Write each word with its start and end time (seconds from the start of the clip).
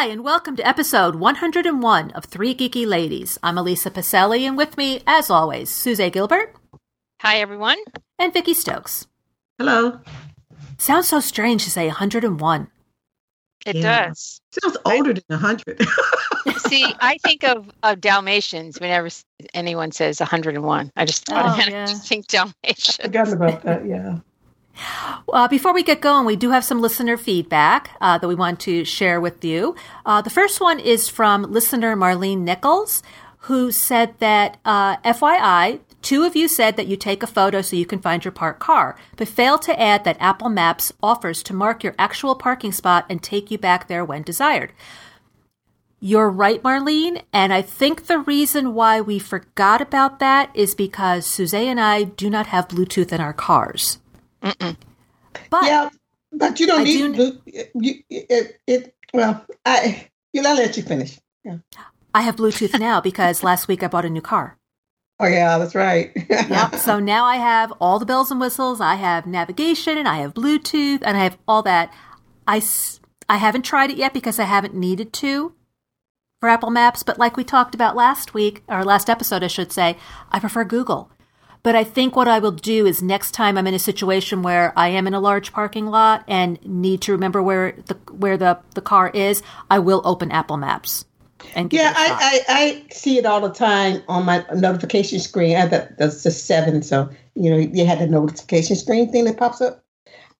Hi, 0.00 0.06
and 0.06 0.24
welcome 0.24 0.56
to 0.56 0.66
episode 0.66 1.16
101 1.16 2.10
of 2.12 2.24
Three 2.24 2.54
Geeky 2.54 2.86
Ladies. 2.86 3.36
I'm 3.42 3.58
Elisa 3.58 3.90
Pacelli, 3.90 4.44
and 4.48 4.56
with 4.56 4.78
me, 4.78 5.02
as 5.06 5.28
always, 5.28 5.68
Suze 5.68 6.00
Gilbert 6.10 6.56
Hi, 7.20 7.36
everyone. 7.36 7.76
and 8.18 8.32
Vicky 8.32 8.54
Stokes. 8.54 9.06
Hello. 9.58 10.00
Sounds 10.78 11.06
so 11.06 11.20
strange 11.20 11.64
to 11.64 11.70
say 11.70 11.86
101. 11.88 12.68
It 13.66 13.76
Yeah. 13.76 14.06
does. 14.08 14.40
Sounds 14.62 14.78
older 14.86 15.12
than 15.12 15.22
100. 15.28 15.82
See, 16.66 16.86
I 16.98 17.18
think 17.18 17.44
of, 17.44 17.70
of 17.82 18.00
Dalmatians 18.00 18.80
whenever 18.80 19.10
anyone 19.52 19.92
says 19.92 20.18
101. 20.18 20.92
I 20.96 21.04
just 21.04 21.30
Oh, 21.30 21.34
automatically 21.36 21.72
yeah. 21.74 21.86
think 21.98 22.26
Dalmatians. 22.28 22.96
Forgotten 23.02 23.34
about 23.34 23.62
that, 23.64 23.84
yeah. 23.86 24.20
Uh, 25.32 25.48
before 25.48 25.72
we 25.72 25.82
get 25.82 26.00
going, 26.00 26.26
we 26.26 26.36
do 26.36 26.50
have 26.50 26.64
some 26.64 26.80
listener 26.80 27.16
feedback 27.16 27.90
uh, 28.00 28.18
that 28.18 28.28
we 28.28 28.34
want 28.34 28.60
to 28.60 28.84
share 28.84 29.20
with 29.20 29.44
you. 29.44 29.74
Uh, 30.04 30.20
the 30.22 30.30
first 30.30 30.60
one 30.60 30.78
is 30.80 31.08
from 31.08 31.42
listener 31.42 31.96
Marlene 31.96 32.40
Nichols, 32.40 33.02
who 33.44 33.72
said 33.72 34.14
that, 34.18 34.58
uh, 34.64 34.96
FYI, 34.98 35.80
two 36.02 36.24
of 36.24 36.36
you 36.36 36.48
said 36.48 36.76
that 36.76 36.86
you 36.86 36.96
take 36.96 37.22
a 37.22 37.26
photo 37.26 37.62
so 37.62 37.76
you 37.76 37.86
can 37.86 38.00
find 38.00 38.24
your 38.24 38.32
parked 38.32 38.60
car, 38.60 38.96
but 39.16 39.28
failed 39.28 39.62
to 39.62 39.80
add 39.80 40.04
that 40.04 40.20
Apple 40.20 40.48
Maps 40.48 40.92
offers 41.02 41.42
to 41.44 41.54
mark 41.54 41.82
your 41.82 41.94
actual 41.98 42.34
parking 42.34 42.72
spot 42.72 43.06
and 43.08 43.22
take 43.22 43.50
you 43.50 43.58
back 43.58 43.88
there 43.88 44.04
when 44.04 44.22
desired. 44.22 44.72
You're 46.02 46.30
right, 46.30 46.62
Marlene. 46.62 47.22
And 47.30 47.52
I 47.52 47.60
think 47.60 48.06
the 48.06 48.18
reason 48.18 48.74
why 48.74 49.02
we 49.02 49.18
forgot 49.18 49.82
about 49.82 50.18
that 50.18 50.50
is 50.54 50.74
because 50.74 51.26
Suze 51.26 51.52
and 51.52 51.78
I 51.78 52.04
do 52.04 52.30
not 52.30 52.46
have 52.46 52.68
Bluetooth 52.68 53.12
in 53.12 53.20
our 53.20 53.34
cars. 53.34 53.98
But 54.40 55.64
yeah, 55.64 55.90
but 56.32 56.60
you 56.60 56.66
don't 56.66 56.80
I 56.80 56.84
need 56.84 56.98
do- 56.98 57.12
blue. 57.12 57.40
You, 57.74 58.02
it, 58.08 58.60
it, 58.66 58.94
well, 59.12 59.44
I, 59.66 60.08
you 60.32 60.42
I'll 60.46 60.56
let 60.56 60.76
you 60.76 60.82
finish. 60.82 61.18
Yeah. 61.44 61.58
I 62.14 62.22
have 62.22 62.36
Bluetooth 62.36 62.78
now 62.78 63.00
because 63.00 63.42
last 63.42 63.68
week 63.68 63.82
I 63.82 63.88
bought 63.88 64.04
a 64.04 64.10
new 64.10 64.20
car. 64.20 64.58
Oh, 65.20 65.26
yeah, 65.26 65.58
that's 65.58 65.74
right. 65.74 66.12
Yep. 66.30 66.76
so 66.76 66.98
now 66.98 67.24
I 67.24 67.36
have 67.36 67.72
all 67.80 67.98
the 67.98 68.06
bells 68.06 68.30
and 68.30 68.40
whistles. 68.40 68.80
I 68.80 68.94
have 68.94 69.26
navigation 69.26 69.98
and 69.98 70.08
I 70.08 70.16
have 70.16 70.34
Bluetooth 70.34 71.02
and 71.02 71.16
I 71.16 71.24
have 71.24 71.36
all 71.46 71.62
that. 71.62 71.92
I 72.46 72.62
I 73.28 73.36
haven't 73.36 73.62
tried 73.62 73.90
it 73.90 73.96
yet 73.98 74.14
because 74.14 74.38
I 74.38 74.44
haven't 74.44 74.74
needed 74.74 75.12
to 75.14 75.54
for 76.40 76.48
Apple 76.48 76.70
Maps. 76.70 77.02
But 77.02 77.18
like 77.18 77.36
we 77.36 77.44
talked 77.44 77.74
about 77.74 77.94
last 77.94 78.34
week, 78.34 78.62
or 78.66 78.82
last 78.82 79.10
episode, 79.10 79.44
I 79.44 79.48
should 79.48 79.72
say, 79.72 79.98
I 80.32 80.40
prefer 80.40 80.64
Google. 80.64 81.10
But 81.62 81.76
I 81.76 81.84
think 81.84 82.16
what 82.16 82.28
I 82.28 82.38
will 82.38 82.52
do 82.52 82.86
is 82.86 83.02
next 83.02 83.32
time 83.32 83.58
I'm 83.58 83.66
in 83.66 83.74
a 83.74 83.78
situation 83.78 84.42
where 84.42 84.72
I 84.76 84.88
am 84.88 85.06
in 85.06 85.14
a 85.14 85.20
large 85.20 85.52
parking 85.52 85.86
lot 85.86 86.24
and 86.26 86.64
need 86.64 87.02
to 87.02 87.12
remember 87.12 87.42
where 87.42 87.72
the 87.86 87.94
where 88.12 88.36
the, 88.36 88.58
the 88.74 88.80
car 88.80 89.10
is, 89.10 89.42
I 89.70 89.78
will 89.78 90.00
open 90.04 90.30
Apple 90.30 90.56
Maps 90.56 91.04
and 91.54 91.72
yeah. 91.72 91.92
I, 91.96 92.42
I, 92.48 92.54
I 92.54 92.84
see 92.92 93.18
it 93.18 93.26
all 93.26 93.40
the 93.40 93.52
time 93.52 94.02
on 94.08 94.24
my 94.24 94.44
notification 94.54 95.18
screen. 95.18 95.56
I, 95.56 95.66
that, 95.66 95.98
that's 95.98 96.22
the 96.22 96.30
seven. 96.30 96.82
So, 96.82 97.10
you 97.34 97.50
know, 97.50 97.56
you 97.56 97.86
had 97.86 97.98
the 97.98 98.06
notification 98.06 98.76
screen 98.76 99.10
thing 99.10 99.24
that 99.24 99.36
pops 99.36 99.60
up. 99.60 99.84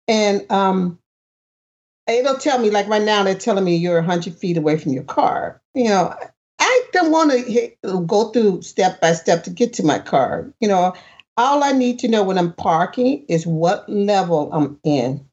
And 0.09 0.51
um, 0.51 0.99
it'll 2.07 2.37
tell 2.37 2.59
me, 2.59 2.71
like 2.71 2.89
right 2.89 3.03
now, 3.03 3.23
they're 3.23 3.35
telling 3.35 3.65
me 3.65 3.77
you're 3.77 3.97
100 3.97 4.35
feet 4.35 4.57
away 4.57 4.79
from 4.79 4.93
your 4.93 5.05
car. 5.05 5.61
You 5.75 5.85
know, 5.85 6.15
don't 6.93 7.11
want 7.11 7.33
to 7.33 8.05
go 8.07 8.29
through 8.31 8.63
step 8.63 9.01
by 9.01 9.13
step 9.13 9.45
to 9.45 9.51
get 9.51 9.73
to 9.75 9.85
my 9.85 9.99
car. 9.99 10.53
You 10.61 10.69
know, 10.69 10.95
all 11.37 11.65
I 11.65 11.73
need 11.73 11.99
to 12.01 12.09
know 12.09 12.23
when 12.23 12.39
I'm 12.39 12.53
parking 12.53 13.25
is 13.29 13.47
what 13.47 13.89
level 13.89 14.51
I'm 14.53 14.79
in. 14.85 15.25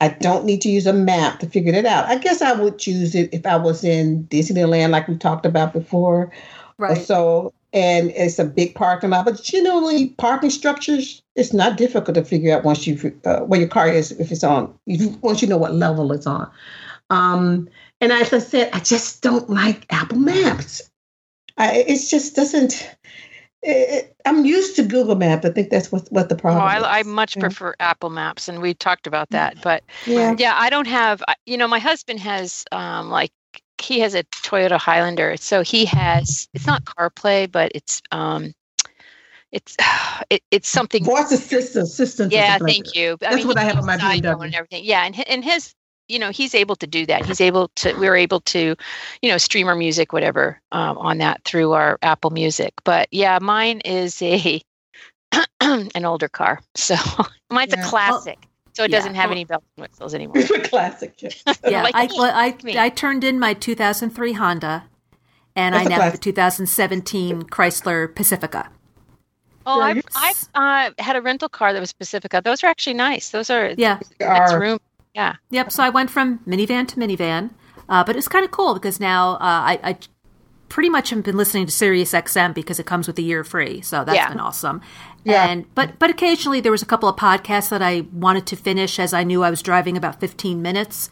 I 0.00 0.08
don't 0.08 0.44
need 0.44 0.62
to 0.62 0.70
use 0.70 0.86
a 0.86 0.92
map 0.92 1.40
to 1.40 1.46
figure 1.46 1.72
that 1.72 1.86
out. 1.86 2.04
I 2.06 2.18
guess 2.18 2.40
I 2.40 2.52
would 2.52 2.78
choose 2.78 3.14
it 3.14 3.30
if 3.32 3.44
I 3.44 3.56
was 3.56 3.82
in 3.82 4.24
Disneyland, 4.24 4.90
like 4.90 5.08
we 5.08 5.16
talked 5.16 5.44
about 5.44 5.72
before, 5.72 6.32
right. 6.78 6.96
so. 6.96 7.52
And 7.74 8.10
it's 8.12 8.38
a 8.38 8.46
big 8.46 8.74
parking 8.74 9.10
lot, 9.10 9.26
but 9.26 9.42
generally, 9.42 10.08
parking 10.16 10.48
structures 10.48 11.22
it's 11.38 11.52
not 11.52 11.76
difficult 11.76 12.16
to 12.16 12.24
figure 12.24 12.54
out 12.54 12.64
once 12.64 12.86
you 12.86 13.16
uh, 13.24 13.40
where 13.40 13.60
your 13.60 13.68
car 13.68 13.88
is 13.88 14.10
if 14.12 14.32
it's 14.32 14.42
on. 14.42 14.74
Once 15.20 15.40
you 15.40 15.48
know 15.48 15.56
what 15.56 15.72
level 15.72 16.12
it's 16.12 16.26
on. 16.26 16.50
Um, 17.10 17.68
and 18.00 18.12
as 18.12 18.32
I 18.32 18.38
said, 18.38 18.70
I 18.72 18.80
just 18.80 19.22
don't 19.22 19.48
like 19.48 19.86
Apple 19.90 20.18
Maps. 20.18 20.87
I, 21.58 21.84
it 21.88 21.98
just 22.08 22.34
doesn't. 22.36 22.96
It, 23.62 24.14
I'm 24.24 24.44
used 24.44 24.76
to 24.76 24.84
Google 24.84 25.16
Maps. 25.16 25.44
I 25.44 25.50
think 25.50 25.70
that's 25.70 25.90
what 25.90 26.06
what 26.10 26.28
the 26.28 26.36
Oh, 26.36 26.40
problem. 26.40 26.62
I, 26.62 26.98
I 26.98 27.00
is. 27.00 27.06
much 27.06 27.36
Yeah. 27.36 27.40
prefer 27.40 27.74
Apple 27.80 28.10
Maps, 28.10 28.48
and 28.48 28.62
we 28.62 28.74
talked 28.74 29.06
about 29.06 29.28
that. 29.30 29.60
But 29.60 29.82
Yeah. 30.06 30.34
yeah, 30.38 30.54
I 30.56 30.70
don't 30.70 30.86
have, 30.86 31.22
you 31.46 31.56
know, 31.56 31.68
my 31.68 31.80
husband 31.80 32.20
has 32.20 32.64
um, 32.72 33.10
like, 33.10 33.32
he 33.80 34.00
has 34.00 34.14
a 34.14 34.22
Toyota 34.24 34.78
Highlander. 34.78 35.36
So 35.36 35.62
he 35.62 35.84
has, 35.86 36.48
it's 36.54 36.66
not 36.66 36.84
CarPlay, 36.84 37.50
but 37.50 37.72
it's, 37.74 38.00
um, 38.12 38.54
it's, 39.52 39.76
it, 40.30 40.42
it's 40.50 40.68
something 40.68 41.04
Voice 41.04 41.32
assistant, 41.32 41.84
assistant. 41.84 42.32
Yeah, 42.32 42.58
thank 42.58 42.94
you. 42.94 43.16
That's 43.20 43.44
what 43.44 43.58
I 43.58 43.64
have 43.64 43.78
on 43.78 43.86
my 43.86 43.96
BMW. 43.96 44.44
and 44.44 44.54
everything. 44.54 44.84
Yeah, 44.84 45.04
and 45.04 45.28
and 45.28 45.44
his, 45.44 45.74
you 46.08 46.18
know, 46.18 46.30
he's 46.30 46.54
able 46.54 46.76
to 46.76 46.86
do 46.86 47.06
that. 47.06 47.24
He's 47.26 47.40
able 47.40 47.68
to. 47.76 47.94
We're 47.94 48.16
able 48.16 48.40
to, 48.40 48.74
you 49.22 49.30
know, 49.30 49.38
stream 49.38 49.68
our 49.68 49.74
music, 49.76 50.12
whatever, 50.12 50.60
um, 50.72 50.98
on 50.98 51.18
that 51.18 51.42
through 51.44 51.72
our 51.72 51.98
Apple 52.02 52.30
Music. 52.30 52.72
But 52.84 53.08
yeah, 53.10 53.38
mine 53.40 53.80
is 53.84 54.20
a 54.22 54.60
an 55.60 56.04
older 56.04 56.28
car, 56.28 56.60
so 56.74 56.94
mine's 57.50 57.74
Yeah. 57.76 57.84
a 57.86 57.88
classic. 57.88 58.38
So 58.74 58.84
it 58.84 58.90
yeah, 58.90 58.98
doesn't 58.98 59.14
have 59.16 59.30
well- 59.30 59.32
any 59.32 59.44
bells 59.44 59.62
and 59.76 59.82
whistles 59.88 60.14
anymore. 60.18 60.38
It's 60.38 60.50
a 60.50 60.60
classic. 60.60 61.20
Yeah, 61.20 61.82
Like 61.82 61.94
I, 61.94 62.06
me, 62.06 62.14
well, 62.16 62.32
I, 62.34 62.56
me. 62.62 62.78
I 62.78 62.88
turned 62.88 63.24
in 63.24 63.38
my 63.38 63.52
2003 63.54 64.32
Honda, 64.34 64.84
and 65.56 65.74
That's 65.74 65.82
I 65.82 65.86
a 65.86 65.88
now 65.90 65.94
have 66.02 66.12
the 66.12 66.18
classic. 66.18 66.22
2017 66.22 67.42
Chrysler 67.44 68.14
Pacifica. 68.14 68.70
Oh, 69.66 69.82
I've, 69.82 70.02
I've 70.16 70.48
uh, 70.54 70.90
had 71.02 71.16
a 71.16 71.20
rental 71.20 71.48
car 71.50 71.74
that 71.74 71.80
was 71.80 71.92
Pacifica. 71.92 72.40
Those 72.42 72.64
are 72.64 72.68
actually 72.68 72.94
nice. 72.94 73.28
Those 73.30 73.50
are 73.50 73.74
Yeah, 73.76 73.98
that's 74.18 74.52
Are- 74.52 74.60
room. 74.60 74.78
Yeah. 75.14 75.36
yep. 75.50 75.72
So 75.72 75.82
I 75.82 75.88
went 75.90 76.10
from 76.10 76.38
minivan 76.46 76.86
to 76.88 76.96
minivan, 76.96 77.50
uh, 77.88 78.04
but 78.04 78.16
it's 78.16 78.28
kind 78.28 78.44
of 78.44 78.50
cool 78.50 78.74
because 78.74 79.00
now 79.00 79.32
uh, 79.34 79.38
I, 79.40 79.80
I 79.82 79.98
pretty 80.68 80.90
much 80.90 81.10
have 81.10 81.22
been 81.22 81.36
listening 81.36 81.66
to 81.66 81.72
Sirius 81.72 82.12
XM 82.12 82.54
because 82.54 82.78
it 82.78 82.86
comes 82.86 83.06
with 83.06 83.18
a 83.18 83.22
year 83.22 83.42
free. 83.44 83.80
So 83.80 84.04
that's 84.04 84.16
Yeah. 84.16 84.28
been 84.28 84.40
awesome. 84.40 84.80
Yeah. 85.24 85.46
And 85.48 85.72
but 85.74 85.98
but 85.98 86.10
occasionally 86.10 86.60
there 86.60 86.72
was 86.72 86.82
a 86.82 86.86
couple 86.86 87.08
of 87.08 87.16
podcasts 87.16 87.68
that 87.70 87.82
I 87.82 88.06
wanted 88.12 88.46
to 88.46 88.56
finish 88.56 88.98
as 88.98 89.12
I 89.12 89.24
knew 89.24 89.42
I 89.42 89.50
was 89.50 89.62
driving 89.62 89.96
about 89.96 90.20
15 90.20 90.62
minutes, 90.62 91.10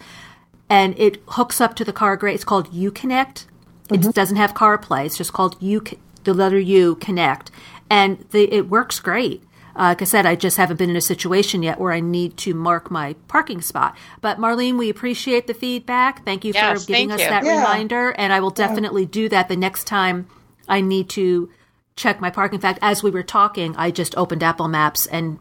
and 0.70 0.98
it 0.98 1.22
hooks 1.28 1.60
up 1.60 1.74
to 1.76 1.84
the 1.84 1.92
car 1.92 2.16
great. 2.16 2.34
It's 2.34 2.44
called 2.44 2.70
UConnect. 2.72 3.46
It 3.90 4.00
doesn't 4.14 4.36
have 4.36 4.52
CarPlay. 4.54 5.06
It's 5.06 5.16
just 5.16 5.32
called 5.32 5.56
U, 5.62 5.82
the 6.24 6.34
letter 6.34 6.58
U 6.58 6.96
Connect, 6.96 7.50
and 7.88 8.24
the, 8.30 8.52
it 8.52 8.68
works 8.68 8.98
great. 8.98 9.42
Uh, 9.76 9.82
like 9.88 10.00
I 10.00 10.06
said, 10.06 10.24
I 10.24 10.36
just 10.36 10.56
haven't 10.56 10.78
been 10.78 10.88
in 10.88 10.96
a 10.96 11.02
situation 11.02 11.62
yet 11.62 11.78
where 11.78 11.92
I 11.92 12.00
need 12.00 12.38
to 12.38 12.54
mark 12.54 12.90
my 12.90 13.12
parking 13.28 13.60
spot. 13.60 13.94
But 14.22 14.38
Marlene, 14.38 14.78
we 14.78 14.88
appreciate 14.88 15.46
the 15.46 15.52
feedback. 15.54 16.24
Thank 16.24 16.44
you 16.46 16.52
Yes, 16.54 16.80
for 16.82 16.86
giving 16.86 17.12
us 17.12 17.20
you. 17.20 17.28
that 17.28 17.44
Yeah. 17.44 17.58
reminder, 17.58 18.10
and 18.12 18.32
I 18.32 18.40
will 18.40 18.50
definitely 18.50 19.04
do 19.04 19.28
that 19.28 19.48
the 19.48 19.56
next 19.56 19.84
time 19.86 20.26
I 20.66 20.80
need 20.80 21.10
to 21.10 21.50
check 21.94 22.20
my 22.20 22.30
parking. 22.30 22.56
In 22.56 22.60
fact, 22.62 22.78
as 22.80 23.02
we 23.02 23.10
were 23.10 23.22
talking, 23.22 23.74
I 23.76 23.90
just 23.90 24.16
opened 24.16 24.42
Apple 24.42 24.68
Maps 24.68 25.06
and 25.06 25.38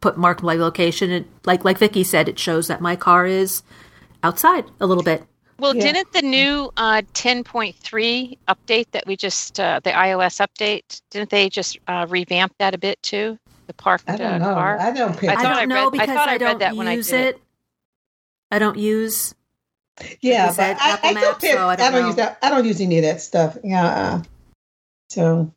put 0.00 0.16
marked 0.16 0.42
my 0.42 0.54
location. 0.54 1.10
And 1.10 1.26
like 1.44 1.64
like 1.64 1.78
Vicky 1.78 2.04
said, 2.04 2.28
it 2.28 2.38
shows 2.38 2.68
that 2.68 2.80
my 2.80 2.96
car 2.96 3.26
is 3.26 3.62
outside 4.22 4.64
a 4.80 4.86
little 4.86 5.02
bit. 5.04 5.24
Well, 5.58 5.76
Yeah. 5.76 5.82
didn't 5.92 6.12
the 6.12 6.22
new 6.22 6.70
uh, 6.76 7.02
10.3 7.12 8.38
update 8.48 8.86
that 8.92 9.06
we 9.06 9.16
just, 9.16 9.60
uh, 9.60 9.80
the 9.84 9.90
iOS 9.90 10.44
update, 10.44 11.00
didn't 11.10 11.30
they 11.30 11.48
just 11.48 11.78
uh, 11.86 12.06
revamp 12.08 12.54
that 12.58 12.74
a 12.74 12.78
bit 12.78 13.00
too? 13.02 13.38
The 13.66 13.74
parked 13.74 14.04
I 14.08 14.16
don't 14.16 14.40
know. 14.40 14.54
car? 14.54 14.78
I 14.78 14.90
don't 14.90 15.16
pay. 15.18 15.28
I 15.28 15.32
I, 15.34 15.42
don't 15.42 15.52
I 15.52 15.64
know 15.64 15.76
read- 15.76 15.86
I 15.86 15.90
because 15.90 16.08
thought 16.16 16.28
I 16.28 16.34
I, 16.34 16.38
don't 16.38 16.58
that 16.58 16.76
when 16.76 16.86
I 16.88 16.92
use 16.94 17.12
it. 17.12 17.36
it. 17.36 17.42
I 18.50 18.58
don't 18.58 18.78
use. 18.78 19.34
yeah, 20.20 20.42
you 20.42 20.48
but 20.48 20.54
said 20.54 20.76
I, 20.80 20.90
Apple 20.92 21.10
I 21.10 21.12
Maps, 21.14 21.26
don't 21.26 21.40
pay. 21.40 21.52
so 21.52 21.58
I 21.68 21.72
I 21.72 21.76
don't 21.76 21.92
don't, 21.92 22.06
use 22.06 22.16
that. 22.16 22.38
I 22.42 22.50
don't 22.50 22.64
use 22.64 22.80
any 22.80 22.98
of 22.98 23.04
that 23.04 23.20
stuff. 23.20 23.56
Yeah. 23.64 23.86
uh, 23.86 24.22
So 25.08 25.52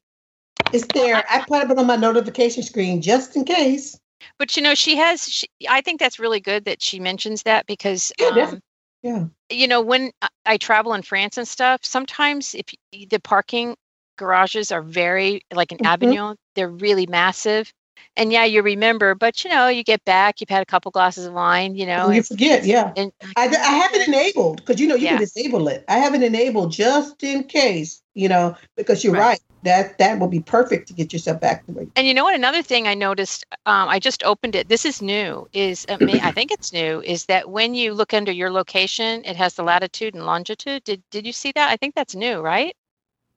it's 0.74 0.86
there. 0.94 1.24
I 1.30 1.44
put 1.48 1.70
it 1.70 1.78
on 1.78 1.86
my 1.88 1.96
notification 1.96 2.64
screen 2.64 3.02
just 3.02 3.36
in 3.36 3.44
case. 3.46 4.00
But 4.40 4.56
you 4.56 4.64
know, 4.64 4.74
she 4.76 4.96
has. 4.96 5.24
She, 5.28 5.48
I 5.70 5.82
think 5.82 6.00
that's 6.00 6.18
really 6.20 6.40
good 6.40 6.66
that 6.66 6.82
she 6.82 7.00
mentions 7.00 7.44
that 7.44 7.66
because, 7.68 8.12
Yeah, 8.20 8.28
um. 8.28 8.60
Yeah. 9.04 9.26
you 9.52 9.68
know, 9.68 9.80
when 9.82 10.12
I- 10.22 10.30
I 10.46 10.58
travel 10.58 10.94
in 10.94 11.02
France 11.04 11.38
and 11.38 11.48
stuff, 11.48 11.82
sometimes 11.84 12.56
if 12.56 12.66
the 13.10 13.20
parking 13.20 13.76
garages 14.18 14.72
are 14.72 14.82
very 14.82 15.42
like 15.54 15.72
in 15.72 15.78
Mhm. 15.78 15.86
Avignon, 15.86 16.36
they're 16.56 16.68
really 16.70 17.06
massive. 17.06 17.72
And 18.16 18.32
yeah, 18.32 18.46
you 18.46 18.62
remember, 18.64 19.16
but 19.16 19.44
you 19.44 19.50
know, 19.50 19.68
you 19.68 19.84
get 19.84 20.04
back, 20.06 20.42
you've 20.42 20.50
had 20.50 20.62
a 20.64 20.66
couple 20.66 20.92
glasses 20.92 21.26
of 21.26 21.34
wine, 21.34 21.76
you 21.76 21.86
know, 21.86 22.08
And 22.08 22.14
you 22.14 22.22
and, 22.22 22.28
forget, 22.28 22.64
yeah. 22.66 22.94
and 22.96 23.12
I, 23.36 23.48
I 23.48 23.72
have 23.74 23.94
it 23.94 24.08
enabled 24.08 24.58
because 24.58 24.80
you 24.80 24.88
know 24.88 24.96
you 24.96 25.02
Yeah. 25.04 25.10
can 25.10 25.18
disable 25.18 25.68
it. 25.68 25.84
I 25.88 25.98
have 26.00 26.14
it 26.16 26.24
enabled 26.24 26.72
just 26.72 27.24
in 27.24 27.44
case, 27.46 28.02
you 28.14 28.30
know, 28.30 28.56
because 28.76 29.04
you're 29.04 29.14
Right. 29.14 29.22
right. 29.22 29.40
That 29.64 29.98
that 29.98 30.20
will 30.20 30.28
be 30.28 30.40
perfect 30.42 30.88
to 30.90 30.94
get 30.94 31.12
yourself 31.12 31.42
back 31.42 31.66
to 31.66 31.72
where 31.74 31.86
And 31.96 32.08
you 32.08 32.14
know 32.14 32.24
what? 32.24 32.36
Another 32.36 32.62
thing 32.64 32.88
I 32.88 32.94
noticed, 32.94 33.46
um, 33.66 33.90
I 33.90 34.00
just 34.00 34.24
opened 34.24 34.56
it. 34.56 34.70
This 34.70 34.86
is 34.86 35.02
new. 35.02 35.48
Is 35.54 35.86
I, 35.90 35.98
mean, 35.98 36.22
I 36.22 36.32
think 36.32 36.52
it's 36.52 36.72
new. 36.72 37.02
Is 37.02 37.26
that 37.26 37.50
when 37.50 37.74
you 37.76 37.94
look 37.94 38.14
under 38.14 38.32
your 38.32 38.52
location, 38.52 39.24
it 39.26 39.36
has 39.36 39.56
the 39.56 39.64
latitude 39.64 40.14
and 40.14 40.26
longitude. 40.26 40.84
Did 40.86 41.04
Did 41.12 41.26
you 41.26 41.34
see 41.34 41.52
that? 41.54 41.70
I 41.70 41.76
think 41.78 41.96
that's 41.96 42.16
new, 42.16 42.40
right? 42.42 42.76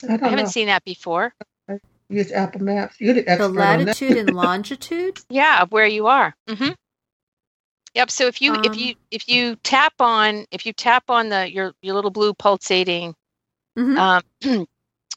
I 0.08 0.16
I 0.22 0.28
haven't 0.30 0.48
know. 0.48 0.50
seen 0.50 0.66
that 0.68 0.84
before. 0.84 1.34
Use 2.10 2.32
Apple 2.32 2.62
Maps. 2.62 3.00
You're 3.00 3.14
the 3.14 3.22
The 3.22 3.28
expert 3.28 3.60
on 3.60 3.84
that. 3.86 3.96
latitude 3.96 4.16
and 4.18 4.36
longitude. 4.36 5.20
Yeah, 5.30 5.62
of 5.62 5.72
where 5.72 5.86
you 5.86 6.08
are. 6.08 6.34
Mm-hmm. 6.48 6.70
Yep. 7.94 8.10
So 8.10 8.26
if 8.26 8.42
you 8.42 8.52
Um, 8.52 8.60
if 8.64 8.76
you 8.76 8.94
if 9.10 9.28
you 9.28 9.56
tap 9.56 9.94
on 10.00 10.46
if 10.50 10.66
you 10.66 10.72
tap 10.72 11.10
on 11.10 11.28
the 11.28 11.50
your 11.52 11.72
your 11.82 11.94
little 11.94 12.10
blue 12.12 12.34
pulsating 12.34 13.14
Mhm. 13.78 13.98
um, 13.98 14.66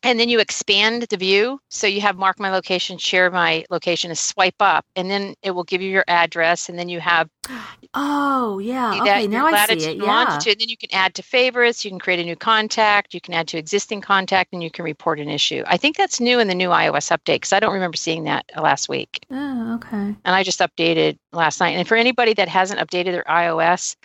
and 0.03 0.19
then 0.19 0.27
you 0.27 0.39
expand 0.39 1.03
the 1.03 1.17
view. 1.17 1.59
So 1.69 1.87
you 1.87 2.01
have 2.01 2.17
mark 2.17 2.39
my 2.39 2.51
location 2.51 2.97
share 2.97 3.31
my 3.31 3.65
location 3.69 4.11
and 4.11 4.17
swipe 4.17 4.61
up. 4.61 4.85
And 4.95 5.09
then 5.09 5.33
it 5.41 5.51
will 5.51 5.63
give 5.63 5.81
you 5.81 5.89
your 5.89 6.03
address. 6.07 6.67
And 6.69 6.77
then 6.77 6.89
you 6.89 6.99
have 6.99 7.29
Oh 7.95 8.59
yeah. 8.59 8.95
Okay, 9.01 9.27
that, 9.27 9.29
now 9.29 9.45
I 9.45 9.51
see 9.51 9.55
latitude 9.55 9.87
it. 9.87 9.97
Yeah. 9.97 10.03
longitude. 10.03 10.59
Then 10.59 10.69
you 10.69 10.77
can 10.77 10.89
add 10.91 11.13
to 11.15 11.23
favorites. 11.23 11.85
You 11.85 11.91
can 11.91 11.99
create 11.99 12.19
a 12.19 12.23
new 12.23 12.35
contact. 12.35 13.13
You 13.13 13.21
can 13.21 13.33
add 13.33 13.47
to 13.49 13.57
existing 13.57 14.01
contact. 14.01 14.51
And 14.51 14.61
you 14.61 14.69
can 14.69 14.83
report 14.83 15.19
an 15.19 15.29
issue. 15.29 15.63
I 15.67 15.77
think 15.77 15.95
that's 15.95 16.19
new 16.19 16.39
in 16.39 16.47
the 16.47 16.55
new 16.55 16.69
ios 16.69 17.15
update 17.15 17.35
because 17.35 17.53
i 17.53 17.59
don't 17.59 17.73
remember 17.73 17.97
seeing 17.97 18.25
that 18.25 18.45
uh, 18.55 18.61
last 18.61 18.89
week. 18.89 19.25
Oh, 19.31 19.75
okay. 19.75 19.97
and 19.97 20.17
i 20.25 20.43
just 20.43 20.59
updated 20.59 21.17
last 21.31 21.59
night. 21.59 21.71
And 21.71 21.87
for 21.87 21.95
anybody 21.95 22.33
that 22.33 22.49
hasn't 22.49 22.79
updated 22.79 23.11
their 23.13 23.23
ios 23.23 23.95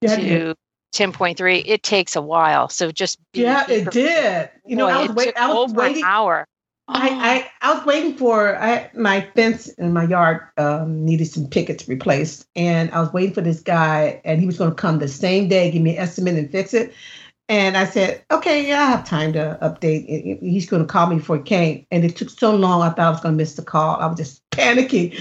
Yeah, 0.00 0.16
to 0.16 0.22
did. 0.22 0.56
10.3 0.94 1.62
it 1.66 1.82
takes 1.82 2.16
a 2.16 2.22
while 2.22 2.68
so 2.68 2.90
just 2.90 3.18
be, 3.32 3.40
Yeah, 3.42 3.62
it 3.68 3.84
prepared. 3.84 3.92
did. 3.92 4.50
You 4.70 4.76
know, 4.76 4.86
Boy, 4.86 4.90
I 4.92 4.98
was 4.98 5.10
it 5.10 5.14
waiting. 5.16 5.32
took 5.34 5.42
I 5.42 5.48
was 5.48 5.70
over 5.70 5.80
waiting. 5.80 6.02
an 6.04 6.08
hour 6.08 6.46
I, 6.90 7.50
I 7.60 7.70
I 7.70 7.74
was 7.74 7.84
waiting 7.86 8.14
for 8.16 8.56
I 8.56 8.90
my 8.94 9.20
fence 9.36 9.68
in 9.68 9.92
my 9.92 10.04
yard 10.04 10.40
um, 10.56 11.04
needed 11.04 11.26
some 11.26 11.46
pickets 11.46 11.86
replaced, 11.86 12.46
and 12.56 12.90
I 12.92 13.00
was 13.00 13.12
waiting 13.12 13.34
for 13.34 13.42
this 13.42 13.60
guy, 13.60 14.20
and 14.24 14.40
he 14.40 14.46
was 14.46 14.56
going 14.56 14.70
to 14.70 14.76
come 14.76 14.98
the 14.98 15.08
same 15.08 15.48
day, 15.48 15.70
give 15.70 15.82
me 15.82 15.96
an 15.96 16.02
estimate 16.02 16.36
and 16.36 16.50
fix 16.50 16.72
it. 16.72 16.94
And 17.50 17.78
I 17.78 17.86
said, 17.86 18.22
okay, 18.30 18.66
yeah, 18.68 18.82
I 18.82 18.86
have 18.90 19.06
time 19.06 19.32
to 19.32 19.58
update. 19.62 20.40
He's 20.42 20.68
going 20.68 20.82
to 20.82 20.86
call 20.88 21.06
me 21.06 21.16
before 21.16 21.38
he 21.38 21.42
came, 21.42 21.86
and 21.90 22.04
it 22.04 22.14
took 22.16 22.28
so 22.28 22.54
long. 22.54 22.82
I 22.82 22.90
thought 22.90 22.98
I 23.00 23.10
was 23.10 23.20
going 23.20 23.34
to 23.34 23.36
miss 23.38 23.54
the 23.54 23.62
call. 23.62 23.96
I 23.96 24.06
was 24.06 24.18
just 24.18 24.42
panicking. 24.50 25.14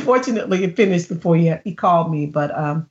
fortunately 0.04 0.64
it 0.64 0.74
finished 0.76 1.08
before 1.08 1.36
he 1.36 1.52
he 1.64 1.74
called 1.74 2.10
me, 2.10 2.26
but 2.26 2.56
um, 2.58 2.89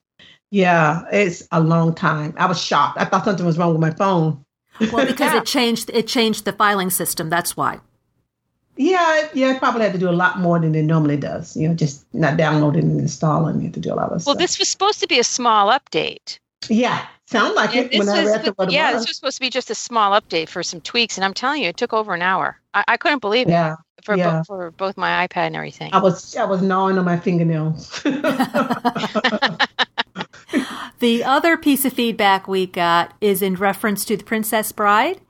yeah, 0.51 1.03
it's 1.11 1.47
a 1.51 1.59
long 1.61 1.93
time. 1.93 2.33
I 2.37 2.45
was 2.45 2.61
shocked. 2.61 2.97
I 2.99 3.05
thought 3.05 3.25
something 3.25 3.45
was 3.45 3.57
wrong 3.57 3.71
with 3.71 3.81
my 3.81 3.91
phone. 3.91 4.43
Well, 4.91 5.05
because 5.05 5.33
Yeah. 5.33 5.39
it 5.39 5.45
changed 5.57 5.89
it 5.93 6.07
changed 6.07 6.45
the 6.45 6.53
filing 6.53 6.89
system. 6.89 7.29
That's 7.29 7.55
why. 7.57 7.79
Yeah, 8.77 9.27
yeah, 9.33 9.53
it 9.53 9.59
probably 9.59 9.81
had 9.81 9.91
to 9.91 9.99
do 9.99 10.09
a 10.09 10.11
lot 10.11 10.39
more 10.39 10.57
than 10.57 10.73
it 10.73 10.83
normally 10.83 11.17
does. 11.17 11.55
You 11.57 11.67
know, 11.67 11.73
just 11.73 12.05
not 12.13 12.37
downloading 12.37 12.83
and 12.83 12.99
installing. 13.01 13.57
You 13.57 13.63
have 13.65 13.73
to 13.73 13.79
do 13.81 13.93
a 13.93 13.95
lot 13.95 14.05
of 14.05 14.11
well 14.11 14.19
stuff. 14.19 14.27
Well, 14.27 14.35
this 14.37 14.57
was 14.57 14.69
supposed 14.69 15.01
to 15.01 15.07
be 15.07 15.19
a 15.19 15.23
small 15.23 15.69
update 15.69 16.39
yeah, 16.67 17.05
sound 17.25 17.55
like 17.55 17.75
And 17.75 17.85
it 17.85 17.91
this 17.91 17.99
when 17.99 18.09
I 18.09 18.25
read 18.25 18.43
the 18.43 18.51
what 18.53 18.67
it 18.69 18.73
yeah, 18.73 18.93
was. 18.93 19.01
this 19.03 19.09
was 19.09 19.15
supposed 19.17 19.37
to 19.37 19.41
be 19.41 19.49
just 19.49 19.69
a 19.69 19.75
small 19.75 20.19
update 20.19 20.49
for 20.49 20.61
some 20.63 20.81
tweaks, 20.81 21.17
and 21.17 21.23
I'm 21.23 21.33
telling 21.33 21.61
you, 21.63 21.69
it 21.69 21.77
took 21.77 21.93
over 21.93 22.13
an 22.13 22.21
hour. 22.21 22.59
I, 22.73 22.83
I 22.89 22.97
couldn't 22.97 23.19
believe 23.19 23.47
it 23.47 23.51
yeah, 23.51 23.75
for 24.03 24.15
bo- 24.15 24.19
yeah. 24.19 24.43
for 24.43 24.71
both 24.71 24.97
my 24.97 25.25
iPad 25.27 25.47
and 25.47 25.55
everything. 25.55 25.93
I 25.93 25.99
was 25.99 26.35
I 26.35 26.43
was 26.45 26.61
gnawing 26.61 26.97
on 26.97 27.05
my 27.05 27.17
fingernails. 27.17 28.01
The 30.99 31.23
other 31.23 31.55
piece 31.55 31.85
of 31.85 31.93
feedback 31.93 32.47
we 32.47 32.67
got 32.67 33.13
is 33.21 33.41
in 33.41 33.55
reference 33.55 34.03
to 34.05 34.17
the 34.17 34.23
Princess 34.23 34.73
Bride, 34.73 35.21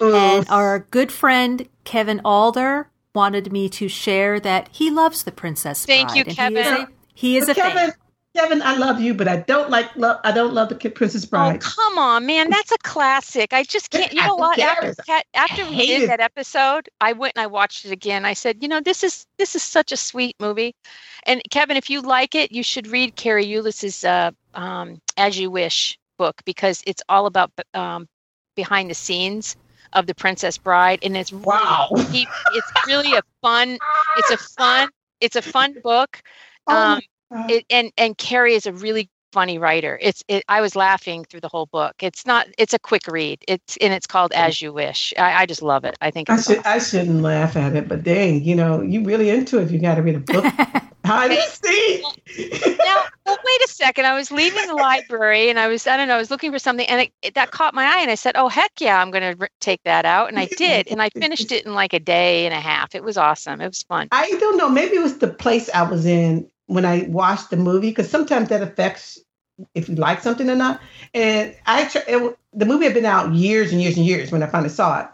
and 0.00 0.46
our 0.48 0.78
good 0.90 1.12
friend 1.12 1.68
Kevin 1.84 2.22
Alder 2.24 2.88
wanted 3.14 3.52
me 3.52 3.68
to 3.68 3.86
share 3.88 4.40
that 4.40 4.68
he 4.72 4.90
loves 4.90 5.24
the 5.24 5.32
Princess 5.32 5.84
Thank 5.84 6.08
Bride. 6.08 6.14
Thank 6.14 6.28
you, 6.28 6.34
Kevin. 6.34 6.56
He 6.56 6.60
is 6.60 6.78
a, 6.78 6.88
he 7.14 7.36
is 7.36 7.48
a 7.50 7.54
Kevin, 7.54 7.90
fan. 7.90 7.92
Kevin, 8.36 8.62
I 8.62 8.76
love 8.76 9.00
you, 9.00 9.12
but 9.12 9.26
I 9.26 9.38
don't 9.38 9.70
like 9.70 9.94
love. 9.96 10.20
I 10.22 10.30
don't 10.30 10.54
love 10.54 10.68
the 10.68 10.76
Kid 10.76 10.94
Princess 10.94 11.24
Oh 11.24 11.28
Bride. 11.30 11.60
come 11.60 11.98
on, 11.98 12.26
man! 12.26 12.48
That's 12.48 12.70
a 12.70 12.78
classic. 12.78 13.52
I 13.52 13.64
just 13.64 13.90
can't. 13.90 14.12
You 14.12 14.20
know 14.20 14.36
Who 14.36 14.38
what? 14.38 14.58
After 14.58 14.94
after 15.34 15.68
we 15.68 15.86
did 15.86 16.08
that 16.08 16.20
episode, 16.20 16.88
I 17.00 17.12
went 17.12 17.34
and 17.36 17.42
I 17.42 17.48
watched 17.48 17.84
it 17.84 17.90
again. 17.90 18.24
I 18.24 18.34
said, 18.34 18.62
you 18.62 18.68
know, 18.68 18.80
this 18.80 19.02
is 19.02 19.26
this 19.36 19.56
is 19.56 19.62
such 19.62 19.90
a 19.90 19.96
sweet 19.96 20.36
movie. 20.38 20.76
And 21.24 21.42
Kevin, 21.50 21.76
if 21.76 21.90
you 21.90 22.00
like 22.02 22.34
it, 22.34 22.52
you 22.52 22.62
should 22.62 22.86
read 22.88 23.16
Cary 23.16 23.54
Elwes's 23.54 24.04
uh, 24.04 24.30
um, 24.54 25.00
"As 25.16 25.38
You 25.38 25.50
Wish" 25.50 25.98
book 26.18 26.42
because 26.44 26.82
it's 26.86 27.02
all 27.08 27.26
about 27.26 27.50
um, 27.74 28.08
behind 28.56 28.90
the 28.90 28.94
scenes 28.94 29.56
of 29.92 30.06
the 30.06 30.14
Princess 30.14 30.58
Bride, 30.58 31.00
and 31.02 31.16
it's 31.16 31.32
really 31.32 31.78
Wow. 31.78 31.94
deep. 32.10 32.30
It's 32.46 32.72
really 32.84 33.14
a 33.14 33.22
fun. 33.42 33.78
It's 34.14 34.30
a 34.30 34.38
fun. 34.38 34.90
It's 35.20 35.36
a 35.36 35.42
fun 35.42 35.76
book. 35.82 36.20
Oh 36.66 36.96
Um, 36.96 37.00
it, 37.48 37.64
and 37.70 37.92
and 37.96 38.16
Cary 38.16 38.54
is 38.54 38.66
a 38.66 38.72
really 38.72 39.08
funny 39.32 39.58
writer. 39.58 39.98
It's 40.00 40.22
it, 40.28 40.44
I 40.48 40.60
was 40.60 40.76
laughing 40.76 41.24
through 41.24 41.40
the 41.40 41.48
whole 41.48 41.66
book. 41.66 41.94
It's 42.00 42.26
not. 42.26 42.46
It's 42.58 42.74
a 42.74 42.78
quick 42.78 43.06
read. 43.06 43.42
It's 43.48 43.76
and 43.78 43.92
it's 43.92 44.06
called 44.06 44.32
mm. 44.32 44.38
As 44.38 44.60
You 44.60 44.72
Wish. 44.72 45.12
I, 45.18 45.42
I 45.42 45.46
just 45.46 45.62
love 45.62 45.84
it. 45.84 45.96
I 46.00 46.10
think 46.10 46.30
I 46.30 46.40
should 46.40 46.64
I 46.64 46.78
shouldn't 46.78 47.22
laugh 47.22 47.56
at 47.56 47.74
it, 47.74 47.88
but 47.88 48.02
dang, 48.02 48.42
you 48.42 48.54
know, 48.54 48.82
you 48.82 49.02
really 49.04 49.30
into 49.30 49.58
it. 49.58 49.70
You 49.70 49.78
got 49.78 49.96
to 49.96 50.02
read 50.02 50.16
a 50.16 50.20
book. 50.20 50.44
I 51.04 51.34
see. 51.46 52.02
now. 52.84 52.96
Well, 53.24 53.38
wait 53.44 53.62
a 53.62 53.68
second. 53.68 54.06
I 54.06 54.14
was 54.14 54.30
leaving 54.30 54.66
the 54.66 54.74
library 54.74 55.48
and 55.48 55.58
I 55.58 55.66
was 55.66 55.86
I 55.86 55.96
don't 55.96 56.08
know. 56.08 56.16
I 56.16 56.18
was 56.18 56.30
looking 56.30 56.52
for 56.52 56.58
something 56.58 56.86
and 56.86 57.02
it, 57.02 57.12
it- 57.22 57.34
that 57.34 57.52
caught 57.52 57.74
my 57.74 57.84
eye 57.84 58.00
and 58.02 58.10
I 58.10 58.16
said, 58.16 58.36
"Oh 58.36 58.48
heck 58.48 58.72
yeah, 58.80 59.00
I'm 59.00 59.10
going 59.10 59.36
to 59.36 59.48
take 59.60 59.82
that 59.84 60.04
out." 60.04 60.28
And 60.28 60.38
I 60.38 60.46
did, 60.46 60.88
and 60.88 61.00
I 61.00 61.08
finished 61.10 61.52
it 61.52 61.64
in 61.64 61.74
like 61.74 61.92
a 61.92 62.00
day 62.00 62.44
and 62.44 62.54
a 62.54 62.60
half. 62.60 62.94
It 62.94 63.02
was 63.02 63.16
awesome. 63.16 63.60
It 63.60 63.68
was 63.68 63.82
fun. 63.84 64.08
I 64.12 64.30
don't 64.32 64.56
know. 64.56 64.68
Maybe 64.68 64.96
it 64.96 65.02
was 65.02 65.18
the 65.18 65.28
place 65.28 65.70
I 65.70 65.82
was 65.82 66.06
in 66.06 66.48
when 66.70 66.84
I 66.84 67.06
watched 67.08 67.50
the 67.50 67.56
movie, 67.56 67.90
because 67.90 68.08
sometimes 68.08 68.48
that 68.50 68.62
affects 68.62 69.18
if 69.74 69.88
you 69.88 69.96
like 69.96 70.22
something 70.22 70.48
or 70.48 70.54
not. 70.54 70.80
And 71.12 71.54
I, 71.66 71.90
it, 72.06 72.38
the 72.52 72.64
movie 72.64 72.84
had 72.84 72.94
been 72.94 73.04
out 73.04 73.34
years 73.34 73.72
and 73.72 73.82
years 73.82 73.96
and 73.96 74.06
years 74.06 74.30
when 74.30 74.42
I 74.42 74.46
finally 74.46 74.68
saw 74.70 75.00
it, 75.00 75.08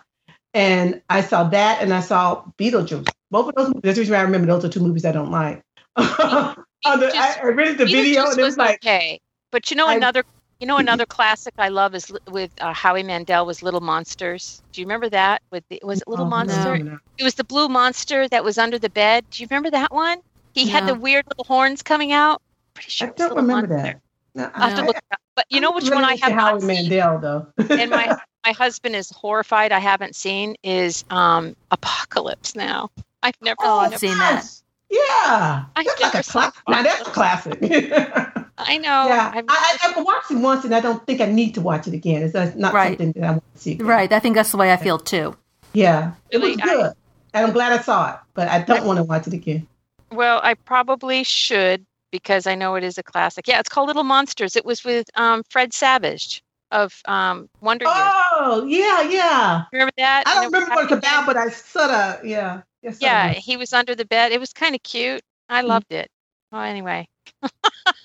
and 0.53 1.01
I 1.09 1.23
saw 1.23 1.45
that 1.45 1.81
and 1.81 1.95
I 1.95 2.01
saw 2.01 2.45
Beetlejuice. 2.59 3.09
Both 3.31 3.49
of 3.49 3.55
those. 3.55 3.69
movies, 3.69 3.83
That's 3.83 3.97
the 3.97 4.01
reason 4.03 4.13
why 4.15 4.21
I 4.21 4.25
remember 4.25 4.47
those 4.47 4.65
are 4.67 4.69
two 4.69 4.81
movies 4.81 5.05
I 5.05 5.13
don't 5.13 5.31
like. 5.31 5.63
The- 6.87 7.11
I, 7.17 7.39
I 7.43 7.47
read 7.47 7.79
the 7.79 7.87
video 7.87 8.31
and 8.31 8.39
it 8.39 8.43
was 8.45 8.57
like, 8.57 8.77
okay, 8.77 9.19
but 9.51 9.71
you 9.71 9.77
know 9.77 9.89
I- 9.89 9.95
another. 9.95 10.25
You 10.61 10.67
know 10.67 10.79
another 10.79 11.05
classic 11.05 11.53
I 11.59 11.69
love 11.69 11.95
is 11.95 12.11
with 12.31 12.51
uh, 12.63 12.73
Howie 12.73 13.03
Mandel 13.03 13.45
was 13.45 13.63
Little 13.63 13.83
Monsters. 13.83 14.63
Do 14.73 14.81
you 14.81 14.87
remember 14.87 15.11
that? 15.11 15.43
With 15.51 15.65
the, 15.69 15.81
was 15.83 16.01
it 16.01 16.09
Little 16.09 16.25
oh, 16.25 16.29
no, 16.29 16.37
Monster? 16.37 16.79
no. 16.79 16.99
It 17.19 17.25
was 17.25 17.35
the 17.35 17.45
blue 17.45 17.69
monster 17.69 18.27
that 18.29 18.43
was 18.43 18.57
under 18.57 18.79
the 18.79 18.89
bed. 18.89 19.27
Do 19.31 19.43
you 19.43 19.49
remember 19.51 19.71
that 19.71 19.93
one? 19.93 20.23
He 20.57 20.69
had 20.69 20.87
the 20.87 20.95
weird 20.95 21.25
little 21.29 21.45
horns 21.45 21.83
coming 21.83 22.13
out. 22.13 22.41
Pretty 22.75 22.89
I 22.89 22.91
sure. 22.91 23.09
it 23.09 23.19
was 23.19 23.29
don't 23.29 23.37
remember 23.37 23.77
that. 23.77 24.01
No, 24.35 24.51
I'll 24.55 24.69
have 24.71 24.79
to 24.79 24.85
look 24.85 24.97
it 24.97 25.05
up. 25.13 25.21
But 25.35 25.47
you 25.51 25.61
know 25.61 25.73
which 25.73 25.91
one 25.91 26.05
I 26.05 26.17
have 26.17 26.33
Howie 26.33 26.53
not 26.53 26.61
seen, 26.63 26.89
Mandel 26.89 27.19
though. 27.19 27.47
and 27.75 27.91
my 27.91 28.17
my 28.47 28.53
husband 28.53 28.97
is 28.97 29.11
horrified. 29.11 29.73
I 29.73 29.79
haven't 29.79 30.17
seen 30.17 30.57
is 30.63 31.05
um 31.11 31.55
Apocalypse. 31.71 32.55
Now 32.57 32.91
I've 33.23 33.35
never. 33.43 33.57
Oh, 33.61 33.85
seen 33.85 33.93
I've 33.93 34.01
seen 34.01 34.19
that. 34.19 34.47
Yeah, 34.89 35.65
I've 35.77 35.85
that's 35.85 36.01
never 36.01 36.13
like 36.13 36.15
a 36.15 36.23
seen 36.23 36.33
classic. 36.33 36.63
Now 36.69 36.83
that's 36.83 37.01
a 37.01 37.05
classic. 37.11 37.59
I 38.59 38.79
know. 38.79 39.07
yeah, 39.09 39.31
I've- 39.35 39.47
I, 39.49 39.79
I, 39.83 39.93
I 39.99 40.03
watched 40.03 40.31
it 40.31 40.37
once, 40.37 40.65
and 40.65 40.75
I 40.75 40.81
don't 40.81 41.05
think 41.07 41.21
I 41.21 41.27
need 41.27 41.55
to 41.55 41.61
watch 41.61 41.87
it 41.87 41.93
again. 41.95 42.23
It's 42.23 42.33
not 42.35 42.57
not 42.57 42.73
Right. 42.73 42.91
something 42.99 43.13
that 43.13 43.25
I 43.25 43.31
want 43.33 43.45
to 43.55 43.61
see. 43.61 43.73
again. 43.73 43.87
Right. 43.87 44.11
I 44.13 44.19
think 44.21 44.35
that's 44.37 44.51
the 44.53 44.57
way 44.57 44.73
I 44.73 44.77
feel 44.77 44.99
too. 44.99 45.37
Yeah, 45.75 46.13
it 46.31 46.39
was 46.39 46.51
Really, 46.57 46.63
I- 46.63 46.67
good, 46.67 46.93
and 47.35 47.47
I'm 47.47 47.53
glad 47.53 47.73
I 47.73 47.83
saw 47.83 48.13
it. 48.15 48.19
But 48.35 48.49
I 48.49 48.61
don't 48.63 48.85
want 48.87 48.97
to 48.99 49.03
watch 49.05 49.27
it 49.27 49.33
again. 49.35 49.67
Well, 50.13 50.41
I 50.43 50.55
probably 50.55 51.25
should 51.25 51.85
because 52.13 52.47
I 52.47 52.55
know 52.55 52.75
it 52.77 52.85
is 52.85 52.99
a 52.99 53.03
classic. 53.03 53.47
Yeah, 53.49 53.59
it's 53.59 53.69
called 53.69 53.89
Little 53.89 54.05
Monsters. 54.05 54.57
It 54.57 54.65
was 54.65 54.85
with 54.85 55.09
um, 55.17 55.43
Fred 55.51 55.73
Savage 55.73 56.43
of 56.71 57.01
um, 57.07 57.49
Wonder 57.61 57.85
Years. 57.85 57.97
Oh, 57.97 58.65
yeah, 58.69 59.03
yeah. 59.03 59.63
Remember 59.73 59.93
that? 59.99 60.25
I 60.27 60.35
don't 60.35 60.45
it 60.45 60.47
remember 60.47 60.75
what 60.75 60.85
it's 60.85 60.93
about, 60.93 61.27
but 61.27 61.37
I 61.37 61.49
sort 61.49 61.91
of, 61.91 62.25
yeah. 62.25 62.63
Yes, 62.83 62.99
Yeah, 63.01 63.33
he 63.33 63.57
was 63.57 63.73
under 63.73 63.95
the 63.95 64.05
bed. 64.05 64.33
It 64.33 64.41
was 64.41 64.53
kind 64.53 64.75
of 64.75 64.83
cute. 64.83 65.23
I 65.49 65.63
Mm. 65.63 65.69
loved 65.69 65.93
it. 65.93 66.09
Oh, 66.53 66.61
anyway. 66.61 67.09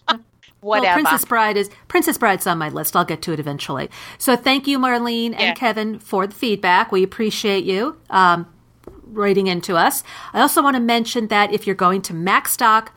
Well, 0.63 0.79
Whatever. 0.81 1.01
Princess 1.01 1.25
Bride 1.25 1.57
is 1.57 1.71
Princess 1.87 2.19
Bride's 2.19 2.45
on 2.45 2.59
my 2.59 2.69
list. 2.69 2.95
I'll 2.95 3.03
get 3.03 3.23
to 3.23 3.33
it 3.33 3.39
eventually. 3.39 3.89
So 4.19 4.35
thank 4.35 4.67
you, 4.67 4.77
Marlene 4.77 5.31
Yeah. 5.31 5.37
and 5.39 5.57
Kevin, 5.57 5.97
for 5.97 6.27
the 6.27 6.35
feedback. 6.35 6.91
We 6.91 7.01
appreciate 7.01 7.63
you 7.63 7.97
um, 8.11 8.45
writing 9.11 9.47
into 9.47 9.75
us. 9.75 10.03
I 10.33 10.41
also 10.41 10.61
want 10.61 10.75
to 10.75 10.81
mention 10.81 11.27
that 11.27 11.53
if 11.53 11.67
you're 11.67 11.75
going 11.75 12.01
to 12.03 12.13
MacStock 12.13 12.89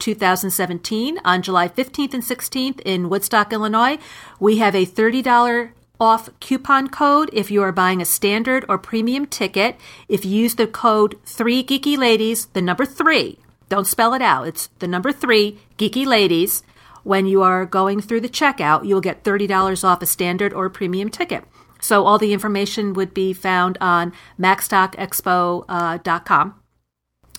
2017 0.00 1.18
on 1.24 1.42
July 1.42 1.68
15th 1.68 2.14
and 2.14 2.22
16th 2.22 2.80
in 2.80 3.08
Woodstock, 3.08 3.52
Illinois, 3.52 3.98
we 4.38 4.58
have 4.58 4.74
a 4.74 4.86
$30 4.86 5.72
off 6.00 6.30
coupon 6.38 6.88
code 6.88 7.28
if 7.32 7.50
you 7.50 7.62
are 7.62 7.72
buying 7.72 8.00
a 8.00 8.04
standard 8.04 8.64
or 8.68 8.78
premium 8.78 9.26
ticket. 9.26 9.76
If 10.08 10.24
you 10.24 10.30
use 10.30 10.54
the 10.54 10.66
code 10.66 11.18
3 11.24 11.64
Geeky 11.64 11.98
Ladies, 11.98 12.46
the 12.46 12.62
number 12.62 12.86
3, 12.86 13.38
don't 13.68 13.86
spell 13.86 14.14
it 14.14 14.22
out, 14.22 14.46
it's 14.46 14.68
the 14.78 14.88
number 14.88 15.12
3 15.12 15.58
Geeky 15.76 16.06
Ladies. 16.06 16.62
When 17.02 17.26
you 17.26 17.42
are 17.42 17.64
going 17.64 18.00
through 18.00 18.20
the 18.20 18.28
checkout, 18.28 18.86
you'll 18.86 19.00
get 19.00 19.24
$30 19.24 19.84
off 19.84 20.02
a 20.02 20.06
standard 20.06 20.52
or 20.52 20.68
premium 20.68 21.08
ticket. 21.08 21.44
So 21.80 22.04
all 22.04 22.18
the 22.18 22.32
information 22.32 22.92
would 22.94 23.14
be 23.14 23.32
found 23.32 23.78
on 23.80 24.12
macstockexpo.com. 24.38 26.48
Uh, 26.48 26.52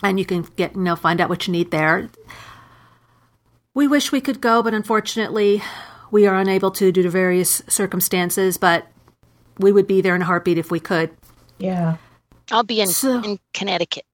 and 0.01 0.17
you 0.17 0.25
can 0.25 0.43
get, 0.55 0.75
you 0.75 0.81
know, 0.81 0.95
find 0.95 1.19
out 1.19 1.29
what 1.29 1.45
you 1.45 1.51
need 1.51 1.71
there. 1.71 2.09
We 3.73 3.87
wish 3.87 4.11
we 4.11 4.21
could 4.21 4.41
go, 4.41 4.63
but 4.63 4.73
unfortunately, 4.73 5.61
we 6.11 6.25
are 6.25 6.35
unable 6.35 6.71
to 6.71 6.91
due 6.91 7.03
to 7.03 7.09
various 7.09 7.61
circumstances, 7.67 8.57
but 8.57 8.87
we 9.57 9.71
would 9.71 9.87
be 9.87 10.01
there 10.01 10.15
in 10.15 10.21
a 10.21 10.25
heartbeat 10.25 10.57
if 10.57 10.71
we 10.71 10.79
could. 10.79 11.11
Yeah. 11.57 11.97
I'll 12.51 12.63
be 12.63 12.81
in, 12.81 12.87
so, 12.87 13.21
in 13.21 13.39
Connecticut. 13.53 14.05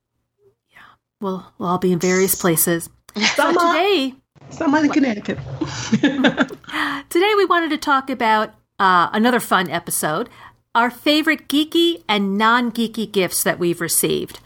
Yeah. 0.72 0.79
Well, 1.22 1.53
we'll 1.58 1.70
all 1.70 1.77
be 1.77 1.94
in 1.94 2.00
various 2.00 2.36
places. 2.36 2.89
so 3.36 3.53
today, 3.53 4.13
someone 4.50 4.86
in 4.86 4.91
Connecticut. 4.91 5.38
today 6.01 7.34
we 7.38 7.46
wanted 7.46 7.70
to 7.70 7.77
talk 7.77 8.10
about 8.10 8.53
uh, 8.79 9.10
another 9.13 9.39
fun 9.39 9.70
episode, 9.70 10.29
our 10.74 10.89
favorite 10.89 11.48
geeky 11.48 12.03
and 12.08 12.38
non-geeky 12.38 13.12
gifts 13.12 13.44
that 13.44 13.60
we've 13.60 13.82
received. 13.82 14.39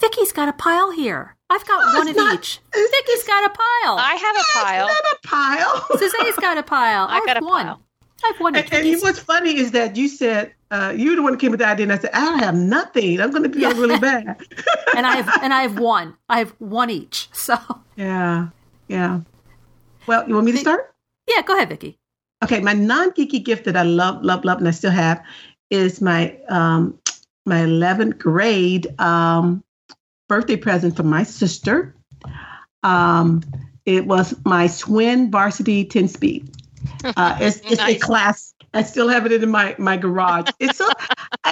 Vicky's 0.00 0.32
got 0.32 0.48
a 0.48 0.52
pile 0.52 0.92
here. 0.92 1.36
I've 1.50 1.66
got 1.66 1.82
oh, 1.84 1.98
one 1.98 2.08
of 2.08 2.16
not, 2.16 2.34
each. 2.34 2.60
Vicky's 2.72 3.24
got 3.24 3.44
a 3.44 3.50
pile. 3.50 3.96
I 3.98 4.14
have 4.14 4.36
a 4.36 4.66
pile. 4.66 4.86
Not 4.86 5.04
a 5.12 5.26
pile. 5.26 5.86
Suze's 5.98 6.36
got 6.36 6.58
a 6.58 6.62
pile. 6.62 7.06
I, 7.08 7.18
I 7.18 7.26
got 7.26 7.42
a 7.42 7.44
one. 7.44 7.66
Pile. 7.66 7.82
I 8.24 8.26
have 8.28 8.40
one. 8.40 8.56
And, 8.56 8.72
and 8.72 9.02
what's 9.02 9.20
funny 9.20 9.56
is 9.56 9.70
that 9.72 9.96
you 9.96 10.08
said 10.08 10.52
uh, 10.70 10.92
you 10.96 11.14
the 11.14 11.22
one 11.22 11.32
who 11.32 11.38
came 11.38 11.50
with 11.52 11.60
the 11.60 11.66
idea, 11.66 11.84
and 11.84 11.92
I 11.92 11.98
said 11.98 12.10
I 12.12 12.20
don't 12.20 12.38
have 12.40 12.54
nothing. 12.54 13.20
I'm 13.20 13.30
going 13.30 13.44
to 13.44 13.50
feel 13.56 13.74
really 13.74 13.98
bad. 13.98 14.26
and 14.96 15.06
I 15.06 15.16
have 15.16 15.42
and 15.42 15.54
I 15.54 15.62
have 15.62 15.78
one. 15.78 16.16
I 16.28 16.40
have 16.40 16.50
one 16.58 16.90
each. 16.90 17.28
So 17.32 17.56
yeah, 17.96 18.48
yeah. 18.88 19.20
Well, 20.06 20.28
you 20.28 20.34
want 20.34 20.46
me 20.46 20.52
to 20.52 20.58
start? 20.58 20.94
Yeah, 21.28 21.42
go 21.42 21.54
ahead, 21.54 21.68
Vicky. 21.68 21.98
Okay, 22.42 22.60
my 22.60 22.72
non 22.72 23.10
geeky 23.12 23.44
gift 23.44 23.64
that 23.64 23.76
I 23.76 23.82
love, 23.82 24.22
love, 24.22 24.44
love, 24.44 24.58
and 24.58 24.68
I 24.68 24.70
still 24.70 24.90
have 24.90 25.22
is 25.70 26.00
my 26.00 26.36
um, 26.48 26.98
my 27.46 27.60
11th 27.60 28.18
grade 28.18 28.98
um, 29.00 29.64
birthday 30.28 30.56
present 30.56 30.96
from 30.96 31.08
my 31.08 31.22
sister. 31.22 31.94
Um, 32.82 33.42
it 33.86 34.06
was 34.06 34.34
my 34.44 34.66
Schwinn 34.66 35.30
Varsity 35.30 35.84
10 35.84 36.08
speed. 36.08 36.50
Uh, 37.04 37.36
it's 37.40 37.60
it's 37.64 37.78
nice. 37.78 37.96
a 37.96 37.98
class. 37.98 38.54
I 38.74 38.82
still 38.82 39.08
have 39.08 39.26
it 39.26 39.32
in 39.32 39.50
my, 39.50 39.74
my 39.78 39.96
garage. 39.96 40.50
It's 40.60 40.78
a 40.78 40.86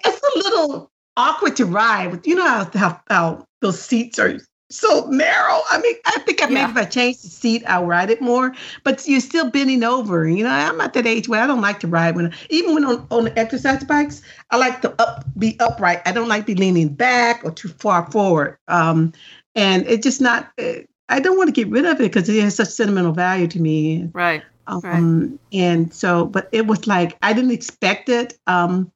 it's 0.05 0.21
a 0.35 0.39
little 0.39 0.91
awkward 1.17 1.57
to 1.57 1.65
ride. 1.65 2.27
You 2.27 2.37
know 2.37 2.47
how, 2.47 2.71
how, 2.75 3.01
how 3.09 3.47
those 3.63 3.81
seats 3.81 4.19
are 4.19 4.39
so 4.71 5.07
narrow. 5.11 5.61
I 5.71 5.81
mean, 5.81 5.95
I 6.07 6.19
think 6.21 6.43
I, 6.43 6.47
maybe 6.47 6.61
yeah. 6.61 6.71
if 6.71 6.77
I 6.77 6.85
change 6.85 7.23
the 7.23 7.29
seat, 7.29 7.63
I'll 7.67 7.87
ride 7.87 8.11
it 8.11 8.21
more. 8.21 8.55
But 8.85 9.07
you're 9.07 9.21
still 9.21 9.51
bending 9.51 9.85
over. 9.85 10.29
You 10.29 10.45
know, 10.45 10.51
I'm 10.51 10.81
at 10.81 10.93
that 10.95 11.07
age 11.07 11.29
where 11.29 11.43
I 11.43 11.47
don't 11.47 11.61
like 11.61 11.81
to 11.81 11.87
ride 11.87 12.17
when, 12.17 12.33
even 12.51 12.75
when 12.75 12.85
on, 12.85 13.07
on 13.11 13.25
the 13.25 13.39
exercise 13.39 13.85
bikes, 13.85 14.23
I 14.51 14.57
like 14.57 14.83
to 14.83 14.95
up 15.01 15.25
be 15.39 15.57
upright. 15.61 16.03
I 16.05 16.13
don't 16.13 16.29
like 16.29 16.47
to 16.47 16.55
be 16.55 16.61
leaning 16.61 16.89
back 16.89 17.45
or 17.45 17.51
too 17.51 17.69
far 17.69 18.11
forward. 18.11 18.59
Um, 18.69 19.13
and 19.55 19.87
it's 19.87 20.03
just 20.03 20.21
not. 20.21 20.51
Eh, 20.59 20.83
I 21.09 21.21
don't 21.21 21.37
want 21.39 21.49
to 21.49 21.53
get 21.53 21.71
rid 21.71 21.85
of 21.85 22.01
it 22.01 22.13
because 22.13 22.29
it 22.29 22.43
has 22.43 22.57
such 22.57 22.69
sentimental 22.69 23.13
value 23.13 23.47
to 23.47 23.61
me. 23.61 24.11
Right. 24.13 24.43
Um, 24.67 24.81
right. 24.83 25.39
And 25.53 25.95
so, 25.95 26.27
but 26.27 26.49
it 26.51 26.67
was 26.67 26.89
like 26.89 27.17
I 27.23 27.33
didn't 27.33 27.53
expect 27.53 28.09
it. 28.09 28.37
Um, 28.49 28.91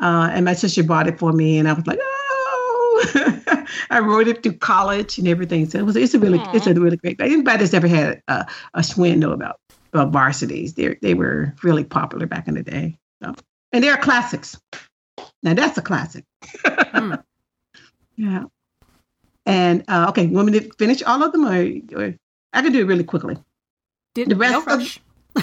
uh, 0.00 0.28
and 0.32 0.44
my 0.44 0.52
sister 0.52 0.82
bought 0.82 1.06
it 1.08 1.18
for 1.18 1.32
me, 1.32 1.58
and 1.58 1.68
I 1.68 1.72
was 1.72 1.86
like, 1.86 1.98
oh. 2.02 2.23
I 3.90 4.00
rode 4.00 4.28
it 4.28 4.42
through 4.42 4.58
college 4.58 5.18
and 5.18 5.28
everything. 5.28 5.68
So 5.68 5.78
it 5.78 5.84
was 5.84 5.96
it's 5.96 6.14
a 6.14 6.18
really 6.18 6.38
Aww. 6.38 6.54
it's 6.54 6.66
a 6.66 6.74
really 6.74 6.96
great. 6.96 7.20
Anybody 7.20 7.58
that's 7.58 7.74
ever 7.74 7.88
had 7.88 8.22
a, 8.28 8.46
a 8.74 9.16
know 9.16 9.32
about 9.32 9.60
uh, 9.92 10.06
varsities. 10.06 10.74
They 10.74 10.96
they 11.02 11.14
were 11.14 11.54
really 11.62 11.84
popular 11.84 12.26
back 12.26 12.48
in 12.48 12.54
the 12.54 12.62
day. 12.62 12.98
So 13.22 13.34
and 13.72 13.82
they're 13.82 13.96
classics. 13.96 14.58
Now 15.42 15.54
that's 15.54 15.78
a 15.78 15.82
classic. 15.82 16.24
mm. 16.56 17.22
Yeah. 18.16 18.44
And 19.44 19.84
uh, 19.88 20.06
okay, 20.10 20.24
you 20.24 20.30
want 20.30 20.50
me 20.50 20.60
to 20.60 20.70
finish 20.78 21.02
all 21.02 21.20
of 21.22 21.32
them, 21.32 21.44
or, 21.44 22.00
or 22.00 22.14
I 22.52 22.62
can 22.62 22.72
do 22.72 22.80
it 22.80 22.86
really 22.86 23.02
quickly. 23.02 23.36
Did, 24.14 24.28
the 24.28 24.36
rest 24.36 24.66
no 24.68 24.74
of 24.74 24.98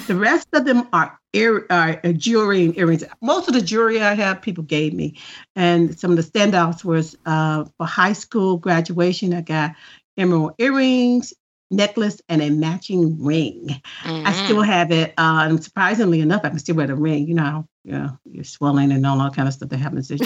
the 0.08 0.16
rest 0.16 0.48
of 0.54 0.66
them 0.66 0.88
are 0.94 1.20
ear, 1.34 1.66
uh, 1.70 1.96
jewelry 2.14 2.66
and 2.66 2.78
earrings. 2.78 3.04
Most 3.22 3.48
of 3.48 3.54
the 3.54 3.62
jewelry 3.62 4.02
I 4.02 4.14
have, 4.16 4.42
people 4.42 4.64
gave 4.64 4.94
me, 4.94 5.18
and 5.56 5.98
some 6.00 6.12
of 6.12 6.18
the 6.18 6.24
standouts 6.24 6.84
was 6.84 7.18
uh, 7.26 7.66
for 7.78 7.86
high 7.86 8.14
school 8.14 8.58
graduation. 8.58 9.34
I 9.34 9.42
got 9.42 9.76
emerald 10.18 10.54
earrings, 10.58 11.34
necklace, 11.70 12.22
and 12.30 12.42
a 12.42 12.50
matching 12.50 13.24
ring. 13.24 13.82
Mm-hmm. 14.04 14.28
I 14.28 14.34
still 14.34 14.62
have 14.62 14.92
it, 14.92 15.14
uh, 15.18 15.48
and 15.50 15.64
surprisingly 15.64 16.22
enough, 16.22 16.42
I 16.44 16.50
can 16.50 16.60
still 16.60 16.76
wear 16.76 16.88
the 16.88 16.96
ring. 16.96 17.28
You 17.28 17.36
know, 17.36 17.68
yeah, 17.84 18.12
you're 18.26 18.44
swelling 18.44 18.92
and 18.92 19.06
all 19.06 19.18
that 19.20 19.36
kind 19.36 19.48
of 19.48 19.54
stuff 19.54 19.70
that 19.70 19.78
happens. 19.78 20.10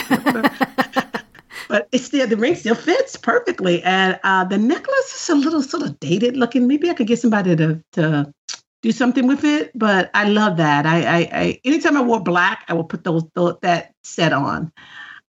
but 1.68 1.88
it's 1.92 2.06
still 2.06 2.28
the 2.28 2.38
ring 2.38 2.56
still 2.56 2.76
fits 2.76 3.16
perfectly, 3.16 3.82
and 3.84 4.20
uh, 4.24 4.44
the 4.44 4.58
necklace 4.58 5.16
is 5.16 5.30
a 5.30 5.36
little 5.36 5.64
sort 5.64 5.84
of 5.84 6.00
dated 6.00 6.38
looking. 6.38 6.68
Maybe 6.68 6.90
I 6.90 6.94
could 6.94 7.08
get 7.08 7.20
somebody 7.20 7.56
to 7.56 7.84
to 7.94 8.34
do 8.82 8.92
something 8.92 9.28
with 9.28 9.44
it. 9.44 9.72
But 9.76 10.12
I 10.14 10.30
love 10.30 10.58
that. 10.58 10.86
I, 10.86 11.02
I, 11.02 11.18
I 11.32 11.62
anytime 11.66 11.98
I 11.98 12.02
wore 12.02 12.20
black, 12.20 12.66
I 12.68 12.74
would 12.74 12.90
put 12.90 13.04
those, 13.04 13.24
those 13.34 13.56
that 13.62 13.94
set 14.04 14.34
on. 14.34 14.72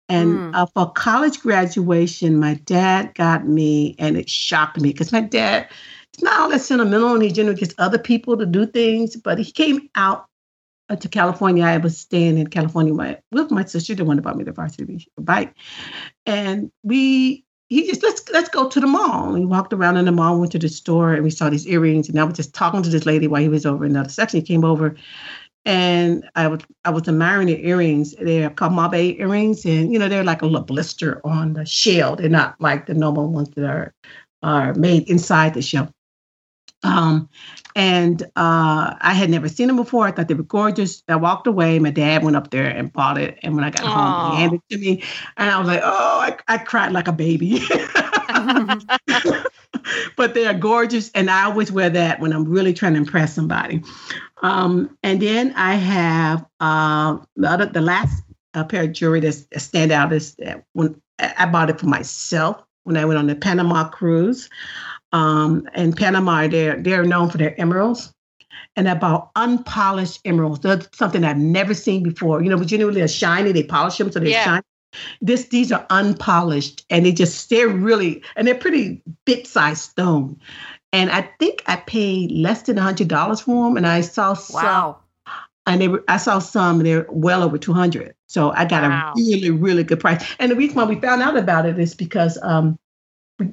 And 0.09 0.39
mm. 0.39 0.55
uh, 0.55 0.67
for 0.67 0.93
college 0.93 1.41
graduation, 1.41 2.39
my 2.39 2.55
dad 2.55 3.15
got 3.15 3.47
me, 3.47 3.97
and 3.99 4.17
it 4.17 4.31
shocked 4.31 4.81
me 4.81 4.93
because 4.93 5.11
my 5.11 5.21
dad 5.21 5.69
is 6.17 6.23
not 6.23 6.41
all 6.41 6.49
that 6.51 6.61
sentimental, 6.61 7.15
and 7.15 7.23
he 7.23 7.33
generally 7.33 7.59
gets 7.59 7.75
other 7.79 7.99
people 7.99 8.37
to 8.37 8.47
do 8.47 8.67
things. 8.67 9.17
But 9.17 9.39
he 9.39 9.51
came 9.51 9.89
out 9.97 10.27
to 11.01 11.09
California. 11.09 11.65
I 11.65 11.79
was 11.79 11.99
staying 11.99 12.39
in 12.39 12.47
California 12.47 13.21
with 13.33 13.51
my 13.51 13.65
sister, 13.65 13.97
the 13.97 14.05
one 14.05 14.17
that 14.17 14.23
bought 14.23 14.37
me 14.37 14.45
the 14.45 14.53
varsity 14.53 15.09
bike, 15.19 15.55
and 16.25 16.71
we 16.85 17.45
he 17.69 17.87
just 17.87 18.03
let's 18.03 18.29
let's 18.31 18.49
go 18.49 18.69
to 18.69 18.81
the 18.81 18.87
mall. 18.87 19.35
And 19.35 19.35
we 19.35 19.45
walked 19.47 19.73
around 19.73 19.97
in 19.97 20.05
the 20.05 20.13
mall, 20.13 20.39
went 20.39 20.53
to 20.53 20.59
the 20.59 20.69
store, 20.69 21.15
and 21.15 21.25
we 21.25 21.31
saw 21.31 21.51
these 21.51 21.67
earrings. 21.67 22.09
And 22.09 22.19
I 22.19 22.25
was 22.25 22.37
just 22.37 22.55
talking 22.55 22.83
to 22.83 22.91
this 22.91 23.07
lady 23.07 23.27
while 23.27 23.43
he 23.43 23.49
was 23.49 23.67
over 23.67 23.85
in 23.85 23.93
another 23.93 24.09
section. 24.09 24.41
He 24.41 24.47
came 24.47 24.65
over, 24.65 24.95
and 25.65 26.29
I 26.37 26.47
was 26.49 26.61
I 26.85 26.91
was 26.91 27.09
admiring 27.09 27.49
the 27.49 27.67
earrings. 27.67 28.15
They're 28.21 28.51
called 28.51 28.73
Mabe 28.73 29.19
earrings, 29.19 29.65
and 29.65 29.93
you 29.93 29.99
know 29.99 30.09
they're 30.09 30.25
like 30.25 30.43
a 30.43 30.47
little 30.47 30.63
blister 30.63 31.21
on 31.25 31.55
the 31.55 31.67
shell. 31.67 32.17
They're 32.17 32.29
not 32.29 32.61
like 32.61 32.87
the 32.87 32.95
normal 32.95 33.29
ones 33.29 33.51
that 33.51 33.65
are 33.65 33.95
are 34.43 34.75
made 34.75 35.09
inside 35.11 35.55
the 35.55 35.63
shell. 35.63 35.91
Um, 36.83 37.29
and 37.75 38.23
uh, 38.37 38.95
I 39.01 39.15
had 39.15 39.29
never 39.29 39.49
seen 39.49 39.69
them 39.69 39.77
before. 39.77 40.07
I 40.07 40.11
thought 40.11 40.29
they 40.29 40.35
were 40.35 40.43
gorgeous. 40.43 41.03
I 41.09 41.17
walked 41.17 41.47
away. 41.47 41.79
My 41.79 41.91
dad 41.91 42.23
went 42.23 42.37
up 42.37 42.51
there 42.51 42.67
and 42.67 42.93
bought 42.93 43.19
it. 43.19 43.39
And 43.43 43.55
when 43.55 43.65
I 43.65 43.71
got 43.71 43.83
Aww. 43.83 43.93
home, 43.93 44.31
he 44.31 44.37
handed 44.37 44.61
it 44.69 44.75
to 44.75 44.81
me. 44.81 45.03
And 45.37 45.51
I 45.51 45.59
was 45.59 45.67
like, 45.67 45.81
oh, 45.83 46.21
I, 46.21 46.37
I 46.49 46.59
cried 46.59 46.93
like 46.93 47.09
a 47.09 47.13
baby. 47.13 47.59
but 50.17 50.35
they 50.35 50.47
are 50.47 50.55
gorgeous. 50.55 51.11
And 51.11 51.31
I 51.31 51.45
always 51.45 51.71
wear 51.71 51.91
that 51.91 52.21
when 52.21 52.33
I'm 52.33 52.45
really 52.45 52.73
trying 52.73 52.95
to 52.95 52.99
impress 52.99 53.35
somebody. 53.35 53.83
Um, 54.43 54.97
and 55.03 55.21
then 55.21 55.53
I 55.57 55.75
have 55.75 56.47
uh, 56.61 57.19
the, 57.37 57.51
other, 57.51 57.67
the 57.67 57.81
last 57.81 58.23
uh, 58.55 58.65
pair 58.65 58.85
of 58.85 58.93
jewelry 58.93 59.21
that 59.21 59.61
stand 59.61 59.93
out 59.93 60.13
is 60.13 60.35
that 60.37 60.65
when 60.73 61.01
I 61.19 61.47
bought 61.47 61.71
it 61.71 61.81
for 61.81 61.87
myself 61.87 62.63
when 62.87 62.97
I 62.97 63.05
went 63.05 63.19
on 63.19 63.27
the 63.27 63.35
Panama 63.35 63.89
cruise. 63.89 64.49
Um, 65.13 65.69
in 65.75 65.93
Panama, 65.93 66.49
they're 66.49 66.77
they're 66.77 67.05
known 67.05 67.31
for 67.31 67.39
their 67.39 67.59
emeralds, 67.61 68.13
and 68.75 68.89
about 68.89 69.31
unpolished 69.37 70.21
emeralds. 70.25 70.61
That's 70.61 70.97
something 70.97 71.25
I've 71.25 71.39
never 71.39 71.75
seen 71.75 72.03
before. 72.03 72.43
You 72.43 72.51
know, 72.51 72.59
but 72.59 72.67
generally 72.67 72.97
they're 72.97 73.09
shiny. 73.09 73.53
They 73.53 73.63
polish 73.63 73.99
them 73.99 74.11
so 74.11 74.21
they're 74.21 74.29
yeah. 74.29 74.45
shiny. 74.45 74.63
This 75.21 75.49
these 75.49 75.73
are 75.73 75.87
unpolished, 75.91 76.85
and 76.91 77.07
they 77.07 77.13
just 77.13 77.49
they're 77.51 77.69
really 77.69 78.23
and 78.37 78.47
they're 78.47 78.55
pretty 78.55 79.03
bit 79.25 79.47
sized 79.47 79.83
stone. 79.83 80.41
And 80.93 81.11
I 81.11 81.29
think 81.39 81.63
I 81.67 81.77
paid 81.77 82.31
less 82.31 82.63
than 82.63 82.79
a 82.79 82.83
hundred 82.83 83.09
dollars 83.09 83.43
for 83.43 83.65
them, 83.65 83.77
and 83.77 83.87
I 83.87 84.01
saw 84.01 84.35
some. 84.35 84.65
Wow. 84.65 84.99
And 85.69 85.81
they 85.81 85.89
were, 85.89 86.05
I 86.07 86.17
saw 86.17 86.39
some, 86.39 86.79
and 86.79 86.87
they're 86.87 87.07
well 87.11 87.43
over 87.43 87.59
two 87.59 87.73
hundred. 87.73 88.15
So 88.29 88.51
I 88.53 88.65
got 88.65 88.83
wow. 88.83 89.13
a 89.13 89.21
really, 89.21 89.51
really 89.51 89.83
good 89.83 90.01
price. 90.01 90.25
And 90.39 90.51
the 90.51 90.57
reason 90.57 90.77
why 90.77 90.85
we 90.85 91.01
found 91.01 91.23
out 91.23 91.37
about 91.37 91.67
it 91.67 91.79
is 91.79 91.95
because 91.95 92.39
um, 92.43 92.79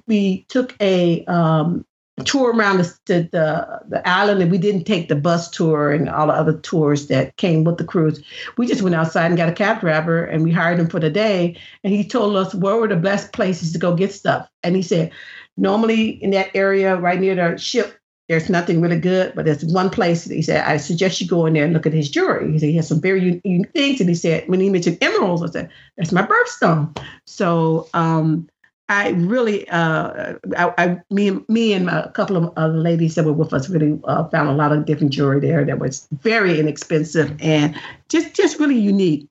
we 0.07 0.45
took 0.49 0.75
a 0.81 1.25
um, 1.25 1.85
tour 2.25 2.53
around 2.53 2.77
the, 2.77 2.97
the, 3.07 3.81
the 3.89 4.07
island 4.07 4.41
and 4.41 4.51
we 4.51 4.57
didn't 4.57 4.83
take 4.83 5.09
the 5.09 5.15
bus 5.15 5.49
tour 5.49 5.91
and 5.91 6.09
all 6.09 6.27
the 6.27 6.33
other 6.33 6.57
tours 6.59 7.07
that 7.07 7.35
came 7.37 7.63
with 7.63 7.77
the 7.77 7.83
cruise. 7.83 8.23
We 8.57 8.67
just 8.67 8.81
went 8.81 8.95
outside 8.95 9.27
and 9.27 9.37
got 9.37 9.49
a 9.49 9.53
cab 9.53 9.81
driver 9.81 10.23
and 10.23 10.43
we 10.43 10.51
hired 10.51 10.79
him 10.79 10.89
for 10.89 10.99
the 10.99 11.09
day. 11.09 11.57
And 11.83 11.93
he 11.93 12.07
told 12.07 12.35
us 12.35 12.53
where 12.53 12.75
were 12.75 12.87
the 12.87 12.95
best 12.95 13.33
places 13.33 13.73
to 13.73 13.79
go 13.79 13.95
get 13.95 14.13
stuff. 14.13 14.47
And 14.61 14.75
he 14.75 14.81
said, 14.81 15.11
normally 15.57 16.09
in 16.09 16.31
that 16.31 16.51
area 16.53 16.95
right 16.97 17.19
near 17.19 17.35
the 17.35 17.57
ship, 17.57 17.97
there's 18.29 18.49
nothing 18.49 18.79
really 18.79 18.99
good, 18.99 19.33
but 19.35 19.43
there's 19.43 19.65
one 19.65 19.89
place 19.89 20.23
he 20.23 20.41
said, 20.41 20.63
I 20.65 20.77
suggest 20.77 21.19
you 21.19 21.27
go 21.27 21.45
in 21.45 21.53
there 21.53 21.65
and 21.65 21.73
look 21.73 21.85
at 21.85 21.93
his 21.93 22.09
jewelry. 22.09 22.53
He 22.53 22.59
said 22.59 22.69
he 22.69 22.75
has 22.77 22.87
some 22.87 23.01
very 23.01 23.21
unique 23.43 23.71
things. 23.73 23.99
And 23.99 24.07
he 24.07 24.15
said, 24.15 24.47
when 24.47 24.61
he 24.61 24.69
mentioned 24.69 24.99
emeralds, 25.01 25.43
I 25.43 25.47
said, 25.47 25.69
that's 25.97 26.13
my 26.13 26.25
birthstone. 26.25 26.97
So 27.25 27.89
um, 27.93 28.47
I 28.89 29.09
really, 29.11 29.67
uh, 29.69 30.33
I, 30.57 30.73
I, 30.77 30.97
me, 31.09 31.39
me 31.47 31.73
and 31.73 31.89
a 31.89 32.11
couple 32.11 32.35
of 32.37 32.53
other 32.57 32.77
ladies 32.77 33.15
that 33.15 33.23
were 33.23 33.33
with 33.33 33.53
us 33.53 33.69
really 33.69 33.99
uh, 34.03 34.27
found 34.29 34.49
a 34.49 34.53
lot 34.53 34.71
of 34.71 34.85
different 34.85 35.13
jewelry 35.13 35.39
there 35.39 35.63
that 35.65 35.79
was 35.79 36.07
very 36.21 36.59
inexpensive 36.59 37.35
and 37.39 37.79
just, 38.09 38.33
just 38.33 38.59
really 38.59 38.77
unique. 38.77 39.27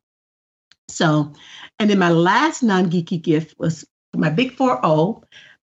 So, 0.89 1.33
and 1.79 1.91
then 1.91 1.99
my 1.99 2.11
last 2.11 2.63
non-geeky 2.63 3.23
gift 3.23 3.59
was 3.59 3.85
my 4.15 4.31
big 4.31 4.57
4-0 4.57 5.23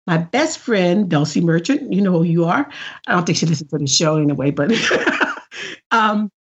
my 0.10 0.17
best 0.17 0.58
friend, 0.58 1.08
Dulcie 1.08 1.39
Merchant, 1.39 1.93
you 1.93 2.01
know 2.01 2.13
who 2.13 2.24
you 2.24 2.46
are. 2.46 2.67
I 3.05 3.12
don't 3.12 3.27
think 3.27 3.38
she 3.38 3.46
listens 3.46 3.69
to 3.69 3.77
the 3.77 3.86
show 3.86 4.17
anyway, 4.17 4.50
but 4.50 4.72
um, 5.91 6.31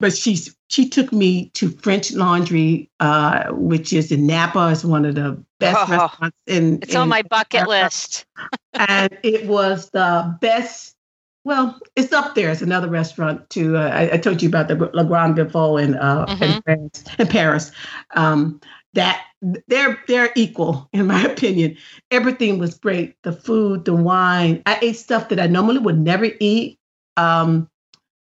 but 0.00 0.16
she's 0.16 0.56
she 0.68 0.88
took 0.88 1.12
me 1.12 1.50
to 1.50 1.70
French 1.70 2.12
Laundry, 2.12 2.90
uh, 3.00 3.50
which 3.50 3.92
is 3.92 4.10
in 4.10 4.26
Napa. 4.26 4.70
It's 4.72 4.84
one 4.84 5.04
of 5.04 5.14
the 5.14 5.42
best 5.58 5.88
oh, 5.88 5.96
restaurants 5.96 6.38
in. 6.46 6.78
It's 6.82 6.94
in 6.94 7.00
on 7.00 7.08
my 7.08 7.22
bucket 7.22 7.62
America. 7.62 7.84
list. 7.84 8.26
and 8.74 9.16
it 9.22 9.46
was 9.46 9.90
the 9.90 10.36
best. 10.40 10.96
Well, 11.44 11.78
it's 11.96 12.12
up 12.12 12.34
there. 12.34 12.50
It's 12.50 12.62
another 12.62 12.88
restaurant 12.88 13.48
too. 13.50 13.76
Uh, 13.76 13.90
I, 13.92 14.14
I, 14.14 14.16
told 14.18 14.42
you 14.42 14.48
about 14.48 14.68
the 14.68 14.74
Le 14.74 15.04
Grand 15.04 15.36
Véfour 15.36 15.82
in, 15.82 15.94
uh, 15.94 16.26
mm-hmm. 16.26 16.42
in 16.42 16.62
Paris. 16.62 17.04
In 17.18 17.26
Paris. 17.28 17.72
Um, 18.14 18.60
that 18.92 19.24
they're 19.68 20.02
they're 20.08 20.32
equal 20.34 20.88
in 20.92 21.06
my 21.06 21.22
opinion. 21.32 21.76
Everything 22.10 22.58
was 22.58 22.78
great. 22.78 23.16
The 23.22 23.32
food, 23.32 23.84
the 23.84 23.94
wine. 23.94 24.62
I 24.66 24.78
ate 24.82 24.96
stuff 24.96 25.28
that 25.28 25.40
I 25.40 25.46
normally 25.46 25.78
would 25.78 25.98
never 25.98 26.30
eat. 26.40 26.78
Um, 27.16 27.68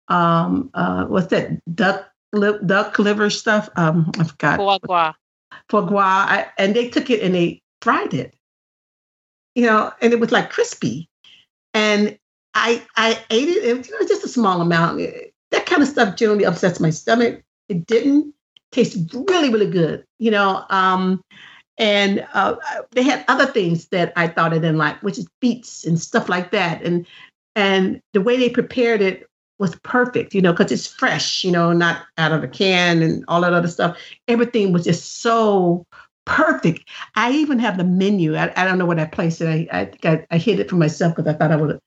um, 0.07 0.69
uh, 0.73 1.05
what's 1.05 1.27
that 1.27 1.59
duck 1.73 2.09
li- 2.33 2.59
duck 2.65 2.97
liver 2.99 3.29
stuff? 3.29 3.69
Um, 3.75 4.11
I 4.19 4.23
forgot. 4.23 4.57
Foie 4.57 4.79
gras. 4.79 5.13
Foie 5.69 5.81
gras. 5.81 6.25
I, 6.27 6.47
and 6.57 6.75
they 6.75 6.89
took 6.89 7.09
it 7.09 7.21
and 7.21 7.35
they 7.35 7.61
fried 7.81 8.13
it. 8.13 8.35
You 9.55 9.65
know, 9.65 9.91
and 10.01 10.13
it 10.13 10.19
was 10.19 10.31
like 10.31 10.49
crispy. 10.49 11.09
And 11.73 12.17
I 12.53 12.83
I 12.95 13.19
ate 13.29 13.49
it. 13.49 13.63
It 13.63 13.77
was 13.77 13.87
you 13.87 13.99
know, 13.99 14.07
just 14.07 14.25
a 14.25 14.29
small 14.29 14.61
amount. 14.61 15.01
That 15.51 15.65
kind 15.65 15.81
of 15.81 15.87
stuff 15.87 16.15
generally 16.15 16.45
upsets 16.45 16.79
my 16.79 16.89
stomach. 16.89 17.41
It 17.69 17.85
didn't 17.87 18.33
taste 18.71 18.97
really, 19.13 19.49
really 19.49 19.69
good, 19.69 20.05
you 20.19 20.31
know. 20.31 20.65
Um, 20.69 21.21
and 21.77 22.25
uh, 22.33 22.55
they 22.91 23.03
had 23.03 23.25
other 23.27 23.45
things 23.45 23.87
that 23.87 24.13
I 24.15 24.27
thought 24.27 24.53
I 24.53 24.57
didn't 24.59 24.77
like, 24.77 25.01
which 25.03 25.17
is 25.17 25.27
beets 25.41 25.85
and 25.85 25.99
stuff 25.99 26.29
like 26.29 26.51
that. 26.51 26.81
And 26.83 27.05
and 27.55 28.01
the 28.13 28.21
way 28.21 28.37
they 28.37 28.49
prepared 28.49 29.01
it 29.01 29.27
was 29.59 29.75
perfect, 29.77 30.33
you 30.33 30.41
know, 30.41 30.51
because 30.51 30.71
it's 30.71 30.87
fresh, 30.87 31.43
you 31.43 31.51
know, 31.51 31.71
not 31.71 32.03
out 32.17 32.31
of 32.31 32.43
a 32.43 32.47
can 32.47 33.01
and 33.01 33.23
all 33.27 33.41
that 33.41 33.53
other 33.53 33.67
stuff. 33.67 33.97
Everything 34.27 34.73
was 34.73 34.83
just 34.83 35.21
so 35.21 35.85
perfect. 36.25 36.89
I 37.15 37.31
even 37.31 37.59
have 37.59 37.77
the 37.77 37.83
menu. 37.83 38.35
I, 38.35 38.51
I 38.55 38.65
don't 38.65 38.77
know 38.77 38.85
where 38.85 38.99
I 38.99 39.05
placed 39.05 39.41
it. 39.41 39.47
I 39.47 39.67
I, 39.71 39.85
think 39.85 40.05
I, 40.05 40.25
I 40.31 40.37
hid 40.37 40.59
it 40.59 40.69
for 40.69 40.75
myself 40.75 41.15
because 41.15 41.33
I 41.33 41.37
thought 41.37 41.51
I 41.51 41.55
would 41.55 41.79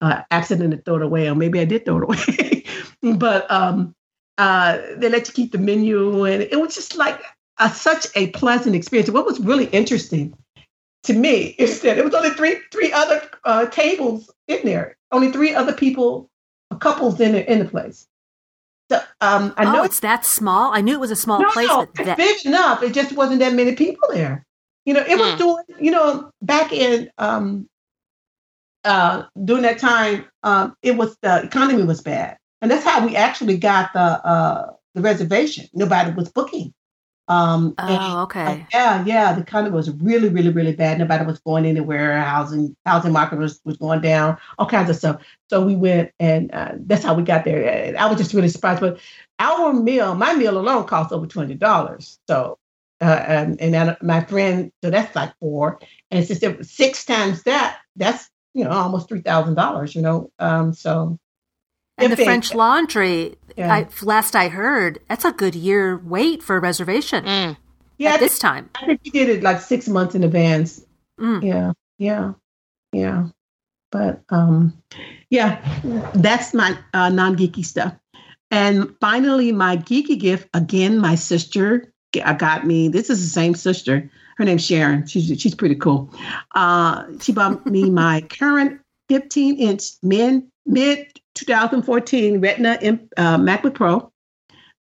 uh, 0.00 0.22
accidentally 0.30 0.82
throw 0.84 0.96
it 0.96 1.02
away, 1.02 1.28
or 1.28 1.34
maybe 1.34 1.60
I 1.60 1.64
did 1.64 1.84
throw 1.84 1.98
it 1.98 2.04
away. 3.02 3.16
but 3.18 3.48
um, 3.50 3.94
uh, 4.38 4.78
they 4.96 5.08
let 5.08 5.28
you 5.28 5.34
keep 5.34 5.52
the 5.52 5.58
menu, 5.58 6.24
and 6.24 6.42
it 6.42 6.60
was 6.60 6.74
just 6.74 6.96
like 6.96 7.20
a, 7.58 7.70
such 7.70 8.06
a 8.16 8.28
pleasant 8.30 8.74
experience. 8.74 9.10
What 9.10 9.26
was 9.26 9.38
really 9.38 9.66
interesting 9.66 10.36
to 11.04 11.12
me 11.12 11.54
is 11.58 11.82
that 11.82 11.98
it 11.98 12.04
was 12.04 12.14
only 12.14 12.30
three 12.30 12.56
three 12.70 12.92
other 12.92 13.22
uh, 13.44 13.66
tables 13.66 14.30
in 14.48 14.60
there, 14.64 14.96
only 15.12 15.30
three 15.30 15.54
other 15.54 15.72
people, 15.72 16.30
couples 16.76 17.20
in 17.20 17.32
the, 17.32 17.50
in 17.50 17.60
the 17.60 17.64
place. 17.64 18.06
So, 18.90 18.98
um, 19.20 19.54
I 19.56 19.64
oh, 19.64 19.72
know 19.72 19.82
it's 19.84 20.00
that 20.00 20.26
small. 20.26 20.72
I 20.72 20.80
knew 20.80 20.94
it 20.94 21.00
was 21.00 21.10
a 21.10 21.16
small 21.16 21.40
no, 21.40 21.50
place. 21.50 21.68
No, 21.68 21.86
that... 22.04 22.16
big 22.16 22.44
enough. 22.44 22.82
It 22.82 22.92
just 22.92 23.12
wasn't 23.12 23.38
that 23.40 23.54
many 23.54 23.74
people 23.74 24.08
there. 24.10 24.44
You 24.84 24.94
know, 24.94 25.04
it 25.08 25.18
was 25.18 25.32
hmm. 25.32 25.38
doing. 25.38 25.64
You 25.80 25.92
know, 25.92 26.30
back 26.42 26.72
in 26.72 27.10
um, 27.16 27.68
uh, 28.84 29.24
during 29.44 29.62
that 29.62 29.78
time, 29.78 30.26
um, 30.42 30.74
it 30.82 30.96
was 30.96 31.16
the 31.22 31.44
economy 31.44 31.84
was 31.84 32.02
bad 32.02 32.36
and 32.62 32.70
that's 32.70 32.84
how 32.84 33.04
we 33.04 33.14
actually 33.16 33.58
got 33.58 33.92
the 33.92 34.00
uh, 34.00 34.72
the 34.94 35.02
reservation. 35.02 35.66
Nobody 35.74 36.12
was 36.12 36.30
booking. 36.30 36.72
Um, 37.32 37.74
oh, 37.78 37.86
and, 37.88 38.18
okay. 38.24 38.44
Uh, 38.44 38.64
yeah, 38.74 39.04
yeah. 39.06 39.32
The 39.32 39.42
kind 39.42 39.66
of 39.66 39.72
was 39.72 39.90
really, 39.90 40.28
really, 40.28 40.50
really 40.50 40.74
bad. 40.74 40.98
Nobody 40.98 41.24
was 41.24 41.38
going 41.38 41.64
anywhere. 41.64 42.20
Housing 42.20 42.76
housing 42.84 43.12
market 43.12 43.38
was, 43.38 43.60
was 43.64 43.78
going 43.78 44.02
down. 44.02 44.36
All 44.58 44.66
kinds 44.66 44.90
of 44.90 44.96
stuff. 44.96 45.22
So 45.48 45.64
we 45.64 45.74
went, 45.74 46.12
and 46.20 46.52
uh, 46.52 46.72
that's 46.76 47.04
how 47.04 47.14
we 47.14 47.22
got 47.22 47.44
there. 47.44 47.64
And 47.64 47.96
I 47.96 48.06
was 48.06 48.18
just 48.18 48.34
really 48.34 48.50
surprised. 48.50 48.80
But 48.80 49.00
our 49.38 49.72
meal, 49.72 50.14
my 50.14 50.34
meal 50.34 50.58
alone, 50.58 50.84
cost 50.84 51.12
over 51.12 51.26
twenty 51.26 51.54
dollars. 51.54 52.18
So. 52.28 52.58
Uh, 53.00 53.24
and 53.26 53.60
and 53.60 53.96
my 54.00 54.20
friend, 54.22 54.70
so 54.80 54.88
that's 54.88 55.16
like 55.16 55.32
four, 55.40 55.80
and 56.12 56.24
since 56.24 56.70
six 56.70 57.04
times 57.04 57.42
that, 57.42 57.78
that's 57.96 58.30
you 58.54 58.62
know 58.62 58.70
almost 58.70 59.08
three 59.08 59.22
thousand 59.22 59.56
dollars. 59.56 59.96
You 59.96 60.02
know, 60.02 60.30
um, 60.38 60.72
so 60.72 61.18
and 62.04 62.12
the 62.12 62.24
French 62.24 62.54
Laundry, 62.54 63.36
yeah. 63.56 63.72
I, 63.72 63.86
last 64.02 64.36
I 64.36 64.48
heard, 64.48 64.98
that's 65.08 65.24
a 65.24 65.32
good 65.32 65.54
year 65.54 65.96
wait 65.98 66.42
for 66.42 66.56
a 66.56 66.60
reservation. 66.60 67.24
Mm. 67.24 67.56
Yeah, 67.98 68.16
this 68.16 68.38
time. 68.38 68.70
I 68.74 68.86
think 68.86 69.00
you 69.04 69.12
did 69.12 69.28
it 69.28 69.42
like 69.42 69.60
six 69.60 69.88
months 69.88 70.14
in 70.14 70.24
advance. 70.24 70.84
Mm. 71.20 71.42
Yeah, 71.42 71.72
yeah, 71.98 72.32
yeah. 72.92 73.28
But 73.90 74.22
um, 74.30 74.72
yeah, 75.30 75.60
that's 76.14 76.54
my 76.54 76.76
uh, 76.94 77.10
non 77.10 77.36
geeky 77.36 77.64
stuff. 77.64 77.94
And 78.50 78.94
finally, 79.00 79.52
my 79.52 79.76
geeky 79.76 80.18
gift 80.18 80.48
again, 80.54 80.98
my 80.98 81.14
sister 81.14 81.92
got 82.12 82.66
me. 82.66 82.88
This 82.88 83.08
is 83.08 83.22
the 83.22 83.30
same 83.30 83.54
sister. 83.54 84.10
Her 84.36 84.44
name's 84.44 84.64
Sharon. 84.64 85.06
She's 85.06 85.40
she's 85.40 85.54
pretty 85.54 85.76
cool. 85.76 86.12
Uh, 86.54 87.04
she 87.20 87.32
bought 87.32 87.66
me 87.66 87.90
my 87.90 88.20
current 88.28 88.80
15 89.08 89.58
inch 89.58 89.84
mid 90.02 90.42
mid 90.66 91.11
2014 91.34 92.40
Retina 92.40 92.78
uh, 93.16 93.38
MacBook 93.38 93.74
Pro, 93.74 94.12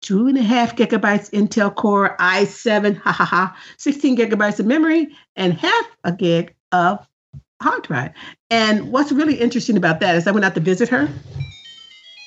two 0.02 0.28
and 0.28 0.38
a 0.38 0.44
half 0.44 0.76
gigabytes 0.76 1.30
Intel 1.32 1.74
Core 1.74 2.16
i7, 2.20 2.98
ha 2.98 3.12
ha 3.12 3.26
ha, 3.26 3.58
16 3.78 4.18
gigabytes 4.18 4.60
of 4.60 4.66
memory, 4.66 5.08
and 5.36 5.54
half 5.54 5.86
a 6.04 6.12
gig 6.12 6.54
of 6.72 7.06
hard 7.62 7.84
drive. 7.84 8.12
And 8.50 8.92
what's 8.92 9.12
really 9.12 9.36
interesting 9.36 9.78
about 9.78 10.00
that 10.02 10.16
is 10.16 10.28
I 10.28 10.32
went 10.32 10.46
out 10.46 10.56
to 10.56 10.62
visit 10.62 10.90
her, 10.90 11.10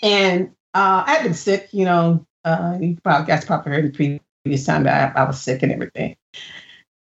and 0.02 0.50
uh, 0.74 1.04
I've 1.07 1.22
been 1.22 1.35
sick. 1.35 1.68
You 1.72 1.85
know, 1.85 2.26
uh, 2.44 2.78
you 2.81 2.96
probably 3.02 3.26
guys 3.26 3.44
probably 3.44 3.72
heard 3.72 3.92
the 3.92 4.20
previous 4.44 4.64
time 4.64 4.85
that 4.85 5.16
I, 5.16 5.22
I 5.22 5.24
was 5.24 5.40
sick 5.40 5.62
and 5.62 5.72
everything. 5.72 6.16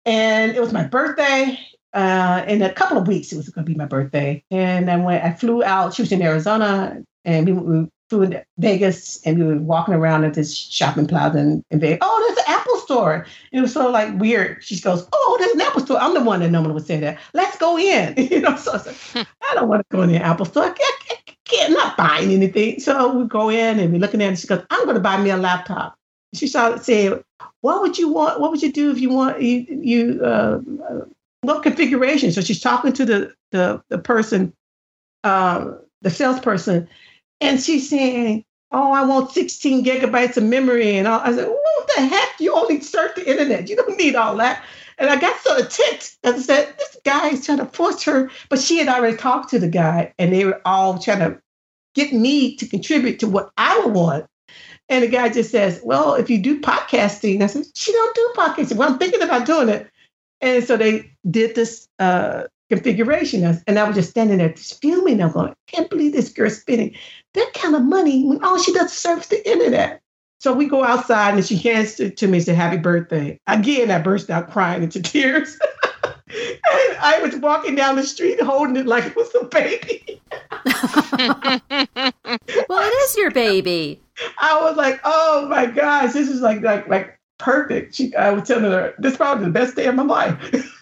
And 0.06 0.56
it 0.56 0.60
was 0.60 0.74
my 0.74 0.84
birthday, 0.84 1.60
uh, 1.93 2.45
in 2.47 2.62
a 2.62 2.73
couple 2.73 2.97
of 2.97 3.08
weeks, 3.08 3.32
it 3.32 3.38
was 3.38 3.49
going 3.49 3.65
to 3.65 3.71
be 3.71 3.77
my 3.77 3.86
birthday. 3.86 4.43
And 4.51 4.88
then 4.88 5.04
when 5.04 5.21
I 5.21 5.34
flew 5.34 5.63
out, 5.63 5.93
she 5.93 6.01
was 6.01 6.12
in 6.12 6.21
Arizona, 6.21 7.01
and 7.25 7.45
we, 7.45 7.54
we 7.54 7.88
flew 8.10 8.23
into 8.23 8.45
Vegas, 8.58 9.21
and 9.25 9.39
we 9.39 9.45
were 9.45 9.58
walking 9.58 9.93
around 9.93 10.23
at 10.23 10.34
this 10.34 10.56
shopping 10.56 11.08
plaza 11.08 11.39
in, 11.39 11.63
in 11.69 11.80
Vegas. 11.80 11.99
Oh, 12.01 12.25
there's 12.27 12.45
an 12.45 12.54
Apple 12.54 12.77
store. 12.77 13.13
And 13.51 13.60
it 13.60 13.62
was 13.62 13.73
so 13.73 13.89
like 13.89 14.17
weird. 14.19 14.63
She 14.63 14.80
goes, 14.80 15.08
"Oh, 15.12 15.38
there's 15.39 15.54
an 15.54 15.62
Apple 15.62 15.82
store." 15.82 15.99
I'm 15.99 16.13
the 16.13 16.23
one 16.23 16.39
that 16.41 16.51
normally 16.51 16.73
would 16.73 16.86
say 16.86 16.99
that. 16.99 17.19
Let's 17.34 17.58
go 17.58 17.77
in. 17.77 18.13
you 18.32 18.41
know, 18.41 18.56
so 18.56 18.73
I 18.73 18.77
said, 18.77 18.95
hmm. 18.95 19.32
I 19.49 19.56
don't 19.56 19.67
want 19.69 19.82
to 19.82 19.95
go 19.95 20.01
in 20.04 20.12
the 20.12 20.17
Apple 20.17 20.45
store. 20.45 20.63
I 20.63 20.69
can't, 20.69 21.04
I 21.10 21.34
can't, 21.45 21.73
not 21.73 21.97
buying 21.97 22.32
anything. 22.32 22.80
So 22.80 23.17
we 23.17 23.27
go 23.27 23.49
in 23.49 23.80
and 23.80 23.91
we're 23.91 23.99
looking 23.99 24.21
at 24.21 24.25
it. 24.25 24.30
And 24.30 24.39
She 24.39 24.47
goes, 24.47 24.63
"I'm 24.69 24.84
going 24.86 24.95
to 24.95 25.01
buy 25.01 25.21
me 25.21 25.30
a 25.30 25.38
laptop." 25.38 25.95
She 26.34 26.47
started 26.47 26.84
saying, 26.84 27.21
"What 27.62 27.82
would 27.82 27.97
you 27.97 28.10
want? 28.10 28.39
What 28.39 28.51
would 28.51 28.62
you 28.62 28.71
do 28.71 28.91
if 28.91 28.99
you 28.99 29.10
want 29.10 29.41
you 29.41 29.65
you?" 29.69 30.23
Uh, 30.23 30.60
what 31.41 31.63
configuration? 31.63 32.32
So 32.32 32.41
she's 32.41 32.62
talking 32.62 32.93
to 32.93 33.06
the 33.06 33.34
the, 33.51 33.84
the 33.89 33.97
person, 33.97 34.54
uh, 35.23 35.71
the 36.01 36.10
salesperson, 36.10 36.88
and 37.41 37.60
she's 37.62 37.89
saying, 37.89 38.45
"Oh, 38.71 38.91
I 38.91 39.04
want 39.04 39.32
16 39.32 39.84
gigabytes 39.84 40.38
of 40.38 40.43
memory." 40.43 40.97
And 40.97 41.08
I 41.08 41.34
said, 41.34 41.47
"What 41.47 41.89
the 41.95 42.06
heck? 42.06 42.39
You 42.39 42.54
only 42.54 42.80
surf 42.82 43.15
the 43.15 43.30
internet. 43.30 43.69
You 43.69 43.75
don't 43.75 43.97
need 43.97 44.15
all 44.15 44.38
that." 44.38 44.63
And 44.97 45.10
I 45.10 45.19
got 45.19 45.39
sort 45.41 45.62
of 45.62 45.69
ticked 45.69 46.17
and 46.23 46.36
I 46.36 46.39
said, 46.39 46.75
"This 46.77 46.97
guy 47.04 47.30
is 47.30 47.45
trying 47.45 47.58
to 47.58 47.65
force 47.65 48.04
her," 48.04 48.30
but 48.49 48.60
she 48.60 48.77
had 48.77 48.88
already 48.88 49.17
talked 49.17 49.49
to 49.49 49.60
the 49.60 49.67
guy, 49.67 50.13
and 50.19 50.32
they 50.32 50.45
were 50.45 50.62
all 50.63 50.99
trying 50.99 51.19
to 51.19 51.41
get 51.95 52.13
me 52.13 52.56
to 52.56 52.67
contribute 52.67 53.19
to 53.19 53.27
what 53.27 53.51
I 53.58 53.80
would 53.80 53.93
want. 53.93 54.25
And 54.89 55.04
the 55.04 55.08
guy 55.08 55.30
just 55.30 55.51
says, 55.51 55.82
"Well, 55.84 56.13
if 56.13 56.30
you 56.30 56.38
do 56.38 56.62
podcasting," 56.62 57.41
I 57.41 57.47
said, 57.47 57.65
"She 57.73 57.91
don't 57.91 58.15
do 58.15 58.34
podcasting." 58.38 58.75
Well, 58.75 58.91
I'm 58.91 58.99
thinking 58.99 59.23
about 59.23 59.47
doing 59.47 59.69
it. 59.69 59.90
And 60.41 60.63
so 60.63 60.77
they 60.77 61.12
did 61.30 61.56
this 61.56 61.88
uh, 61.99 62.43
configuration, 62.69 63.62
and 63.67 63.77
I 63.77 63.84
was 63.84 63.95
just 63.95 64.10
standing 64.10 64.39
there 64.39 64.54
just 64.54 64.82
fuming. 64.82 65.21
I'm 65.21 65.32
going, 65.32 65.51
I 65.51 65.56
can't 65.67 65.89
believe 65.89 66.13
this 66.13 66.30
girl's 66.30 66.60
spending 66.60 66.95
that 67.34 67.51
kind 67.54 67.75
of 67.75 67.84
money 67.84 68.25
when 68.25 68.43
all 68.43 68.62
she 68.62 68.73
does 68.73 68.91
is 68.91 68.97
surf 68.97 69.30
the 69.30 69.49
internet. 69.49 70.01
So 70.39 70.54
we 70.54 70.65
go 70.65 70.84
outside, 70.84 71.36
and 71.36 71.45
she 71.45 71.58
hands 71.58 71.99
it 71.99 72.17
to 72.17 72.27
me 72.27 72.39
and 72.39 72.45
says, 72.45 72.58
"Happy 72.58 72.77
birthday!" 72.77 73.39
Again, 73.45 73.91
I 73.91 73.99
burst 73.99 74.30
out 74.30 74.49
crying 74.49 74.82
into 74.82 75.01
tears. 75.01 75.60
and 76.34 76.97
I 76.99 77.19
was 77.21 77.36
walking 77.38 77.75
down 77.75 77.95
the 77.95 78.04
street 78.04 78.41
holding 78.41 78.77
it 78.77 78.86
like 78.86 79.06
it 79.06 79.15
was 79.15 79.34
a 79.36 79.45
baby. 79.45 80.21
well, 82.69 82.80
it 82.80 82.93
is 83.04 83.17
your 83.17 83.32
baby. 83.32 84.01
I 84.39 84.62
was 84.62 84.77
like, 84.77 85.01
oh 85.04 85.47
my 85.49 85.65
gosh, 85.65 86.13
this 86.13 86.30
is 86.30 86.41
like 86.41 86.62
like 86.62 86.88
like 86.88 87.19
perfect. 87.41 87.95
She, 87.95 88.15
I 88.15 88.32
was 88.32 88.47
telling 88.47 88.63
her, 88.65 88.93
this 88.99 89.13
is 89.13 89.17
probably 89.17 89.45
the 89.45 89.51
best 89.51 89.75
day 89.75 89.88
of 89.88 89.95
my 89.95 90.04
life. 90.04 90.38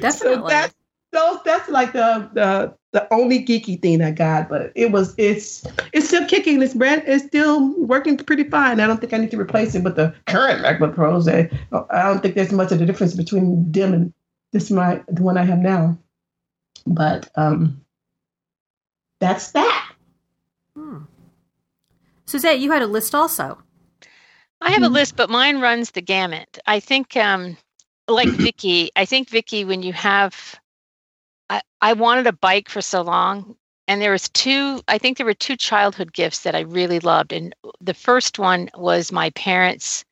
Definitely. 0.00 0.10
So 0.10 0.46
that's 0.48 0.74
those 1.12 1.38
that's 1.44 1.68
like 1.68 1.92
the 1.92 2.28
the 2.34 2.74
the 2.92 3.12
only 3.12 3.44
geeky 3.44 3.80
thing 3.80 4.02
I 4.02 4.10
got, 4.10 4.48
but 4.48 4.72
it 4.74 4.92
was 4.92 5.14
it's 5.18 5.66
it's 5.92 6.08
still 6.08 6.26
kicking. 6.26 6.58
This 6.58 6.74
brand 6.74 7.04
is 7.06 7.22
still 7.22 7.74
working 7.78 8.16
pretty 8.16 8.44
fine. 8.44 8.80
I 8.80 8.86
don't 8.86 9.00
think 9.00 9.12
I 9.12 9.18
need 9.18 9.30
to 9.30 9.40
replace 9.40 9.74
it 9.74 9.84
with 9.84 9.96
the 9.96 10.14
current 10.26 10.64
MacBook 10.64 10.94
Pros. 10.94 11.28
I, 11.28 11.50
I 11.90 12.02
don't 12.02 12.20
think 12.20 12.34
there's 12.34 12.52
much 12.52 12.72
of 12.72 12.80
a 12.80 12.86
difference 12.86 13.14
between 13.14 13.70
them 13.70 13.94
and 13.94 14.12
this 14.52 14.70
my 14.70 15.02
the 15.08 15.22
one 15.22 15.36
I 15.36 15.44
have 15.44 15.58
now. 15.58 15.98
But 16.86 17.30
um 17.36 17.80
that's 19.20 19.52
that. 19.52 19.77
Suzette, 22.28 22.60
you 22.60 22.70
had 22.70 22.82
a 22.82 22.86
list 22.86 23.14
also. 23.14 23.58
I 24.60 24.70
have 24.70 24.82
a 24.82 24.88
hmm. 24.88 24.92
list, 24.94 25.16
but 25.16 25.30
mine 25.30 25.60
runs 25.60 25.92
the 25.92 26.02
gamut. 26.02 26.58
I 26.66 26.78
think 26.78 27.16
um 27.16 27.56
like 28.06 28.28
Vicky, 28.44 28.90
I 28.96 29.06
think 29.06 29.30
Vicky, 29.30 29.64
when 29.64 29.82
you 29.82 29.94
have 29.94 30.60
I, 31.48 31.62
I 31.80 31.94
wanted 31.94 32.26
a 32.26 32.32
bike 32.32 32.68
for 32.68 32.82
so 32.82 33.00
long 33.02 33.56
and 33.88 34.02
there 34.02 34.12
was 34.12 34.28
two 34.28 34.82
i 34.86 34.98
think 34.98 35.16
there 35.16 35.26
were 35.26 35.32
two 35.32 35.56
childhood 35.56 36.12
gifts 36.12 36.40
that 36.40 36.54
i 36.54 36.60
really 36.60 37.00
loved 37.00 37.32
and 37.32 37.54
the 37.80 37.94
first 37.94 38.38
one 38.38 38.68
was 38.76 39.10
my 39.10 39.30
parents 39.30 40.04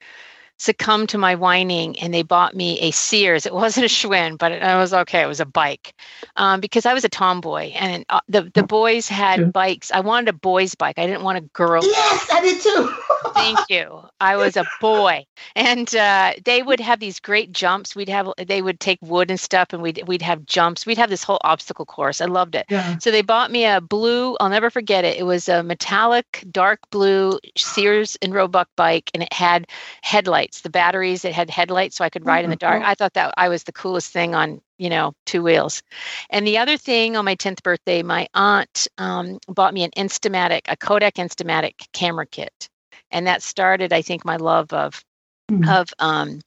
succumbed 0.59 1.11
to 1.11 1.19
my 1.19 1.35
whining 1.35 1.99
and 1.99 2.13
they 2.15 2.23
bought 2.23 2.55
me 2.55 2.79
a 2.81 2.91
Sears. 2.91 3.47
It 3.47 3.53
wasn't 3.53 3.87
a 3.87 3.89
Schwinn, 3.89 4.39
but 4.39 4.53
it, 4.53 4.63
it 4.63 4.77
was 4.77 4.95
okay. 4.95 5.23
It 5.23 5.27
was 5.27 5.41
a 5.41 5.47
bike 5.47 5.95
um, 6.37 6.61
because 6.61 6.87
I 6.87 6.95
was 6.95 7.05
a 7.05 7.09
tomboy 7.09 7.73
and 7.75 8.05
uh, 8.09 8.21
the, 8.29 8.51
the 8.55 8.63
boys 8.63 9.09
had 9.09 9.41
yeah. 9.41 9.47
bikes. 9.47 9.91
I 9.91 10.01
wanted 10.01 10.29
a 10.29 10.33
boy's 10.33 10.75
bike. 10.75 10.99
I 10.99 11.07
didn't 11.07 11.23
want 11.23 11.39
a 11.39 11.43
girl. 11.43 11.85
Yes, 11.85 12.29
I 12.33 12.41
did 12.41 12.61
too. 12.61 12.95
Thank 13.35 13.59
you. 13.69 14.03
I 14.21 14.37
was 14.37 14.57
a 14.57 14.65
boy 14.81 15.27
and 15.55 15.95
uh, 15.95 16.33
they 16.45 16.63
would 16.63 16.81
have 16.81 17.01
these 17.01 17.21
great 17.21 17.53
jumps. 17.53 17.95
We'd 17.95 18.09
have, 18.09 18.29
they 18.39 18.63
would 18.63 18.81
take 18.81 18.99
wood 19.03 19.31
and 19.31 19.39
stuff 19.39 19.73
and 19.73 19.83
we'd, 19.83 20.03
we'd 20.07 20.23
have 20.23 20.47
jumps. 20.47 20.87
We'd 20.87 20.99
have 20.99 21.11
this 21.11 21.23
whole 21.23 21.41
obstacle 21.45 21.85
course. 21.85 22.21
I 22.21 22.27
loved 22.27 22.55
it. 22.55 22.67
Yeah. 22.71 22.97
So 22.99 23.11
they 23.11 23.23
bought 23.23 23.51
me 23.51 23.67
a 23.67 23.81
blue, 23.81 24.37
I'll 24.41 24.49
never 24.49 24.71
forget 24.71 25.05
it. 25.05 25.19
It 25.19 25.25
was 25.25 25.49
a 25.49 25.63
metallic 25.63 26.45
dark 26.51 26.81
blue 26.91 27.39
Sears 27.57 28.17
and 28.23 28.33
Roebuck 28.33 28.69
bike 28.77 29.11
and 29.13 29.23
it 29.23 29.33
had 29.33 29.67
headlights 30.03 30.46
headlights, 30.47 30.61
the 30.61 30.71
batteries 30.71 31.23
that 31.23 31.33
had 31.33 31.51
headlights 31.51 31.97
so 31.97 32.05
I 32.05 32.11
could 32.11 32.27
ride 32.27 32.45
in 32.45 32.51
the 32.51 32.57
dark. 32.57 32.81
Mm-hmm. 32.81 32.91
I 32.91 32.95
thought 32.95 33.15
that 33.15 33.35
I 33.37 33.49
was 33.49 33.65
the 33.65 33.73
coolest 33.73 34.13
thing 34.13 34.35
on, 34.35 34.61
you 34.79 34.91
know, 34.91 35.13
two 35.25 35.43
wheels. 35.43 35.83
And 36.31 36.47
the 36.47 36.59
other 36.59 36.77
thing 36.77 37.17
on 37.17 37.25
my 37.25 37.37
10th 37.37 37.63
birthday, 37.63 38.03
my 38.03 38.29
aunt 38.35 38.89
um, 38.99 39.39
bought 39.49 39.75
me 39.75 39.85
an 39.85 39.91
Instamatic, 39.97 40.63
a 40.69 40.77
Kodak 40.77 41.15
Instamatic 41.15 41.75
camera 41.93 42.27
kit. 42.27 42.69
And 43.11 43.27
that 43.27 43.43
started, 43.43 43.93
I 43.93 44.03
think, 44.03 44.25
my 44.25 44.37
love 44.37 44.73
of 44.73 45.03
mm-hmm. 45.51 45.69
of 45.69 45.93
um, 45.99 46.41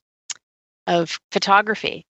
of 0.86 1.18
photography. 1.32 2.04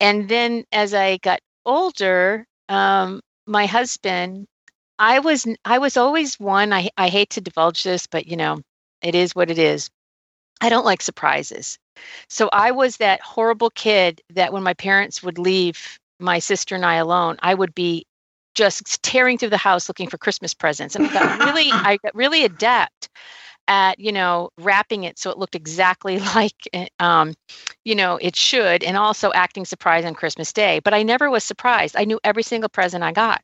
And 0.00 0.28
then 0.28 0.64
as 0.72 0.94
I 0.94 1.18
got 1.18 1.40
older, 1.64 2.44
um, 2.68 3.20
my 3.46 3.66
husband, 3.66 4.46
I 4.98 5.20
was 5.20 5.46
I 5.64 5.78
was 5.78 5.96
always 5.96 6.38
one. 6.38 6.72
I 6.72 6.90
I 6.96 7.08
hate 7.08 7.30
to 7.30 7.40
divulge 7.40 7.82
this, 7.82 8.06
but 8.06 8.26
you 8.26 8.36
know, 8.36 8.60
it 9.02 9.14
is 9.14 9.34
what 9.34 9.50
it 9.50 9.58
is. 9.58 9.88
I 10.60 10.68
don't 10.68 10.84
like 10.84 11.02
surprises. 11.02 11.78
So 12.28 12.48
I 12.52 12.70
was 12.70 12.96
that 12.98 13.20
horrible 13.20 13.70
kid 13.70 14.20
that 14.30 14.52
when 14.52 14.62
my 14.62 14.74
parents 14.74 15.22
would 15.22 15.38
leave 15.38 15.98
my 16.20 16.38
sister 16.38 16.74
and 16.74 16.84
I 16.84 16.96
alone, 16.96 17.36
I 17.40 17.54
would 17.54 17.74
be 17.74 18.06
just 18.54 19.02
tearing 19.02 19.38
through 19.38 19.50
the 19.50 19.56
house 19.56 19.88
looking 19.88 20.08
for 20.08 20.18
Christmas 20.18 20.52
presents. 20.52 20.96
And 20.96 21.06
I 21.06 21.12
got 21.12 21.38
really, 21.44 21.70
I 21.72 21.98
got 22.02 22.14
really 22.14 22.44
adept 22.44 23.08
at, 23.68 24.00
you 24.00 24.10
know, 24.10 24.48
wrapping 24.58 25.04
it 25.04 25.18
so 25.18 25.30
it 25.30 25.38
looked 25.38 25.54
exactly 25.54 26.18
like, 26.34 26.54
eh, 26.72 26.86
um, 26.98 27.34
you 27.84 27.94
know, 27.94 28.18
it 28.20 28.34
should, 28.34 28.82
and 28.82 28.96
also 28.96 29.30
acting 29.32 29.64
surprised 29.64 30.06
on 30.06 30.14
Christmas 30.14 30.52
Day. 30.52 30.80
But 30.82 30.94
I 30.94 31.02
never 31.02 31.30
was 31.30 31.44
surprised. 31.44 31.94
I 31.96 32.04
knew 32.04 32.18
every 32.24 32.42
single 32.42 32.68
present 32.68 33.04
I 33.04 33.12
got. 33.12 33.42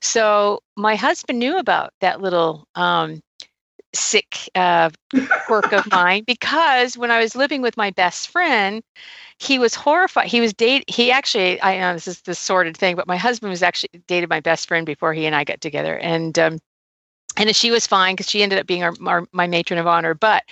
So 0.00 0.60
my 0.76 0.94
husband 0.94 1.38
knew 1.38 1.58
about 1.58 1.92
that 2.00 2.20
little 2.20 2.66
um, 2.74 3.20
sick 3.94 4.48
uh, 4.54 4.90
quirk 5.46 5.72
of 5.72 5.86
mine 5.90 6.24
because 6.26 6.96
when 6.96 7.10
I 7.10 7.20
was 7.20 7.34
living 7.36 7.62
with 7.62 7.76
my 7.76 7.90
best 7.90 8.28
friend, 8.28 8.82
he 9.38 9.58
was 9.58 9.74
horrified. 9.74 10.28
He 10.28 10.40
was 10.40 10.52
date. 10.52 10.88
He 10.88 11.10
actually, 11.10 11.60
I 11.60 11.78
know 11.78 11.94
this 11.94 12.08
is 12.08 12.20
the 12.22 12.34
sordid 12.34 12.76
thing, 12.76 12.96
but 12.96 13.06
my 13.06 13.16
husband 13.16 13.50
was 13.50 13.62
actually 13.62 14.02
dated 14.06 14.28
my 14.28 14.40
best 14.40 14.68
friend 14.68 14.86
before 14.86 15.12
he 15.12 15.26
and 15.26 15.34
I 15.34 15.44
got 15.44 15.60
together, 15.60 15.96
and 15.98 16.38
um, 16.38 16.58
and 17.36 17.54
she 17.54 17.70
was 17.70 17.86
fine 17.86 18.14
because 18.14 18.30
she 18.30 18.42
ended 18.42 18.58
up 18.58 18.66
being 18.66 18.84
our, 18.84 18.94
our, 19.06 19.26
my 19.32 19.46
matron 19.46 19.78
of 19.78 19.86
honor. 19.86 20.14
But 20.14 20.44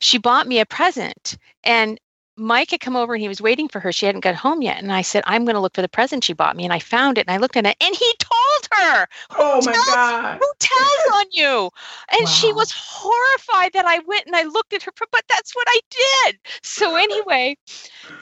she 0.00 0.18
bought 0.18 0.46
me 0.46 0.60
a 0.60 0.66
present, 0.66 1.36
and 1.64 1.98
Mike 2.40 2.70
had 2.70 2.80
come 2.80 2.96
over 2.96 3.12
and 3.12 3.20
he 3.20 3.28
was 3.28 3.42
waiting 3.42 3.68
for 3.68 3.80
her. 3.80 3.92
She 3.92 4.06
hadn't 4.06 4.22
got 4.22 4.34
home 4.34 4.62
yet. 4.62 4.78
And 4.78 4.90
I 4.90 5.02
said, 5.02 5.22
I'm 5.26 5.44
going 5.44 5.54
to 5.54 5.60
look 5.60 5.74
for 5.74 5.82
the 5.82 5.88
present 5.88 6.24
she 6.24 6.32
bought 6.32 6.56
me. 6.56 6.64
And 6.64 6.72
I 6.72 6.78
found 6.78 7.18
it 7.18 7.26
and 7.26 7.34
I 7.34 7.36
looked 7.36 7.56
at 7.56 7.66
it 7.66 7.76
and 7.80 7.94
he 7.94 8.14
told 8.18 8.68
her. 8.72 9.06
Oh 9.36 9.62
my 9.64 9.72
God. 9.72 10.38
Who 10.40 10.52
tells 10.58 11.20
on 11.20 11.26
you? 11.32 11.70
And 12.10 12.24
wow. 12.24 12.30
she 12.30 12.52
was 12.52 12.72
horrified 12.74 13.74
that 13.74 13.84
I 13.84 13.98
went 14.06 14.26
and 14.26 14.34
I 14.34 14.44
looked 14.44 14.72
at 14.72 14.82
her, 14.82 14.92
but 15.12 15.24
that's 15.28 15.54
what 15.54 15.66
I 15.68 15.80
did. 16.24 16.38
So, 16.62 16.96
anyway, 16.96 17.56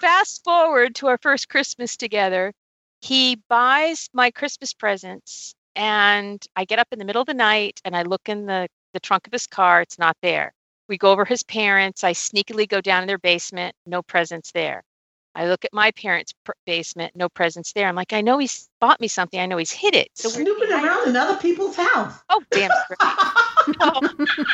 fast 0.00 0.42
forward 0.42 0.96
to 0.96 1.06
our 1.06 1.18
first 1.18 1.48
Christmas 1.48 1.96
together. 1.96 2.52
He 3.00 3.40
buys 3.48 4.10
my 4.12 4.32
Christmas 4.32 4.74
presents 4.74 5.54
and 5.76 6.44
I 6.56 6.64
get 6.64 6.80
up 6.80 6.88
in 6.90 6.98
the 6.98 7.04
middle 7.04 7.22
of 7.22 7.28
the 7.28 7.34
night 7.34 7.80
and 7.84 7.96
I 7.96 8.02
look 8.02 8.28
in 8.28 8.46
the, 8.46 8.68
the 8.92 9.00
trunk 9.00 9.28
of 9.28 9.32
his 9.32 9.46
car. 9.46 9.80
It's 9.80 9.98
not 9.98 10.16
there. 10.22 10.54
We 10.88 10.98
go 10.98 11.12
over 11.12 11.24
his 11.24 11.42
parents. 11.42 12.02
I 12.04 12.12
sneakily 12.12 12.68
go 12.68 12.80
down 12.80 13.02
in 13.02 13.06
their 13.06 13.18
basement, 13.18 13.74
no 13.86 14.02
presents 14.02 14.52
there. 14.52 14.82
I 15.34 15.46
look 15.46 15.64
at 15.64 15.72
my 15.72 15.90
parents' 15.92 16.32
basement, 16.66 17.14
no 17.14 17.28
presents 17.28 17.72
there. 17.72 17.86
I'm 17.86 17.94
like, 17.94 18.12
I 18.12 18.22
know 18.22 18.38
he's 18.38 18.68
bought 18.80 19.00
me 19.00 19.06
something. 19.06 19.38
I 19.38 19.46
know 19.46 19.56
he's 19.56 19.70
hid 19.70 19.94
it. 19.94 20.08
So 20.14 20.28
Snooping 20.30 20.72
around 20.72 21.08
in 21.08 21.16
other 21.16 21.36
people's 21.36 21.76
house. 21.76 22.14
Oh, 22.30 22.42
damn 22.50 22.70
straight. 22.84 22.98
no, 23.80 24.00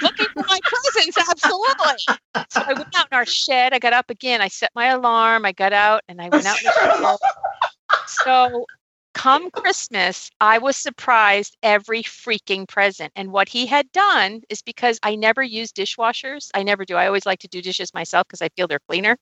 looking 0.03 0.27
for 0.35 0.45
my 0.47 0.59
presents, 0.63 1.17
absolutely. 1.17 2.19
So 2.51 2.63
I 2.67 2.75
went 2.75 2.95
out 2.97 3.07
in 3.11 3.17
our 3.17 3.25
shed. 3.25 3.73
I 3.73 3.79
got 3.79 3.93
up 3.93 4.11
again. 4.11 4.43
I 4.43 4.49
set 4.49 4.71
my 4.75 4.89
alarm. 4.89 5.47
I 5.47 5.53
got 5.53 5.73
out 5.73 6.03
and 6.09 6.21
I 6.21 6.29
went 6.29 6.45
out. 6.45 6.59
so 8.07 8.67
come 9.15 9.51
Christmas, 9.51 10.31
I 10.41 10.59
was 10.59 10.77
surprised 10.77 11.57
every 11.63 12.03
freaking 12.03 12.69
present. 12.69 13.13
And 13.17 13.33
what 13.33 13.49
he 13.49 13.67
had 13.67 13.91
done 13.93 14.43
is 14.51 14.61
because 14.61 14.99
I 15.03 15.15
never 15.15 15.43
use 15.43 15.73
dishwashers, 15.73 16.51
I 16.55 16.63
never 16.63 16.85
do. 16.85 16.97
I 16.97 17.07
always 17.07 17.25
like 17.25 17.39
to 17.41 17.49
do 17.49 17.63
dishes 17.63 17.95
myself 17.95 18.27
because 18.27 18.43
I 18.43 18.49
feel 18.51 18.67
they're 18.67 18.81
cleaner. 18.89 19.17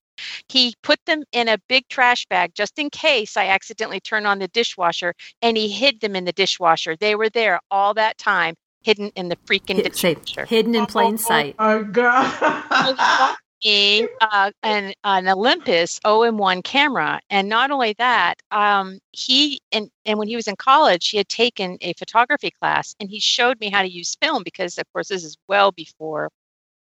He 0.48 0.74
put 0.82 0.98
them 1.06 1.22
in 1.32 1.48
a 1.48 1.58
big 1.68 1.88
trash 1.88 2.26
bag 2.26 2.52
just 2.54 2.78
in 2.78 2.90
case 2.90 3.36
I 3.36 3.46
accidentally 3.46 4.00
turn 4.00 4.26
on 4.26 4.38
the 4.38 4.48
dishwasher 4.48 5.14
and 5.40 5.56
he 5.56 5.68
hid 5.68 6.00
them 6.00 6.16
in 6.16 6.24
the 6.24 6.32
dishwasher. 6.32 6.96
They 6.96 7.14
were 7.14 7.28
there 7.28 7.60
all 7.70 7.94
that 7.94 8.18
time 8.18 8.54
hidden 8.82 9.12
in 9.14 9.28
the 9.28 9.36
freaking 9.48 9.82
dishwasher. 9.82 10.46
Hidden 10.46 10.74
in 10.74 10.86
plain 10.86 11.18
sight. 11.18 11.54
Oh, 11.58 11.78
oh 11.78 11.84
God 11.84 13.36
me 13.64 14.08
uh, 14.20 14.50
an, 14.62 14.94
an 15.04 15.28
Olympus 15.28 16.00
OM1 16.00 16.64
camera. 16.64 17.20
And 17.30 17.48
not 17.48 17.70
only 17.70 17.94
that, 17.98 18.36
um, 18.50 18.98
he 19.12 19.60
and, 19.72 19.90
and 20.04 20.18
when 20.18 20.28
he 20.28 20.36
was 20.36 20.48
in 20.48 20.56
college, 20.56 21.08
he 21.08 21.16
had 21.16 21.28
taken 21.28 21.78
a 21.80 21.92
photography 21.94 22.50
class 22.50 22.94
and 23.00 23.10
he 23.10 23.20
showed 23.20 23.60
me 23.60 23.70
how 23.70 23.82
to 23.82 23.90
use 23.90 24.16
film 24.20 24.42
because, 24.44 24.78
of 24.78 24.84
course, 24.92 25.08
this 25.08 25.24
is 25.24 25.36
well 25.48 25.72
before 25.72 26.30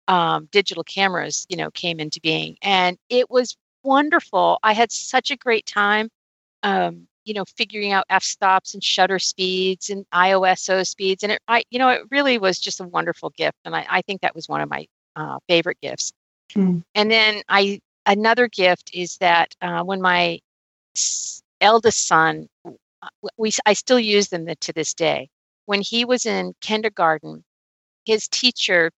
um, 0.08 0.48
digital 0.52 0.84
cameras, 0.84 1.46
you 1.48 1.56
know, 1.56 1.70
came 1.70 2.00
into 2.00 2.20
being. 2.20 2.56
And 2.62 2.98
it 3.08 3.30
was 3.30 3.56
wonderful. 3.82 4.58
I 4.62 4.72
had 4.72 4.92
such 4.92 5.30
a 5.30 5.36
great 5.36 5.66
time. 5.66 6.08
Um, 6.62 7.06
you 7.24 7.34
know, 7.34 7.44
figuring 7.56 7.92
out 7.92 8.06
f-stops 8.10 8.74
and 8.74 8.82
shutter 8.82 9.18
speeds 9.18 9.90
and 9.90 10.04
ISO 10.12 10.86
speeds, 10.86 11.22
and 11.22 11.32
it, 11.32 11.40
I, 11.48 11.62
you 11.70 11.78
know, 11.78 11.90
it 11.90 12.02
really 12.10 12.38
was 12.38 12.58
just 12.58 12.80
a 12.80 12.84
wonderful 12.84 13.30
gift, 13.30 13.58
and 13.64 13.76
I, 13.76 13.86
I 13.88 14.02
think 14.02 14.22
that 14.22 14.34
was 14.34 14.48
one 14.48 14.62
of 14.62 14.70
my 14.70 14.86
uh, 15.16 15.38
favorite 15.46 15.78
gifts. 15.82 16.12
Mm. 16.54 16.82
And 16.94 17.10
then 17.10 17.42
I 17.48 17.80
another 18.06 18.48
gift 18.48 18.90
is 18.94 19.16
that 19.18 19.54
uh, 19.62 19.82
when 19.82 20.00
my 20.00 20.40
eldest 21.60 22.06
son, 22.06 22.48
we 23.36 23.52
I 23.66 23.72
still 23.74 24.00
use 24.00 24.28
them 24.28 24.46
to 24.60 24.72
this 24.72 24.94
day. 24.94 25.28
When 25.66 25.80
he 25.80 26.04
was 26.04 26.26
in 26.26 26.54
kindergarten, 26.60 27.44
his 28.04 28.28
teacher 28.28 28.90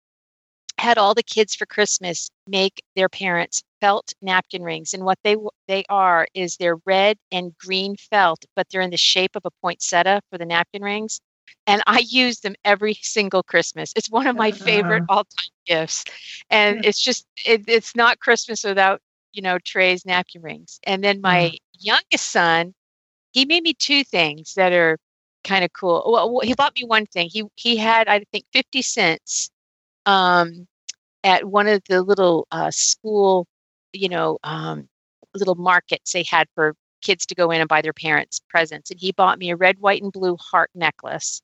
had 0.78 0.98
all 0.98 1.14
the 1.14 1.22
kids 1.22 1.54
for 1.54 1.66
Christmas 1.66 2.30
make 2.46 2.82
their 2.96 3.08
parents 3.08 3.62
felt 3.80 4.12
napkin 4.22 4.62
rings, 4.62 4.94
and 4.94 5.04
what 5.04 5.18
they 5.24 5.36
they 5.68 5.84
are 5.88 6.26
is 6.34 6.56
they're 6.56 6.78
red 6.86 7.18
and 7.32 7.56
green 7.58 7.96
felt, 7.96 8.44
but 8.56 8.66
they're 8.70 8.80
in 8.80 8.90
the 8.90 8.96
shape 8.96 9.36
of 9.36 9.44
a 9.44 9.50
poinsettia 9.62 10.22
for 10.30 10.38
the 10.38 10.46
napkin 10.46 10.82
rings 10.82 11.20
and 11.66 11.82
I 11.86 12.00
use 12.08 12.40
them 12.40 12.54
every 12.64 12.94
single 13.02 13.42
Christmas. 13.42 13.92
It's 13.96 14.10
one 14.10 14.26
of 14.26 14.36
my 14.36 14.50
favorite 14.52 15.02
uh-huh. 15.02 15.08
all-time 15.08 15.50
gifts, 15.66 16.04
and 16.50 16.78
it's 16.82 17.02
just 17.02 17.26
it, 17.44 17.64
it's 17.68 17.94
not 17.96 18.18
Christmas 18.20 18.64
without 18.64 19.00
you 19.32 19.42
know, 19.42 19.58
trays, 19.64 20.04
napkin 20.06 20.42
rings. 20.42 20.80
And 20.84 21.02
then 21.04 21.20
my 21.20 21.50
Mhm. 21.50 21.56
youngest 21.78 22.30
son, 22.30 22.74
he 23.32 23.44
made 23.44 23.62
me 23.62 23.74
two 23.74 24.04
things 24.04 24.54
that 24.54 24.72
are 24.72 24.98
kind 25.44 25.64
of 25.64 25.72
cool. 25.72 26.02
Well, 26.06 26.40
he 26.42 26.54
bought 26.54 26.74
me 26.76 26.84
one 26.86 27.06
thing. 27.06 27.28
He 27.30 27.44
he 27.56 27.76
had 27.76 28.08
I 28.08 28.20
think 28.32 28.44
50 28.52 28.82
cents 28.82 29.50
um 30.06 30.66
at 31.24 31.44
one 31.44 31.66
of 31.66 31.82
the 31.88 32.02
little 32.02 32.46
uh 32.50 32.70
school, 32.70 33.46
you 33.92 34.08
know, 34.08 34.38
um 34.44 34.88
little 35.34 35.54
markets 35.56 36.12
they 36.12 36.24
had 36.24 36.46
for 36.54 36.74
kids 37.00 37.26
to 37.26 37.34
go 37.34 37.50
in 37.50 37.60
and 37.60 37.68
buy 37.68 37.82
their 37.82 37.92
parents 37.92 38.40
presents 38.48 38.90
and 38.90 39.00
he 39.00 39.12
bought 39.12 39.38
me 39.38 39.50
a 39.50 39.56
red, 39.56 39.78
white 39.78 40.02
and 40.02 40.12
blue 40.12 40.36
heart 40.36 40.70
necklace 40.74 41.42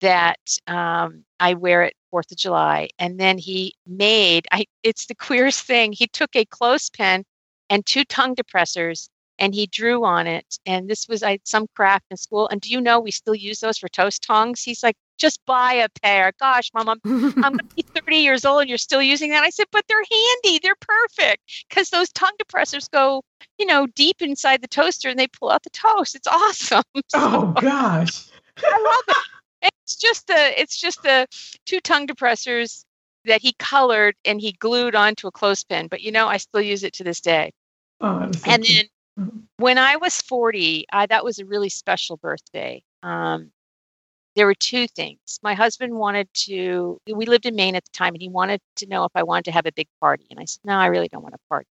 that 0.00 0.40
um, 0.66 1.24
I 1.40 1.54
wear 1.54 1.84
at 1.84 1.94
Fourth 2.10 2.30
of 2.30 2.36
July. 2.36 2.88
And 2.98 3.18
then 3.18 3.38
he 3.38 3.74
made 3.86 4.46
I 4.52 4.66
it's 4.82 5.06
the 5.06 5.14
queerest 5.14 5.64
thing. 5.64 5.92
He 5.92 6.06
took 6.08 6.34
a 6.36 6.44
clothespin 6.44 7.24
and 7.70 7.86
two 7.86 8.04
tongue 8.04 8.34
depressors 8.34 9.08
and 9.38 9.54
he 9.54 9.66
drew 9.66 10.04
on 10.04 10.26
it. 10.26 10.58
And 10.66 10.88
this 10.88 11.08
was 11.08 11.22
I 11.22 11.38
some 11.44 11.66
craft 11.74 12.06
in 12.10 12.16
school. 12.16 12.48
And 12.48 12.60
do 12.60 12.70
you 12.70 12.80
know 12.80 13.00
we 13.00 13.10
still 13.10 13.34
use 13.34 13.60
those 13.60 13.78
for 13.78 13.88
toast 13.88 14.22
tongs? 14.22 14.62
He's 14.62 14.82
like, 14.82 14.96
just 15.18 15.40
buy 15.46 15.74
a 15.74 15.88
pair. 16.02 16.32
Gosh, 16.40 16.70
mom, 16.74 16.88
I'm 16.88 17.00
I'm 17.04 17.52
going 17.52 17.58
to 17.58 17.74
be 17.76 17.84
30 17.94 18.16
years 18.16 18.44
old 18.44 18.62
and 18.62 18.68
you're 18.68 18.78
still 18.78 19.02
using 19.02 19.30
that. 19.30 19.44
I 19.44 19.50
said, 19.50 19.66
but 19.72 19.84
they're 19.88 19.98
handy. 19.98 20.60
They're 20.62 20.74
perfect 20.80 21.64
because 21.68 21.90
those 21.90 22.10
tongue 22.12 22.36
depressors 22.42 22.90
go, 22.90 23.22
you 23.58 23.66
know, 23.66 23.86
deep 23.86 24.20
inside 24.20 24.62
the 24.62 24.68
toaster 24.68 25.08
and 25.08 25.18
they 25.18 25.28
pull 25.28 25.50
out 25.50 25.62
the 25.62 25.70
toast. 25.70 26.14
It's 26.14 26.26
awesome. 26.26 26.82
Oh 27.14 27.52
gosh. 27.60 28.26
I 28.58 28.82
love 28.82 29.16
it. 29.62 29.70
It's 29.84 29.96
just 29.96 30.26
the 30.26 30.60
it's 30.60 30.80
just 30.80 31.02
the 31.02 31.26
two 31.66 31.80
tongue 31.80 32.06
depressors 32.06 32.84
that 33.24 33.40
he 33.40 33.52
colored 33.58 34.14
and 34.24 34.40
he 34.40 34.52
glued 34.52 34.94
onto 34.94 35.26
a 35.26 35.30
clothespin. 35.30 35.88
But 35.88 36.00
you 36.02 36.10
know, 36.12 36.26
I 36.26 36.38
still 36.38 36.60
use 36.60 36.82
it 36.82 36.94
to 36.94 37.04
this 37.04 37.20
day. 37.20 37.52
Oh, 38.00 38.30
And 38.46 38.64
then 38.64 38.86
Mhm. 39.18 39.46
when 39.58 39.78
I 39.78 39.96
was 39.96 40.20
40, 40.22 40.86
I, 40.92 41.06
that 41.06 41.24
was 41.24 41.38
a 41.38 41.44
really 41.46 41.68
special 41.68 42.16
birthday. 42.16 42.82
Um, 43.02 43.52
there 44.36 44.46
were 44.46 44.54
two 44.54 44.88
things. 44.88 45.40
My 45.42 45.54
husband 45.54 45.94
wanted 45.94 46.28
to, 46.46 47.00
we 47.06 47.26
lived 47.26 47.46
in 47.46 47.56
Maine 47.56 47.76
at 47.76 47.84
the 47.84 47.90
time, 47.92 48.14
and 48.14 48.22
he 48.22 48.28
wanted 48.30 48.60
to 48.76 48.86
know 48.86 49.04
if 49.04 49.12
I 49.14 49.22
wanted 49.24 49.46
to 49.46 49.52
have 49.52 49.66
a 49.66 49.72
big 49.72 49.88
party. 50.00 50.26
And 50.30 50.40
I 50.40 50.46
said, 50.46 50.60
No, 50.64 50.78
I 50.78 50.86
really 50.86 51.08
don't 51.08 51.22
want 51.22 51.34
a 51.36 51.38
party. 51.50 51.68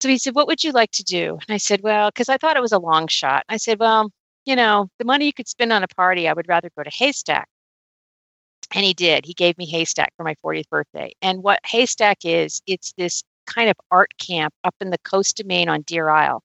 So 0.00 0.08
he 0.08 0.18
said, 0.18 0.34
What 0.36 0.46
would 0.46 0.62
you 0.62 0.70
like 0.72 0.92
to 0.92 1.02
do? 1.02 1.32
And 1.48 1.54
I 1.54 1.56
said, 1.56 1.80
Well, 1.82 2.08
because 2.10 2.28
I 2.28 2.36
thought 2.38 2.56
it 2.56 2.60
was 2.60 2.72
a 2.72 2.78
long 2.78 3.08
shot. 3.08 3.44
I 3.48 3.56
said, 3.56 3.78
Well, 3.80 4.10
you 4.44 4.54
know, 4.56 4.88
the 4.98 5.04
money 5.04 5.26
you 5.26 5.32
could 5.32 5.48
spend 5.48 5.72
on 5.72 5.82
a 5.82 5.88
party, 5.88 6.28
I 6.28 6.32
would 6.32 6.48
rather 6.48 6.70
go 6.76 6.82
to 6.84 6.90
Haystack. 6.90 7.48
And 8.72 8.84
he 8.84 8.92
did. 8.94 9.24
He 9.24 9.34
gave 9.34 9.56
me 9.58 9.66
Haystack 9.66 10.12
for 10.16 10.24
my 10.24 10.34
40th 10.42 10.68
birthday. 10.68 11.12
And 11.22 11.42
what 11.42 11.60
Haystack 11.66 12.18
is, 12.24 12.60
it's 12.66 12.92
this 12.96 13.22
kind 13.46 13.70
of 13.70 13.76
art 13.90 14.10
camp 14.18 14.54
up 14.64 14.74
in 14.80 14.90
the 14.90 14.98
coast 14.98 15.40
of 15.40 15.46
Maine 15.46 15.68
on 15.68 15.82
Deer 15.82 16.08
Isle. 16.08 16.42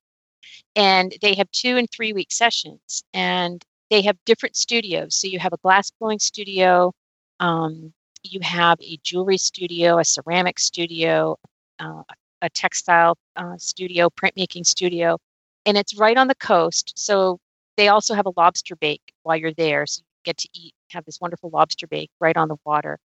And 0.75 1.15
they 1.21 1.33
have 1.35 1.49
two 1.51 1.77
and 1.77 1.89
three 1.91 2.13
week 2.13 2.31
sessions. 2.31 3.03
And 3.13 3.63
they 3.89 4.01
have 4.03 4.17
different 4.25 4.55
studios. 4.55 5.15
So 5.15 5.27
you 5.27 5.39
have 5.39 5.53
a 5.53 5.57
glass 5.57 5.91
blowing 5.91 6.19
studio, 6.19 6.93
um, 7.39 7.93
you 8.23 8.39
have 8.41 8.79
a 8.81 8.99
jewelry 9.03 9.37
studio, 9.37 9.99
a 9.99 10.05
ceramic 10.05 10.59
studio, 10.59 11.37
uh, 11.79 12.03
a 12.41 12.49
textile 12.49 13.17
uh, 13.35 13.57
studio, 13.57 14.09
printmaking 14.09 14.65
studio, 14.65 15.17
and 15.65 15.77
it's 15.77 15.97
right 15.97 16.17
on 16.17 16.27
the 16.27 16.35
coast. 16.35 16.93
So 16.95 17.39
they 17.77 17.87
also 17.87 18.13
have 18.13 18.25
a 18.25 18.33
lobster 18.37 18.75
bake 18.75 19.13
while 19.23 19.37
you're 19.37 19.53
there, 19.53 19.85
so 19.85 20.01
you 20.01 20.05
get 20.25 20.37
to 20.37 20.49
eat, 20.53 20.73
have 20.91 21.05
this 21.05 21.19
wonderful 21.21 21.49
lobster 21.49 21.87
bake 21.87 22.11
right 22.19 22.35
on 22.37 22.47
the 22.47 22.57
water. 22.65 22.99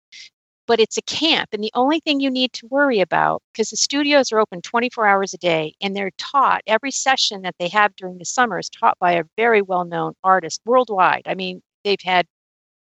But 0.70 0.78
it's 0.78 0.96
a 0.96 1.02
camp, 1.02 1.48
and 1.52 1.64
the 1.64 1.72
only 1.74 1.98
thing 1.98 2.20
you 2.20 2.30
need 2.30 2.52
to 2.52 2.68
worry 2.68 3.00
about, 3.00 3.42
because 3.52 3.70
the 3.70 3.76
studios 3.76 4.30
are 4.30 4.38
open 4.38 4.62
24 4.62 5.04
hours 5.04 5.34
a 5.34 5.38
day, 5.38 5.74
and 5.80 5.96
they're 5.96 6.12
taught 6.16 6.62
every 6.64 6.92
session 6.92 7.42
that 7.42 7.56
they 7.58 7.66
have 7.66 7.96
during 7.96 8.18
the 8.18 8.24
summer 8.24 8.56
is 8.56 8.70
taught 8.70 8.96
by 9.00 9.14
a 9.14 9.24
very 9.36 9.62
well-known 9.62 10.14
artist 10.22 10.60
worldwide. 10.64 11.22
I 11.26 11.34
mean, 11.34 11.60
they've 11.82 12.00
had 12.00 12.24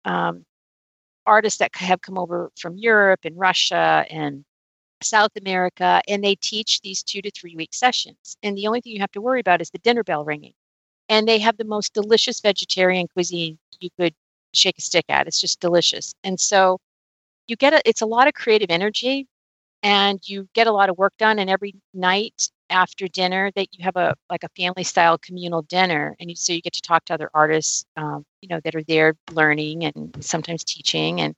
um, 0.03 0.45
artists 1.27 1.59
that 1.59 1.75
have 1.75 2.01
come 2.01 2.17
over 2.17 2.51
from 2.59 2.75
Europe 2.75 3.19
and 3.23 3.37
Russia 3.37 4.07
and 4.09 4.43
South 5.03 5.35
America, 5.39 6.01
and 6.07 6.23
they 6.23 6.33
teach 6.33 6.81
these 6.81 7.03
two 7.03 7.21
to 7.21 7.29
three 7.29 7.55
week 7.55 7.75
sessions. 7.75 8.35
And 8.41 8.57
the 8.57 8.65
only 8.65 8.81
thing 8.81 8.93
you 8.93 9.01
have 9.01 9.11
to 9.11 9.21
worry 9.21 9.41
about 9.41 9.61
is 9.61 9.69
the 9.69 9.77
dinner 9.77 10.03
bell 10.03 10.25
ringing. 10.25 10.53
And 11.07 11.27
they 11.27 11.37
have 11.37 11.57
the 11.57 11.65
most 11.65 11.93
delicious 11.93 12.41
vegetarian 12.41 13.07
cuisine 13.09 13.59
you 13.79 13.89
could 13.99 14.15
shake 14.55 14.79
a 14.79 14.81
stick 14.81 15.05
at. 15.09 15.27
It's 15.27 15.39
just 15.39 15.59
delicious. 15.59 16.15
And 16.23 16.39
so 16.39 16.79
you 17.47 17.55
get 17.55 17.73
a, 17.73 17.81
it's 17.85 18.01
a 18.01 18.05
lot 18.05 18.27
of 18.27 18.33
creative 18.33 18.69
energy 18.69 19.27
and 19.83 20.19
you 20.27 20.47
get 20.53 20.67
a 20.67 20.71
lot 20.71 20.89
of 20.89 20.97
work 20.97 21.13
done. 21.17 21.39
And 21.39 21.49
every 21.49 21.75
night 21.93 22.49
after 22.69 23.07
dinner, 23.07 23.51
that 23.55 23.67
you 23.71 23.83
have 23.83 23.95
a 23.95 24.15
like 24.29 24.43
a 24.43 24.49
family 24.57 24.83
style 24.83 25.17
communal 25.19 25.61
dinner, 25.63 26.15
and 26.19 26.29
you, 26.29 26.35
so 26.35 26.53
you 26.53 26.61
get 26.61 26.73
to 26.73 26.81
talk 26.81 27.05
to 27.05 27.13
other 27.13 27.29
artists, 27.33 27.85
um, 27.97 28.25
you 28.41 28.49
know, 28.49 28.59
that 28.63 28.75
are 28.75 28.83
there 28.83 29.15
learning 29.31 29.85
and 29.85 30.15
sometimes 30.23 30.63
teaching, 30.63 31.21
and 31.21 31.35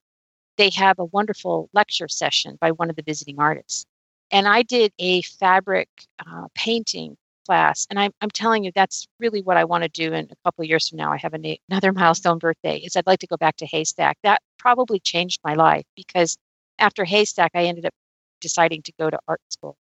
they 0.57 0.69
have 0.71 0.99
a 0.99 1.05
wonderful 1.05 1.69
lecture 1.73 2.07
session 2.07 2.57
by 2.61 2.71
one 2.71 2.89
of 2.89 2.95
the 2.95 3.03
visiting 3.03 3.39
artists. 3.39 3.85
And 4.31 4.47
I 4.47 4.63
did 4.63 4.93
a 4.99 5.21
fabric 5.23 5.89
uh, 6.19 6.47
painting 6.55 7.17
class, 7.47 7.87
and 7.91 7.99
I'm 7.99 8.11
I'm 8.21 8.31
telling 8.31 8.65
you 8.65 8.71
that's 8.75 9.07
really 9.19 9.41
what 9.43 9.57
I 9.57 9.65
want 9.65 9.83
to 9.83 9.89
do 9.89 10.13
in 10.13 10.25
a 10.31 10.35
couple 10.45 10.63
of 10.63 10.69
years 10.69 10.89
from 10.89 10.97
now. 10.99 11.13
I 11.13 11.17
have 11.19 11.35
a, 11.35 11.59
another 11.69 11.93
milestone 12.01 12.39
birthday. 12.39 12.79
Is 12.79 12.97
I'd 12.97 13.07
like 13.07 13.19
to 13.21 13.27
go 13.27 13.37
back 13.37 13.57
to 13.57 13.67
Haystack. 13.67 14.17
That 14.23 14.41
probably 14.59 14.99
changed 15.01 15.41
my 15.45 15.55
life 15.55 15.85
because 15.97 16.37
after 16.79 17.05
Haystack, 17.05 17.51
I 17.55 17.65
ended 17.65 17.85
up 17.87 17.93
deciding 18.41 18.83
to 18.83 18.93
go 18.99 19.09
to 19.11 19.19
art 19.27 19.41
school 19.51 19.77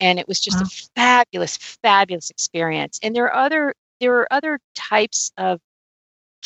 and 0.00 0.18
it 0.20 0.28
was 0.28 0.40
just 0.40 0.60
Wow. 0.60 0.62
a 0.62 0.66
fabulous 0.96 1.56
fabulous 1.56 2.30
experience 2.30 2.98
and 3.02 3.14
there 3.16 3.26
are 3.26 3.34
other 3.46 3.74
there 4.00 4.16
are 4.18 4.28
other 4.32 4.58
types 4.74 5.32
of 5.38 5.60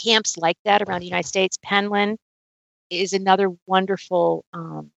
camps 0.02 0.36
like 0.36 0.56
that 0.64 0.82
around 0.82 1.00
the 1.00 1.06
united 1.06 1.26
states 1.26 1.58
penland 1.64 2.16
is 2.90 3.12
another 3.12 3.50
wonderful 3.66 4.44
um, 4.54 4.90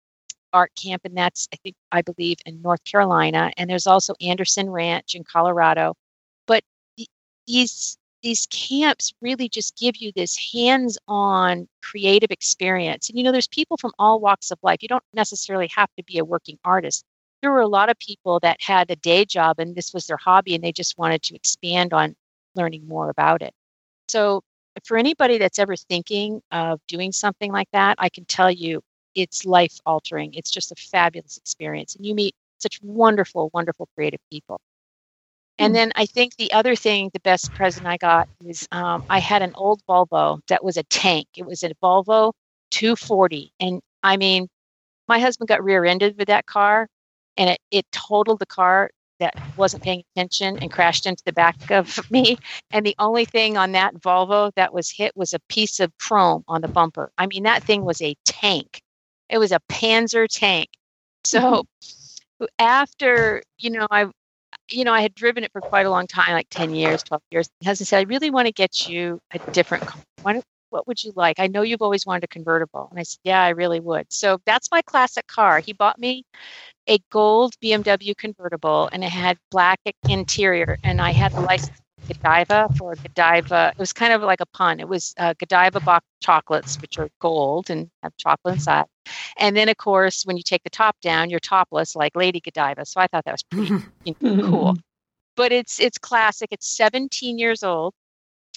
art 0.52 0.72
camp 0.76 1.02
and 1.04 1.16
that's 1.16 1.48
i 1.52 1.56
think 1.56 1.74
i 1.92 2.02
believe 2.02 2.36
in 2.46 2.60
north 2.62 2.82
carolina 2.84 3.50
and 3.56 3.68
there's 3.70 3.86
also 3.86 4.14
anderson 4.20 4.70
ranch 4.70 5.14
in 5.14 5.24
colorado. 5.24 5.94
But 6.46 6.62
these 7.46 7.98
these 8.22 8.46
camps 8.50 9.12
really 9.20 9.48
just 9.48 9.76
give 9.76 9.96
you 9.96 10.12
this 10.14 10.36
hands-on 10.52 11.68
creative 11.82 12.30
experience. 12.30 13.08
And 13.08 13.18
you 13.18 13.24
know 13.24 13.32
there's 13.32 13.48
people 13.48 13.76
from 13.76 13.92
all 13.98 14.20
walks 14.20 14.50
of 14.50 14.58
life. 14.62 14.78
You 14.82 14.88
don't 14.88 15.04
necessarily 15.12 15.68
have 15.74 15.88
to 15.96 16.04
be 16.04 16.18
a 16.18 16.24
working 16.24 16.58
artist. 16.64 17.04
There 17.42 17.50
were 17.50 17.60
a 17.60 17.68
lot 17.68 17.90
of 17.90 17.98
people 17.98 18.38
that 18.40 18.60
had 18.62 18.90
a 18.90 18.96
day 18.96 19.24
job 19.24 19.58
and 19.58 19.74
this 19.74 19.92
was 19.92 20.06
their 20.06 20.16
hobby 20.16 20.54
and 20.54 20.62
they 20.62 20.72
just 20.72 20.98
wanted 20.98 21.22
to 21.24 21.34
expand 21.34 21.92
on 21.92 22.14
learning 22.54 22.86
more 22.86 23.10
about 23.10 23.42
it. 23.42 23.52
So, 24.08 24.42
for 24.84 24.96
anybody 24.96 25.38
that's 25.38 25.58
ever 25.58 25.76
thinking 25.76 26.40
of 26.50 26.80
doing 26.88 27.12
something 27.12 27.52
like 27.52 27.68
that, 27.72 27.96
I 27.98 28.08
can 28.08 28.24
tell 28.24 28.50
you 28.50 28.82
it's 29.14 29.44
life 29.44 29.78
altering. 29.86 30.34
It's 30.34 30.50
just 30.50 30.72
a 30.72 30.76
fabulous 30.76 31.36
experience. 31.38 31.94
And 31.96 32.06
you 32.06 32.14
meet 32.14 32.34
such 32.58 32.80
wonderful, 32.82 33.50
wonderful 33.54 33.88
creative 33.96 34.20
people. 34.30 34.60
And 35.58 35.74
Hmm. 35.74 35.76
then 35.76 35.92
I 35.96 36.06
think 36.06 36.36
the 36.36 36.52
other 36.52 36.74
thing, 36.76 37.10
the 37.14 37.20
best 37.20 37.54
present 37.54 37.86
I 37.86 37.96
got 37.98 38.28
is 38.44 38.68
um, 38.72 39.02
I 39.08 39.20
had 39.20 39.42
an 39.42 39.52
old 39.56 39.82
Volvo 39.88 40.40
that 40.48 40.64
was 40.64 40.78
a 40.78 40.84
tank. 40.84 41.28
It 41.36 41.46
was 41.46 41.64
a 41.64 41.70
Volvo 41.82 42.32
240. 42.70 43.52
And 43.60 43.80
I 44.02 44.16
mean, 44.18 44.48
my 45.08 45.20
husband 45.20 45.48
got 45.48 45.64
rear 45.64 45.84
ended 45.86 46.18
with 46.18 46.28
that 46.28 46.46
car 46.46 46.88
and 47.38 47.50
it, 47.50 47.58
it 47.72 47.86
totaled 47.92 48.40
the 48.40 48.46
car 48.46 48.90
that 49.20 49.34
wasn't 49.56 49.82
paying 49.84 50.04
attention 50.16 50.58
and 50.60 50.70
crashed 50.70 51.06
into 51.06 51.24
the 51.26 51.32
back 51.34 51.56
of 51.70 51.98
me. 52.10 52.38
And 52.72 52.86
the 52.86 52.96
only 52.98 53.26
thing 53.26 53.58
on 53.58 53.72
that 53.72 53.94
Volvo 53.96 54.52
that 54.56 54.74
was 54.74 54.90
hit 54.90 55.16
was 55.16 55.34
a 55.34 55.40
piece 55.50 55.80
of 55.80 55.92
chrome 56.00 56.44
on 56.48 56.62
the 56.62 56.70
bumper. 56.70 57.12
I 57.18 57.26
mean, 57.28 57.44
that 57.44 57.64
thing 57.64 57.84
was 57.84 58.02
a 58.02 58.16
tank. 58.26 58.81
It 59.32 59.38
was 59.38 59.50
a 59.50 59.58
Panzer 59.68 60.28
tank. 60.28 60.68
So 61.24 61.40
mm-hmm. 61.40 62.44
after, 62.60 63.42
you 63.58 63.70
know, 63.70 63.88
I 63.90 64.06
you 64.70 64.84
know, 64.84 64.92
I 64.92 65.00
had 65.00 65.14
driven 65.14 65.44
it 65.44 65.52
for 65.52 65.60
quite 65.60 65.86
a 65.86 65.90
long 65.90 66.06
time, 66.06 66.32
like 66.32 66.48
10 66.50 66.74
years, 66.74 67.02
12 67.02 67.22
years. 67.30 67.50
My 67.62 67.70
husband 67.70 67.88
said, 67.88 67.98
I 67.98 68.02
really 68.02 68.30
want 68.30 68.46
to 68.46 68.52
get 68.52 68.88
you 68.88 69.20
a 69.32 69.38
different 69.50 69.86
car. 69.86 70.02
What 70.70 70.86
would 70.86 71.04
you 71.04 71.12
like? 71.14 71.38
I 71.38 71.48
know 71.48 71.60
you've 71.62 71.82
always 71.82 72.06
wanted 72.06 72.24
a 72.24 72.28
convertible. 72.28 72.88
And 72.90 72.98
I 72.98 73.02
said, 73.02 73.18
Yeah, 73.24 73.42
I 73.42 73.50
really 73.50 73.80
would. 73.80 74.06
So 74.10 74.40
that's 74.46 74.70
my 74.70 74.80
classic 74.80 75.26
car. 75.26 75.60
He 75.60 75.74
bought 75.74 75.98
me 75.98 76.24
a 76.86 76.98
gold 77.10 77.54
BMW 77.62 78.16
convertible 78.16 78.88
and 78.90 79.04
it 79.04 79.10
had 79.10 79.36
black 79.50 79.80
interior. 80.08 80.78
And 80.82 81.00
I 81.00 81.12
had 81.12 81.32
the 81.32 81.42
license 81.42 81.78
Godiva 82.12 82.68
for 82.76 82.96
Godiva. 83.02 83.72
It 83.76 83.80
was 83.80 83.92
kind 83.92 84.12
of 84.12 84.22
like 84.22 84.40
a 84.40 84.46
pun. 84.46 84.80
It 84.80 84.88
was 84.88 85.14
uh, 85.18 85.34
Godiva 85.38 85.80
box 85.80 86.06
chocolates, 86.22 86.78
which 86.80 86.98
are 86.98 87.08
gold 87.20 87.70
and 87.70 87.90
have 88.02 88.16
chocolate 88.16 88.54
inside. 88.54 88.86
And 89.38 89.56
then, 89.56 89.68
of 89.68 89.76
course, 89.76 90.24
when 90.24 90.36
you 90.36 90.42
take 90.42 90.62
the 90.64 90.70
top 90.70 90.96
down, 91.00 91.30
you're 91.30 91.40
topless 91.40 91.96
like 91.96 92.16
Lady 92.16 92.40
Godiva. 92.40 92.84
So 92.86 93.00
I 93.00 93.06
thought 93.08 93.24
that 93.24 93.32
was 93.32 93.42
pretty 93.42 93.72
you 94.04 94.14
know, 94.20 94.42
cool. 94.48 94.76
But 95.36 95.50
it's 95.52 95.80
it's 95.80 95.98
classic. 95.98 96.48
It's 96.52 96.76
17 96.76 97.38
years 97.38 97.62
old, 97.62 97.94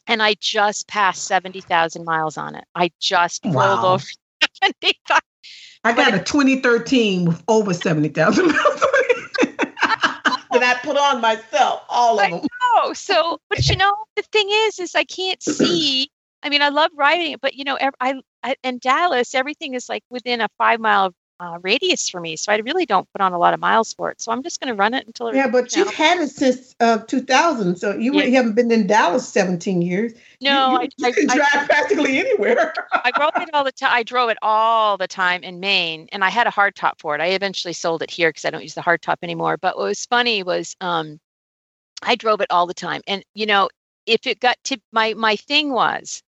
and 0.07 0.21
I 0.21 0.35
just 0.41 0.87
passed 0.89 1.25
70,000 1.25 2.03
miles 2.03 2.37
on 2.37 2.55
it. 2.55 2.65
I 2.75 2.91
just 2.99 3.45
rolled 3.45 3.83
Wow. 3.85 3.93
over 3.93 4.05
75. 4.63 5.21
I 5.85 5.93
got 5.93 6.13
a 6.13 6.19
2013 6.19 7.25
with 7.25 7.43
over 7.47 7.73
70,000 7.73 8.47
miles 8.47 8.59
on 8.65 8.73
it. 8.73 8.74
That 10.59 10.77
I 10.77 10.79
put 10.85 10.97
on 10.97 11.21
myself, 11.21 11.83
all 11.89 12.19
of 12.19 12.29
them. 12.29 12.47
know. 12.75 12.93
So, 12.93 13.39
but 13.49 13.69
you 13.69 13.75
know, 13.75 13.93
the 14.15 14.23
thing 14.23 14.47
is, 14.49 14.79
is 14.79 14.95
I 14.95 15.03
can't 15.03 15.41
see. 15.43 16.09
I 16.43 16.49
mean, 16.49 16.61
I 16.61 16.69
love 16.69 16.91
riding 16.95 17.33
it, 17.33 17.41
but 17.41 17.55
you 17.55 17.63
know, 17.63 17.77
I, 17.99 18.13
I 18.43 18.55
in 18.63 18.79
Dallas, 18.79 19.33
everything 19.33 19.73
is 19.73 19.89
like 19.89 20.03
within 20.09 20.41
a 20.41 20.49
five 20.57 20.79
mile 20.79 21.13
uh, 21.39 21.59
radius 21.61 22.09
for 22.09 22.21
me, 22.21 22.35
so 22.35 22.51
I 22.51 22.57
really 22.57 22.85
don't 22.85 23.11
put 23.11 23.21
on 23.21 23.33
a 23.33 23.37
lot 23.37 23.53
of 23.53 23.59
miles 23.59 23.93
for 23.93 24.09
it. 24.09 24.21
So 24.21 24.31
I'm 24.31 24.41
just 24.41 24.59
going 24.59 24.69
to 24.69 24.75
run 24.75 24.93
it 24.93 25.05
until 25.05 25.27
it. 25.27 25.35
Yeah, 25.35 25.47
but 25.47 25.75
you've 25.75 25.93
had 25.93 26.19
it 26.19 26.29
since 26.29 26.75
uh, 26.79 26.99
2000, 26.99 27.75
so 27.75 27.95
you, 27.95 28.13
Yeah. 28.13 28.25
haven't 28.37 28.55
been 28.55 28.71
in 28.71 28.87
Dallas 28.87 29.27
17 29.27 29.81
years. 29.81 30.13
No, 30.41 30.79
you, 30.81 30.89
you, 30.97 31.05
I, 31.05 31.07
you 31.07 31.13
can 31.13 31.29
I, 31.29 31.33
I, 31.33 31.35
drive 31.37 31.69
practically 31.69 32.19
anywhere. 32.19 32.73
I 33.03 33.11
drove 33.11 33.31
it 33.35 33.49
all 33.53 33.63
the 33.63 33.71
time. 33.71 33.91
I 33.93 34.03
drove 34.03 34.29
it 34.29 34.37
all 34.41 34.97
the 34.97 35.07
time 35.07 35.43
in 35.43 35.59
Maine, 35.59 36.07
and 36.11 36.23
I 36.23 36.29
had 36.29 36.47
a 36.47 36.51
hardtop 36.51 36.93
for 36.99 37.15
it. 37.15 37.21
I 37.21 37.27
eventually 37.27 37.73
sold 37.73 38.01
it 38.01 38.09
here 38.09 38.29
because 38.29 38.45
I 38.45 38.49
don't 38.49 38.63
use 38.63 38.75
the 38.75 38.81
hardtop 38.81 39.17
anymore. 39.21 39.57
But 39.57 39.77
what 39.77 39.87
was 39.87 40.05
funny 40.05 40.43
was 40.43 40.75
um, 40.79 41.19
I 42.01 42.15
drove 42.15 42.41
it 42.41 42.47
all 42.49 42.65
the 42.65 42.73
time, 42.73 43.01
and 43.07 43.23
you 43.33 43.45
know, 43.45 43.69
if 44.05 44.25
it 44.25 44.39
got 44.39 44.57
to 44.65 44.77
my 44.93 45.13
my 45.15 45.35
thing 45.35 45.71
was, 45.71 46.21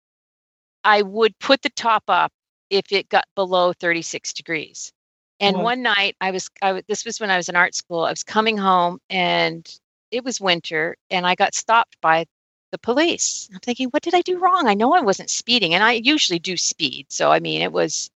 I 0.83 1.03
would 1.03 1.37
put 1.39 1.61
the 1.61 1.69
top 1.69 2.03
up 2.07 2.31
if 2.69 2.91
it 2.91 3.09
got 3.09 3.25
below 3.35 3.73
36 3.73 4.33
degrees. 4.33 4.91
And 5.39 5.61
one 5.61 5.81
night 5.81 6.15
I 6.21 6.31
was 6.31 6.49
I 6.61 6.67
w- 6.69 6.83
this 6.87 7.05
was 7.05 7.19
when 7.19 7.31
I 7.31 7.37
was 7.37 7.49
in 7.49 7.55
art 7.55 7.75
school. 7.75 8.05
I 8.05 8.11
was 8.11 8.23
coming 8.23 8.57
home 8.57 8.99
and 9.09 9.67
it 10.11 10.23
was 10.23 10.39
winter 10.41 10.97
and 11.09 11.27
I 11.27 11.35
got 11.35 11.55
stopped 11.55 11.97
by 12.01 12.25
the 12.71 12.77
police. 12.79 13.49
I'm 13.53 13.59
thinking, 13.59 13.89
what 13.89 14.03
did 14.03 14.15
I 14.15 14.21
do 14.21 14.39
wrong? 14.39 14.67
I 14.67 14.73
know 14.75 14.93
I 14.93 15.01
wasn't 15.01 15.29
speeding 15.29 15.73
and 15.75 15.83
I 15.83 15.93
usually 15.93 16.39
do 16.39 16.57
speed. 16.57 17.07
So 17.09 17.31
I 17.31 17.39
mean, 17.39 17.61
it 17.61 17.71
was 17.71 18.09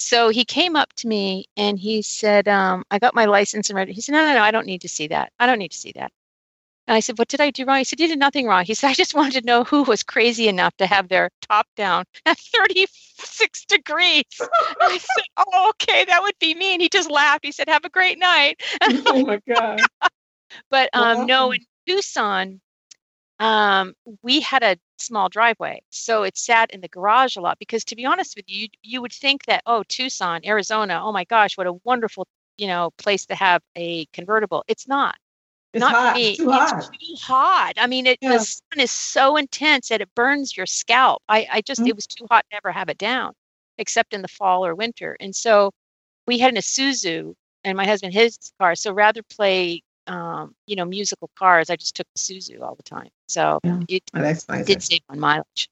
so 0.00 0.30
he 0.30 0.44
came 0.44 0.76
up 0.76 0.92
to 0.94 1.08
me 1.08 1.46
and 1.56 1.78
he 1.78 2.02
said, 2.02 2.48
um, 2.48 2.84
I 2.90 2.98
got 2.98 3.14
my 3.14 3.26
license 3.26 3.70
and 3.70 3.76
read 3.76 3.88
He 3.88 4.00
said, 4.02 4.12
No, 4.12 4.26
no, 4.26 4.34
no, 4.34 4.42
I 4.42 4.50
don't 4.52 4.66
need 4.66 4.82
to 4.82 4.88
see 4.88 5.08
that. 5.08 5.32
I 5.40 5.46
don't 5.46 5.58
need 5.58 5.72
to 5.72 5.78
see 5.78 5.92
that. 5.96 6.12
And 6.88 6.94
I 6.96 7.00
said, 7.00 7.18
What 7.18 7.28
did 7.28 7.42
I 7.42 7.50
do 7.50 7.66
wrong? 7.66 7.76
He 7.78 7.84
said, 7.84 8.00
You 8.00 8.08
did 8.08 8.18
nothing 8.18 8.46
wrong. 8.46 8.64
He 8.64 8.72
said, 8.72 8.88
I 8.88 8.94
just 8.94 9.14
wanted 9.14 9.42
to 9.42 9.46
know 9.46 9.62
who 9.62 9.82
was 9.82 10.02
crazy 10.02 10.48
enough 10.48 10.74
to 10.78 10.86
have 10.86 11.08
their 11.08 11.30
top 11.42 11.66
down 11.76 12.04
at 12.26 12.38
36 12.38 13.66
degrees. 13.66 14.24
And 14.40 14.48
I 14.80 14.96
said, 14.98 15.24
Oh, 15.36 15.70
okay, 15.74 16.06
that 16.06 16.22
would 16.22 16.38
be 16.40 16.54
me. 16.54 16.72
And 16.72 16.82
he 16.82 16.88
just 16.88 17.10
laughed. 17.10 17.44
He 17.44 17.52
said, 17.52 17.68
Have 17.68 17.84
a 17.84 17.90
great 17.90 18.18
night. 18.18 18.62
oh 19.06 19.24
my 19.24 19.40
God. 19.46 19.80
But 20.70 20.88
um, 20.94 21.26
no, 21.26 21.52
in 21.52 21.60
Tucson, 21.86 22.62
um, 23.38 23.92
we 24.22 24.40
had 24.40 24.62
a 24.62 24.78
small 24.96 25.28
driveway, 25.28 25.82
so 25.90 26.22
it 26.22 26.38
sat 26.38 26.70
in 26.70 26.80
the 26.80 26.88
garage 26.88 27.36
a 27.36 27.42
lot. 27.42 27.58
Because 27.58 27.84
to 27.84 27.96
be 27.96 28.06
honest 28.06 28.34
with 28.34 28.46
you, 28.48 28.62
you, 28.62 28.68
you 28.82 29.02
would 29.02 29.12
think 29.12 29.44
that 29.44 29.62
oh, 29.66 29.84
Tucson, 29.86 30.40
Arizona, 30.46 31.02
oh 31.04 31.12
my 31.12 31.24
gosh, 31.24 31.58
what 31.58 31.66
a 31.66 31.74
wonderful 31.84 32.26
you 32.56 32.66
know 32.66 32.90
place 32.96 33.26
to 33.26 33.34
have 33.34 33.60
a 33.76 34.06
convertible. 34.06 34.64
It's 34.68 34.88
not. 34.88 35.16
It's 35.74 35.80
not 35.80 35.94
hot. 35.94 36.16
me. 36.16 36.30
It's 36.30 36.38
too 36.38 36.50
hot. 36.50 36.92
too 36.92 37.14
hot. 37.20 37.72
I 37.76 37.86
mean, 37.86 38.06
it, 38.06 38.18
Yeah. 38.20 38.32
the 38.38 38.40
sun 38.40 38.80
is 38.80 38.90
so 38.90 39.36
intense 39.36 39.88
that 39.88 40.00
it 40.00 40.08
burns 40.14 40.56
your 40.56 40.66
scalp. 40.66 41.22
I, 41.28 41.46
I 41.50 41.60
just 41.60 41.80
Mhm. 41.80 41.88
it 41.88 41.96
was 41.96 42.06
too 42.06 42.26
hot 42.30 42.44
to 42.50 42.56
ever 42.56 42.72
have 42.72 42.88
it 42.88 42.98
down, 42.98 43.34
except 43.78 44.14
in 44.14 44.22
the 44.22 44.28
fall 44.28 44.64
or 44.64 44.74
winter. 44.74 45.16
And 45.20 45.34
so 45.34 45.72
we 46.26 46.38
had 46.38 46.52
an 46.52 46.58
Isuzu, 46.58 47.34
and 47.64 47.76
my 47.76 47.86
husband 47.86 48.14
his 48.14 48.38
car. 48.58 48.74
So 48.74 48.92
rather 48.92 49.22
play, 49.22 49.82
um, 50.06 50.54
you 50.66 50.76
know, 50.76 50.84
musical 50.86 51.30
cars, 51.38 51.70
I 51.70 51.76
just 51.76 51.94
took 51.94 52.06
the 52.14 52.18
Suzu 52.20 52.62
all 52.62 52.74
the 52.74 52.82
time. 52.82 53.08
So 53.28 53.60
Yeah. 53.62 53.80
it 53.88 54.02
Oh, 54.14 54.20
nice. 54.20 54.46
did 54.64 54.82
save 54.82 55.02
on 55.10 55.18
mileage. 55.20 55.68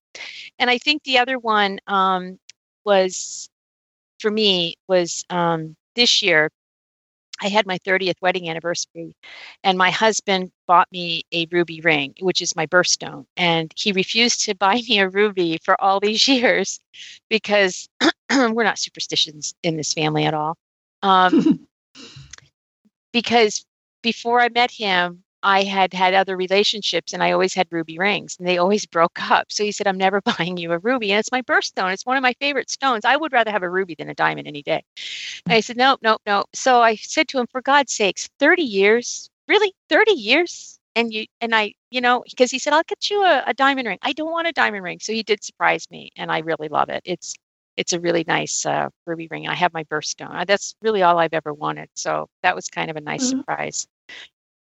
And 0.58 0.68
I 0.70 0.78
think 0.78 1.02
the 1.04 1.18
other 1.18 1.38
one 1.38 1.78
um, 1.86 2.38
was 2.84 3.48
for 4.18 4.30
me 4.30 4.76
was 4.88 5.24
um, 5.30 5.76
this 5.94 6.22
year. 6.22 6.50
I 7.42 7.48
had 7.48 7.66
my 7.66 7.78
30th 7.78 8.16
wedding 8.20 8.48
anniversary, 8.48 9.14
and 9.62 9.76
my 9.76 9.90
husband 9.90 10.50
bought 10.66 10.90
me 10.90 11.24
a 11.32 11.46
ruby 11.50 11.80
ring, 11.80 12.14
which 12.20 12.40
is 12.40 12.56
my 12.56 12.66
birthstone. 12.66 13.26
And 13.36 13.72
he 13.76 13.92
refused 13.92 14.44
to 14.44 14.54
buy 14.54 14.74
me 14.88 14.98
a 15.00 15.08
ruby 15.08 15.58
for 15.62 15.80
all 15.80 16.00
these 16.00 16.26
years 16.28 16.80
because 17.28 17.88
we're 18.30 18.64
not 18.64 18.78
superstitions 18.78 19.54
in 19.62 19.76
this 19.76 19.92
family 19.92 20.24
at 20.24 20.34
all. 20.34 20.56
Um, 21.02 21.66
because 23.12 23.64
before 24.02 24.40
I 24.40 24.48
met 24.48 24.70
him, 24.70 25.22
I 25.42 25.62
had 25.64 25.92
had 25.94 26.14
other 26.14 26.36
relationships 26.36 27.12
and 27.12 27.22
I 27.22 27.32
always 27.32 27.54
had 27.54 27.68
ruby 27.70 27.98
rings 27.98 28.36
and 28.38 28.46
they 28.48 28.58
always 28.58 28.86
broke 28.96 29.20
up. 29.30 29.46
So 29.50 29.64
he 29.64 29.72
said, 29.72 29.86
I'm 29.86 29.98
never 29.98 30.20
buying 30.38 30.56
you 30.56 30.72
a 30.72 30.78
ruby. 30.78 31.12
And 31.12 31.18
it's 31.20 31.32
my 31.32 31.42
birthstone. 31.42 31.92
It's 31.92 32.06
one 32.06 32.16
of 32.16 32.22
my 32.22 32.34
favorite 32.40 32.70
stones. 32.70 33.04
I 33.04 33.16
would 33.16 33.32
rather 33.32 33.50
have 33.50 33.62
a 33.62 33.70
ruby 33.70 33.94
than 33.96 34.08
a 34.10 34.14
diamond 34.14 34.48
any 34.48 34.62
day. 34.62 34.82
And 35.46 35.54
I 35.54 35.60
said, 35.60 35.76
no, 35.76 35.96
no, 36.02 36.18
no. 36.26 36.44
So 36.54 36.82
I 36.82 36.96
said 36.96 37.28
to 37.28 37.38
him, 37.40 37.46
for 37.50 37.62
God's 37.62 37.92
sakes, 37.92 38.28
30 38.38 38.62
years, 38.62 39.30
really 39.48 39.72
30 39.88 40.12
years. 40.12 40.78
And 40.96 41.12
you, 41.12 41.26
and 41.40 41.54
I, 41.54 41.74
you 41.90 42.00
know, 42.00 42.24
because 42.30 42.50
he 42.50 42.58
said, 42.58 42.72
I'll 42.72 42.82
get 42.88 43.10
you 43.10 43.22
a, 43.24 43.44
a 43.46 43.54
diamond 43.54 43.86
ring. 43.88 43.98
I 44.02 44.12
don't 44.12 44.30
want 44.32 44.48
a 44.48 44.52
diamond 44.52 44.82
ring. 44.84 44.98
So 45.00 45.12
he 45.12 45.22
did 45.22 45.44
surprise 45.44 45.86
me 45.90 46.10
and 46.16 46.30
I 46.32 46.38
really 46.40 46.68
love 46.68 46.88
it. 46.88 47.02
It's, 47.04 47.34
it's 47.76 47.92
a 47.92 48.00
really 48.00 48.24
nice 48.26 48.64
uh, 48.64 48.88
ruby 49.06 49.28
ring. 49.30 49.46
I 49.48 49.54
have 49.54 49.74
my 49.74 49.84
birthstone. 49.84 50.46
That's 50.46 50.74
really 50.82 51.02
all 51.02 51.18
I've 51.18 51.34
ever 51.34 51.52
wanted. 51.52 51.90
So 51.94 52.28
that 52.42 52.54
was 52.54 52.68
kind 52.68 52.90
of 52.90 52.96
a 52.96 53.00
nice 53.02 53.24
Mhm. 53.24 53.28
surprise. 53.28 53.86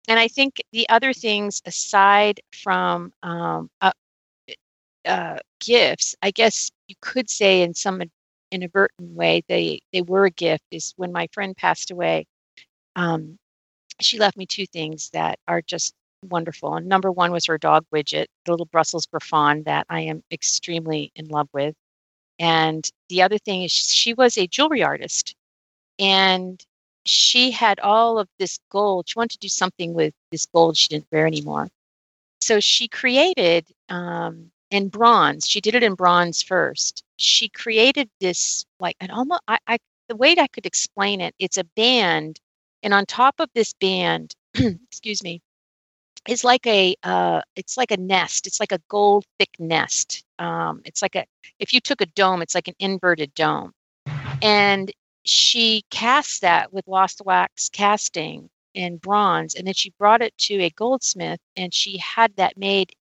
And 0.08 0.18
I 0.18 0.28
think 0.28 0.56
the 0.72 0.88
other 0.88 1.12
things 1.12 1.62
aside 1.66 2.40
from 2.52 3.12
um, 3.22 3.70
uh, 3.82 3.92
uh, 5.04 5.38
gifts, 5.60 6.16
I 6.22 6.30
guess 6.30 6.70
you 6.88 6.96
could 7.02 7.30
say 7.30 7.62
in 7.62 7.74
some 7.74 8.02
inadvertent 8.50 9.10
way 9.12 9.42
they 9.48 9.80
they 9.92 10.02
were 10.02 10.24
a 10.24 10.30
gift. 10.30 10.64
Is 10.70 10.94
when 10.96 11.12
my 11.12 11.28
friend 11.32 11.56
passed 11.56 11.90
away. 11.90 12.26
Um, 12.96 13.38
she 14.00 14.18
left 14.18 14.36
me 14.36 14.46
two 14.46 14.66
things 14.66 15.10
that 15.12 15.38
are 15.48 15.62
just 15.62 15.94
wonderful. 16.24 16.74
And 16.76 16.86
number 16.88 17.12
one 17.12 17.32
was 17.32 17.46
her 17.46 17.58
dog 17.58 17.84
widget, 17.94 18.26
the 18.44 18.52
little 18.52 18.66
Brussels 18.66 19.06
Griffon 19.06 19.62
that 19.64 19.86
I 19.90 20.00
am 20.02 20.22
extremely 20.32 21.12
in 21.16 21.28
love 21.28 21.48
with. 21.52 21.74
And 22.38 22.88
the 23.08 23.22
other 23.22 23.38
thing 23.38 23.62
is 23.64 23.72
she 23.72 24.14
was 24.14 24.38
a 24.38 24.46
jewelry 24.46 24.82
artist, 24.82 25.34
and 25.98 26.64
she 27.08 27.50
had 27.50 27.80
all 27.80 28.18
of 28.18 28.28
this 28.38 28.58
gold. 28.70 29.08
She 29.08 29.18
wanted 29.18 29.32
to 29.32 29.38
do 29.38 29.48
something 29.48 29.94
with 29.94 30.14
this 30.30 30.46
gold 30.46 30.76
she 30.76 30.88
didn't 30.88 31.06
wear 31.10 31.26
anymore. 31.26 31.68
So 32.40 32.60
she 32.60 32.88
created 32.88 33.66
um, 33.88 34.50
in 34.70 34.88
bronze. 34.88 35.48
She 35.48 35.60
did 35.60 35.74
it 35.74 35.82
in 35.82 35.94
bronze 35.94 36.42
first. 36.42 37.02
She 37.16 37.48
created 37.48 38.08
this 38.20 38.64
like 38.80 38.96
an 39.00 39.10
almost. 39.10 39.42
I, 39.48 39.58
I 39.66 39.78
the 40.08 40.16
way 40.16 40.36
I 40.38 40.46
could 40.46 40.66
explain 40.66 41.20
it, 41.20 41.34
it's 41.38 41.56
a 41.58 41.64
band, 41.64 42.40
and 42.82 42.94
on 42.94 43.04
top 43.06 43.34
of 43.40 43.50
this 43.54 43.74
band, 43.74 44.34
excuse 44.54 45.22
me, 45.22 45.42
is 46.28 46.44
like 46.44 46.66
a 46.66 46.94
uh, 47.02 47.42
it's 47.56 47.76
like 47.76 47.90
a 47.90 47.96
nest. 47.96 48.46
It's 48.46 48.60
like 48.60 48.72
a 48.72 48.80
gold 48.88 49.24
thick 49.38 49.50
nest. 49.58 50.24
Um, 50.38 50.82
it's 50.84 51.02
like 51.02 51.16
a 51.16 51.24
if 51.58 51.72
you 51.72 51.80
took 51.80 52.00
a 52.00 52.06
dome, 52.06 52.42
it's 52.42 52.54
like 52.54 52.68
an 52.68 52.74
inverted 52.78 53.34
dome, 53.34 53.72
and 54.42 54.92
she 55.28 55.84
cast 55.90 56.40
that 56.42 56.72
with 56.72 56.86
lost 56.88 57.20
wax 57.24 57.68
casting 57.68 58.48
in 58.74 58.96
bronze 58.96 59.54
and 59.54 59.66
then 59.66 59.74
she 59.74 59.90
brought 59.98 60.22
it 60.22 60.36
to 60.38 60.54
a 60.62 60.70
goldsmith 60.70 61.40
and 61.56 61.74
she 61.74 61.98
had 61.98 62.34
that 62.36 62.56
made 62.56 62.92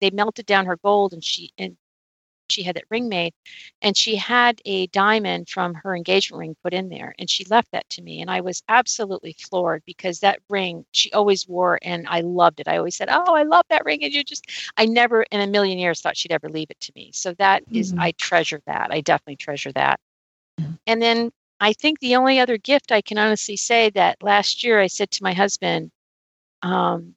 they 0.00 0.10
melted 0.10 0.46
down 0.46 0.66
her 0.66 0.76
gold 0.78 1.12
and 1.12 1.22
she 1.24 1.50
and 1.58 1.76
she 2.48 2.62
had 2.62 2.74
that 2.76 2.84
ring 2.90 3.08
made 3.08 3.32
and 3.82 3.96
she 3.96 4.16
had 4.16 4.60
a 4.64 4.86
diamond 4.88 5.48
from 5.48 5.74
her 5.74 5.94
engagement 5.94 6.38
ring 6.40 6.56
put 6.62 6.74
in 6.74 6.88
there 6.88 7.14
and 7.18 7.30
she 7.30 7.44
left 7.44 7.70
that 7.72 7.88
to 7.90 8.02
me 8.02 8.20
and 8.22 8.30
i 8.30 8.40
was 8.40 8.62
absolutely 8.68 9.34
floored 9.38 9.82
because 9.86 10.20
that 10.20 10.40
ring 10.50 10.84
she 10.92 11.12
always 11.12 11.46
wore 11.48 11.78
and 11.82 12.06
i 12.08 12.20
loved 12.22 12.60
it. 12.60 12.68
I 12.68 12.78
always 12.78 12.96
said 12.96 13.08
oh 13.10 13.34
i 13.34 13.44
love 13.44 13.64
that 13.70 13.84
ring 13.84 14.02
and 14.04 14.12
you 14.12 14.24
just 14.24 14.46
i 14.76 14.86
never 14.86 15.22
in 15.30 15.40
a 15.40 15.46
million 15.46 15.78
years 15.78 16.00
thought 16.00 16.16
she'd 16.16 16.32
ever 16.32 16.48
leave 16.48 16.70
it 16.70 16.80
to 16.80 16.92
me. 16.96 17.10
So 17.14 17.34
that 17.34 17.64
is 17.72 17.92
Mhm. 17.92 17.98
i 17.98 18.12
treasure 18.12 18.60
that. 18.66 18.88
I 18.92 19.00
definitely 19.00 19.36
treasure 19.36 19.72
that. 19.72 20.00
And 20.86 21.02
then 21.02 21.30
I 21.60 21.72
think 21.72 21.98
the 21.98 22.16
only 22.16 22.38
other 22.38 22.58
gift 22.58 22.92
I 22.92 23.00
can 23.00 23.18
honestly 23.18 23.56
say 23.56 23.90
that 23.90 24.22
last 24.22 24.62
year 24.62 24.80
I 24.80 24.86
said 24.86 25.10
to 25.12 25.22
my 25.22 25.32
husband, 25.32 25.90
um, 26.62 27.14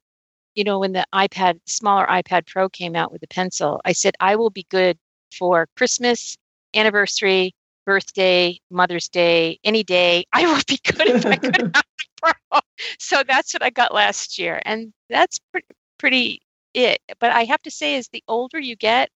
you 0.55 0.63
know, 0.63 0.79
when 0.79 0.93
the 0.93 1.05
iPad, 1.13 1.59
smaller 1.65 2.05
iPad 2.07 2.47
Pro 2.47 2.67
came 2.69 2.95
out 2.95 3.11
with 3.11 3.21
the 3.21 3.27
pencil, 3.27 3.81
I 3.85 3.93
said, 3.93 4.15
I 4.19 4.35
will 4.35 4.49
be 4.49 4.65
good 4.69 4.97
for 5.37 5.67
Christmas, 5.77 6.37
anniversary, 6.75 7.53
birthday, 7.85 8.59
Mother's 8.69 9.09
Day, 9.09 9.59
any 9.63 9.83
day. 9.83 10.25
I 10.33 10.45
will 10.45 10.61
be 10.67 10.79
good 10.83 11.07
if 11.07 11.25
I 11.25 11.35
could 11.35 11.55
have 11.55 11.71
the 11.71 11.83
Pro. 12.21 12.59
So 12.99 13.23
that's 13.27 13.53
what 13.53 13.63
I 13.63 13.69
got 13.69 13.93
last 13.93 14.37
year. 14.39 14.61
And 14.65 14.93
that's 15.09 15.39
pretty, 15.51 15.67
pretty 15.97 16.41
it. 16.73 16.99
But 17.19 17.31
I 17.31 17.43
have 17.45 17.61
to 17.63 17.71
say, 17.71 17.95
as 17.95 18.07
the 18.09 18.23
older 18.27 18.59
you 18.59 18.75
get, 18.75 19.09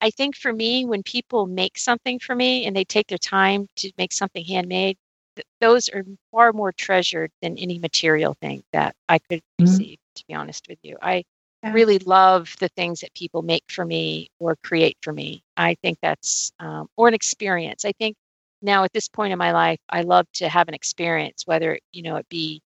I 0.00 0.10
think 0.10 0.36
for 0.36 0.52
me, 0.52 0.84
when 0.84 1.02
people 1.02 1.46
make 1.46 1.78
something 1.78 2.18
for 2.18 2.34
me 2.34 2.66
and 2.66 2.74
they 2.76 2.84
take 2.84 3.08
their 3.08 3.18
time 3.18 3.68
to 3.76 3.92
make 3.98 4.12
something 4.12 4.44
handmade, 4.44 4.96
th- 5.36 5.46
those 5.60 5.88
are 5.90 6.04
far 6.32 6.52
more 6.52 6.72
treasured 6.72 7.30
than 7.42 7.58
any 7.58 7.78
material 7.78 8.34
thing 8.40 8.62
that 8.72 8.94
I 9.08 9.18
could 9.18 9.40
Mhm. 9.60 9.66
receive, 9.66 9.98
to 10.16 10.24
be 10.26 10.34
honest 10.34 10.66
with 10.68 10.78
you. 10.82 10.96
I 11.02 11.24
Yeah. 11.62 11.72
really 11.72 11.98
love 11.98 12.54
the 12.60 12.68
things 12.68 13.00
that 13.00 13.14
people 13.14 13.42
make 13.42 13.64
for 13.70 13.84
me 13.84 14.28
or 14.38 14.56
create 14.64 14.96
for 15.02 15.12
me. 15.12 15.42
I 15.56 15.74
think 15.82 15.98
that's, 16.02 16.52
um, 16.60 16.88
or 16.96 17.08
an 17.08 17.14
experience. 17.14 17.84
I 17.84 17.92
think 17.92 18.16
now 18.62 18.84
at 18.84 18.92
this 18.92 19.08
point 19.08 19.32
in 19.32 19.38
my 19.38 19.52
life, 19.52 19.78
I 19.88 20.02
love 20.02 20.26
to 20.34 20.48
have 20.48 20.68
an 20.68 20.74
experience, 20.74 21.46
whether, 21.46 21.78
you 21.92 22.02
know, 22.02 22.16
it 22.16 22.28
be 22.28 22.62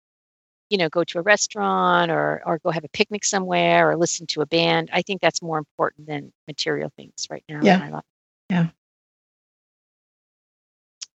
you 0.72 0.78
know, 0.78 0.88
go 0.90 1.04
to 1.04 1.20
a 1.20 1.22
restaurant 1.22 2.10
or 2.10 2.42
or 2.46 2.58
go 2.60 2.72
have 2.72 2.86
a 2.86 2.90
picnic 2.90 3.26
somewhere 3.26 3.92
or 3.92 3.98
listen 3.98 4.26
to 4.28 4.42
a 4.42 4.46
band. 4.46 4.90
I 4.94 5.02
think 5.02 5.22
that's 5.22 5.42
more 5.42 5.58
important 5.58 6.08
than 6.08 6.32
material 6.48 6.90
things 6.96 7.28
right 7.30 7.44
now 7.50 7.60
Yeah. 7.62 7.76
in 7.76 7.80
my 7.82 7.90
life. 7.90 8.04
Yeah. 8.50 8.68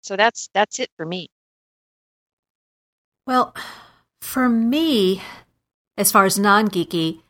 So 0.01 0.15
that's 0.17 0.49
that's 0.53 0.79
it 0.79 0.89
for 0.97 1.05
me. 1.05 1.29
Well, 3.25 3.55
for 4.21 4.49
me, 4.49 5.21
as 5.97 6.11
far 6.11 6.25
as 6.25 6.37
non 6.37 6.67
geeky, 6.67 7.21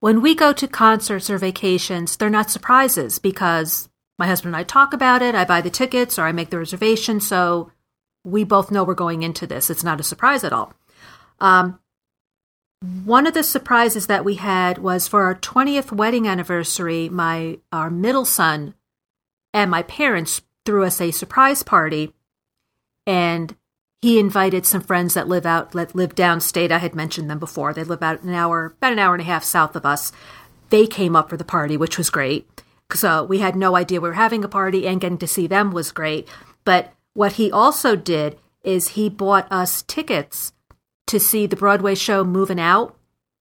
when 0.00 0.20
we 0.20 0.34
go 0.34 0.52
to 0.52 0.66
concerts 0.68 1.30
or 1.30 1.38
vacations, 1.38 2.16
they're 2.16 2.28
not 2.28 2.50
surprises 2.50 3.18
because 3.18 3.88
my 4.18 4.26
husband 4.26 4.54
and 4.54 4.60
I 4.60 4.64
talk 4.64 4.92
about 4.92 5.22
it. 5.22 5.34
I 5.36 5.44
buy 5.44 5.60
the 5.60 5.70
tickets 5.70 6.18
or 6.18 6.26
I 6.26 6.32
make 6.32 6.50
the 6.50 6.58
reservation. 6.58 7.20
So 7.20 7.70
we 8.24 8.42
both 8.44 8.70
know 8.72 8.82
we're 8.84 8.94
going 8.94 9.22
into 9.22 9.46
this. 9.46 9.70
It's 9.70 9.84
not 9.84 10.00
a 10.00 10.02
surprise 10.02 10.42
at 10.44 10.52
all. 10.52 10.74
Um, 11.40 11.78
one 13.04 13.26
of 13.26 13.34
the 13.34 13.42
surprises 13.42 14.06
that 14.06 14.24
we 14.24 14.36
had 14.36 14.78
was 14.78 15.08
for 15.08 15.24
our 15.24 15.34
20th 15.34 15.90
wedding 15.90 16.28
anniversary, 16.28 17.08
my 17.08 17.58
our 17.72 17.90
middle 17.90 18.24
son 18.24 18.74
and 19.52 19.70
my 19.70 19.82
parents 19.82 20.42
threw 20.64 20.84
us 20.84 21.00
a 21.00 21.10
surprise 21.10 21.62
party 21.62 22.12
and 23.06 23.56
he 24.00 24.20
invited 24.20 24.64
some 24.64 24.80
friends 24.80 25.14
that 25.14 25.26
live 25.26 25.44
out 25.44 25.72
that 25.72 25.94
live 25.94 26.14
downstate. 26.14 26.70
I 26.70 26.78
had 26.78 26.94
mentioned 26.94 27.28
them 27.28 27.40
before. 27.40 27.72
They 27.72 27.82
live 27.82 27.98
about 27.98 28.22
an 28.22 28.34
hour, 28.34 28.74
about 28.76 28.92
an 28.92 28.98
hour 28.98 29.14
and 29.14 29.22
a 29.22 29.26
half 29.26 29.42
south 29.42 29.74
of 29.74 29.84
us. 29.84 30.12
They 30.70 30.86
came 30.86 31.16
up 31.16 31.30
for 31.30 31.36
the 31.36 31.44
party, 31.44 31.76
which 31.76 31.98
was 31.98 32.10
great. 32.10 32.62
So 32.92 33.24
we 33.24 33.38
had 33.38 33.56
no 33.56 33.74
idea 33.74 34.00
we 34.00 34.08
were 34.08 34.14
having 34.14 34.44
a 34.44 34.48
party, 34.48 34.86
and 34.86 35.00
getting 35.00 35.18
to 35.18 35.26
see 35.26 35.46
them 35.46 35.72
was 35.72 35.90
great. 35.90 36.28
But 36.64 36.92
what 37.14 37.32
he 37.32 37.50
also 37.50 37.96
did 37.96 38.38
is 38.62 38.90
he 38.90 39.08
bought 39.08 39.50
us 39.50 39.82
tickets 39.82 40.52
to 41.08 41.20
see 41.20 41.46
the 41.46 41.56
Broadway 41.56 41.94
show 41.94 42.24
Moving 42.24 42.60
Out, 42.60 42.96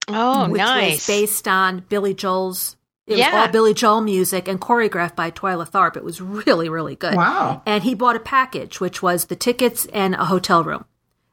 Oh, 0.08 0.50
which 0.50 0.60
nice. 0.60 0.94
was 0.94 1.08
based 1.08 1.48
on 1.48 1.84
Billy 1.90 2.14
Joel's. 2.14 2.76
It 3.06 3.18
Yeah. 3.18 3.28
was 3.34 3.46
all 3.48 3.48
Billy 3.54 3.74
Joel 3.74 4.02
music 4.02 4.48
and 4.50 4.60
choreographed 4.60 5.16
by 5.16 5.32
Twyla 5.32 5.70
Tharp. 5.70 5.96
It 5.96 6.04
was 6.04 6.20
really, 6.22 6.68
really 6.68 6.96
good. 6.96 7.16
Wow. 7.16 7.62
And 7.66 7.84
he 7.84 7.94
bought 7.94 8.16
a 8.18 8.20
package, 8.20 8.80
which 8.82 9.02
was 9.02 9.26
the 9.26 9.36
tickets 9.36 9.86
and 9.94 10.14
a 10.16 10.26
hotel 10.26 10.64
room 10.64 10.84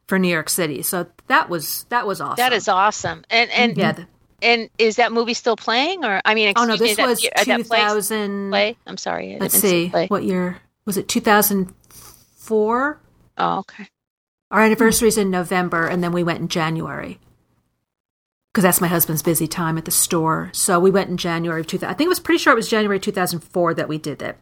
for 0.07 0.19
New 0.19 0.29
York 0.29 0.49
City. 0.49 0.83
So 0.83 1.07
that 1.27 1.49
was 1.49 1.85
that 1.89 2.07
was 2.07 2.21
awesome. 2.21 2.37
that 2.37 2.53
is 2.53 2.69
awesome. 2.69 3.25
And 3.31 3.51
and 3.51 3.77
yeah. 3.77 3.93
the- 3.93 4.07
and 4.43 4.69
is 4.79 4.97
that 4.97 5.11
movie 5.11 5.35
still 5.35 5.57
playing 5.57 6.05
or 6.05 6.21
I 6.25 6.35
mean 6.35 6.53
oh 6.57 6.65
no, 6.65 6.75
excuse 6.75 6.97
me, 6.99 7.07
this 7.07 7.23
was 7.23 7.45
two 7.45 7.65
thousand. 7.65 8.51
play- 8.51 8.77
I'm 8.87 8.97
sorry. 8.99 9.37
Let's 9.41 9.59
see, 9.59 9.89
play. 9.89 10.07
what 10.09 10.23
year 10.23 10.59
was 10.85 10.97
it? 10.97 11.09
Two 11.09 11.21
thousand 11.21 11.73
four. 11.89 13.01
Oh, 13.39 13.59
okay. 13.61 13.89
Our 14.51 14.61
anniversary 14.61 15.09
anniversary's 15.09 15.19
in 15.19 15.31
November, 15.31 15.87
and 15.87 16.03
then 16.03 16.13
we 16.13 16.23
went 16.23 16.41
in 16.41 16.49
January 16.49 17.19
because 18.53 18.63
that's 18.63 18.81
my 18.81 18.87
husband's 18.87 19.23
busy 19.23 19.49
time 19.49 19.77
at 19.77 19.85
the 19.85 19.91
store. 19.91 20.51
So 20.53 20.79
we 20.79 20.91
went 20.91 21.11
in 21.11 21.17
January 21.17 21.61
of 21.61 21.67
2000. 21.67 21.93
I 21.93 21.97
think 21.97 22.07
it 22.07 22.09
was 22.09 22.21
pretty 22.21 22.39
sure 22.39 22.53
it 22.53 22.57
was 22.57 22.69
January 22.69 23.01
2004 23.01 23.75
that 23.75 23.89
we 23.89 23.99
did 23.99 24.23
it. 24.23 24.39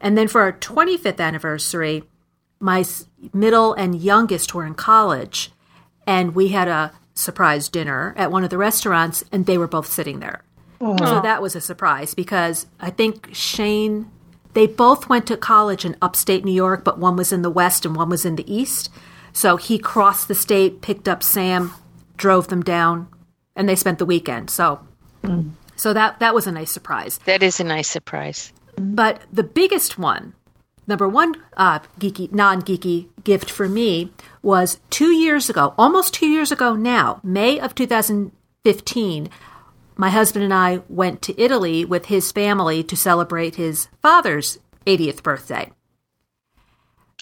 And 0.00 0.16
then 0.16 0.28
for 0.28 0.42
our 0.42 0.52
25th 0.52 1.18
anniversary, 1.18 2.04
my 2.60 2.84
middle 3.32 3.74
and 3.74 4.00
youngest 4.00 4.54
were 4.54 4.64
in 4.64 4.74
college, 4.74 5.50
and 6.06 6.36
we 6.36 6.48
had 6.48 6.68
a 6.68 6.92
surprise 7.14 7.68
dinner 7.68 8.14
at 8.16 8.30
one 8.30 8.44
of 8.44 8.50
the 8.50 8.58
restaurants, 8.58 9.24
and 9.32 9.46
they 9.46 9.58
were 9.58 9.66
both 9.66 9.86
sitting 9.86 10.20
there. 10.20 10.44
So 10.80 11.20
that 11.20 11.42
was 11.42 11.56
a 11.56 11.60
surprise 11.60 12.14
because 12.14 12.66
I 12.78 12.90
think 12.90 13.30
Shane, 13.32 14.08
they 14.52 14.68
both 14.68 15.08
went 15.08 15.26
to 15.26 15.36
college 15.36 15.84
in 15.84 15.96
upstate 16.00 16.44
New 16.44 16.52
York, 16.52 16.84
but 16.84 17.00
one 17.00 17.16
was 17.16 17.32
in 17.32 17.42
the 17.42 17.50
west 17.50 17.84
and 17.84 17.96
one 17.96 18.08
was 18.08 18.24
in 18.24 18.36
the 18.36 18.52
east. 18.52 18.88
So 19.32 19.56
he 19.56 19.78
crossed 19.78 20.28
the 20.28 20.34
state, 20.34 20.80
picked 20.80 21.08
up 21.08 21.22
Sam, 21.22 21.72
drove 22.16 22.48
them 22.48 22.62
down, 22.62 23.08
and 23.56 23.68
they 23.68 23.76
spent 23.76 23.98
the 23.98 24.06
weekend. 24.06 24.50
So, 24.50 24.80
so 25.76 25.92
that 25.92 26.18
that 26.20 26.34
was 26.34 26.46
a 26.46 26.52
nice 26.52 26.70
surprise. 26.70 27.18
That 27.24 27.42
is 27.42 27.60
a 27.60 27.64
nice 27.64 27.88
surprise. 27.88 28.52
But 28.76 29.22
the 29.32 29.42
biggest 29.42 29.98
one, 29.98 30.34
number 30.86 31.08
one 31.08 31.34
uh, 31.56 31.80
geeky, 31.98 32.32
non 32.32 32.62
geeky 32.62 33.08
gift 33.24 33.50
for 33.50 33.68
me 33.68 34.12
was 34.42 34.80
two 34.90 35.12
years 35.12 35.50
ago, 35.50 35.74
almost 35.76 36.14
two 36.14 36.28
years 36.28 36.52
ago 36.52 36.74
now, 36.74 37.20
May 37.22 37.58
of 37.58 37.74
2015. 37.74 39.28
My 39.96 40.10
husband 40.10 40.44
and 40.44 40.54
I 40.54 40.82
went 40.88 41.22
to 41.22 41.40
Italy 41.40 41.84
with 41.84 42.06
his 42.06 42.30
family 42.30 42.84
to 42.84 42.96
celebrate 42.96 43.56
his 43.56 43.88
father's 44.00 44.58
80th 44.86 45.24
birthday. 45.24 45.72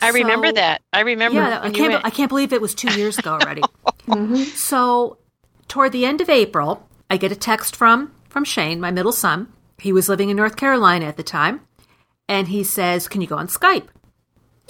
I 0.03 0.11
remember 0.11 0.49
So- 0.49 0.53
that. 0.55 0.82
I 0.92 1.01
remember. 1.01 1.40
Yeah, 1.40 1.61
I 1.62 1.70
can't. 1.70 2.05
I 2.05 2.11
can't 2.11 2.28
believe 2.28 2.53
it 2.53 2.61
was 2.61 2.74
two 2.74 2.92
years 2.99 3.18
ago 3.18 3.32
already. 3.32 3.62
Mm-hmm. 4.07 4.36
So, 4.55 5.18
toward 5.66 5.90
the 5.90 6.05
end 6.07 6.20
of 6.20 6.30
April, 6.30 6.88
I 7.11 7.16
get 7.16 7.32
a 7.32 7.36
text 7.36 7.74
from 7.74 8.12
from 8.28 8.44
Shane, 8.44 8.78
my 8.80 8.92
middle 8.92 9.11
son. 9.11 9.49
He 9.78 9.92
was 9.92 10.09
living 10.09 10.30
in 10.30 10.36
North 10.36 10.55
Carolina 10.55 11.07
at 11.07 11.16
the 11.16 11.24
time, 11.24 11.62
and 12.28 12.47
he 12.47 12.62
says, 12.62 13.09
"Can 13.09 13.20
you 13.20 13.26
go 13.26 13.36
on 13.36 13.49
Skype?" 13.49 13.88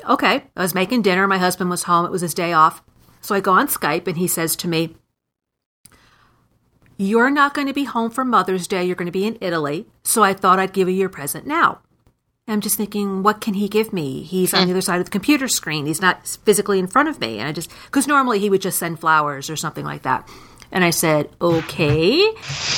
Okay, 0.08 0.44
I 0.56 0.62
was 0.62 0.74
making 0.74 1.02
dinner. 1.02 1.26
My 1.28 1.36
husband 1.36 1.68
was 1.68 1.82
home. 1.82 2.06
It 2.06 2.10
was 2.12 2.22
his 2.22 2.32
day 2.32 2.54
off, 2.54 2.82
so 3.20 3.34
I 3.34 3.40
go 3.40 3.52
on 3.52 3.68
Skype, 3.68 4.06
and 4.08 4.16
he 4.16 4.26
says 4.26 4.56
to 4.56 4.68
me, 4.68 4.96
"You're 6.96 7.30
not 7.30 7.52
going 7.52 7.66
to 7.66 7.74
be 7.74 7.84
home 7.84 8.10
for 8.10 8.24
Mother's 8.24 8.66
Day. 8.66 8.84
You're 8.86 8.96
going 8.96 9.06
to 9.06 9.12
be 9.12 9.26
in 9.26 9.36
Italy. 9.42 9.86
So 10.02 10.22
I 10.22 10.32
thought 10.32 10.58
I'd 10.58 10.72
give 10.72 10.88
you 10.88 10.94
your 10.94 11.10
present 11.10 11.46
now." 11.46 11.80
I'm 12.48 12.60
just 12.60 12.76
thinking, 12.76 13.24
what 13.24 13.40
can 13.40 13.54
he 13.54 13.68
give 13.68 13.92
me? 13.92 14.22
He's 14.22 14.54
on 14.54 14.66
the 14.66 14.72
other 14.72 14.80
side 14.80 15.00
of 15.00 15.04
the 15.06 15.10
computer 15.10 15.48
screen. 15.48 15.86
He's 15.86 16.00
not 16.00 16.26
physically 16.44 16.78
in 16.78 16.86
front 16.86 17.08
of 17.08 17.20
me. 17.20 17.40
And 17.40 17.48
I 17.48 17.52
just, 17.52 17.70
because 17.86 18.06
normally 18.06 18.38
he 18.38 18.48
would 18.48 18.60
just 18.60 18.78
send 18.78 19.00
flowers 19.00 19.50
or 19.50 19.56
something 19.56 19.84
like 19.84 20.02
that. 20.02 20.28
And 20.70 20.84
I 20.84 20.90
said, 20.90 21.30
okay. 21.40 22.28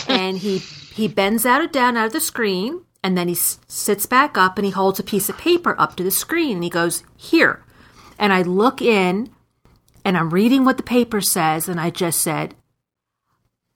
and 0.09 0.39
he, 0.39 0.59
he 0.59 1.07
bends 1.07 1.45
out 1.45 1.63
of 1.63 1.71
down 1.71 1.99
out 1.99 2.07
of 2.07 2.13
the 2.15 2.21
screen 2.21 2.83
and 3.05 3.17
then 3.17 3.29
he 3.29 3.35
s- 3.35 3.59
sits 3.69 4.07
back 4.07 4.39
up 4.39 4.57
and 4.57 4.65
he 4.65 4.71
holds 4.71 4.99
a 4.99 5.05
piece 5.05 5.29
of 5.29 5.37
paper 5.37 5.75
up 5.79 5.97
to 5.97 6.03
the 6.03 6.11
screen 6.11 6.57
and 6.57 6.65
he 6.65 6.71
goes, 6.71 7.05
here. 7.17 7.63
And 8.19 8.33
I 8.33 8.43
look 8.43 8.81
in 8.81 9.31
and 10.03 10.17
I'm 10.17 10.31
reading 10.31 10.65
what 10.65 10.79
the 10.79 10.83
paper 10.83 11.21
says. 11.21 11.69
And 11.69 11.79
I 11.79 11.91
just 11.91 12.23
said, 12.23 12.55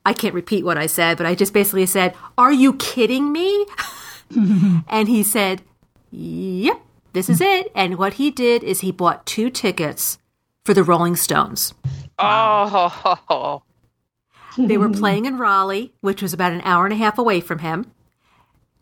I 0.07 0.15
can't 0.15 0.35
repeat 0.35 0.65
what 0.65 0.79
I 0.79 0.87
said, 0.87 1.19
but 1.19 1.27
I 1.27 1.35
just 1.35 1.53
basically 1.53 1.85
said, 1.85 2.15
are 2.39 2.53
you 2.53 2.75
kidding 2.75 3.31
me? 3.31 3.67
and 4.89 5.07
he 5.07 5.23
said, 5.23 5.63
Yep, 6.13 6.81
this 7.15 7.29
is 7.29 7.41
it. 7.41 7.73
And 7.75 7.97
what 7.99 8.15
he 8.15 8.31
did 8.31 8.63
is 8.63 8.81
he 8.81 8.93
bought 8.93 9.27
two 9.27 9.51
tickets 9.51 10.19
for 10.65 10.75
the 10.75 10.85
Rolling 10.85 11.17
Stones. 11.17 11.75
oh, 12.19 13.63
They 14.59 14.77
were 14.77 14.89
playing 15.01 15.25
in 15.25 15.39
Raleigh, 15.39 15.93
which 16.03 16.23
was 16.23 16.33
about 16.33 16.53
an 16.53 16.61
hour 16.65 16.85
and 16.85 16.93
a 16.93 16.97
half 16.99 17.19
away 17.19 17.41
from 17.41 17.61
him. 17.61 17.91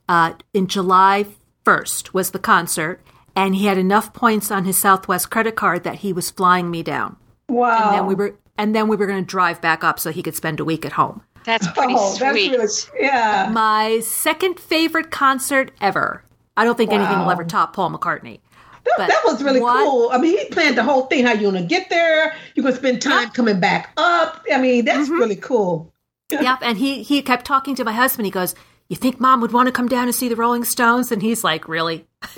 Uh, 0.08 0.34
in 0.52 0.66
July 0.66 1.24
1st 1.64 2.12
was 2.12 2.32
the 2.32 2.38
concert, 2.40 3.00
and 3.36 3.54
he 3.54 3.66
had 3.66 3.78
enough 3.78 4.12
points 4.12 4.50
on 4.50 4.64
his 4.64 4.76
Southwest 4.76 5.30
credit 5.30 5.54
card 5.54 5.84
that 5.84 5.96
he 5.96 6.12
was 6.12 6.30
flying 6.30 6.68
me 6.70 6.82
down. 6.82 7.16
Wow. 7.48 7.90
And 7.90 7.94
then 7.98 8.06
we 8.06 8.14
were 8.14 8.36
and 8.58 8.74
then 8.74 8.88
we 8.88 8.96
were 8.96 9.06
going 9.06 9.24
to 9.24 9.26
drive 9.26 9.60
back 9.62 9.82
up 9.82 9.98
so 9.98 10.10
he 10.12 10.22
could 10.22 10.34
spend 10.34 10.60
a 10.60 10.64
week 10.64 10.84
at 10.84 10.92
home. 10.92 11.22
that's 11.44 11.66
pretty 11.70 11.94
oh, 11.96 12.16
that's 12.18 12.32
sweet. 12.34 12.50
really, 12.50 12.68
yeah. 12.98 13.48
My 13.50 14.00
second 14.00 14.58
favorite 14.60 15.10
concert 15.10 15.70
ever. 15.80 16.22
I 16.56 16.64
don't 16.64 16.76
think 16.76 16.92
anything 16.92 17.18
will 17.18 17.30
ever 17.30 17.44
top 17.44 17.72
Paul 17.74 17.90
McCartney. 17.90 18.40
That, 18.84 18.94
But 18.96 19.08
that 19.08 19.22
was 19.24 19.42
really 19.42 19.60
what- 19.60 19.84
cool. 19.84 20.10
I 20.12 20.18
mean, 20.18 20.38
he 20.38 20.44
planned 20.46 20.76
the 20.78 20.82
whole 20.82 21.06
thing. 21.06 21.24
How 21.26 21.32
you 21.32 21.42
gonna 21.50 21.62
get 21.64 21.90
there? 21.90 22.34
You 22.54 22.62
gonna 22.62 22.74
spend 22.76 23.02
time 23.02 23.28
coming 23.30 23.60
back 23.60 23.92
up? 23.96 24.44
I 24.52 24.58
mean, 24.58 24.84
that's 24.86 25.08
Mm-hmm. 25.08 25.18
really 25.18 25.36
cool. 25.36 25.92
Yep, 26.32 26.58
and 26.62 26.78
he 26.78 27.02
he 27.02 27.22
kept 27.22 27.44
talking 27.44 27.74
to 27.74 27.84
my 27.84 27.92
husband. 27.92 28.24
He 28.24 28.30
goes, 28.30 28.54
"You 28.88 28.94
think 28.96 29.18
mom 29.20 29.40
would 29.40 29.50
want 29.52 29.66
to 29.66 29.72
come 29.72 29.88
down 29.88 30.04
and 30.04 30.14
see 30.14 30.28
the 30.28 30.36
Rolling 30.36 30.62
Stones?" 30.64 31.10
And 31.10 31.20
he's 31.20 31.42
like, 31.42 31.66
"Really? 31.68 32.06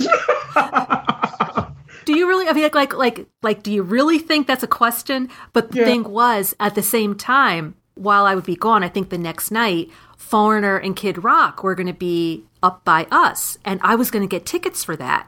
do 2.05 2.17
you 2.17 2.27
really? 2.27 2.49
I 2.49 2.53
mean, 2.53 2.63
like, 2.65 2.75
like, 2.75 2.95
like, 2.95 3.27
like, 3.43 3.63
do 3.63 3.71
you 3.73 3.83
really 3.83 4.19
think 4.19 4.47
that's 4.47 4.63
a 4.63 4.67
question?" 4.69 5.29
But 5.53 5.71
the 5.73 5.79
Yeah. 5.81 5.85
thing 5.85 6.05
was, 6.05 6.55
at 6.59 6.75
the 6.75 6.83
same 6.83 7.15
time, 7.15 7.75
while 7.95 8.25
I 8.27 8.35
would 8.35 8.47
be 8.47 8.57
gone, 8.57 8.83
I 8.83 8.89
think 8.89 9.11
the 9.11 9.19
next 9.19 9.51
night, 9.51 9.91
Foreigner 10.33 10.79
and 10.79 10.97
Kid 10.97 11.23
Rock 11.23 11.63
were 11.63 11.75
going 11.75 11.89
to 11.89 11.93
be 11.93 12.45
up 12.63 12.87
by 12.87 13.07
us, 13.11 13.59
and 13.67 13.79
I 13.83 13.97
was 13.97 14.11
going 14.11 14.27
to 14.27 14.27
get 14.27 14.47
tickets 14.47 14.83
for 14.83 14.97
that. 14.97 15.27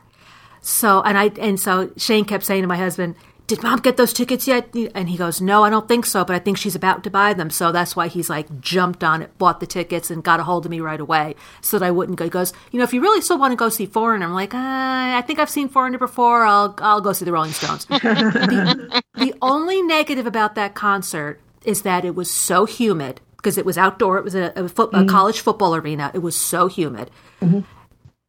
So 0.62 1.02
and 1.02 1.18
I 1.18 1.24
and 1.38 1.60
so 1.60 1.90
Shane 1.98 2.24
kept 2.24 2.42
saying 2.42 2.62
to 2.62 2.66
my 2.66 2.78
husband, 2.78 3.14
"Did 3.46 3.62
mom 3.62 3.80
get 3.80 3.98
those 3.98 4.14
tickets 4.14 4.48
yet?" 4.48 4.74
And 4.94 5.10
he 5.10 5.18
goes, 5.18 5.42
"No, 5.42 5.62
I 5.62 5.68
don't 5.68 5.86
think 5.86 6.06
so, 6.06 6.24
but 6.24 6.34
I 6.34 6.38
think 6.38 6.56
she's 6.56 6.74
about 6.74 7.04
to 7.04 7.10
buy 7.10 7.34
them." 7.34 7.50
So 7.50 7.70
that's 7.70 7.94
why 7.94 8.08
he's 8.08 8.30
like 8.30 8.62
jumped 8.62 9.04
on 9.04 9.20
it, 9.20 9.36
bought 9.36 9.60
the 9.60 9.66
tickets, 9.66 10.10
and 10.10 10.24
got 10.24 10.40
a 10.40 10.42
hold 10.42 10.64
of 10.64 10.70
me 10.70 10.80
right 10.80 10.98
away 10.98 11.34
so 11.60 11.78
that 11.78 11.84
I 11.84 11.90
wouldn't 11.90 12.16
go. 12.16 12.24
He 12.24 12.30
goes, 12.30 12.54
"You 12.70 12.78
know, 12.78 12.84
if 12.84 12.94
you 12.94 13.02
really 13.02 13.20
still 13.20 13.36
want 13.36 13.52
to 13.52 13.56
go 13.56 13.68
see 13.68 13.84
Foreigner," 13.84 14.24
I'm 14.24 14.32
like, 14.32 14.54
uh, 14.54 14.58
"I 14.58 15.22
think 15.26 15.38
I've 15.38 15.50
seen 15.50 15.68
Foreigner 15.68 15.98
before. 15.98 16.46
I'll 16.46 16.74
I'll 16.78 17.02
go 17.02 17.12
see 17.12 17.26
the 17.26 17.32
Rolling 17.32 17.52
Stones." 17.52 17.84
the, 17.88 19.02
the 19.16 19.34
only 19.42 19.82
negative 19.82 20.26
about 20.26 20.54
that 20.54 20.72
concert 20.74 21.42
is 21.62 21.82
that 21.82 22.06
it 22.06 22.14
was 22.14 22.30
so 22.30 22.64
humid 22.64 23.20
because 23.44 23.58
it 23.58 23.66
was 23.66 23.76
outdoor. 23.76 24.16
It 24.16 24.24
was 24.24 24.34
a, 24.34 24.52
a, 24.56 24.68
foot, 24.68 24.90
a 24.94 24.98
mm-hmm. 24.98 25.08
college 25.08 25.40
football 25.40 25.76
arena. 25.76 26.10
It 26.14 26.20
was 26.20 26.34
so 26.34 26.66
humid 26.66 27.10
mm-hmm. 27.42 27.60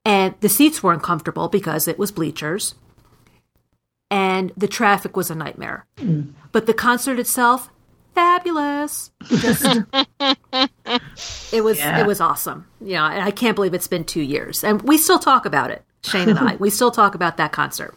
and 0.03 0.35
the 0.41 0.49
seats 0.49 0.83
weren't 0.83 1.01
comfortable 1.01 1.47
because 1.47 1.87
it 1.87 1.97
was 1.97 2.11
bleachers 2.11 2.75
and 4.11 4.51
the 4.57 4.67
traffic 4.67 5.15
was 5.15 5.31
a 5.31 5.35
nightmare 5.35 5.85
mm. 5.97 6.33
but 6.51 6.65
the 6.65 6.73
concert 6.73 7.17
itself 7.17 7.69
fabulous. 8.15 9.11
Just, 9.25 9.65
it 11.51 11.63
was 11.63 11.77
Yeah. 11.77 11.99
it 11.99 12.07
was 12.07 12.21
awesome. 12.21 12.65
Yeah, 12.81 13.05
and 13.11 13.21
I 13.21 13.31
can't 13.31 13.55
believe 13.55 13.73
it's 13.73 13.87
been 13.87 14.05
two 14.05 14.21
years, 14.21 14.63
and 14.63 14.81
we 14.81 14.97
still 14.97 15.19
talk 15.19 15.45
about 15.45 15.69
it. 15.69 15.83
Shane 16.03 16.29
and 16.29 16.39
I, 16.39 16.55
we 16.59 16.69
still 16.69 16.91
talk 16.91 17.13
about 17.13 17.37
that 17.37 17.51
concert. 17.51 17.93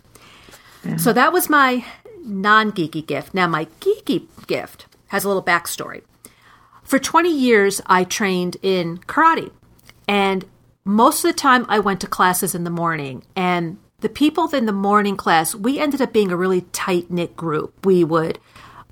So 0.97 1.13
that 1.13 1.33
was 1.33 1.49
my 1.49 1.85
non 2.23 2.73
geeky 2.73 3.07
gift. 3.07 3.35
Now 3.35 3.47
my 3.47 3.67
geeky 3.81 4.27
gift 4.47 4.87
has 5.09 5.25
a 5.25 5.29
little 5.29 5.43
backstory. 5.43 6.03
For 6.89 6.99
20 6.99 7.31
years, 7.31 7.83
I 7.85 8.05
trained 8.05 8.57
in 8.63 8.97
karate, 9.01 9.51
and 10.09 10.47
most 10.87 11.23
of 11.23 11.31
the 11.31 11.37
time 11.37 11.67
I 11.69 11.81
went 11.81 12.01
to 12.01 12.07
classes 12.07 12.55
in 12.55 12.65
the 12.65 12.71
morning. 12.71 13.25
And 13.37 13.77
the 14.01 14.09
people 14.09 14.49
in 14.55 14.65
the 14.65 14.73
morning 14.73 15.15
class, 15.15 15.55
we 15.55 15.79
ended 15.79 16.01
up 16.01 16.15
being 16.15 16.33
a 16.33 16.37
really 16.37 16.63
tight 16.73 17.11
knit 17.11 17.37
group. 17.37 17.85
We 17.85 18.05
would 18.05 18.39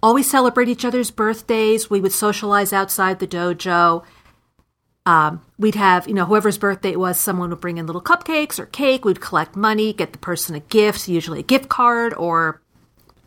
always 0.03 0.31
celebrate 0.31 0.69
each 0.69 0.85
other's 0.85 1.11
birthdays. 1.11 1.89
We 1.89 2.03
would 2.03 2.13
socialize 2.13 2.75
outside 2.75 3.19
the 3.19 3.27
dojo. 3.27 4.05
Um, 5.07 5.41
we'd 5.57 5.77
have, 5.77 6.07
you 6.07 6.13
know, 6.13 6.27
whoever's 6.27 6.59
birthday 6.59 6.91
it 6.91 7.01
was, 7.01 7.19
someone 7.19 7.49
would 7.49 7.63
bring 7.63 7.79
in 7.79 7.87
little 7.87 8.03
cupcakes 8.03 8.59
or 8.59 8.67
cake. 8.67 9.07
We'd 9.07 9.23
collect 9.23 9.57
money, 9.57 9.95
get 9.95 10.13
the 10.13 10.19
person 10.19 10.55
a 10.55 10.61
gift, 10.61 11.09
usually 11.09 11.41
a 11.41 11.45
gift 11.45 11.71
card, 11.71 12.13
or 12.13 12.61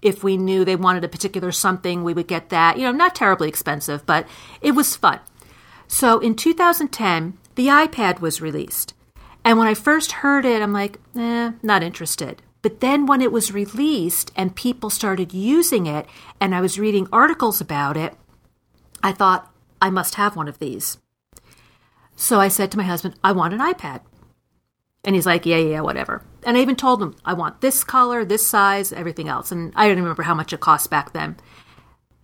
if 0.01 0.23
we 0.23 0.37
knew 0.37 0.63
they 0.63 0.75
wanted 0.75 1.03
a 1.03 1.09
particular 1.09 1.51
something, 1.51 2.03
we 2.03 2.13
would 2.13 2.27
get 2.27 2.49
that. 2.49 2.77
You 2.77 2.83
know, 2.83 2.91
not 2.91 3.15
terribly 3.15 3.49
expensive, 3.49 4.05
but 4.05 4.27
it 4.61 4.71
was 4.71 4.95
fun. 4.95 5.19
So 5.87 6.19
in 6.19 6.35
2010, 6.35 7.37
the 7.55 7.67
iPad 7.67 8.19
was 8.21 8.41
released. 8.41 8.93
And 9.43 9.57
when 9.57 9.67
I 9.67 9.73
first 9.73 10.11
heard 10.11 10.45
it, 10.45 10.61
I'm 10.61 10.73
like, 10.73 10.99
eh, 11.15 11.51
not 11.63 11.83
interested. 11.83 12.41
But 12.61 12.81
then 12.81 13.05
when 13.05 13.21
it 13.21 13.31
was 13.31 13.53
released 13.53 14.31
and 14.35 14.55
people 14.55 14.89
started 14.89 15.33
using 15.33 15.85
it, 15.85 16.05
and 16.39 16.53
I 16.53 16.61
was 16.61 16.79
reading 16.79 17.07
articles 17.11 17.61
about 17.61 17.95
it, 17.95 18.15
I 19.01 19.13
thought, 19.13 19.51
I 19.81 19.89
must 19.89 20.15
have 20.15 20.35
one 20.35 20.49
of 20.49 20.59
these. 20.59 20.97
So 22.15 22.39
I 22.39 22.49
said 22.49 22.69
to 22.71 22.77
my 22.77 22.83
husband, 22.83 23.15
I 23.23 23.31
want 23.31 23.53
an 23.53 23.61
iPad. 23.61 24.01
And 25.05 25.15
he's 25.15 25.25
like, 25.25 25.45
yeah, 25.45 25.55
yeah, 25.55 25.69
yeah, 25.69 25.81
whatever. 25.81 26.21
And 26.43 26.57
I 26.57 26.61
even 26.61 26.75
told 26.75 26.99
them 26.99 27.15
I 27.25 27.33
want 27.33 27.61
this 27.61 27.83
color, 27.83 28.23
this 28.25 28.47
size, 28.47 28.91
everything 28.93 29.27
else. 29.27 29.51
And 29.51 29.73
I 29.75 29.87
don't 29.87 29.97
remember 29.97 30.23
how 30.23 30.33
much 30.35 30.53
it 30.53 30.59
cost 30.59 30.89
back 30.89 31.13
then. 31.13 31.37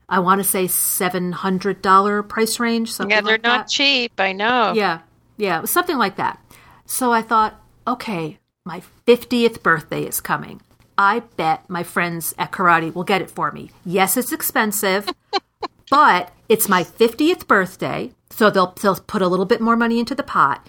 I 0.08 0.20
want 0.20 0.42
to 0.42 0.48
say 0.48 0.66
$700 0.66 2.30
price 2.30 2.60
range, 2.60 2.94
something 2.94 3.10
yeah, 3.16 3.22
they're 3.22 3.34
like 3.34 3.44
not 3.44 3.66
that. 3.66 3.70
cheap. 3.70 4.14
I 4.20 4.34
know. 4.34 4.74
Yeah, 4.74 5.02
yeah, 5.38 5.66
something 5.66 5.98
like 5.98 6.18
that. 6.18 6.40
So 6.86 7.12
I 7.12 7.22
thought, 7.22 7.60
okay, 7.88 8.38
my 8.66 8.84
50th 9.08 9.64
birthday 9.64 10.04
is 10.04 10.22
coming. 10.22 10.62
I 10.98 11.22
bet 11.36 11.70
my 11.70 11.84
friends 11.84 12.34
at 12.38 12.52
karate 12.52 12.94
will 12.94 13.04
get 13.04 13.22
it 13.22 13.32
for 13.32 13.52
me. 13.52 13.72
Yes, 13.84 14.16
it's 14.16 14.32
expensive, 14.32 15.10
but 15.90 16.32
it's 16.48 16.70
my 16.70 16.84
50th 16.84 17.48
birthday, 17.48 18.12
so 18.30 18.50
they'll, 18.50 18.74
they'll 18.82 18.96
put 18.96 19.22
a 19.22 19.28
little 19.28 19.46
bit 19.46 19.60
more 19.60 19.76
money 19.76 20.00
into 20.00 20.16
the 20.16 20.24
pot. 20.24 20.66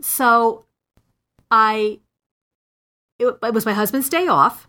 So 0.00 0.66
I, 1.50 2.00
it, 3.18 3.36
it 3.42 3.54
was 3.54 3.66
my 3.66 3.72
husband's 3.72 4.08
day 4.08 4.26
off, 4.28 4.68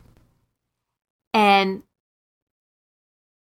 and 1.33 1.83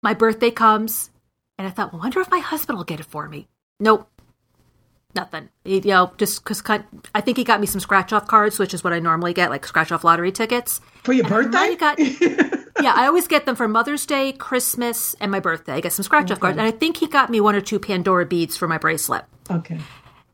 my 0.04 0.14
birthday 0.14 0.52
comes, 0.52 1.10
and 1.58 1.68
I 1.68 1.72
thought, 1.72 1.92
well, 1.94 2.02
I 2.02 2.06
wonder 2.06 2.20
if 2.22 2.32
my 2.32 2.40
husband 2.40 2.78
will 2.78 2.86
get 2.86 3.00
it 3.00 3.06
for 3.06 3.28
me. 3.28 3.48
Nope. 3.80 4.08
Nothing. 5.16 5.50
He, 5.64 5.76
you 5.80 5.82
know, 5.90 6.12
just 6.18 6.44
because 6.44 6.62
I 7.16 7.22
think 7.22 7.38
he 7.38 7.44
got 7.44 7.60
me 7.60 7.66
some 7.66 7.80
scratch 7.82 8.14
off 8.14 8.28
cards, 8.28 8.60
which 8.60 8.74
is 8.74 8.84
what 8.84 8.94
I 8.94 9.00
normally 9.00 9.34
get, 9.34 9.50
like 9.50 9.66
scratch 9.66 9.92
off 9.92 10.04
lottery 10.04 10.32
tickets. 10.32 10.82
For 11.04 11.14
your 11.14 11.26
And 11.26 11.52
birthday? 11.52 11.76
have 11.76 11.80
got- 11.80 12.00
yeah, 12.84 12.94
I 12.96 13.08
always 13.08 13.28
get 13.28 13.46
them 13.46 13.56
for 13.56 13.68
Mother's 13.68 14.06
Day, 14.06 14.32
Christmas, 14.34 15.16
and 15.20 15.32
my 15.32 15.40
birthday. 15.40 15.74
I 15.74 15.82
get 15.82 15.92
some 15.94 16.04
scratch 16.04 16.30
off 16.32 16.40
cards, 16.40 16.58
and 16.58 16.66
I 16.68 16.72
think 16.72 16.98
he 16.98 17.08
got 17.08 17.30
me 17.30 17.42
one 17.42 17.56
or 17.56 17.62
two 17.62 17.80
Pandora 17.80 18.26
beads 18.26 18.56
for 18.56 18.68
my 18.68 18.78
bracelet. 18.78 19.26
okay. 19.50 19.80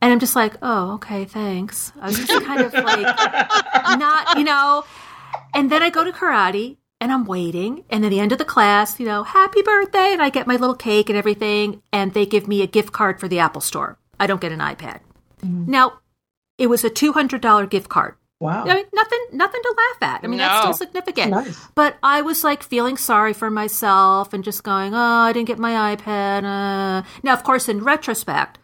And 0.02 0.12
I'm 0.12 0.20
just 0.20 0.36
like, 0.36 0.56
oh, 0.62 0.94
okay, 0.96 1.26
thanks. 1.26 1.92
I 2.00 2.08
was 2.08 2.18
just 2.18 2.46
kind 2.46 2.62
of 2.62 2.74
like, 2.74 3.98
not, 3.98 4.38
you 4.38 4.44
know. 4.44 4.84
And 5.54 5.72
then 5.72 5.82
I 5.82 5.90
go 5.90 6.04
to 6.04 6.12
karate 6.12 6.78
and 7.02 7.12
I'm 7.12 7.26
waiting. 7.26 7.84
And 7.90 8.06
at 8.06 8.10
the 8.10 8.20
end 8.20 8.32
of 8.32 8.38
the 8.38 8.46
class, 8.46 9.00
you 9.00 9.06
know, 9.06 9.24
happy 9.24 9.62
birthday. 9.62 10.12
And 10.14 10.22
I 10.22 10.30
get 10.30 10.48
my 10.48 10.56
little 10.58 10.76
cake 10.76 11.10
and 11.10 11.18
everything. 11.18 11.82
And 11.92 12.14
they 12.14 12.26
give 12.26 12.48
me 12.48 12.62
a 12.62 12.68
gift 12.68 12.92
card 12.94 13.20
for 13.20 13.28
the 13.28 13.40
Apple 13.40 13.62
Store. 13.62 13.98
I 14.20 14.28
don't 14.28 14.42
get 14.42 14.52
an 14.52 14.60
iPad. 14.60 15.00
Now, 15.44 16.00
it 16.58 16.68
was 16.68 16.84
a 16.84 16.90
$200 16.90 17.70
gift 17.70 17.90
card. 17.90 18.16
Wow. 18.40 18.66
I 18.66 18.76
mean, 18.76 18.86
nothing, 18.94 19.20
nothing 19.32 19.62
to 19.62 19.76
laugh 19.78 20.14
at. 20.14 20.24
I 20.24 20.28
mean, 20.28 20.40
that's 20.40 20.60
still 20.60 20.74
significant. 20.74 21.32
Nice. 21.32 21.68
But 21.74 21.98
I 22.04 22.22
was 22.22 22.44
like 22.44 22.64
feeling 22.64 22.98
sorry 22.98 23.34
for 23.34 23.50
myself 23.50 24.34
and 24.34 24.44
just 24.44 24.64
going, 24.64 24.94
"Oh, 24.94 24.98
I 24.98 25.32
didn't 25.32 25.48
get 25.48 25.58
my 25.58 25.96
iPad." 25.96 26.44
Uh. 26.44 27.08
Now, 27.24 27.34
of 27.34 27.44
course, 27.44 27.70
in 27.70 27.82
retrospect, 27.84 28.60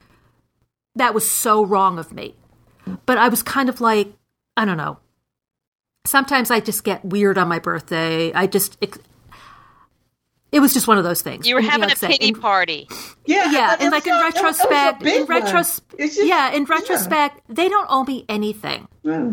that 0.95 1.13
was 1.13 1.29
so 1.29 1.65
wrong 1.65 1.99
of 1.99 2.11
me. 2.13 2.35
But 3.05 3.17
I 3.17 3.29
was 3.29 3.43
kind 3.43 3.69
of 3.69 3.79
like, 3.81 4.13
I 4.57 4.65
don't 4.65 4.77
know. 4.77 4.97
Sometimes 6.05 6.49
I 6.51 6.59
just 6.59 6.83
get 6.83 7.05
weird 7.05 7.37
on 7.37 7.47
my 7.47 7.59
birthday. 7.59 8.33
I 8.33 8.47
just. 8.47 8.77
It, 8.81 8.97
it 10.51 10.59
was 10.59 10.73
just 10.73 10.85
one 10.87 10.97
of 10.97 11.03
those 11.05 11.21
things. 11.21 11.47
You 11.47 11.55
were 11.55 11.59
And, 11.59 11.67
know, 11.67 11.71
having 11.71 11.85
a 11.85 11.87
like 11.89 11.99
pity 12.11 12.27
in- 12.29 12.35
party. 12.35 12.87
Yeah. 13.25 13.45
yeah, 13.45 13.51
that- 13.51 13.81
and 13.81 13.93
that 13.93 13.97
like 13.97 14.07
in 14.07 14.13
a- 14.13 14.17
that 14.17 14.25
was- 14.25 14.33
that 14.33 14.43
was 14.43 14.59
a 14.59 14.67
retrospect, 14.67 15.03
in 15.05 15.25
retrospect, 15.25 16.11
yeah, 16.17 16.51
in 16.51 16.65
retrospect, 16.65 17.41
they 17.47 17.69
don't 17.69 17.87
owe 17.89 18.03
me 18.03 18.25
anything. 18.27 18.87
Yeah. 19.03 19.31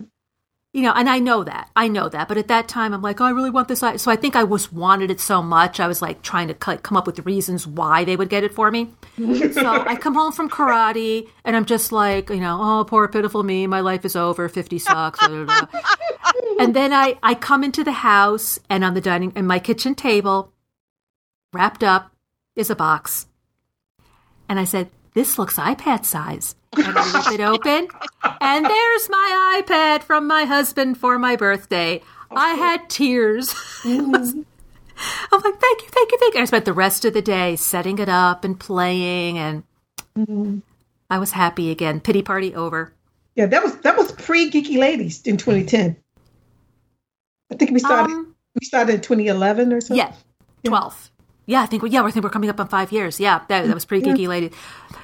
You 0.79 0.85
know, 0.85 0.93
and 0.95 1.11
I 1.11 1.18
know 1.18 1.43
that. 1.43 1.68
I 1.74 1.89
know 1.89 2.09
that. 2.09 2.29
But 2.29 2.37
at 2.37 2.47
that 2.47 2.68
time, 2.68 2.95
I'm 2.95 3.03
like, 3.03 3.20
oh, 3.20 3.24
I 3.24 3.31
really 3.31 3.51
want 3.51 3.66
this. 3.66 3.81
So 3.81 4.12
I 4.12 4.14
think 4.14 4.37
I 4.37 4.45
was 4.45 4.70
wanted 4.70 5.11
it 5.11 5.18
so 5.18 5.43
much. 5.43 5.81
I 5.81 5.89
was 5.89 6.01
like 6.01 6.22
trying 6.22 6.47
to 6.47 6.55
come 6.55 6.97
up 6.97 7.05
with 7.05 7.18
reasons 7.26 7.66
why 7.66 8.05
they 8.05 8.14
would 8.14 8.29
get 8.29 8.45
it 8.45 8.55
for 8.55 8.70
me. 8.70 8.93
so 9.16 9.66
I 9.66 9.97
come 9.97 10.14
home 10.14 10.31
from 10.31 10.49
karate 10.49 11.29
and 11.45 11.57
I'm 11.57 11.64
just 11.64 11.91
like, 11.91 12.31
you 12.31 12.37
know, 12.37 12.59
oh, 12.61 12.85
poor 12.85 13.09
pitiful 13.09 13.43
me. 13.43 13.66
My 13.66 13.81
life 13.81 14.05
is 14.05 14.14
over. 14.14 14.49
50 14.49 14.79
sucks. 14.79 15.18
and 16.61 16.76
then 16.76 16.93
I, 16.93 17.18
I 17.24 17.35
come 17.35 17.64
into 17.64 17.83
the 17.83 17.91
house 17.91 18.61
and 18.70 18.85
on 18.85 18.95
the 18.95 19.01
dining, 19.01 19.33
and 19.35 19.49
my 19.49 19.59
kitchen 19.59 19.97
table, 19.97 20.53
wrapped 21.53 21.83
up, 21.83 22.12
is 22.55 22.70
a 22.70 22.76
box. 22.76 23.26
And 24.49 24.61
I 24.61 24.64
said, 24.64 24.91
this 25.14 25.41
looks 25.41 25.57
iPad 25.57 26.05
size. 26.05 26.55
And 26.77 26.99
I 26.99 27.12
rip 27.12 27.41
it 27.41 27.43
open, 27.43 27.89
and 28.41 28.64
there's 28.64 29.09
my 29.09 29.62
iPad 29.62 30.03
from 30.03 30.27
my 30.27 30.45
husband 30.45 30.99
for 30.99 31.19
my 31.19 31.35
birthday. 31.35 32.03
Oh, 32.31 32.37
I 32.37 32.55
had 32.55 32.91
tears. 32.91 33.49
Mm-hmm. 33.83 34.43
I'm 35.33 35.41
like, 35.41 35.61
thank 35.61 35.83
you, 35.83 35.89
thank 35.89 36.12
you, 36.12 36.19
thank 36.19 36.35
you. 36.35 36.41
I 36.41 36.45
spent 36.45 36.64
the 36.64 36.73
rest 36.73 37.05
of 37.05 37.14
the 37.14 37.23
day 37.23 37.57
setting 37.57 37.99
it 37.99 38.09
up 38.09 38.45
and 38.45 38.59
playing, 38.59 39.39
and 39.39 39.62
mm-hmm. 40.16 40.59
I 41.09 41.19
was 41.19 41.33
happy 41.33 41.71
again. 41.71 42.01
Pity 42.01 42.23
party 42.23 42.55
over. 42.55 42.93
Yeah, 43.35 43.47
that 43.47 43.62
was 43.62 43.77
that 43.79 43.97
was 43.97 44.12
pre 44.12 44.51
Geeky 44.51 44.79
Ladies 44.79 45.23
in 45.23 45.37
2010. 45.37 45.97
I 47.51 47.55
think 47.55 47.71
we 47.71 47.79
started 47.79 48.12
Um, 48.12 48.35
we 48.61 48.66
started 48.66 48.97
in 48.97 49.01
2011 49.01 49.73
or 49.73 49.81
something. 49.81 49.97
yeah, 49.97 50.12
12. 50.64 51.11
Yeah, 51.47 51.62
I 51.62 51.66
think, 51.66 51.83
we, 51.83 51.91
yeah, 51.91 52.03
I 52.03 52.11
think 52.11 52.25
we're 52.25 52.31
coming 52.31 52.51
up 52.51 52.61
on 52.61 52.69
five 52.69 52.93
years. 52.93 53.19
Yeah, 53.19 53.41
that, 53.49 53.66
that 53.66 53.75
was 53.75 53.87
pretty 53.87 54.05
geeky 54.05 54.29
lady. 54.29 54.51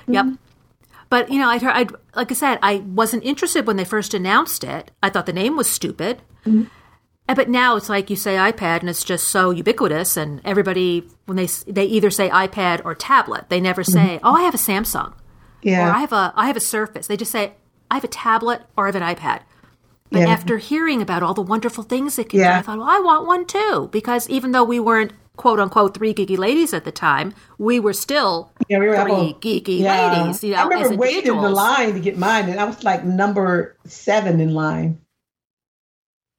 Yep. 0.08 0.26
Mm-hmm. 0.26 0.34
But, 1.10 1.30
you 1.30 1.38
know, 1.38 1.48
I'd, 1.48 1.62
I'd, 1.62 1.90
like 2.16 2.30
I 2.30 2.34
said, 2.34 2.58
I 2.62 2.76
wasn't 2.76 3.24
interested 3.24 3.66
when 3.66 3.76
they 3.76 3.84
first 3.84 4.14
announced 4.14 4.64
it. 4.64 4.90
I 5.02 5.10
thought 5.10 5.26
the 5.26 5.32
name 5.32 5.56
was 5.56 5.68
stupid. 5.70 6.22
Uh, 6.46 7.34
But 7.34 7.48
now 7.48 7.76
it's 7.76 7.88
like 7.88 8.10
you 8.10 8.16
say 8.16 8.34
iPad 8.36 8.80
and 8.80 8.90
it's 8.90 9.04
just 9.04 9.28
so 9.28 9.50
ubiquitous 9.50 10.16
and 10.16 10.40
everybody, 10.44 11.08
when 11.26 11.36
they, 11.36 11.46
they 11.66 11.84
either 11.86 12.10
say 12.10 12.28
iPad 12.28 12.82
or 12.84 12.94
tablet, 12.94 13.48
they 13.48 13.60
never 13.60 13.82
say, 13.84 14.20
oh, 14.22 14.34
I 14.34 14.42
have 14.42 14.54
a 14.54 14.58
Samsung. 14.58 15.12
or 15.12 15.14
Yeah. 15.62 15.94
I 15.94 16.00
have 16.00 16.12
a 16.12 16.32
I 16.36 16.46
have 16.48 16.56
a 16.56 16.60
Surface. 16.60 17.06
They 17.06 17.16
just 17.16 17.32
say 17.32 17.54
I 17.90 17.94
have 17.94 18.04
a 18.04 18.08
tablet 18.08 18.62
or 18.76 18.84
I 18.84 18.88
have 18.88 18.96
an 18.96 19.02
iPad. 19.02 19.40
But 20.10 20.20
Yeah. 20.20 20.28
after 20.28 20.58
hearing 20.58 21.00
about 21.00 21.22
all 21.22 21.32
the 21.34 21.42
wonderful 21.42 21.82
things 21.84 22.18
it 22.18 22.28
can 22.28 22.40
do, 22.40 22.44
I 22.58 22.62
thought, 22.62 22.78
well, 22.78 22.88
I 22.88 23.00
want 23.00 23.26
one 23.26 23.46
too. 23.46 23.88
Because 23.90 24.28
even 24.28 24.52
though 24.52 24.64
we 24.64 24.78
weren't 24.78 25.12
quote 25.36 25.58
unquote 25.60 25.94
three 25.94 26.14
geeky 26.14 26.38
ladies 26.38 26.72
at 26.72 26.84
the 26.84 26.92
time, 26.92 27.34
we 27.58 27.80
were 27.80 27.92
still 27.92 28.50
yeah, 28.68 28.78
we 28.78 28.88
were 28.88 28.96
three 29.02 29.12
all- 29.12 29.34
geeky 29.34 29.80
yeah. 29.80 30.12
ladies. 30.22 30.42
You 30.44 30.52
know, 30.52 30.58
I 30.58 30.66
remember 30.66 30.96
waiting 30.96 31.34
in 31.34 31.42
the 31.42 31.50
line 31.50 31.94
to 31.94 32.00
get 32.00 32.16
mine, 32.18 32.48
and 32.48 32.60
I 32.60 32.64
was 32.64 32.82
like 32.84 33.04
number 33.04 33.76
seven 33.84 34.40
in 34.40 34.54
line. 34.54 35.00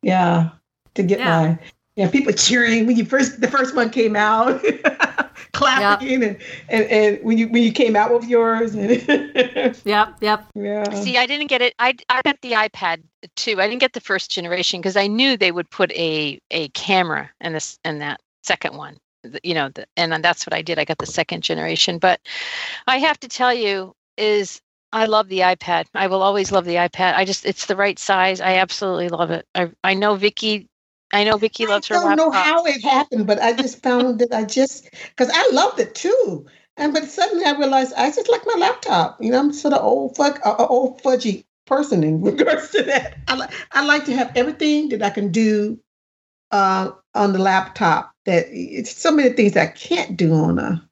Yeah, 0.01 0.49
to 0.95 1.03
get 1.03 1.19
Yeah. 1.19 1.41
mine. 1.41 1.59
Yeah, 1.97 2.09
people 2.11 2.33
cheering 2.33 2.85
when 2.87 2.97
you 2.97 3.05
first 3.05 3.39
the 3.39 3.47
first 3.47 3.73
one 3.73 3.89
came 3.89 4.17
out, 4.17 4.61
clapping, 5.53 6.23
and, 6.23 6.37
and 6.67 6.83
and 6.91 7.23
when 7.23 7.37
you 7.37 7.47
when 7.47 7.63
you 7.63 7.71
came 7.71 7.95
out 7.95 8.13
with 8.13 8.25
yours, 8.25 8.75
and 8.75 8.89
Yep, 9.85 10.15
yep. 10.19 10.45
yeah, 10.55 10.89
See, 10.93 11.17
I 11.17 11.25
didn't 11.25 11.47
get 11.47 11.61
it. 11.61 11.73
I 11.79 11.95
I 12.09 12.21
got 12.23 12.35
the 12.41 12.51
iPad 12.51 13.01
too. 13.37 13.61
I 13.61 13.67
didn't 13.69 13.79
get 13.79 13.93
the 13.93 14.01
first 14.01 14.29
generation 14.29 14.81
because 14.81 14.97
I 14.97 15.07
knew 15.07 15.37
they 15.37 15.53
would 15.53 15.69
put 15.69 15.89
a 15.93 16.37
a 16.51 16.67
camera 16.69 17.29
in 17.39 17.53
this 17.53 17.79
in 17.85 17.99
that 17.99 18.19
second 18.45 18.77
one. 18.77 18.97
You 19.43 19.55
know, 19.55 19.69
the, 19.69 19.87
and 19.97 20.11
then 20.11 20.21
that's 20.21 20.45
what 20.45 20.53
I 20.53 20.61
did. 20.61 20.77
I 20.77 20.85
got 20.85 20.99
the 20.99 21.07
second 21.07 21.41
generation. 21.41 21.97
But 21.97 22.19
I 22.87 22.97
have 22.99 23.19
to 23.21 23.27
tell 23.27 23.53
you, 23.53 23.95
is 24.17 24.61
I 24.93 25.05
love 25.05 25.27
the 25.27 25.39
iPad. 25.39 25.85
I 25.95 26.07
will 26.07 26.21
always 26.21 26.51
love 26.51 26.65
the 26.65 26.75
iPad. 26.75 27.15
I 27.15 27.25
just 27.25 27.45
it's 27.45 27.65
the 27.65 27.75
right 27.75 27.97
size. 27.97 28.39
I 28.39 28.57
absolutely 28.57 29.09
love 29.09 29.31
it. 29.31 29.45
I 29.55 29.71
I 29.83 29.93
know 29.95 30.15
Vicky 30.15 30.69
I 31.11 31.23
know 31.23 31.37
Vicki 31.37 31.65
loves 31.65 31.87
her 31.87 31.95
I 31.95 31.99
don't 31.99 32.09
laptop. 32.09 32.27
know 32.27 32.31
how 32.31 32.65
it 32.65 32.83
happened, 32.83 33.27
but 33.27 33.41
I 33.41 33.53
just 33.53 33.81
found 33.81 34.19
that 34.19 34.33
I 34.33 34.43
just 34.43 34.89
because 34.91 35.29
I 35.33 35.49
loved 35.51 35.79
it 35.79 35.95
too. 35.95 36.45
And 36.77 36.93
but 36.93 37.05
suddenly 37.05 37.45
I 37.45 37.57
realized 37.57 37.93
I 37.95 38.11
just 38.11 38.29
like 38.29 38.45
my 38.45 38.55
laptop. 38.59 39.21
You 39.21 39.31
know, 39.31 39.39
I'm 39.39 39.53
sort 39.53 39.73
of 39.73 39.81
old 39.83 40.15
fuck, 40.15 40.39
uh, 40.45 40.55
uh, 40.59 40.67
old 40.67 41.01
fudgy 41.01 41.45
person 41.65 42.03
in 42.03 42.21
regards 42.21 42.69
to 42.71 42.83
that. 42.83 43.17
I 43.27 43.35
like 43.35 43.51
I 43.71 43.85
like 43.85 44.05
to 44.05 44.15
have 44.15 44.31
everything 44.35 44.89
that 44.89 45.01
I 45.01 45.09
can 45.09 45.31
do 45.31 45.79
uh, 46.51 46.91
on 47.13 47.33
the 47.33 47.39
laptop. 47.39 48.11
That 48.25 48.45
it's 48.49 48.95
so 48.95 49.11
many 49.11 49.29
things 49.29 49.55
I 49.55 49.67
can't 49.67 50.17
do 50.17 50.33
on 50.33 50.57
a 50.59 50.83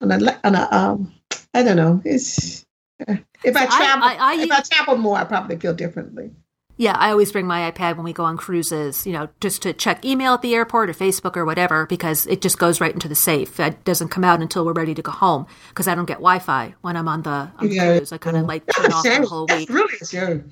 on 0.00 0.12
a 0.12 0.40
on 0.44 0.54
a 0.54 0.68
um. 0.70 1.12
I 1.54 1.62
don't 1.62 1.76
know. 1.76 2.02
It's 2.04 2.64
if 3.08 3.56
I 3.56 3.66
So 3.66 3.74
I- 3.74 3.76
travel 3.76 4.04
I- 4.08 4.16
I 4.18 4.34
if 4.42 4.50
I 4.50 4.60
travel 4.60 4.96
more, 4.96 5.16
I 5.16 5.24
probably 5.24 5.56
feel 5.56 5.72
differently. 5.74 6.30
Yeah, 6.76 6.96
I 6.98 7.10
always 7.12 7.30
bring 7.30 7.46
my 7.46 7.70
iPad 7.70 7.94
when 7.94 8.02
we 8.04 8.12
go 8.12 8.24
on 8.24 8.36
cruises, 8.36 9.06
you 9.06 9.12
know, 9.12 9.28
just 9.40 9.62
to 9.62 9.72
check 9.72 10.04
email 10.04 10.34
at 10.34 10.42
the 10.42 10.56
airport 10.56 10.90
or 10.90 10.92
Facebook 10.92 11.36
or 11.36 11.44
whatever, 11.44 11.86
because 11.86 12.26
it 12.26 12.42
just 12.42 12.58
goes 12.58 12.80
right 12.80 12.92
into 12.92 13.06
the 13.06 13.14
safe. 13.14 13.60
It 13.60 13.84
doesn't 13.84 14.08
come 14.08 14.24
out 14.24 14.42
until 14.42 14.66
we're 14.66 14.72
ready 14.72 14.92
to 14.94 15.00
go 15.02 15.12
home 15.12 15.46
because 15.68 15.86
I 15.86 15.94
don't 15.94 16.06
get 16.06 16.16
Wi 16.16 16.40
Fi 16.40 16.74
when 16.80 16.96
I'm 16.96 17.06
on 17.06 17.22
the, 17.22 17.30
on 17.30 17.68
the 17.68 17.74
Yeah. 17.76 17.96
cruise. 17.98 18.10
I 18.10 18.18
kind 18.18 18.36
of 18.36 18.46
like 18.46 18.64
turn 18.66 18.92
off 18.92 19.04
the 19.04 19.24
whole 19.26 19.46
That's 19.46 19.60
week. 19.60 19.68
really 19.70 19.94
a 20.02 20.42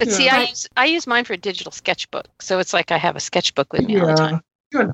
shame. 0.00 0.08
But 0.08 0.16
see, 0.16 0.28
I 0.28 0.40
use 0.42 0.68
I 0.76 0.86
use 0.86 1.06
mine 1.06 1.24
for 1.24 1.32
a 1.32 1.38
digital 1.38 1.72
sketchbook, 1.72 2.28
so 2.40 2.58
it's 2.58 2.72
like 2.72 2.90
I 2.90 2.98
have 2.98 3.16
a 3.16 3.20
sketchbook 3.20 3.72
with 3.72 3.86
me 3.86 3.98
all 4.00 4.06
the 4.06 4.14
time. 4.14 4.42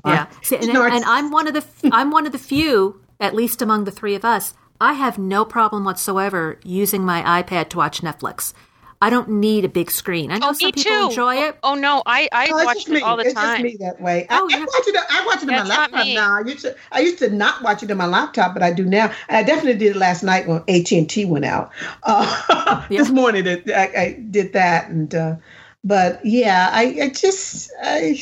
Yeah, 0.05 0.27
See, 0.41 0.55
and, 0.55 0.69
and 0.69 1.03
I'm 1.05 1.31
one 1.31 1.47
of 1.47 1.53
the 1.53 1.65
I'm 1.91 2.11
one 2.11 2.25
of 2.25 2.31
the 2.31 2.37
few, 2.37 3.01
at 3.19 3.35
least 3.35 3.61
among 3.61 3.83
the 3.83 3.91
three 3.91 4.15
of 4.15 4.23
us. 4.23 4.53
I 4.79 4.93
have 4.93 5.17
no 5.17 5.45
problem 5.45 5.85
whatsoever 5.85 6.59
using 6.63 7.03
my 7.03 7.41
iPad 7.41 7.69
to 7.69 7.77
watch 7.77 8.01
Netflix. 8.01 8.53
I 9.01 9.09
don't 9.09 9.29
need 9.29 9.65
a 9.65 9.69
big 9.69 9.91
screen. 9.91 10.31
I 10.31 10.37
know 10.37 10.49
Oh, 10.49 10.53
some 10.53 10.67
me 10.67 10.71
people 10.71 10.83
too. 10.83 11.03
enjoy 11.09 11.35
it. 11.35 11.57
Oh 11.63 11.75
no, 11.75 12.01
I 12.05 12.27
I 12.31 12.47
Oh, 12.51 12.57
it's 12.57 12.65
watch 12.65 12.87
it 12.87 12.93
me. 12.93 13.01
all 13.01 13.17
the 13.17 13.25
it's 13.25 13.33
time. 13.33 13.63
just 13.63 13.63
me 13.63 13.77
that 13.85 14.01
way. 14.01 14.25
Oh, 14.29 14.47
I, 14.47 14.51
yeah. 14.51 14.57
I 14.57 14.65
watch 14.65 14.87
it. 14.87 14.95
I 15.09 15.25
watch 15.25 15.43
it 15.43 15.49
on 15.49 15.55
my 15.55 15.63
laptop 15.63 16.07
me. 16.07 16.15
now. 16.15 16.37
I 16.37 16.41
used 16.41 16.61
to. 16.61 16.75
I 16.91 16.99
used 17.01 17.19
to 17.19 17.29
not 17.29 17.61
watch 17.61 17.83
it 17.83 17.91
on 17.91 17.97
my 17.97 18.05
laptop, 18.07 18.53
but 18.53 18.63
I 18.63 18.71
do 18.71 18.85
now. 18.85 19.11
And 19.27 19.37
I 19.37 19.43
definitely 19.43 19.77
did 19.79 19.95
it 19.95 19.99
last 19.99 20.23
night 20.23 20.47
when 20.47 20.63
AT 20.67 20.91
and 20.91 21.09
T 21.09 21.25
went 21.25 21.45
out. 21.45 21.71
Uh, 22.03 22.85
Yeah. 22.89 22.99
This 22.99 23.09
morning, 23.09 23.43
that 23.45 23.67
I, 23.69 24.01
I 24.01 24.11
did 24.31 24.53
that, 24.53 24.89
and 24.89 25.13
uh, 25.13 25.35
but 25.83 26.23
yeah, 26.25 26.69
I, 26.71 26.97
I 27.03 27.09
just 27.09 27.71
I, 27.81 28.17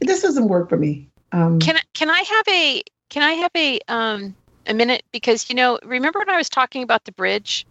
this 0.00 0.22
doesn't 0.22 0.48
work 0.48 0.68
for 0.68 0.76
me. 0.76 1.08
Um, 1.32 1.58
Can 1.58 1.76
I 1.76 1.80
can 1.94 2.10
I 2.10 2.20
have 2.20 2.48
a 2.48 2.82
can 3.10 3.22
I 3.22 3.32
have 3.32 3.50
a 3.56 3.80
um 3.88 4.34
a 4.66 4.74
minute 4.74 5.02
because 5.12 5.48
you 5.48 5.56
know 5.56 5.78
remember 5.84 6.18
when 6.20 6.30
I 6.30 6.36
was 6.36 6.48
talking 6.48 6.82
about 6.82 7.04
the 7.04 7.12
bridge, 7.12 7.66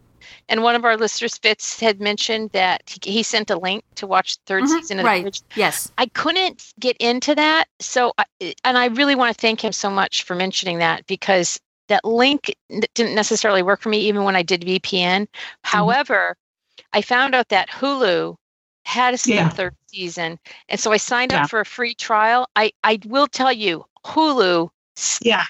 and 0.50 0.64
one 0.64 0.76
of 0.76 0.86
our 0.86 0.98
listeners 0.98 1.38
Fitz 1.38 1.80
had 1.80 2.00
mentioned 2.00 2.52
that 2.52 2.82
he, 3.04 3.12
he 3.12 3.24
sent 3.24 3.50
a 3.50 3.58
link 3.58 3.84
to 3.96 4.08
watch 4.08 4.38
the 4.46 4.54
3rd 4.54 4.64
Mhm, 4.64 4.68
season 4.82 5.00
of 5.00 5.04
the 5.04 5.10
right. 5.10 5.22
bridge. 5.24 5.42
Yes. 5.56 5.92
I 5.98 6.08
couldn't 6.08 6.74
get 6.80 6.98
into 6.98 7.36
that. 7.36 7.66
So, 7.80 8.14
I, 8.18 8.26
and 8.64 8.78
I 8.78 8.88
really 8.88 9.16
want 9.16 9.36
to 9.36 9.40
thank 9.42 9.64
him 9.64 9.72
so 9.72 9.90
much 9.90 10.24
for 10.24 10.36
mentioning 10.36 10.80
that 10.80 11.06
because 11.08 11.60
that 11.88 12.04
link 12.04 12.54
didn't 12.96 13.16
necessarily 13.16 13.62
work 13.62 13.82
for 13.82 13.90
me 13.90 14.00
even 14.00 14.24
when 14.24 14.36
I 14.36 14.42
did 14.42 14.62
VPN. 14.62 15.28
However, 15.64 16.36
I 16.94 17.02
found 17.02 17.36
out 17.36 17.50
that 17.50 17.70
Hulu 17.70 18.36
had 18.86 19.14
a 19.14 19.18
Yeah. 19.26 19.50
third 19.50 19.76
season, 19.88 20.40
and 20.70 20.80
so 20.80 20.92
I 20.92 20.98
signed 20.98 21.32
Yeah. 21.32 21.44
up 21.44 21.50
for 21.50 21.60
a 21.60 21.66
free 21.66 21.94
trial. 21.94 22.48
I 22.56 22.72
I 22.84 23.00
will 23.06 23.28
tell 23.28 23.52
you, 23.54 23.86
Hulu 24.06 24.70
Yeah. 25.22 25.44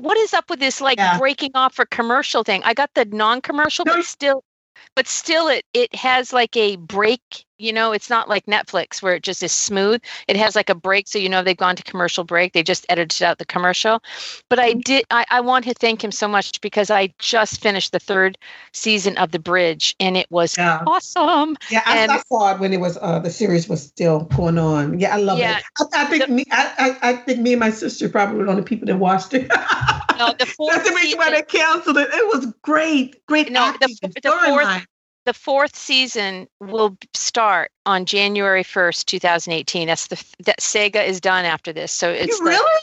What 0.00 0.16
is 0.18 0.34
up 0.34 0.50
with 0.50 0.60
this 0.60 0.80
like 0.80 0.98
Yeah. 0.98 1.18
breaking 1.18 1.52
off 1.54 1.74
for 1.74 1.86
commercial 1.86 2.44
thing? 2.44 2.62
I 2.64 2.74
got 2.74 2.90
the 2.94 3.04
non-commercial, 3.04 3.84
No, 3.84 3.96
but 3.96 4.04
still 4.04 4.44
but 4.94 5.06
still 5.06 5.48
it 5.48 5.64
it 5.72 5.94
has 5.94 6.32
like 6.32 6.56
a 6.56 6.76
break 6.76 7.44
you 7.58 7.72
know 7.72 7.92
it's 7.92 8.08
not 8.08 8.28
like 8.28 8.46
netflix 8.46 9.02
where 9.02 9.14
it 9.14 9.22
just 9.22 9.42
is 9.42 9.52
smooth 9.52 10.00
it 10.28 10.36
has 10.36 10.54
like 10.56 10.70
a 10.70 10.74
break 10.74 11.06
so 11.08 11.18
you 11.18 11.28
know 11.28 11.42
they've 11.42 11.56
gone 11.56 11.76
to 11.76 11.82
commercial 11.82 12.24
break 12.24 12.52
they 12.52 12.62
just 12.62 12.86
edited 12.88 13.22
out 13.22 13.38
the 13.38 13.44
commercial 13.44 14.02
but 14.48 14.58
i 14.58 14.72
did 14.72 15.04
i, 15.10 15.24
I 15.30 15.40
want 15.40 15.64
to 15.64 15.74
thank 15.74 16.02
him 16.02 16.12
so 16.12 16.28
much 16.28 16.60
because 16.60 16.90
i 16.90 17.12
just 17.18 17.60
finished 17.60 17.92
the 17.92 17.98
third 17.98 18.38
season 18.72 19.18
of 19.18 19.32
the 19.32 19.38
bridge 19.38 19.94
and 20.00 20.16
it 20.16 20.30
was 20.30 20.56
Yeah. 20.56 20.82
awesome 20.86 21.56
Yeah, 21.70 21.82
I, 21.84 21.98
And- 21.98 22.12
I 22.12 22.22
saw 22.28 22.54
it 22.54 22.60
when 22.60 22.72
it 22.72 22.80
was 22.80 22.96
uh, 23.00 23.18
the 23.18 23.30
series 23.30 23.68
was 23.68 23.82
still 23.82 24.20
going 24.20 24.58
on. 24.58 24.98
Yeah, 25.00 25.14
I 25.14 25.18
love 25.18 25.38
Yeah. 25.38 25.58
it. 25.58 25.64
I, 25.94 26.02
I 26.02 26.04
think 26.06 26.28
me, 26.28 26.44
I, 26.50 26.96
I, 27.02 27.10
I 27.10 27.12
think 27.16 27.40
me 27.40 27.52
and 27.54 27.60
my 27.60 27.70
sister 27.70 28.08
probably 28.08 28.38
were 28.38 28.44
the 28.44 28.50
only 28.50 28.62
people 28.62 28.86
that 28.86 28.96
watched 28.96 29.34
it. 29.34 29.48
no 30.18 30.32
the 30.38 30.46
fourth 30.56 30.74
That's 30.76 30.88
the 30.88 30.94
reason 30.96 31.18
why 31.18 31.30
they 31.30 31.42
canceled 31.42 31.98
it. 31.98 32.08
It 32.12 32.26
was 32.36 32.52
great, 32.62 33.24
great. 33.26 33.50
No, 33.50 33.72
the 33.80 33.88
the 34.22 34.30
fourth-. 34.30 34.86
The 35.28 35.34
fourth 35.34 35.76
season 35.76 36.48
will 36.58 36.96
start 37.12 37.70
on 37.84 38.06
January 38.06 38.62
1st, 38.62 39.04
2018. 39.04 39.86
That's 39.86 40.06
the 40.06 40.24
that 40.44 40.58
Saga 40.58 41.02
is 41.02 41.20
done 41.20 41.44
after 41.44 41.70
this. 41.70 41.92
So 41.92 42.08
it's 42.08 42.40
You 42.40 42.46
like 42.46 42.54
really? 42.54 42.80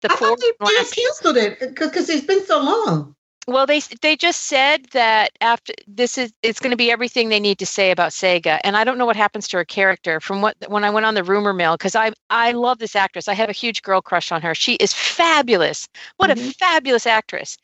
the 0.00 0.08
I 0.10 0.16
fourth 0.16 0.40
thought 0.40 0.66
they, 0.66 0.74
they 0.74 0.90
canceled 1.02 1.36
it 1.36 1.60
because 1.78 2.08
it's 2.08 2.24
been 2.26 2.46
so 2.46 2.62
long. 2.62 3.14
Well, 3.46 3.66
they 3.66 3.80
they 4.00 4.16
just 4.16 4.44
said 4.44 4.86
that 4.92 5.32
after 5.42 5.74
this 5.86 6.16
is 6.16 6.32
it's 6.42 6.60
going 6.60 6.70
to 6.70 6.78
be 6.78 6.90
everything 6.90 7.28
they 7.28 7.40
need 7.40 7.58
to 7.58 7.66
say 7.66 7.90
about 7.90 8.14
Saga, 8.14 8.64
and 8.64 8.74
I 8.74 8.84
don't 8.84 8.96
know 8.96 9.04
what 9.04 9.16
happens 9.16 9.46
to 9.48 9.58
her 9.58 9.64
character. 9.66 10.18
From 10.18 10.40
what 10.40 10.56
when 10.68 10.84
I 10.84 10.90
went 10.90 11.04
on 11.04 11.12
the 11.12 11.24
rumor 11.24 11.52
mill, 11.52 11.76
because 11.76 11.94
I 11.94 12.12
I 12.30 12.52
love 12.52 12.78
this 12.78 12.96
actress, 12.96 13.28
I 13.28 13.34
have 13.34 13.50
a 13.50 13.52
huge 13.52 13.82
girl 13.82 14.00
crush 14.00 14.32
on 14.32 14.40
her. 14.40 14.54
She 14.54 14.76
is 14.76 14.94
fabulous. 14.94 15.88
What 16.16 16.30
a 16.30 16.36
Mhm. 16.36 16.54
fabulous 16.56 17.06
actress. 17.06 17.58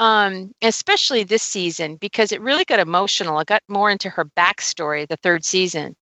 Um, 0.00 0.52
especially 0.62 1.24
this 1.24 1.42
season 1.42 1.96
because 1.96 2.32
it 2.32 2.40
really 2.40 2.64
got 2.64 2.80
emotional. 2.80 3.38
It 3.38 3.46
got 3.46 3.62
more 3.68 3.90
into 3.90 4.08
her 4.08 4.24
backstory 4.24 5.06
the 5.06 5.18
third 5.18 5.44
season. 5.44 5.94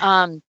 Um, 0.00 0.42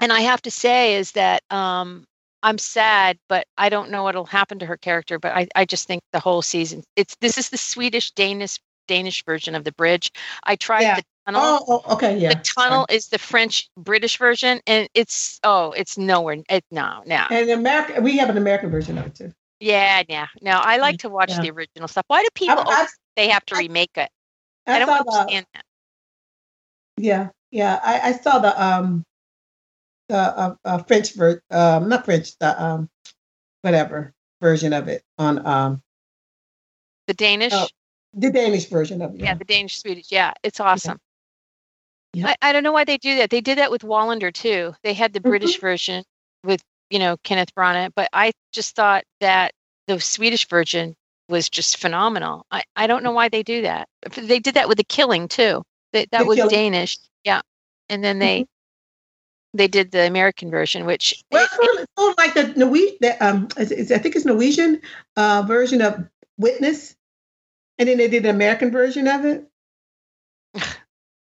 and 0.00 0.12
I 0.12 0.20
have 0.20 0.42
to 0.42 0.50
say 0.50 0.94
is 0.96 1.12
that 1.12 1.42
um, 1.50 2.04
I'm 2.42 2.58
sad, 2.58 3.18
but 3.28 3.46
I 3.58 3.68
don't 3.68 3.90
know 3.90 4.04
what'll 4.04 4.24
happen 4.24 4.58
to 4.60 4.66
her 4.66 4.76
character. 4.76 5.18
But 5.18 5.36
I, 5.36 5.48
I 5.54 5.64
just 5.64 5.86
think 5.86 6.02
the 6.12 6.20
whole 6.20 6.42
season. 6.42 6.82
It's 6.96 7.14
this 7.20 7.38
is 7.38 7.50
the 7.50 7.58
Swedish 7.58 8.10
Danish 8.12 8.58
Danish 8.88 9.24
version 9.24 9.54
of 9.54 9.64
the 9.64 9.72
bridge. 9.72 10.10
I 10.44 10.56
tried 10.56 10.82
Yeah. 10.82 10.96
the 10.96 11.04
tunnel. 11.26 11.42
Oh, 11.44 11.82
oh, 11.86 11.94
okay, 11.94 12.16
yeah. 12.16 12.34
The 12.34 12.40
tunnel 12.56 12.86
is 12.88 13.08
the 13.08 13.18
French 13.18 13.68
British 13.76 14.18
version, 14.18 14.60
and 14.66 14.88
it's 14.94 15.40
oh, 15.42 15.72
it's 15.72 15.98
nowhere. 15.98 16.38
It, 16.48 16.64
no, 16.70 17.02
no, 17.06 17.26
And 17.30 17.50
America, 17.50 18.00
we 18.00 18.16
have 18.18 18.30
an 18.30 18.36
American 18.36 18.70
version 18.70 18.98
of 18.98 19.06
it 19.06 19.14
too. 19.14 19.32
Yeah, 19.60 20.02
yeah, 20.08 20.26
no. 20.42 20.52
I 20.52 20.76
like 20.78 20.98
to 20.98 21.08
watch 21.08 21.30
Yeah. 21.30 21.42
the 21.42 21.50
original 21.50 21.88
stuff. 21.88 22.04
Why 22.08 22.22
do 22.22 22.28
people 22.34 22.58
I- 22.58 22.62
always 22.74 22.90
they 23.16 23.28
have 23.28 23.44
to 23.46 23.56
I- 23.56 23.60
remake 23.60 23.96
it? 23.96 24.10
I, 24.66 24.76
I 24.76 24.78
don't 24.80 24.88
saw 24.88 25.02
the, 25.02 25.10
understand 25.10 25.46
that. 25.54 25.64
yeah, 26.98 27.28
yeah. 27.50 27.80
I, 27.82 28.00
I 28.08 28.12
saw 28.12 28.38
the 28.40 28.62
um 28.62 29.04
the 30.08 30.16
uh, 30.16 30.54
uh, 30.64 30.78
French 30.84 31.14
ver 31.14 31.40
um 31.50 31.88
not 31.88 32.04
French 32.04 32.36
the 32.38 32.62
um 32.62 32.88
whatever 33.62 34.12
version 34.40 34.72
of 34.72 34.88
it 34.88 35.02
on 35.18 35.44
um 35.46 35.82
The 37.06 37.14
Danish, 37.14 37.52
Oh, 37.54 37.68
the 38.14 38.30
Danish 38.30 38.66
version 38.66 39.02
of 39.02 39.14
it. 39.14 39.20
yeah, 39.20 39.34
the 39.34 39.44
Danish 39.44 39.78
Swedish, 39.80 40.10
yeah, 40.10 40.32
it's 40.42 40.58
awesome. 40.60 40.98
Yeah. 42.12 42.28
I, 42.28 42.36
I 42.50 42.52
don't 42.52 42.62
know 42.62 42.72
why 42.72 42.84
they 42.84 42.98
do 42.98 43.16
that. 43.16 43.30
They 43.30 43.40
did 43.40 43.58
that 43.58 43.70
with 43.70 43.82
Wallander 43.82 44.32
too. 44.32 44.74
They 44.82 44.94
had 44.94 45.12
the 45.12 45.20
Mm-hmm. 45.20 45.28
British 45.28 45.60
version 45.60 46.04
with 46.44 46.62
you 46.90 46.98
know 46.98 47.16
Kenneth 47.24 47.54
Branagh, 47.54 47.92
but 47.94 48.08
I 48.12 48.32
just 48.52 48.74
thought 48.76 49.04
that 49.20 49.52
the 49.86 50.00
Swedish 50.00 50.48
version 50.48 50.94
was 51.28 51.48
just 51.48 51.78
phenomenal. 51.78 52.46
I, 52.50 52.62
I 52.76 52.86
don't 52.86 53.02
know 53.02 53.12
why 53.12 53.28
they 53.28 53.42
do 53.42 53.62
that. 53.62 53.88
They 54.16 54.38
did 54.38 54.54
that 54.54 54.68
with 54.68 54.78
the 54.78 54.84
Killing 54.84 55.28
too. 55.28 55.62
That 55.92 56.10
that 56.12 56.20
The 56.20 56.24
was 56.26 56.36
Killing. 56.36 56.50
Danish, 56.50 56.98
yeah, 57.24 57.40
and 57.88 58.02
then 58.04 58.18
they 58.18 58.46
they 59.54 59.68
did 59.68 59.90
the 59.90 60.06
American 60.06 60.50
version, 60.50 60.84
which 60.84 61.22
Well, 61.30 61.42
it- 61.44 61.48
it's 61.52 61.86
sort 61.98 62.10
of, 62.10 62.14
like 62.18 62.34
the 62.34 62.58
Norwegian, 62.58 62.96
the, 63.00 63.26
um, 63.26 63.48
I 63.58 63.64
think 63.64 64.14
it's 64.16 64.24
Norwegian 64.26 64.82
uh, 65.16 65.44
version 65.46 65.80
of 65.82 66.08
Witness, 66.38 66.94
and 67.78 67.88
then 67.88 67.96
they 67.96 68.08
did 68.08 68.22
the 68.24 68.30
American 68.30 68.70
version 68.70 69.08
of 69.08 69.24
it. 69.24 69.46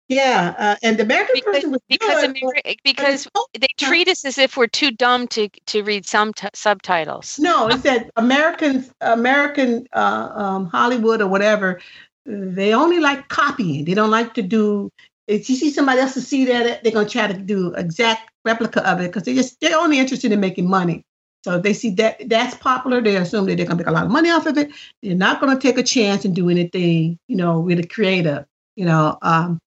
Yeah, 0.10 0.56
uh, 0.58 0.76
and 0.84 0.98
the 0.98 1.04
American 1.04 1.34
because 1.36 1.56
version 1.56 1.72
was 1.72 1.82
because 1.90 2.22
good, 2.22 2.38
but- 2.42 2.56
Ameri- 2.56 2.78
because 2.84 3.28
they 3.60 3.68
treat 3.78 4.08
us 4.08 4.24
as 4.24 4.38
if 4.38 4.56
we're 4.56 4.68
too 4.68 4.92
dumb 4.92 5.28
to 5.30 5.50
to 5.68 5.84
read 5.84 6.06
some 6.06 6.34
t- 6.34 6.48
subtitles. 6.54 7.38
no, 7.40 7.68
it 7.68 7.82
said 7.82 8.10
American 8.16 8.86
American 9.02 9.86
uh, 9.94 10.30
um, 10.34 10.68
Hollywood 10.68 11.22
or 11.22 11.28
whatever. 11.28 11.82
They 12.26 12.74
only 12.74 13.00
like 13.00 13.28
copying. 13.28 13.86
They 13.86 13.94
don't 13.94 14.10
like 14.12 14.34
to 14.36 14.42
do. 14.42 14.90
If 15.28 15.50
you 15.50 15.58
see 15.58 15.72
somebody 15.72 16.00
else 16.00 16.14
to 16.14 16.22
see 16.22 16.46
that, 16.46 16.84
they're 16.84 16.94
gonna 16.94 17.10
try 17.10 17.28
to 17.28 17.34
do 17.34 17.74
exact 17.74 18.32
replica 18.46 18.90
of 18.90 19.02
it 19.02 19.08
because 19.08 19.24
they 19.24 19.34
just 19.34 19.60
they're 19.60 19.78
only 19.78 20.00
interested 20.00 20.32
in 20.32 20.40
making 20.40 20.70
money. 20.70 21.04
So 21.44 21.58
if 21.58 21.64
they 21.64 21.74
see 21.74 21.90
that 21.96 22.30
that's 22.30 22.56
popular, 22.56 23.02
they 23.02 23.18
assume 23.18 23.46
that 23.48 23.58
they're 23.58 23.66
gonna 23.66 23.78
make 23.78 23.88
a 23.88 23.92
lot 23.92 24.06
of 24.06 24.12
money 24.12 24.30
off 24.30 24.46
of 24.46 24.58
it. 24.58 24.72
They're 25.04 25.16
not 25.16 25.42
gonna 25.42 25.60
take 25.60 25.78
a 25.78 25.84
chance 25.84 26.24
and 26.24 26.34
do 26.34 26.50
anything, 26.50 27.20
you 27.28 27.36
know, 27.36 27.60
really 27.60 27.84
creative. 27.86 28.46
You 28.78 28.86
know, 28.86 29.18
um, 29.22 29.60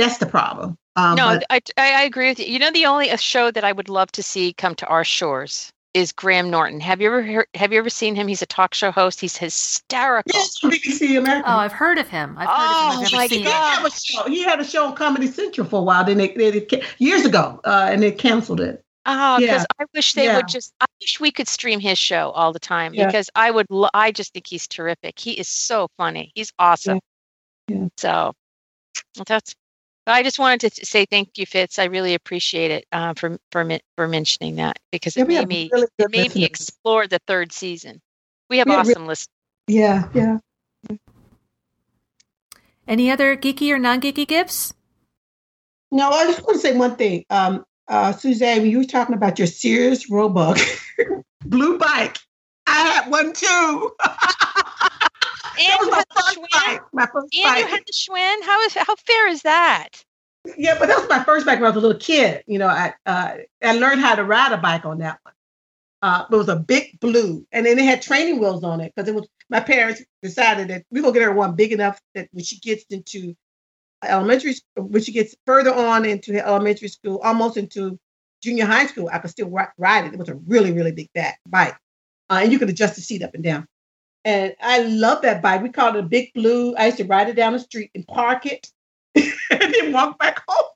that's 0.00 0.18
the 0.18 0.26
problem. 0.26 0.76
Um, 0.96 1.14
no, 1.16 1.38
but- 1.38 1.44
I, 1.50 1.60
I 1.76 2.00
I 2.00 2.02
agree 2.02 2.28
with 2.28 2.40
you. 2.40 2.46
You 2.46 2.58
know, 2.58 2.70
the 2.72 2.86
only 2.86 3.16
show 3.18 3.50
that 3.50 3.64
I 3.64 3.72
would 3.72 3.88
love 3.88 4.10
to 4.12 4.22
see 4.22 4.52
come 4.52 4.74
to 4.76 4.86
our 4.86 5.04
shores 5.04 5.72
is 5.94 6.12
Graham 6.12 6.50
Norton. 6.50 6.78
Have 6.80 7.00
you 7.00 7.08
ever 7.08 7.22
heard, 7.22 7.46
have 7.54 7.72
you 7.72 7.78
ever 7.80 7.90
seen 7.90 8.14
him? 8.14 8.28
He's 8.28 8.42
a 8.42 8.46
talk 8.46 8.74
show 8.74 8.92
host. 8.92 9.20
He's 9.20 9.36
hysterical. 9.36 10.30
yes, 10.32 10.56
from 10.58 10.70
BBC 10.70 11.18
American. 11.18 11.50
Oh, 11.50 11.56
I've 11.56 11.72
heard 11.72 11.98
of 11.98 12.08
him. 12.08 12.36
I've 12.38 12.48
heard 12.48 12.56
Oh, 12.58 12.88
of 12.90 12.94
him. 13.00 13.06
I've 13.06 13.12
my 13.12 13.26
seen 13.26 13.40
he 13.40 13.44
it. 13.46 13.50
God. 13.50 13.78
had 13.78 13.86
a 13.86 13.90
show. 13.90 14.24
He 14.28 14.42
had 14.44 14.60
a 14.60 14.64
show 14.64 14.86
on 14.86 14.94
Comedy 14.94 15.26
Central 15.26 15.66
for 15.66 15.80
a 15.80 15.82
while. 15.82 16.04
Then 16.04 16.18
they, 16.18 16.28
they, 16.28 16.50
they 16.50 16.60
ca- 16.60 16.82
years 16.98 17.24
ago, 17.24 17.60
uh, 17.64 17.88
and 17.90 18.00
they 18.02 18.12
canceled 18.12 18.60
it. 18.60 18.84
Oh, 19.06 19.38
because 19.40 19.62
Yeah. 19.62 19.64
I 19.80 19.84
wish 19.94 20.12
they 20.12 20.26
Yeah. 20.26 20.36
would 20.36 20.46
just. 20.48 20.72
I 20.80 20.86
wish 21.00 21.18
we 21.18 21.32
could 21.32 21.48
stream 21.48 21.80
his 21.80 21.98
show 21.98 22.30
all 22.32 22.52
the 22.52 22.60
time 22.60 22.94
Yeah. 22.94 23.06
because 23.06 23.28
I 23.34 23.50
would. 23.50 23.66
Lo- 23.70 23.88
I 23.92 24.12
just 24.12 24.32
think 24.32 24.46
he's 24.46 24.68
terrific. 24.68 25.18
He 25.18 25.32
is 25.32 25.48
so 25.48 25.88
funny. 25.96 26.30
He's 26.36 26.52
awesome. 26.58 27.00
Yeah. 27.66 27.86
So 27.96 28.32
that's. 29.26 29.54
I 30.06 30.22
just 30.22 30.38
wanted 30.38 30.60
to 30.60 30.70
th- 30.70 30.86
say 30.88 31.06
thank 31.06 31.38
you, 31.38 31.46
Fitz. 31.46 31.78
I 31.78 31.84
really 31.84 32.14
appreciate 32.14 32.70
it 32.70 32.86
uh, 32.92 33.14
for 33.14 33.38
for 33.52 33.68
for 33.96 34.08
mentioning 34.08 34.56
that 34.56 34.78
because 34.90 35.16
Yeah, 35.16 35.24
it 35.24 35.28
we 35.28 35.34
made 35.36 35.48
me 35.48 35.70
really 35.72 35.84
it 35.84 35.90
good 35.98 36.10
made 36.10 36.34
me 36.34 36.44
explore 36.44 37.06
the 37.06 37.20
third 37.26 37.52
season. 37.52 38.00
We 38.48 38.58
have 38.58 38.66
We 38.66 38.72
have 38.72 38.86
re- 38.86 38.92
awesome 38.92 39.06
listeners. 39.06 39.28
Yeah, 39.68 40.08
yeah. 40.14 40.38
Any 42.88 43.10
other 43.10 43.36
geeky 43.36 43.70
or 43.70 43.78
non 43.78 44.00
geeky 44.00 44.26
gifts? 44.26 44.74
No, 45.92 46.10
I 46.10 46.24
just 46.26 46.42
want 46.42 46.54
to 46.54 46.58
say 46.60 46.76
one 46.76 46.96
thing. 46.96 47.24
Um, 47.30 47.64
uh, 47.88 48.12
Suzanne, 48.12 48.62
when 48.62 48.70
you 48.70 48.78
were 48.78 48.84
talking 48.84 49.14
about 49.14 49.38
your 49.38 49.46
Sears 49.46 50.08
Roebuck 50.08 50.58
blue 51.44 51.78
bike, 51.78 52.18
I 52.66 52.80
had 52.80 53.10
one 53.10 53.32
too. 53.32 53.90
that 54.00 55.00
And 55.58 55.90
was 56.30 56.38
my 56.38 56.48
first 56.48 56.52
Schwinn. 56.52 56.66
bike. 56.66 56.82
My 56.92 57.06
first 57.06 57.34
And 57.34 57.58
you 57.58 57.66
had 57.66 57.80
the 57.86 57.92
Schwinn. 57.92 58.42
How 58.44 58.60
is 58.62 58.74
how 58.74 58.96
fair 58.96 59.28
is 59.28 59.42
that? 59.42 59.88
Yeah, 60.56 60.76
but 60.78 60.88
that 60.88 60.98
was 60.98 61.08
my 61.08 61.22
first 61.24 61.46
bike 61.46 61.58
when 61.60 61.66
I 61.66 61.74
was 61.74 61.76
a 61.76 61.86
little 61.86 62.00
kid. 62.00 62.42
You 62.46 62.58
know, 62.58 62.68
I 62.68 62.94
uh, 63.06 63.36
I 63.62 63.72
learned 63.74 64.00
how 64.00 64.14
to 64.14 64.24
ride 64.24 64.52
a 64.52 64.56
bike 64.58 64.86
on 64.86 64.98
that 64.98 65.18
one. 65.22 65.34
Uh, 66.02 66.24
it 66.30 66.34
was 66.36 66.48
a 66.48 66.56
big 66.56 66.98
blue, 67.00 67.46
and 67.52 67.66
then 67.66 67.78
it 67.78 67.84
had 67.84 68.00
training 68.02 68.40
wheels 68.40 68.64
on 68.64 68.80
it 68.80 68.92
because 68.94 69.08
it 69.08 69.14
was 69.14 69.28
my 69.50 69.60
parents 69.60 70.02
decided 70.22 70.68
that 70.68 70.84
we're 70.90 71.02
gonna 71.02 71.12
get 71.12 71.22
her 71.22 71.32
one 71.32 71.54
big 71.56 71.72
enough 71.72 72.00
that 72.14 72.28
when 72.32 72.44
she 72.44 72.58
gets 72.58 72.84
into 72.90 73.34
elementary, 74.02 74.52
s- 74.52 74.62
when 74.76 75.02
she 75.02 75.12
gets 75.12 75.36
further 75.46 75.74
on 75.74 76.06
into 76.06 76.34
elementary 76.44 76.88
school, 76.88 77.18
almost 77.18 77.58
into 77.58 77.98
junior 78.42 78.64
high 78.64 78.86
school, 78.86 79.10
I 79.12 79.18
could 79.18 79.30
still 79.30 79.50
ride 79.50 80.06
it. 80.06 80.14
It 80.14 80.18
was 80.18 80.30
a 80.30 80.36
really, 80.36 80.72
really 80.72 80.92
big 80.92 81.12
back 81.12 81.38
bike, 81.46 81.76
uh, 82.30 82.40
and 82.42 82.52
you 82.52 82.58
could 82.58 82.70
adjust 82.70 82.94
the 82.96 83.02
seat 83.02 83.22
up 83.22 83.34
and 83.34 83.44
down. 83.44 83.66
And 84.24 84.54
I 84.60 84.82
love 84.82 85.22
that 85.22 85.40
bike. 85.42 85.62
We 85.62 85.70
called 85.70 85.96
it 85.96 86.00
a 86.00 86.02
big 86.02 86.32
blue. 86.34 86.74
I 86.76 86.86
used 86.86 86.98
to 86.98 87.04
ride 87.04 87.28
it 87.28 87.36
down 87.36 87.54
the 87.54 87.58
street 87.58 87.90
and 87.94 88.06
park 88.06 88.44
it, 88.46 88.70
and 89.14 89.34
then 89.50 89.92
walk 89.92 90.18
back 90.18 90.42
home. 90.46 90.68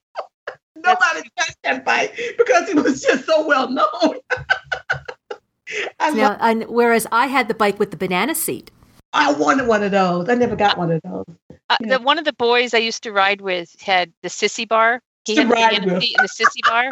Nobody 0.77 1.29
touched 1.39 1.59
that 1.63 1.85
bike 1.85 2.19
because 2.39 2.69
it 2.69 2.77
was 2.77 3.03
just 3.03 3.27
so 3.27 3.47
well 3.47 3.69
known. 3.71 4.17
I, 5.99 6.11
Now, 6.11 6.31
love, 6.31 6.39
and 6.41 6.65
whereas 6.65 7.07
I 7.11 7.27
had 7.27 7.49
the 7.49 7.55
bike 7.55 7.79
with 7.79 7.91
the 7.91 7.97
banana 7.97 8.35
seat. 8.35 8.71
I 9.13 9.33
wanted 9.33 9.67
one 9.67 9.83
of 9.83 9.93
those. 9.93 10.29
I 10.29 10.35
never 10.35 10.57
got 10.57 10.77
one 10.77 10.91
of 10.91 11.01
those. 11.03 11.25
Uh, 11.71 11.77
Yeah. 11.81 11.99
the 11.99 12.03
one 12.03 12.19
of 12.19 12.25
the 12.25 12.33
boys 12.33 12.75
I 12.75 12.79
used 12.79 13.03
to 13.05 13.13
ride 13.13 13.41
with 13.41 13.75
had 13.81 14.13
the 14.23 14.29
sissy 14.29 14.69
bar. 14.69 15.01
He 15.25 15.37
had 15.37 15.49
the 15.49 15.55
ride 15.55 15.75
banana 15.75 15.95
with. 15.95 16.03
seat 16.03 16.17
and 16.19 16.29
the 16.29 16.45
sissy 16.45 16.67
bar. 16.67 16.91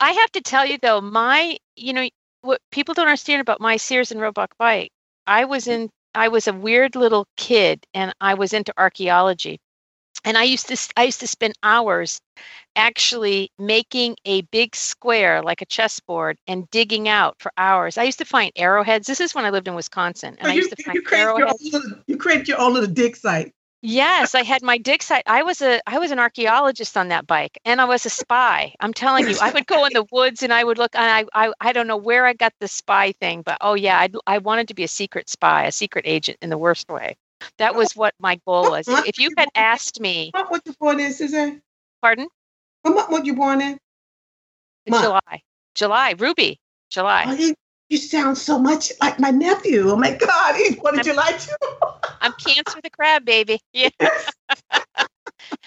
I 0.00 0.12
have 0.12 0.32
to 0.32 0.40
tell 0.40 0.66
you 0.66 0.78
though, 0.78 1.00
my 1.00 1.56
you 1.76 1.92
know 1.92 2.08
what 2.42 2.60
people 2.70 2.94
don't 2.94 3.06
understand 3.06 3.40
about 3.40 3.60
my 3.60 3.76
Sears 3.76 4.10
and 4.10 4.20
Roebuck 4.20 4.56
bike. 4.58 4.90
I 5.30 5.44
was 5.44 5.68
in 5.68 5.90
I 6.12 6.26
was 6.26 6.48
a 6.48 6.52
weird 6.52 6.96
little 6.96 7.26
kid 7.36 7.86
and 7.94 8.12
I 8.20 8.34
was 8.34 8.52
into 8.52 8.74
archaeology. 8.76 9.60
And 10.24 10.36
I 10.36 10.42
used 10.42 10.66
to 10.68 10.92
I 10.96 11.04
used 11.04 11.20
to 11.20 11.28
spend 11.28 11.54
hours 11.62 12.20
actually 12.74 13.52
making 13.56 14.16
a 14.24 14.42
big 14.42 14.74
square 14.74 15.40
like 15.40 15.62
a 15.62 15.66
chessboard 15.66 16.36
and 16.48 16.68
digging 16.70 17.08
out 17.08 17.36
for 17.38 17.52
hours. 17.56 17.96
I 17.96 18.02
used 18.02 18.18
to 18.18 18.24
find 18.24 18.50
arrowheads. 18.56 19.06
This 19.06 19.20
is 19.20 19.32
when 19.32 19.44
I 19.44 19.50
lived 19.50 19.68
in 19.68 19.76
Wisconsin 19.76 20.36
and 20.40 20.50
I 20.50 20.54
you, 20.54 20.62
used 20.62 20.76
to 20.76 20.82
find 20.82 20.96
you, 20.96 21.02
created 21.02 21.22
your 21.22 21.34
own 21.34 21.42
arrowheads. 21.42 21.94
you 22.08 22.16
created 22.16 22.48
your 22.48 22.60
own 22.60 22.74
little 22.74 22.90
dig 22.90 23.16
site. 23.16 23.54
Yes, 23.82 24.34
I 24.34 24.42
had 24.42 24.62
my 24.62 24.76
dig 24.76 25.02
site. 25.02 25.22
I 25.26 25.42
was 25.42 25.62
a 25.62 25.80
I 25.86 25.98
was 25.98 26.10
an 26.10 26.18
archaeologist 26.18 26.96
on 26.98 27.08
that 27.08 27.26
bike, 27.26 27.58
and 27.64 27.80
I 27.80 27.86
was 27.86 28.04
a 28.04 28.10
spy. 28.10 28.74
I'm 28.78 28.92
telling 28.92 29.26
you, 29.26 29.38
I 29.40 29.50
would 29.52 29.66
go 29.66 29.86
in 29.86 29.92
the 29.94 30.04
woods 30.12 30.42
and 30.42 30.52
I 30.52 30.62
would 30.64 30.76
look, 30.76 30.94
and 30.94 31.28
I 31.34 31.46
I, 31.48 31.52
I 31.60 31.72
don't 31.72 31.86
know 31.86 31.96
where 31.96 32.26
I 32.26 32.34
got 32.34 32.52
the 32.60 32.68
spy 32.68 33.12
thing, 33.12 33.40
but 33.42 33.56
oh 33.62 33.74
yeah, 33.74 33.98
I 33.98 34.10
I 34.26 34.38
wanted 34.38 34.68
to 34.68 34.74
be 34.74 34.84
a 34.84 34.88
secret 34.88 35.30
spy, 35.30 35.64
a 35.64 35.72
secret 35.72 36.04
agent 36.06 36.38
in 36.42 36.50
the 36.50 36.58
worst 36.58 36.88
way. 36.90 37.16
That 37.56 37.74
was 37.74 37.96
what 37.96 38.14
my 38.18 38.38
goal 38.46 38.70
was. 38.70 38.86
If 38.88 39.18
you 39.18 39.30
had 39.38 39.48
asked 39.54 39.98
me, 39.98 40.30
What 40.34 40.50
month 40.50 40.62
you 40.66 40.74
born 40.78 41.00
in, 41.00 41.12
Suzanne? 41.14 41.62
pardon, 42.02 42.28
What 42.82 42.94
month 42.94 43.08
were 43.10 43.24
you 43.24 43.34
born 43.34 43.62
in? 43.62 43.78
July, 44.86 45.42
July, 45.74 46.14
Ruby, 46.18 46.60
July. 46.90 47.24
You, 47.90 47.96
you 47.96 47.98
sound 47.98 48.38
so 48.38 48.58
much 48.58 48.92
like 49.00 49.18
my 49.18 49.30
nephew. 49.30 49.90
Oh 49.90 49.96
my 49.96 50.12
God, 50.14 50.54
born 50.78 50.94
in 50.94 51.00
I'm- 51.00 51.04
July 51.04 51.32
too. 51.32 51.54
I'm 52.22 52.32
Cancer 52.34 52.80
the 52.82 52.90
crab 52.90 53.24
baby. 53.24 53.60
Yeah. 53.72 53.88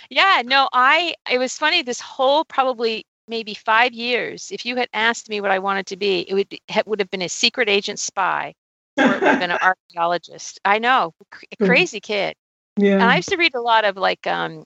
yeah, 0.10 0.42
no, 0.46 0.70
I 0.74 1.16
it 1.30 1.38
was 1.40 1.58
funny 1.58 1.82
this 1.82 2.00
whole 2.00 2.46
probably 2.46 3.06
maybe 3.28 3.54
5 3.54 3.94
years 3.94 4.52
if 4.52 4.66
you 4.66 4.76
had 4.76 4.90
asked 4.94 5.30
me 5.30 5.42
what 5.42 5.52
I 5.52 5.60
wanted 5.60 5.86
to 5.88 5.98
be, 5.98 6.20
it 6.30 6.34
would 6.34 6.50
be, 6.50 6.62
it 6.68 6.86
would 6.88 7.00
have 7.00 7.10
been 7.10 7.22
a 7.22 7.30
secret 7.30 7.70
agent 7.70 8.00
spy 8.00 8.54
or 8.98 9.06
it 9.06 9.22
would 9.22 9.24
have 9.24 9.40
been 9.40 9.52
an 9.52 9.58
archaeologist. 9.62 10.60
I 10.66 10.80
know, 10.80 11.14
Hmm. 11.60 11.66
crazy 11.66 12.00
kid. 12.00 12.36
yeah. 12.78 12.94
And 12.96 13.04
I 13.04 13.16
used 13.18 13.30
to 13.30 13.38
read 13.38 13.56
a 13.56 13.62
lot 13.62 13.86
of 13.86 13.98
like 13.98 14.26
um 14.28 14.66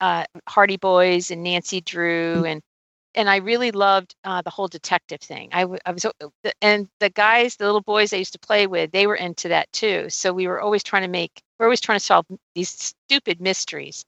uh 0.00 0.24
Hardy 0.48 0.76
Boys 0.76 1.30
and 1.30 1.42
Nancy 1.42 1.80
Drew 1.80 2.44
and 2.44 2.62
and 3.14 3.28
I 3.30 3.36
really 3.36 3.72
loved 3.72 4.14
uh, 4.24 4.42
the 4.42 4.50
whole 4.50 4.68
detective 4.68 5.20
thing. 5.20 5.50
I, 5.52 5.62
w- 5.62 5.80
I 5.86 5.92
was, 5.92 6.06
and 6.62 6.88
the 7.00 7.10
guys, 7.10 7.56
the 7.56 7.66
little 7.66 7.80
boys 7.82 8.12
I 8.12 8.16
used 8.16 8.32
to 8.34 8.38
play 8.38 8.66
with, 8.66 8.92
they 8.92 9.06
were 9.06 9.16
into 9.16 9.48
that 9.48 9.72
too. 9.72 10.10
So 10.10 10.32
we 10.32 10.46
were 10.48 10.60
always 10.60 10.82
trying 10.82 11.02
to 11.02 11.08
make, 11.08 11.42
we're 11.58 11.66
always 11.66 11.80
trying 11.80 11.98
to 11.98 12.04
solve 12.04 12.26
these 12.54 12.70
stupid 12.70 13.40
mysteries. 13.40 14.04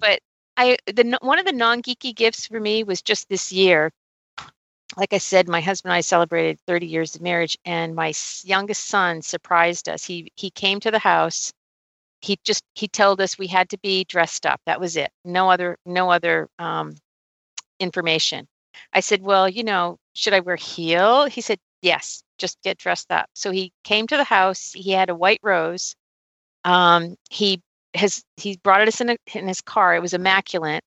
But 0.00 0.20
I, 0.56 0.76
the 0.86 1.18
one 1.22 1.38
of 1.38 1.46
the 1.46 1.52
non 1.52 1.82
geeky 1.82 2.14
gifts 2.14 2.46
for 2.46 2.60
me 2.60 2.84
was 2.84 3.02
just 3.02 3.28
this 3.28 3.52
year. 3.52 3.90
Like 4.96 5.12
I 5.12 5.18
said, 5.18 5.48
my 5.48 5.60
husband 5.60 5.90
and 5.92 5.96
I 5.96 6.02
celebrated 6.02 6.60
30 6.66 6.86
years 6.86 7.16
of 7.16 7.22
marriage, 7.22 7.58
and 7.64 7.94
my 7.96 8.12
youngest 8.44 8.86
son 8.86 9.22
surprised 9.22 9.88
us. 9.88 10.04
He 10.04 10.30
he 10.36 10.50
came 10.50 10.80
to 10.80 10.90
the 10.90 10.98
house. 11.00 11.52
He 12.22 12.38
just 12.44 12.64
he 12.74 12.88
told 12.88 13.20
us 13.20 13.38
we 13.38 13.48
had 13.48 13.70
to 13.70 13.78
be 13.78 14.04
dressed 14.04 14.46
up. 14.46 14.60
That 14.66 14.80
was 14.80 14.96
it. 14.96 15.10
No 15.24 15.50
other 15.50 15.78
no 15.86 16.10
other 16.10 16.48
um, 16.58 16.94
information. 17.84 18.48
I 18.92 19.00
said, 19.00 19.22
well, 19.22 19.48
you 19.48 19.62
know, 19.62 19.98
should 20.14 20.32
I 20.34 20.40
wear 20.40 20.56
heel? 20.56 21.26
He 21.26 21.40
said, 21.40 21.58
yes, 21.82 22.24
just 22.38 22.60
get 22.62 22.78
dressed 22.78 23.12
up. 23.12 23.28
So 23.34 23.52
he 23.52 23.72
came 23.84 24.06
to 24.08 24.16
the 24.16 24.24
house. 24.24 24.72
He 24.74 24.90
had 24.90 25.10
a 25.10 25.14
white 25.14 25.40
rose. 25.42 25.94
Um, 26.64 27.16
he 27.30 27.60
has 27.94 28.24
he 28.36 28.56
brought 28.64 28.88
us 28.88 29.00
in, 29.00 29.10
a, 29.10 29.16
in 29.34 29.46
his 29.46 29.60
car. 29.60 29.94
It 29.94 30.02
was 30.02 30.14
immaculate. 30.14 30.82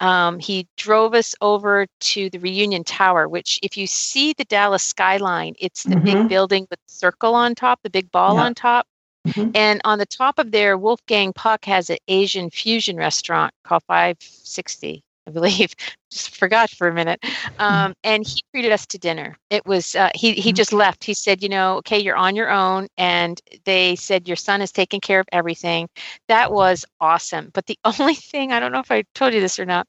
Um, 0.00 0.38
he 0.38 0.66
drove 0.76 1.14
us 1.14 1.34
over 1.40 1.86
to 2.00 2.30
the 2.30 2.38
Reunion 2.38 2.84
Tower, 2.84 3.28
which, 3.28 3.58
if 3.62 3.76
you 3.76 3.86
see 3.86 4.32
the 4.32 4.44
Dallas 4.44 4.82
skyline, 4.82 5.54
it's 5.58 5.84
the 5.84 5.96
big 5.96 6.16
Mhm. 6.16 6.28
building 6.28 6.66
with 6.70 6.80
the 6.86 6.92
circle 6.92 7.34
on 7.34 7.54
top, 7.54 7.80
the 7.82 7.90
big 7.90 8.10
ball 8.10 8.34
Yeah. 8.34 8.42
on 8.42 8.54
top. 8.54 8.86
Mhm. 9.28 9.52
And 9.54 9.80
on 9.84 9.98
the 9.98 10.06
top 10.06 10.38
of 10.40 10.50
there, 10.50 10.76
Wolfgang 10.76 11.32
Puck 11.32 11.64
has 11.66 11.88
an 11.88 11.98
Asian 12.08 12.50
fusion 12.50 12.96
restaurant 12.96 13.54
called 13.64 13.84
560, 13.84 15.02
I 15.26 15.30
believe. 15.30 15.74
Just 16.10 16.36
forgot 16.36 16.70
for 16.70 16.88
a 16.88 16.92
minute. 16.94 17.22
Um, 17.58 17.94
and 18.04 18.22
he 18.24 18.42
treated 18.52 18.72
us 18.72 18.86
to 18.86 18.98
dinner. 18.98 19.36
It 19.50 19.64
was 19.66 19.94
uh, 19.94 20.10
he 20.14 20.32
he 20.34 20.52
Mhm. 20.52 20.54
just 20.54 20.72
left. 20.72 21.04
He 21.04 21.14
said, 21.14 21.42
you 21.42 21.48
know, 21.48 21.76
okay, 21.78 21.98
you're 21.98 22.16
on 22.16 22.34
your 22.36 22.50
own. 22.50 22.88
And 22.96 23.40
they 23.64 23.96
said 23.96 24.26
your 24.28 24.36
son 24.36 24.60
is 24.62 24.72
taking 24.72 25.00
care 25.00 25.20
of 25.20 25.26
everything. 25.32 25.88
That 26.28 26.52
was 26.52 26.84
awesome. 27.00 27.50
But 27.54 27.66
the 27.66 27.78
only 28.00 28.14
thing 28.14 28.52
I 28.52 28.60
don't 28.60 28.72
know 28.72 28.80
if 28.80 28.90
I 28.90 29.04
told 29.14 29.32
you 29.34 29.40
this 29.40 29.58
or 29.58 29.64
not. 29.66 29.86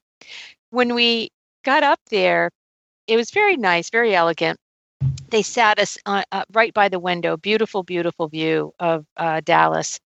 When 0.70 0.94
we 0.94 1.30
got 1.64 1.82
up 1.82 2.00
there, 2.10 2.50
it 3.06 3.16
was 3.16 3.30
very 3.30 3.56
nice, 3.56 3.90
very 3.90 4.14
elegant 4.14 4.58
they 5.30 5.42
sat 5.42 5.78
us 5.78 5.96
uh, 6.06 6.22
uh, 6.32 6.44
right 6.52 6.72
by 6.74 6.88
the 6.88 6.98
window 6.98 7.36
beautiful 7.36 7.82
beautiful 7.82 8.28
view 8.28 8.72
of 8.78 9.04
uh, 9.16 9.40
dallas 9.44 9.98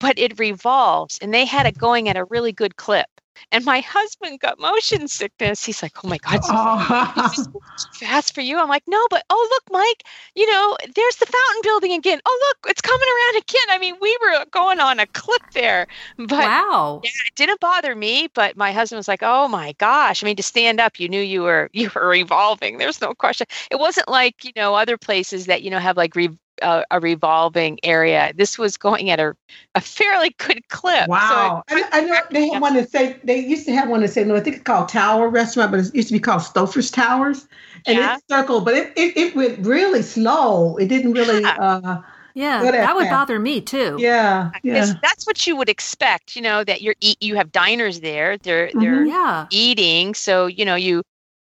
but 0.00 0.18
it 0.18 0.38
revolves 0.38 1.18
and 1.20 1.32
they 1.34 1.44
had 1.44 1.66
it 1.66 1.76
going 1.78 2.08
at 2.08 2.16
a 2.16 2.24
really 2.24 2.52
good 2.52 2.76
clip 2.76 3.06
and 3.52 3.64
my 3.64 3.80
husband 3.80 4.40
got 4.40 4.58
motion 4.58 5.08
sickness 5.08 5.64
he's 5.64 5.82
like 5.82 6.04
oh 6.04 6.08
my 6.08 6.18
god 6.18 6.42
Suzanne, 6.44 7.12
this 7.16 7.38
is 7.38 7.48
Oh. 7.56 7.60
too 7.78 8.06
fast 8.06 8.34
for 8.34 8.40
you 8.40 8.58
i'm 8.58 8.68
like 8.68 8.84
no 8.86 9.06
but 9.10 9.24
oh 9.30 9.48
look 9.50 9.64
mike 9.70 10.02
you 10.34 10.50
know 10.50 10.76
there's 10.94 11.16
the 11.16 11.26
fountain 11.26 11.60
building 11.62 11.92
again 11.92 12.20
oh 12.24 12.38
look 12.48 12.70
it's 12.70 12.80
coming 12.80 13.06
around 13.08 13.42
again 13.42 13.66
i 13.70 13.78
mean 13.78 13.94
we 14.00 14.16
were 14.22 14.44
going 14.50 14.80
on 14.80 14.98
a 15.00 15.06
clip 15.08 15.42
there 15.52 15.86
but 16.18 16.30
wow. 16.30 17.00
yeah, 17.04 17.10
it 17.26 17.34
didn't 17.34 17.60
bother 17.60 17.94
me, 17.94 18.28
but 18.34 18.56
my 18.56 18.72
husband 18.72 18.98
was 18.98 19.08
like, 19.08 19.22
"Oh 19.22 19.48
my 19.48 19.72
gosh!" 19.78 20.22
I 20.22 20.26
mean, 20.26 20.36
to 20.36 20.42
stand 20.42 20.80
up, 20.80 20.98
you 20.98 21.08
knew 21.08 21.20
you 21.20 21.42
were 21.42 21.70
you 21.72 21.90
were 21.94 22.08
revolving. 22.08 22.78
There's 22.78 23.00
no 23.00 23.14
question. 23.14 23.46
It 23.70 23.78
wasn't 23.78 24.08
like 24.08 24.44
you 24.44 24.52
know 24.56 24.74
other 24.74 24.96
places 24.96 25.46
that 25.46 25.62
you 25.62 25.70
know 25.70 25.78
have 25.78 25.96
like 25.96 26.14
re, 26.16 26.30
uh, 26.62 26.82
a 26.90 27.00
revolving 27.00 27.78
area. 27.82 28.32
This 28.36 28.58
was 28.58 28.76
going 28.76 29.10
at 29.10 29.20
a 29.20 29.34
a 29.74 29.80
fairly 29.80 30.34
good 30.38 30.66
clip. 30.68 31.08
Wow. 31.08 31.62
So 31.68 31.76
I, 31.76 31.88
I 31.92 32.00
know 32.02 32.16
they 32.30 32.48
had 32.48 32.60
one 32.62 32.74
that 32.74 32.90
say 32.90 33.18
they 33.24 33.38
used 33.38 33.66
to 33.66 33.72
have 33.72 33.88
one 33.88 34.00
that 34.00 34.08
said 34.08 34.26
no, 34.26 34.36
I 34.36 34.40
think 34.40 34.56
it's 34.56 34.64
called 34.64 34.88
Tower 34.88 35.28
Restaurant, 35.28 35.70
but 35.70 35.80
it 35.80 35.94
used 35.94 36.08
to 36.08 36.14
be 36.14 36.20
called 36.20 36.42
Stouffer's 36.42 36.90
Towers. 36.90 37.46
And 37.86 37.98
Yeah. 37.98 38.16
it 38.16 38.22
circled, 38.28 38.64
but 38.64 38.74
it, 38.74 38.92
it, 38.96 39.16
it 39.16 39.36
went 39.36 39.64
really 39.66 40.02
slow. 40.02 40.76
It 40.76 40.88
didn't 40.88 41.12
really 41.12 41.42
Yeah. 41.44 41.56
uh 41.58 42.02
Yeah, 42.34 42.62
Good 42.62 42.74
at 42.74 42.80
that 42.82 42.94
would 42.96 43.04
that. 43.04 43.10
bother 43.10 43.38
me 43.38 43.60
too. 43.60 43.98
yeah, 44.00 44.50
yeah. 44.62 44.94
that's 45.02 45.26
what 45.26 45.46
you 45.46 45.56
would 45.56 45.68
expect. 45.68 46.36
You 46.36 46.42
know 46.42 46.64
that 46.64 46.82
you're 46.82 46.94
eat. 47.00 47.22
You 47.22 47.36
have 47.36 47.52
diners 47.52 48.00
there. 48.00 48.36
They're 48.38 48.72
they're 48.78 49.04
Yeah. 49.04 49.46
eating, 49.50 50.14
so 50.14 50.46
you 50.46 50.64
know 50.64 50.74
you 50.74 51.02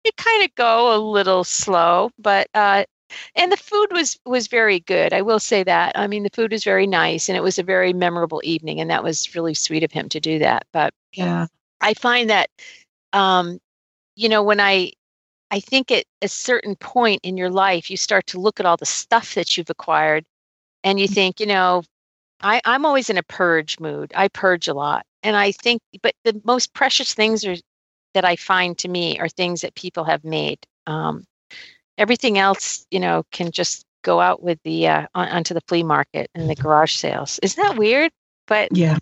it 0.05 0.16
kind 0.16 0.44
of 0.44 0.55
go 0.55 0.94
a 0.94 0.98
little 0.98 1.44
slow, 1.44 2.11
but 2.18 2.48
uh, 2.55 2.84
and 3.37 3.53
the 3.53 3.57
food 3.57 3.89
was 3.93 4.19
was 4.25 4.49
very 4.49 4.81
good. 4.81 5.12
I 5.12 5.23
will 5.23 5.41
say 5.41 5.62
that. 5.65 5.93
I 5.97 6.07
mean, 6.07 6.23
the 6.23 6.31
food 6.31 6.53
was 6.53 6.65
very 6.65 6.87
nice, 6.87 7.29
and 7.29 7.37
it 7.37 7.43
was 7.43 7.59
a 7.59 7.62
very 7.62 7.93
memorable 7.93 8.41
evening, 8.45 8.81
and 8.81 8.91
that 8.91 9.03
was 9.05 9.35
really 9.35 9.55
sweet 9.55 9.83
of 9.85 9.93
him 9.93 10.09
to 10.11 10.21
do 10.21 10.39
that. 10.41 10.67
But 10.73 10.95
Yeah. 11.12 11.47
I 11.81 11.95
find 11.95 12.31
that, 12.31 12.51
um, 13.12 13.61
you 14.17 14.29
know, 14.29 14.43
when 14.43 14.61
I 14.61 14.93
I 15.51 15.61
think 15.61 15.91
at 15.93 16.05
a 16.23 16.29
certain 16.29 16.77
point 16.77 17.21
in 17.23 17.37
your 17.37 17.51
life, 17.51 17.91
you 17.91 17.97
start 17.97 18.27
to 18.29 18.41
look 18.41 18.61
at 18.61 18.67
all 18.67 18.77
the 18.77 18.87
stuff 18.87 19.35
that 19.35 19.57
you've 19.57 19.71
acquired, 19.71 20.25
and 20.85 20.99
you 21.01 21.09
think, 21.09 21.41
you 21.41 21.47
know, 21.47 21.83
I, 22.43 22.61
I'm 22.65 22.85
always 22.87 23.11
in 23.11 23.19
a 23.19 23.23
purge 23.23 23.79
mood. 23.81 24.12
I 24.15 24.29
purge 24.29 24.69
a 24.69 24.75
lot, 24.75 25.07
and 25.23 25.37
I 25.37 25.53
think, 25.53 25.83
but 26.03 26.15
the 26.25 26.41
most 26.45 26.75
precious 26.75 27.15
things 27.15 27.45
are 27.45 27.57
that 28.15 28.25
I 28.25 28.37
find 28.37 28.79
to 28.79 28.89
me 28.89 29.19
are 29.19 29.29
things 29.29 29.61
that 29.62 29.75
people 29.75 30.05
have 30.05 30.25
made. 30.25 30.59
Um, 30.87 31.25
everything 31.99 32.38
else, 32.38 32.86
you 32.90 33.01
know, 33.01 33.24
can 33.32 33.51
just 33.51 33.84
go 34.03 34.20
out 34.20 34.42
with 34.42 34.59
the 34.64 34.86
uh, 34.88 35.07
on, 35.14 35.28
onto 35.28 35.55
the 35.55 35.61
flea 35.62 35.82
market 35.82 36.30
and 36.34 36.49
the 36.49 36.55
garage 36.55 36.95
sales. 36.95 37.38
Isn't 37.42 37.62
that 37.62 37.76
weird? 37.78 38.12
But 38.47 38.76
Yeah. 38.76 38.99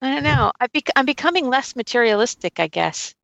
I 0.00 0.14
don't 0.14 0.24
know. 0.24 0.52
I 0.60 0.66
bec- 0.66 0.90
I'm 0.96 1.06
becoming 1.06 1.48
less 1.48 1.76
materialistic, 1.76 2.58
I 2.58 2.66
guess. 2.66 3.14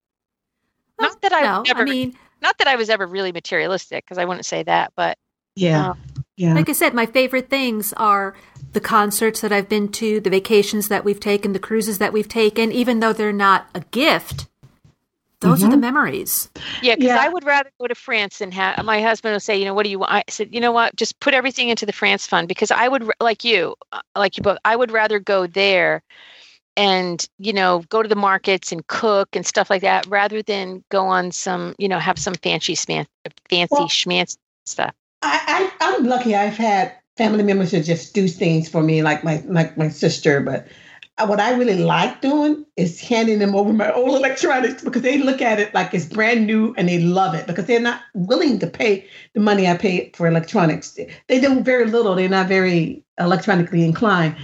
Not 1.00 1.20
that 1.22 1.32
I 1.32 1.42
no, 1.42 1.62
ever, 1.68 1.82
I 1.82 1.84
mean, 1.84 2.16
not 2.40 2.56
that 2.58 2.68
I 2.68 2.76
was 2.76 2.88
ever 2.88 3.06
really 3.06 3.32
materialistic, 3.32 4.04
because 4.04 4.18
I 4.18 4.24
wouldn't 4.24 4.46
say 4.46 4.62
that. 4.64 4.92
But 4.96 5.18
Yeah. 5.56 5.94
Oh. 5.94 6.22
Yeah. 6.36 6.54
like 6.54 6.68
I 6.68 6.72
said, 6.72 6.94
my 6.94 7.06
favorite 7.06 7.50
things 7.50 7.92
are 7.94 8.36
the 8.72 8.80
concerts 8.80 9.40
that 9.40 9.50
I've 9.50 9.68
been 9.68 9.88
to, 9.92 10.20
the 10.20 10.30
vacations 10.30 10.86
that 10.86 11.04
we've 11.04 11.18
taken, 11.18 11.52
the 11.52 11.58
cruises 11.58 11.98
that 11.98 12.12
we've 12.12 12.28
taken, 12.28 12.70
even 12.70 13.00
though 13.00 13.12
they're 13.12 13.32
not 13.32 13.68
a 13.74 13.80
gift. 13.80 14.46
Those 15.40 15.62
are 15.62 15.70
the 15.70 15.76
memories. 15.76 16.48
yeah, 16.82 16.94
because 16.96 17.08
Yeah. 17.10 17.20
I 17.20 17.28
would 17.28 17.44
rather 17.44 17.70
go 17.80 17.86
to 17.86 17.94
France 17.94 18.40
and 18.40 18.52
have 18.54 18.84
my 18.84 19.00
husband 19.00 19.32
will 19.34 19.40
say, 19.40 19.56
you 19.56 19.64
know, 19.64 19.74
what 19.74 19.84
do 19.84 19.90
you 19.90 19.98
want? 20.00 20.10
I 20.12 20.24
said, 20.28 20.52
you 20.52 20.60
know 20.60 20.72
what, 20.72 20.96
just 20.96 21.20
put 21.20 21.32
everything 21.32 21.68
into 21.68 21.86
the 21.86 21.92
France 21.92 22.26
fund 22.26 22.48
because 22.48 22.70
I 22.72 22.88
would 22.88 23.08
like 23.20 23.44
you, 23.44 23.76
uh, 23.92 24.00
like 24.16 24.36
you 24.36 24.42
both. 24.42 24.58
I 24.64 24.74
would 24.74 24.90
rather 24.90 25.18
go 25.20 25.46
there 25.46 26.02
and 26.76 27.28
you 27.38 27.52
know 27.52 27.82
go 27.88 28.02
to 28.02 28.08
the 28.08 28.14
markets 28.14 28.70
and 28.70 28.86
cook 28.86 29.28
and 29.34 29.44
stuff 29.44 29.68
like 29.68 29.82
that 29.82 30.06
rather 30.06 30.42
than 30.42 30.84
go 30.90 31.06
on 31.06 31.32
some 31.32 31.74
you 31.76 31.88
know 31.88 31.98
have 31.98 32.18
some 32.18 32.34
fancy 32.34 32.74
sman- 32.76 33.06
fancy 33.50 33.68
Well- 33.72 33.88
schmancy 33.88 34.36
stuff. 34.66 34.94
I, 35.22 35.70
I 35.80 35.94
I'm 35.96 36.04
lucky. 36.04 36.34
I've 36.36 36.56
had 36.56 36.94
family 37.16 37.42
members 37.42 37.72
that 37.72 37.80
just 37.82 38.14
do 38.14 38.28
things 38.28 38.68
for 38.68 38.80
me, 38.82 39.02
like 39.02 39.24
my 39.24 39.42
like 39.46 39.76
my 39.76 39.88
sister. 39.88 40.40
But 40.40 40.68
what 41.26 41.40
I 41.40 41.52
really 41.54 41.78
like 41.78 42.20
doing 42.20 42.64
is 42.76 43.00
handing 43.00 43.38
them 43.38 43.54
over 43.54 43.72
my 43.72 43.92
old 43.92 44.16
electronics 44.16 44.84
because 44.84 45.02
they 45.02 45.18
look 45.18 45.42
at 45.42 45.58
it 45.58 45.74
like 45.74 45.92
it's 45.92 46.06
brand 46.06 46.46
new 46.46 46.74
and 46.76 46.88
they 46.88 47.00
love 47.00 47.34
it 47.34 47.46
because 47.46 47.66
they're 47.66 47.80
not 47.80 48.00
willing 48.14 48.58
to 48.60 48.66
pay 48.66 49.06
the 49.34 49.40
money 49.40 49.66
I 49.66 49.76
pay 49.76 50.10
for 50.14 50.28
electronics. 50.28 50.98
They 51.26 51.40
do 51.40 51.60
very 51.60 51.86
little. 51.86 52.14
They're 52.14 52.28
not 52.28 52.46
very 52.46 53.02
electronically 53.18 53.84
inclined. 53.84 54.36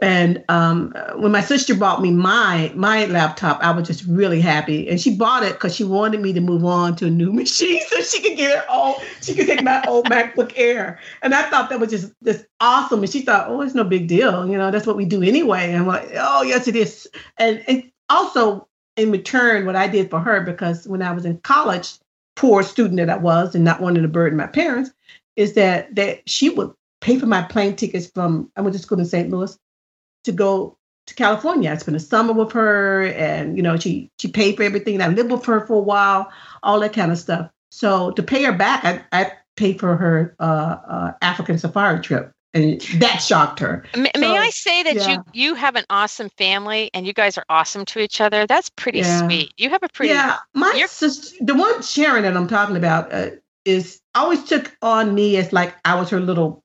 And 0.00 0.44
um, 0.48 0.94
when 1.16 1.32
my 1.32 1.40
sister 1.40 1.74
bought 1.74 2.00
me 2.00 2.12
my 2.12 2.70
my 2.76 3.06
laptop, 3.06 3.60
I 3.60 3.72
was 3.72 3.88
just 3.88 4.04
really 4.04 4.40
happy. 4.40 4.88
And 4.88 5.00
she 5.00 5.16
bought 5.16 5.42
it 5.42 5.54
because 5.54 5.74
she 5.74 5.82
wanted 5.82 6.20
me 6.20 6.32
to 6.34 6.40
move 6.40 6.64
on 6.64 6.94
to 6.96 7.06
a 7.06 7.10
new 7.10 7.32
machine 7.42 7.80
so 7.88 8.00
she 8.02 8.22
could 8.22 8.36
get 8.36 8.56
her 8.56 8.64
own. 8.70 8.94
She 9.22 9.34
could 9.34 9.48
take 9.48 9.64
my 9.64 9.82
old 9.88 10.06
MacBook 10.06 10.52
Air. 10.54 11.00
And 11.22 11.34
I 11.34 11.42
thought 11.50 11.68
that 11.70 11.80
was 11.80 11.90
just 11.90 12.12
just 12.22 12.44
awesome. 12.60 13.00
And 13.00 13.10
she 13.10 13.22
thought, 13.22 13.48
oh, 13.48 13.60
it's 13.60 13.74
no 13.74 13.82
big 13.82 14.06
deal. 14.06 14.48
You 14.48 14.56
know, 14.56 14.70
that's 14.70 14.86
what 14.86 14.96
we 14.96 15.04
do 15.04 15.22
anyway. 15.22 15.70
And 15.70 15.78
I'm 15.78 15.86
like, 15.86 16.10
oh, 16.14 16.42
yes, 16.42 16.68
it 16.68 16.76
is. 16.76 17.08
And 17.38 17.64
and 17.66 17.90
also 18.08 18.68
in 18.96 19.10
return, 19.10 19.66
what 19.66 19.76
I 19.76 19.88
did 19.88 20.10
for 20.10 20.20
her 20.20 20.42
because 20.42 20.86
when 20.86 21.02
I 21.02 21.10
was 21.10 21.24
in 21.24 21.38
college, 21.38 21.98
poor 22.36 22.62
student 22.62 22.98
that 22.98 23.10
I 23.10 23.16
was, 23.16 23.54
and 23.54 23.64
not 23.64 23.80
wanting 23.80 24.02
to 24.02 24.08
burden 24.08 24.38
my 24.38 24.46
parents, 24.46 24.90
is 25.34 25.54
that 25.54 25.92
that 25.96 26.28
she 26.28 26.50
would 26.50 26.72
pay 27.00 27.18
for 27.18 27.26
my 27.26 27.42
plane 27.42 27.76
tickets 27.76 28.06
from 28.06 28.50
I 28.56 28.60
went 28.60 28.74
to 28.74 28.82
school 28.82 28.98
in 28.98 29.04
St. 29.04 29.30
Louis 29.30 29.56
to 30.24 30.32
go 30.32 30.78
to 31.06 31.14
California. 31.14 31.70
I 31.70 31.76
spent 31.76 31.96
a 31.96 32.00
summer 32.00 32.32
with 32.32 32.52
her, 32.52 33.04
and 33.04 33.56
you 33.56 33.62
know 33.62 33.76
she 33.76 34.10
she 34.18 34.28
paid 34.28 34.56
for 34.56 34.62
everything. 34.62 34.94
And 34.94 35.02
I 35.02 35.08
lived 35.08 35.30
with 35.30 35.44
her 35.46 35.66
for 35.66 35.74
a 35.74 35.80
while, 35.80 36.30
all 36.62 36.80
that 36.80 36.92
kind 36.92 37.12
of 37.12 37.18
stuff. 37.18 37.50
So 37.70 38.10
to 38.12 38.22
pay 38.22 38.44
her 38.44 38.52
back, 38.52 38.84
I 38.84 39.04
I 39.12 39.32
paid 39.56 39.80
for 39.80 39.96
her 39.96 40.34
uh, 40.38 40.42
uh, 40.88 41.12
African 41.22 41.58
safari 41.58 42.00
trip, 42.00 42.32
and 42.54 42.80
that 42.96 43.18
shocked 43.18 43.60
her. 43.60 43.84
May, 43.96 44.10
may 44.18 44.36
I 44.36 44.50
say 44.50 44.82
that 44.84 44.96
yeah. 44.96 45.10
you 45.10 45.24
you 45.32 45.54
have 45.54 45.76
an 45.76 45.84
awesome 45.90 46.30
family 46.38 46.90
and 46.94 47.06
you 47.06 47.12
guys 47.12 47.38
are 47.38 47.44
awesome 47.48 47.84
to 47.86 48.00
each 48.00 48.20
other? 48.20 48.46
That's 48.46 48.70
pretty 48.70 49.00
Yeah. 49.00 49.26
sweet. 49.26 49.52
You 49.56 49.70
have 49.70 49.82
a 49.82 49.88
pretty 49.88 50.12
Yeah, 50.12 50.38
my 50.54 50.86
sister, 50.88 51.36
the 51.40 51.54
one 51.54 51.82
Sharon 51.82 52.22
that 52.22 52.36
I'm 52.36 52.48
talking 52.48 52.76
about, 52.76 53.12
uh, 53.12 53.30
is 53.64 54.00
always 54.14 54.44
took 54.44 54.76
on 54.80 55.14
me 55.14 55.36
as 55.36 55.52
like 55.52 55.74
I 55.84 55.98
was 55.98 56.10
her 56.10 56.20
little. 56.20 56.62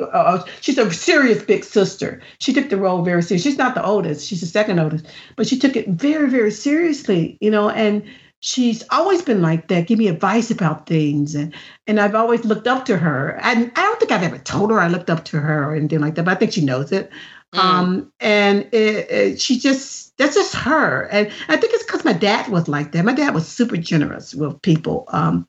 Uh, 0.00 0.42
she's 0.60 0.78
a 0.78 0.90
serious 0.92 1.42
big 1.42 1.64
sister. 1.64 2.22
She 2.38 2.52
took 2.52 2.70
the 2.70 2.78
role 2.78 3.02
very 3.02 3.22
serious. 3.22 3.42
She's 3.42 3.58
not 3.58 3.74
the 3.74 3.84
oldest; 3.84 4.26
she's 4.26 4.40
the 4.40 4.46
second 4.46 4.78
oldest, 4.78 5.06
but 5.36 5.46
she 5.46 5.58
took 5.58 5.76
it 5.76 5.88
very, 5.88 6.30
very 6.30 6.50
seriously. 6.50 7.36
You 7.40 7.50
know, 7.50 7.68
and 7.68 8.02
she's 8.40 8.84
always 8.90 9.22
been 9.22 9.42
like 9.42 9.68
that. 9.68 9.86
Give 9.86 9.98
me 9.98 10.08
advice 10.08 10.50
about 10.50 10.86
things, 10.86 11.34
and 11.34 11.54
and 11.86 12.00
I've 12.00 12.14
always 12.14 12.44
looked 12.44 12.66
up 12.66 12.86
to 12.86 12.96
her. 12.96 13.38
And 13.42 13.70
I 13.76 13.82
don't 13.82 14.00
think 14.00 14.12
I've 14.12 14.22
ever 14.22 14.38
told 14.38 14.70
her 14.70 14.80
I 14.80 14.88
looked 14.88 15.10
up 15.10 15.24
to 15.26 15.40
her 15.40 15.64
or 15.64 15.74
anything 15.74 16.00
like 16.00 16.14
that, 16.14 16.24
but 16.24 16.36
I 16.36 16.40
think 16.40 16.52
she 16.52 16.64
knows 16.64 16.90
it. 16.92 17.10
Mm. 17.54 17.58
Um, 17.58 18.12
and 18.20 18.62
it, 18.72 19.10
it, 19.10 19.40
she 19.40 19.58
just 19.58 20.16
that's 20.16 20.34
just 20.34 20.54
her. 20.54 21.04
And 21.08 21.30
I 21.48 21.56
think 21.56 21.74
it's 21.74 21.84
because 21.84 22.04
my 22.04 22.12
dad 22.12 22.48
was 22.48 22.68
like 22.68 22.92
that. 22.92 23.04
My 23.04 23.14
dad 23.14 23.34
was 23.34 23.46
super 23.46 23.76
generous 23.76 24.34
with 24.34 24.60
people. 24.62 25.04
Um, 25.08 25.46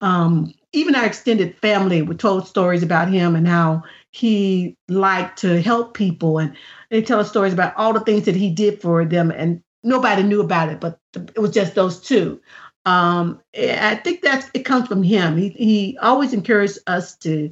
um, 0.00 0.54
even 0.72 0.94
our 0.94 1.06
extended 1.06 1.56
family 1.58 2.02
would 2.02 2.20
told 2.20 2.46
stories 2.46 2.82
about 2.82 3.08
him 3.08 3.34
and 3.34 3.46
how 3.46 3.82
he 4.12 4.76
liked 4.88 5.38
to 5.40 5.60
help 5.60 5.94
people, 5.94 6.38
and 6.38 6.56
they 6.90 7.02
tell 7.02 7.20
us 7.20 7.28
stories 7.28 7.52
about 7.52 7.74
all 7.76 7.92
the 7.92 8.00
things 8.00 8.24
that 8.24 8.36
he 8.36 8.50
did 8.50 8.80
for 8.80 9.04
them, 9.04 9.30
and 9.30 9.62
nobody 9.82 10.22
knew 10.22 10.40
about 10.40 10.68
it, 10.68 10.80
but 10.80 10.98
it 11.14 11.38
was 11.38 11.50
just 11.52 11.74
those 11.74 12.00
two. 12.00 12.40
Um, 12.86 13.40
I 13.56 13.96
think 13.96 14.22
that's 14.22 14.50
it 14.54 14.64
comes 14.64 14.88
from 14.88 15.02
him. 15.02 15.36
He 15.36 15.50
he 15.50 15.98
always 16.00 16.32
encouraged 16.32 16.78
us 16.86 17.16
to 17.18 17.50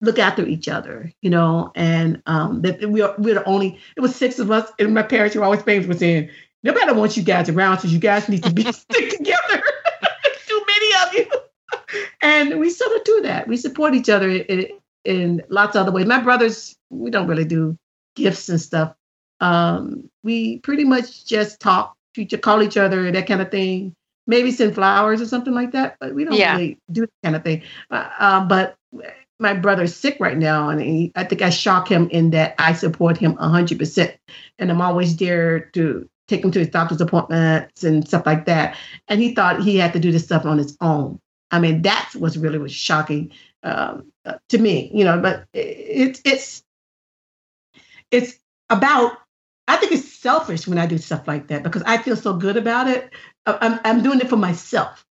look 0.00 0.18
after 0.18 0.46
each 0.46 0.68
other, 0.68 1.12
you 1.20 1.30
know, 1.30 1.72
and 1.74 2.22
um, 2.26 2.62
that 2.62 2.88
we 2.88 3.02
are 3.02 3.14
we're 3.18 3.34
the 3.34 3.44
only. 3.44 3.78
It 3.96 4.00
was 4.00 4.14
six 4.14 4.38
of 4.38 4.50
us, 4.50 4.70
and 4.78 4.94
my 4.94 5.02
parents 5.02 5.36
were 5.36 5.44
always 5.44 5.62
famous 5.62 5.86
for 5.86 5.94
saying, 5.94 6.30
"Nobody 6.62 6.92
wants 6.92 7.16
you 7.16 7.22
guys 7.22 7.48
around, 7.48 7.80
so 7.80 7.88
you 7.88 7.98
guys 7.98 8.28
need 8.28 8.42
to 8.44 8.52
be 8.52 8.70
stick 8.70 9.10
together." 9.18 9.62
Too 10.46 10.62
many 10.66 11.06
of 11.06 11.14
you, 11.14 11.26
and 12.22 12.58
we 12.58 12.70
sort 12.70 12.96
of 12.96 13.04
do 13.04 13.20
that. 13.22 13.48
We 13.48 13.56
support 13.56 13.94
each 13.94 14.08
other 14.08 14.30
in, 14.30 14.66
in 15.04 15.42
lots 15.48 15.76
of 15.76 15.82
other 15.82 15.92
ways. 15.92 16.06
My 16.06 16.20
brothers, 16.20 16.76
we 16.90 17.10
don't 17.10 17.26
really 17.26 17.44
do 17.44 17.76
gifts 18.16 18.48
and 18.48 18.60
stuff. 18.60 18.94
Um, 19.40 20.10
we 20.22 20.58
pretty 20.58 20.84
much 20.84 21.24
just 21.26 21.60
talk, 21.60 21.96
call 22.42 22.62
each 22.62 22.76
other, 22.76 23.10
that 23.10 23.26
kind 23.26 23.40
of 23.40 23.50
thing. 23.50 23.94
Maybe 24.26 24.50
send 24.52 24.74
flowers 24.74 25.20
or 25.20 25.26
something 25.26 25.54
like 25.54 25.72
that, 25.72 25.96
but 25.98 26.14
we 26.14 26.24
don't 26.24 26.34
Yeah. 26.34 26.52
really 26.52 26.78
do 26.92 27.02
that 27.02 27.10
kind 27.24 27.36
of 27.36 27.42
thing. 27.42 27.62
Uh, 27.90 28.08
uh, 28.18 28.44
but 28.44 28.76
my 29.40 29.54
brother's 29.54 29.96
sick 29.96 30.18
right 30.20 30.36
now, 30.36 30.68
and 30.68 30.80
he, 30.80 31.12
I 31.16 31.24
think 31.24 31.40
I 31.42 31.50
shock 31.50 31.88
him 31.90 32.08
in 32.10 32.30
that 32.30 32.54
I 32.58 32.74
support 32.74 33.16
him 33.16 33.34
hundred 33.36 33.78
percent, 33.78 34.14
and 34.58 34.70
I'm 34.70 34.82
always 34.82 35.16
there 35.16 35.60
to 35.72 36.08
take 36.28 36.44
him 36.44 36.50
to 36.52 36.58
his 36.60 36.68
doctor's 36.68 37.00
appointments 37.00 37.82
and 37.82 38.06
stuff 38.06 38.26
like 38.26 38.44
that. 38.44 38.76
And 39.08 39.20
he 39.20 39.34
thought 39.34 39.62
he 39.62 39.78
had 39.78 39.94
to 39.94 39.98
do 39.98 40.12
this 40.12 40.24
stuff 40.24 40.44
on 40.44 40.58
his 40.58 40.76
own. 40.80 41.18
I 41.50 41.58
mean, 41.60 41.82
that's 41.82 42.14
what's 42.16 42.36
really 42.36 42.58
was 42.58 42.72
shocking 42.72 43.32
um, 43.62 44.12
uh, 44.24 44.34
to 44.50 44.58
me, 44.58 44.90
you 44.94 45.04
know. 45.04 45.20
But 45.20 45.46
it's 45.54 46.20
it's 46.24 46.62
it's 48.10 48.38
about. 48.68 49.12
I 49.68 49.76
think 49.76 49.92
it's 49.92 50.12
selfish 50.12 50.66
when 50.66 50.78
I 50.78 50.86
do 50.86 50.98
stuff 50.98 51.28
like 51.28 51.46
that 51.48 51.62
because 51.62 51.82
I 51.86 51.98
feel 51.98 52.16
so 52.16 52.34
good 52.34 52.56
about 52.56 52.88
it. 52.88 53.10
I- 53.46 53.58
I'm 53.60 53.80
I'm 53.84 54.02
doing 54.02 54.20
it 54.20 54.28
for 54.28 54.36
myself, 54.36 55.04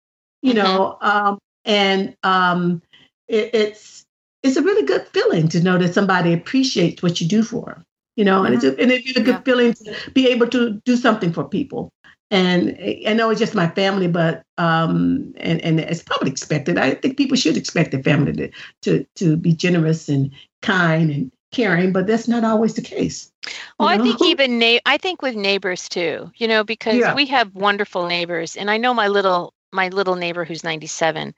you 0.41 0.53
Mhm. 0.53 0.55
know. 0.55 0.97
Um, 1.01 1.37
and 1.65 2.15
um, 2.23 2.81
it, 3.27 3.51
it's 3.53 4.05
it's 4.43 4.57
a 4.57 4.63
really 4.63 4.85
good 4.85 5.07
feeling 5.09 5.47
to 5.49 5.61
know 5.61 5.77
that 5.77 5.93
somebody 5.93 6.33
appreciates 6.33 7.03
what 7.03 7.21
you 7.21 7.27
do 7.27 7.43
for 7.43 7.65
them, 7.65 7.83
you 8.15 8.25
know. 8.25 8.43
And 8.43 8.55
it's 8.55 8.63
a, 8.63 8.69
and 8.81 8.91
it's 8.91 9.17
a 9.17 9.21
good 9.23 9.35
Yeah. 9.35 9.41
feeling 9.45 9.73
to 9.75 9.95
be 10.13 10.27
able 10.29 10.47
to 10.47 10.81
do 10.85 10.97
something 10.97 11.31
for 11.33 11.43
people. 11.47 11.91
And 12.29 12.77
I 13.07 13.13
know 13.13 13.29
it's 13.29 13.39
just 13.39 13.55
my 13.55 13.69
family, 13.69 14.07
but 14.07 14.43
um, 14.57 15.33
and 15.37 15.61
and 15.61 15.79
it's 15.79 16.03
probably 16.03 16.29
expected. 16.29 16.77
I 16.77 16.95
think 16.95 17.17
people 17.17 17.37
should 17.37 17.55
expect 17.55 17.91
their 17.91 18.03
family 18.03 18.33
to 18.33 18.51
to 18.81 19.05
to 19.15 19.37
be 19.37 19.53
generous 19.53 20.09
and 20.09 20.31
kind 20.61 21.09
and 21.09 21.31
caring, 21.51 21.93
but 21.93 22.05
that's 22.07 22.27
not 22.27 22.43
always 22.43 22.73
the 22.73 22.81
case. 22.81 23.31
Well, 23.79 23.87
I 23.87 23.97
think 23.97 24.21
even 24.21 24.59
na- 24.59 24.79
I 24.85 24.97
think 24.97 25.21
with 25.21 25.35
neighbors 25.35 25.87
too, 25.87 26.31
you 26.35 26.47
know, 26.47 26.63
because 26.63 26.97
Yeah. 26.97 27.13
we 27.13 27.25
have 27.27 27.53
wonderful 27.55 28.07
neighbors, 28.07 28.57
and 28.57 28.69
I 28.69 28.77
know 28.77 28.93
my 28.93 29.07
little 29.07 29.53
my 29.71 29.87
little 29.89 30.15
neighbor 30.15 30.43
who's 30.45 30.63
97. 30.63 31.33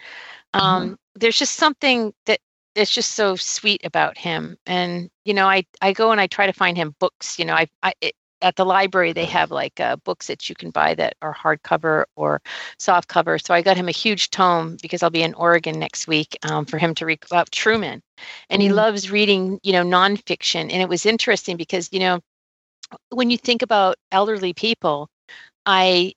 Um, 0.53 0.97
There's 1.15 1.37
just 1.37 1.55
something 1.55 2.13
that 2.25 2.39
that's 2.75 2.93
just 2.93 3.11
so 3.13 3.35
sweet 3.35 3.81
about 3.83 4.17
him, 4.17 4.57
and 4.65 5.09
you 5.25 5.33
know, 5.33 5.47
I 5.47 5.65
I 5.81 5.93
go 5.93 6.11
and 6.11 6.19
I 6.21 6.27
try 6.27 6.45
to 6.47 6.53
find 6.53 6.77
him 6.77 6.95
books. 6.99 7.37
You 7.37 7.45
know, 7.45 7.53
I 7.53 7.67
I 7.83 7.93
it, 8.01 8.13
at 8.41 8.55
the 8.55 8.65
library 8.65 9.13
they 9.13 9.25
have 9.25 9.51
like 9.51 9.79
uh, 9.79 9.95
books 9.97 10.27
that 10.27 10.49
you 10.49 10.55
can 10.55 10.69
buy 10.71 10.93
that 10.95 11.15
are 11.21 11.33
hardcover 11.33 12.05
or 12.15 12.41
soft 12.77 13.07
cover. 13.07 13.37
So 13.39 13.53
I 13.53 13.61
got 13.61 13.77
him 13.77 13.87
a 13.87 13.91
huge 13.91 14.29
tome 14.29 14.77
because 14.81 15.03
I'll 15.03 15.09
be 15.09 15.23
in 15.23 15.33
Oregon 15.33 15.79
next 15.79 16.07
week 16.07 16.37
um, 16.49 16.65
for 16.65 16.77
him 16.77 16.95
to 16.95 17.05
read 17.05 17.19
about 17.25 17.51
Truman, 17.51 18.01
and 18.49 18.59
mm. 18.59 18.63
he 18.63 18.71
loves 18.71 19.11
reading 19.11 19.59
you 19.63 19.73
know 19.73 19.83
nonfiction. 19.83 20.61
And 20.61 20.81
it 20.81 20.89
was 20.89 21.05
interesting 21.05 21.57
because 21.57 21.89
you 21.91 21.99
know 21.99 22.19
when 23.09 23.29
you 23.29 23.37
think 23.37 23.61
about 23.61 23.97
elderly 24.11 24.53
people, 24.53 25.09
I 25.65 26.13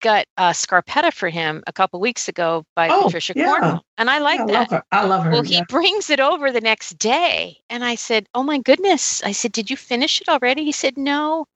got 0.00 0.26
a 0.36 0.50
Scarpetta 0.50 1.12
for 1.12 1.28
him 1.28 1.62
a 1.66 1.72
couple 1.72 2.00
weeks 2.00 2.28
ago 2.28 2.64
by 2.74 2.88
oh, 2.88 3.04
Patricia 3.04 3.34
yeah. 3.36 3.46
Cornwell, 3.46 3.84
and 3.98 4.10
I 4.10 4.18
like 4.18 4.40
yeah, 4.40 4.46
that. 4.46 4.52
I 4.52 4.58
love 4.60 4.70
her. 4.70 4.84
I 4.92 5.04
love 5.04 5.24
her. 5.24 5.30
Well, 5.30 5.46
yeah. 5.46 5.58
he 5.58 5.64
brings 5.68 6.10
it 6.10 6.20
over 6.20 6.50
the 6.50 6.60
next 6.60 6.98
day, 6.98 7.58
and 7.68 7.84
I 7.84 7.94
said, 7.94 8.26
"Oh 8.34 8.42
my 8.42 8.58
goodness!" 8.58 9.22
I 9.22 9.32
said, 9.32 9.52
"Did 9.52 9.70
you 9.70 9.76
finish 9.76 10.20
it 10.20 10.28
already?" 10.28 10.64
He 10.64 10.72
said, 10.72 10.96
"No, 10.96 11.46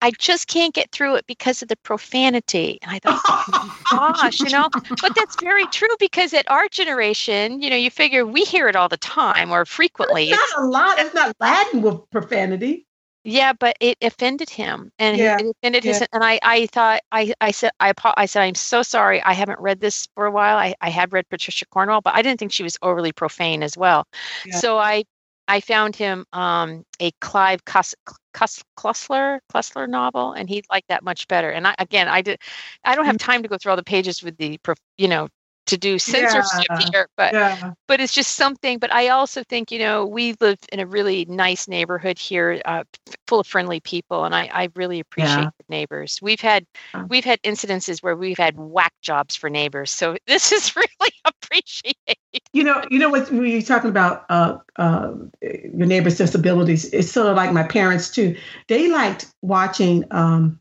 I 0.00 0.10
just 0.18 0.48
can't 0.48 0.74
get 0.74 0.90
through 0.92 1.16
it 1.16 1.26
because 1.26 1.62
of 1.62 1.68
the 1.68 1.76
profanity." 1.76 2.78
And 2.82 2.90
I 2.90 2.98
thought, 2.98 3.20
oh 3.24 3.78
"Gosh, 3.90 4.40
you 4.40 4.50
know," 4.50 4.68
but 5.00 5.14
that's 5.14 5.36
very 5.40 5.66
true 5.66 5.94
because 5.98 6.34
at 6.34 6.50
our 6.50 6.68
generation, 6.68 7.62
you 7.62 7.70
know, 7.70 7.76
you 7.76 7.90
figure 7.90 8.26
we 8.26 8.42
hear 8.42 8.68
it 8.68 8.76
all 8.76 8.88
the 8.88 8.96
time 8.96 9.50
or 9.50 9.64
frequently. 9.64 10.30
It's 10.30 10.54
not 10.54 10.64
a 10.64 10.66
lot. 10.66 10.98
It's 10.98 11.14
not 11.14 11.36
Latin 11.40 11.82
with 11.82 12.10
profanity. 12.10 12.86
Yeah, 13.24 13.52
but 13.52 13.76
it 13.78 13.98
offended 14.02 14.50
him, 14.50 14.90
and 14.98 15.16
yeah. 15.16 15.36
it 15.38 15.46
offended 15.46 15.84
yeah. 15.84 15.92
his. 15.92 16.08
And 16.12 16.24
I, 16.24 16.40
I 16.42 16.66
thought, 16.66 17.02
I, 17.12 17.32
I 17.40 17.52
said, 17.52 17.70
I, 17.78 17.92
I 18.16 18.26
said, 18.26 18.42
I'm 18.42 18.56
so 18.56 18.82
sorry. 18.82 19.22
I 19.22 19.32
haven't 19.32 19.60
read 19.60 19.78
this 19.80 20.08
for 20.16 20.26
a 20.26 20.30
while. 20.32 20.56
I, 20.56 20.74
I 20.80 20.90
had 20.90 21.12
read 21.12 21.28
Patricia 21.28 21.64
Cornwell, 21.66 22.00
but 22.00 22.14
I 22.14 22.22
didn't 22.22 22.40
think 22.40 22.50
she 22.50 22.64
was 22.64 22.76
overly 22.82 23.12
profane 23.12 23.62
as 23.62 23.76
well. 23.76 24.08
Yeah. 24.44 24.56
So 24.56 24.76
I, 24.76 25.04
I 25.46 25.60
found 25.60 25.94
him 25.94 26.24
um, 26.32 26.84
a 26.98 27.12
Clive 27.20 27.64
Cuss, 27.64 27.94
Cuss, 28.34 28.60
Cussler 28.76 29.38
Cussler 29.52 29.88
novel, 29.88 30.32
and 30.32 30.48
he 30.48 30.64
liked 30.68 30.88
that 30.88 31.04
much 31.04 31.28
better. 31.28 31.50
And 31.50 31.68
I, 31.68 31.76
again, 31.78 32.08
I 32.08 32.22
did, 32.22 32.40
I 32.84 32.96
don't 32.96 33.06
have 33.06 33.16
mm. 33.16 33.24
time 33.24 33.44
to 33.44 33.48
go 33.48 33.56
through 33.56 33.70
all 33.70 33.76
the 33.76 33.84
pages 33.84 34.22
with 34.24 34.36
the, 34.38 34.58
you 34.98 35.06
know, 35.06 35.28
to 35.66 35.76
do 35.76 35.98
censorship 35.98 36.66
yeah. 36.68 36.88
here 36.90 37.08
but 37.16 37.32
yeah. 37.32 37.72
but 37.86 38.00
it's 38.00 38.12
just 38.12 38.34
something 38.34 38.78
but 38.78 38.92
i 38.92 39.08
also 39.08 39.42
think 39.44 39.70
you 39.70 39.78
know 39.78 40.04
we 40.04 40.34
live 40.40 40.58
in 40.72 40.80
a 40.80 40.86
really 40.86 41.24
nice 41.26 41.68
neighborhood 41.68 42.18
here 42.18 42.60
uh, 42.64 42.82
full 43.28 43.40
of 43.40 43.46
friendly 43.46 43.78
people 43.80 44.24
and 44.24 44.34
i, 44.34 44.50
I 44.52 44.68
really 44.74 44.98
appreciate 44.98 45.44
yeah. 45.44 45.50
neighbors 45.68 46.18
we've 46.20 46.40
had 46.40 46.66
we've 47.08 47.24
had 47.24 47.40
incidences 47.42 48.02
where 48.02 48.16
we've 48.16 48.38
had 48.38 48.56
whack 48.56 48.92
jobs 49.02 49.36
for 49.36 49.48
neighbors 49.48 49.90
so 49.90 50.16
this 50.26 50.52
is 50.52 50.74
really 50.74 50.88
appreciated 51.24 52.16
you 52.52 52.64
know 52.64 52.82
you 52.90 52.98
know 52.98 53.08
what 53.08 53.32
you're 53.32 53.62
talking 53.62 53.90
about 53.90 54.24
uh, 54.30 54.58
uh, 54.76 55.12
your 55.40 55.86
neighbor's 55.86 56.16
disabilities 56.16 56.86
it's 56.86 57.10
sort 57.10 57.28
of 57.28 57.36
like 57.36 57.52
my 57.52 57.62
parents 57.62 58.10
too 58.10 58.36
they 58.68 58.90
liked 58.90 59.26
watching 59.42 60.04
um, 60.10 60.58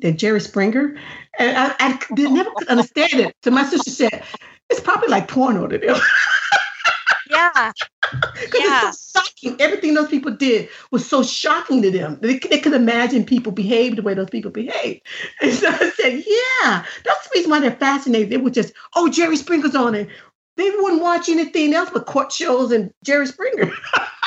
the 0.00 0.12
Jerry 0.12 0.40
Springer, 0.40 0.96
and 1.38 1.56
I, 1.56 1.74
I 1.78 1.98
never 2.16 2.50
could 2.56 2.68
understand 2.68 3.14
it. 3.14 3.36
So 3.42 3.50
my 3.50 3.64
sister 3.64 3.90
said, 3.90 4.22
"It's 4.70 4.80
probably 4.80 5.08
like 5.08 5.28
porno 5.28 5.66
to 5.66 5.78
them." 5.78 5.96
yeah, 7.30 7.72
because 8.12 8.60
yeah. 8.60 8.88
it's 8.88 9.00
so 9.00 9.20
shocking. 9.20 9.60
Everything 9.60 9.94
those 9.94 10.08
people 10.08 10.32
did 10.32 10.68
was 10.90 11.08
so 11.08 11.22
shocking 11.22 11.82
to 11.82 11.90
them. 11.90 12.18
They, 12.20 12.38
they 12.38 12.58
could 12.58 12.74
imagine 12.74 13.24
people 13.24 13.52
behave 13.52 13.96
the 13.96 14.02
way 14.02 14.14
those 14.14 14.30
people 14.30 14.50
behave. 14.50 15.00
And 15.42 15.52
so 15.52 15.68
I 15.68 15.90
said, 15.90 16.24
"Yeah, 16.26 16.84
that's 17.04 17.28
the 17.28 17.30
reason 17.34 17.50
why 17.50 17.60
they're 17.60 17.72
fascinated." 17.72 18.30
They 18.30 18.36
were 18.36 18.50
just, 18.50 18.72
"Oh, 18.94 19.08
Jerry 19.08 19.36
Springer's 19.36 19.74
on 19.74 19.94
it." 19.94 20.08
They 20.56 20.70
wouldn't 20.70 21.02
watch 21.02 21.28
anything 21.28 21.72
else 21.72 21.90
but 21.92 22.06
court 22.06 22.32
shows 22.32 22.72
and 22.72 22.92
Jerry 23.04 23.26
Springer. 23.26 23.70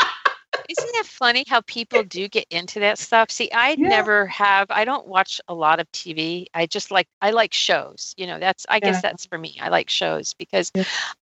Isn't 0.78 0.96
it 0.96 1.06
funny 1.06 1.44
how 1.48 1.62
people 1.62 2.04
do 2.04 2.28
get 2.28 2.46
into 2.50 2.80
that 2.80 2.98
stuff? 2.98 3.32
See, 3.32 3.52
I 3.52 3.72
yeah. 3.72 3.88
never 3.88 4.26
have. 4.28 4.68
I 4.70 4.86
don't 4.86 5.08
watch 5.08 5.42
a 5.48 5.54
lot 5.54 5.80
of 5.80 5.92
TV. 5.92 6.46
I 6.54 6.66
just 6.66 6.92
like 6.92 7.08
I 7.22 7.32
like 7.32 7.54
shows. 7.54 8.14
You 8.18 8.28
know, 8.28 8.40
that's 8.40 8.66
I 8.70 8.76
yeah. 8.76 8.80
guess 8.80 9.02
that's 9.02 9.26
for 9.26 9.38
me. 9.38 9.58
I 9.62 9.70
like 9.70 9.90
shows 9.90 10.34
because 10.34 10.72
yeah. 10.76 10.84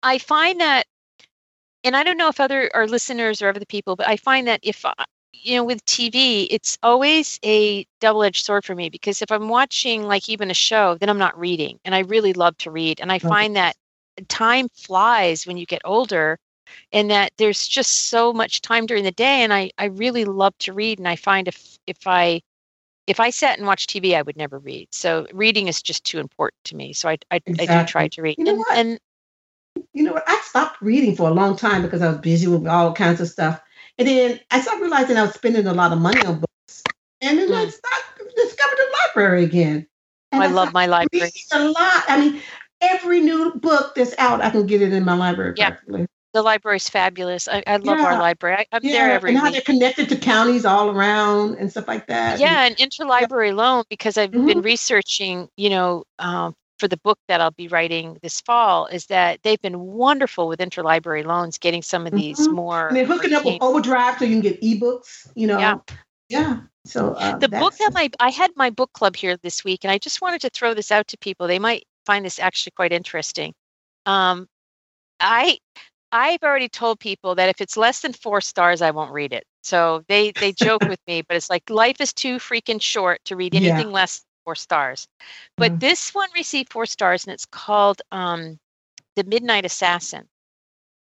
I 0.02 0.18
find 0.18 0.60
that, 0.60 0.86
and 1.84 1.96
I 1.96 2.02
don't 2.04 2.16
know 2.16 2.28
if 2.28 2.40
other 2.40 2.70
our 2.74 2.86
listeners 2.86 3.42
or 3.42 3.48
other 3.48 3.64
people, 3.64 3.96
but 3.96 4.08
I 4.08 4.16
find 4.16 4.46
that 4.48 4.60
if 4.62 4.84
I, 4.84 4.92
you 5.32 5.56
know 5.56 5.64
with 5.64 5.84
TV, 5.86 6.46
it's 6.50 6.78
always 6.82 7.38
a 7.44 7.86
double-edged 8.00 8.44
sword 8.44 8.64
for 8.64 8.74
me 8.74 8.90
because 8.90 9.22
if 9.22 9.30
I'm 9.30 9.48
watching 9.48 10.02
like 10.02 10.28
even 10.28 10.50
a 10.50 10.54
show, 10.54 10.96
then 10.96 11.08
I'm 11.08 11.18
not 11.18 11.38
reading, 11.38 11.78
and 11.84 11.94
I 11.94 12.00
really 12.00 12.32
love 12.32 12.56
to 12.58 12.70
read, 12.70 13.00
and 13.00 13.12
I 13.12 13.18
find 13.18 13.56
that 13.56 13.76
time 14.28 14.68
flies 14.74 15.46
when 15.46 15.56
you 15.56 15.66
get 15.66 15.82
older 15.84 16.38
and 16.92 17.10
that 17.10 17.32
there's 17.36 17.66
just 17.66 18.08
so 18.08 18.32
much 18.32 18.60
time 18.60 18.86
during 18.86 19.04
the 19.04 19.12
day 19.12 19.42
and 19.42 19.52
I, 19.52 19.70
I 19.78 19.86
really 19.86 20.24
love 20.24 20.56
to 20.58 20.72
read 20.72 20.98
and 20.98 21.08
I 21.08 21.16
find 21.16 21.48
if 21.48 21.78
if 21.86 22.06
I 22.06 22.42
if 23.06 23.20
I 23.20 23.30
sat 23.30 23.58
and 23.58 23.66
watched 23.66 23.90
TV 23.90 24.16
I 24.16 24.22
would 24.22 24.36
never 24.36 24.58
read. 24.58 24.88
So 24.92 25.26
reading 25.32 25.68
is 25.68 25.82
just 25.82 26.04
too 26.04 26.18
important 26.18 26.62
to 26.64 26.76
me. 26.76 26.92
So 26.92 27.08
I 27.08 27.18
I, 27.30 27.36
exactly. 27.46 27.68
I 27.68 27.82
do 27.82 27.86
try 27.86 28.08
to 28.08 28.22
read. 28.22 28.38
You 28.38 28.44
know 28.44 28.50
and, 28.50 28.58
what? 28.58 28.76
and 28.78 29.00
you 29.92 30.02
know 30.02 30.12
what? 30.12 30.24
I 30.26 30.40
stopped 30.44 30.80
reading 30.82 31.14
for 31.14 31.28
a 31.28 31.34
long 31.34 31.56
time 31.56 31.82
because 31.82 32.02
I 32.02 32.08
was 32.08 32.18
busy 32.18 32.46
with 32.46 32.66
all 32.66 32.92
kinds 32.92 33.20
of 33.20 33.28
stuff. 33.28 33.60
And 33.98 34.06
then 34.06 34.40
I 34.50 34.60
started 34.60 34.82
realizing 34.82 35.16
I 35.16 35.22
was 35.22 35.34
spending 35.34 35.66
a 35.66 35.74
lot 35.74 35.92
of 35.92 35.98
money 35.98 36.24
on 36.24 36.40
books. 36.40 36.82
And 37.20 37.38
then 37.38 37.48
mm. 37.48 37.54
I 37.54 37.68
started 37.68 38.08
discovered 38.44 38.76
the 38.76 38.96
library 39.06 39.44
again. 39.44 39.86
And 40.32 40.42
I, 40.42 40.46
I 40.46 40.48
love 40.50 40.72
my 40.72 40.86
library. 40.86 41.30
A 41.52 41.64
lot. 41.64 42.04
I 42.08 42.20
mean, 42.20 42.40
every 42.80 43.20
new 43.20 43.52
book 43.54 43.94
that's 43.94 44.14
out, 44.18 44.40
I 44.40 44.50
can 44.50 44.66
get 44.66 44.82
it 44.82 44.92
in 44.92 45.04
my 45.04 45.14
library. 45.14 45.54
Yeah. 45.56 45.76
The 46.38 46.42
library's 46.42 46.88
fabulous. 46.88 47.48
I, 47.48 47.64
I 47.66 47.76
love 47.78 47.98
yeah. 47.98 48.06
our 48.06 48.18
library. 48.18 48.58
I, 48.58 48.76
am 48.76 48.80
yeah. 48.84 48.92
there 48.92 49.10
every 49.10 49.30
and 49.30 49.38
how 49.38 49.46
week. 49.46 49.54
they're 49.54 49.74
connected 49.74 50.08
to 50.10 50.16
counties 50.16 50.64
all 50.64 50.88
around 50.88 51.56
and 51.56 51.68
stuff 51.68 51.88
like 51.88 52.06
that. 52.06 52.38
Yeah, 52.38 52.64
and, 52.64 52.80
and 52.80 52.92
interlibrary 52.92 53.48
yeah. 53.48 53.54
loan 53.54 53.84
because 53.90 54.16
I've 54.16 54.30
mm-hmm. 54.30 54.46
been 54.46 54.62
researching. 54.62 55.48
You 55.56 55.70
know, 55.70 56.04
um, 56.20 56.54
for 56.78 56.86
the 56.86 56.96
book 56.98 57.18
that 57.26 57.40
I'll 57.40 57.50
be 57.50 57.66
writing 57.66 58.18
this 58.22 58.40
fall 58.40 58.86
is 58.86 59.06
that 59.06 59.40
they've 59.42 59.60
been 59.60 59.80
wonderful 59.80 60.46
with 60.46 60.60
interlibrary 60.60 61.24
loans, 61.24 61.58
getting 61.58 61.82
some 61.82 62.06
of 62.06 62.12
these 62.12 62.38
mm-hmm. 62.38 62.54
more. 62.54 62.86
And 62.86 62.96
they're 62.96 63.04
hooking 63.04 63.32
up 63.32 63.44
with 63.44 63.58
Overdrive 63.60 64.20
so 64.20 64.24
you 64.24 64.40
can 64.40 64.42
get 64.42 64.62
ebooks. 64.62 65.28
You 65.34 65.48
know. 65.48 65.58
Yeah. 65.58 65.78
Yeah. 66.28 66.60
So 66.84 67.14
uh, 67.14 67.36
the 67.36 67.48
book 67.48 67.76
that 67.78 67.92
my 67.92 68.10
I 68.20 68.30
had 68.30 68.52
my 68.54 68.70
book 68.70 68.92
club 68.92 69.16
here 69.16 69.36
this 69.38 69.64
week, 69.64 69.80
and 69.82 69.90
I 69.90 69.98
just 69.98 70.22
wanted 70.22 70.42
to 70.42 70.50
throw 70.50 70.72
this 70.72 70.92
out 70.92 71.08
to 71.08 71.18
people. 71.18 71.48
They 71.48 71.58
might 71.58 71.84
find 72.06 72.24
this 72.24 72.38
actually 72.38 72.74
quite 72.76 72.92
interesting. 72.92 73.54
Um, 74.06 74.46
I 75.20 75.58
I've 76.12 76.42
already 76.42 76.68
told 76.68 77.00
people 77.00 77.34
that 77.34 77.48
if 77.48 77.60
it's 77.60 77.76
less 77.76 78.00
than 78.00 78.12
four 78.12 78.40
stars, 78.40 78.80
I 78.80 78.90
won't 78.90 79.12
read 79.12 79.32
it. 79.32 79.44
So 79.62 80.02
they 80.08 80.32
they 80.32 80.52
joke 80.52 80.82
with 80.84 81.00
me, 81.06 81.22
but 81.22 81.36
it's 81.36 81.50
like 81.50 81.68
life 81.68 82.00
is 82.00 82.12
too 82.12 82.36
freaking 82.36 82.80
short 82.80 83.20
to 83.26 83.36
read 83.36 83.54
anything 83.54 83.88
yeah. 83.88 83.92
less 83.92 84.20
than 84.20 84.26
four 84.44 84.54
stars. 84.54 85.06
But 85.56 85.72
mm-hmm. 85.72 85.78
this 85.80 86.14
one 86.14 86.28
received 86.34 86.72
four 86.72 86.86
stars, 86.86 87.26
and 87.26 87.34
it's 87.34 87.46
called 87.46 88.00
um, 88.10 88.58
"The 89.16 89.24
Midnight 89.24 89.66
Assassin," 89.66 90.26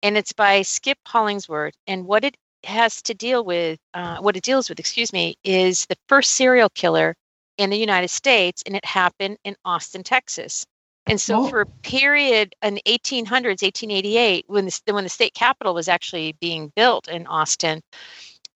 and 0.02 0.16
it's 0.16 0.32
by 0.32 0.62
Skip 0.62 0.98
Hollandsworth. 1.06 1.74
And 1.86 2.06
what 2.06 2.24
it 2.24 2.36
has 2.64 3.00
to 3.02 3.14
deal 3.14 3.44
with, 3.44 3.78
uh, 3.94 4.18
what 4.18 4.36
it 4.36 4.42
deals 4.42 4.68
with, 4.68 4.80
excuse 4.80 5.12
me, 5.12 5.36
is 5.44 5.86
the 5.86 5.96
first 6.08 6.32
serial 6.32 6.70
killer 6.70 7.14
in 7.58 7.70
the 7.70 7.78
United 7.78 8.08
States, 8.08 8.62
and 8.66 8.74
it 8.74 8.84
happened 8.84 9.38
in 9.44 9.54
Austin, 9.64 10.02
Texas. 10.02 10.66
And 11.06 11.20
so, 11.20 11.44
oh. 11.44 11.48
for 11.48 11.60
a 11.60 11.66
period 11.66 12.54
in 12.62 12.80
1800s, 12.86 13.62
1888, 13.62 14.44
when 14.48 14.66
the, 14.66 14.80
when 14.92 15.04
the 15.04 15.10
state 15.10 15.34
capitol 15.34 15.74
was 15.74 15.88
actually 15.88 16.34
being 16.40 16.72
built 16.74 17.08
in 17.08 17.26
Austin, 17.26 17.80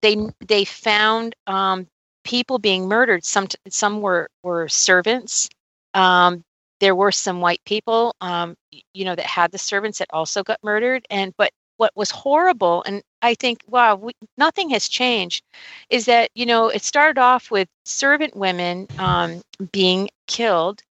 they 0.03 0.17
they 0.47 0.65
found 0.65 1.37
um, 1.47 1.87
people 2.25 2.59
being 2.59 2.89
murdered. 2.89 3.25
Some 3.25 3.47
some 3.69 4.01
were 4.01 4.29
were 4.43 4.69
servants. 4.69 5.49
Um, 5.95 6.45
there 6.81 6.95
were 6.95 7.13
some 7.13 7.41
white 7.41 7.61
people, 7.65 8.15
um, 8.21 8.57
you 8.95 9.05
know, 9.05 9.15
that 9.15 9.27
had 9.27 9.53
the 9.53 9.59
servants 9.59 9.99
that 9.99 10.09
also 10.13 10.43
got 10.43 10.59
murdered. 10.63 11.07
And 11.11 11.35
but 11.37 11.53
what 11.77 11.93
was 11.95 12.11
horrible, 12.11 12.83
and 12.87 13.03
I 13.23 13.35
think, 13.35 13.63
wow, 13.69 13.95
we, 13.97 14.13
nothing 14.37 14.71
has 14.71 14.89
changed, 14.89 15.45
is 15.89 16.07
that 16.07 16.31
you 16.35 16.47
know 16.47 16.69
it 16.69 16.83
started 16.83 17.21
off 17.21 17.51
with 17.51 17.69
servant 17.85 18.37
women 18.37 18.89
um, 18.99 19.43
being 19.73 20.09
killed. 20.27 20.83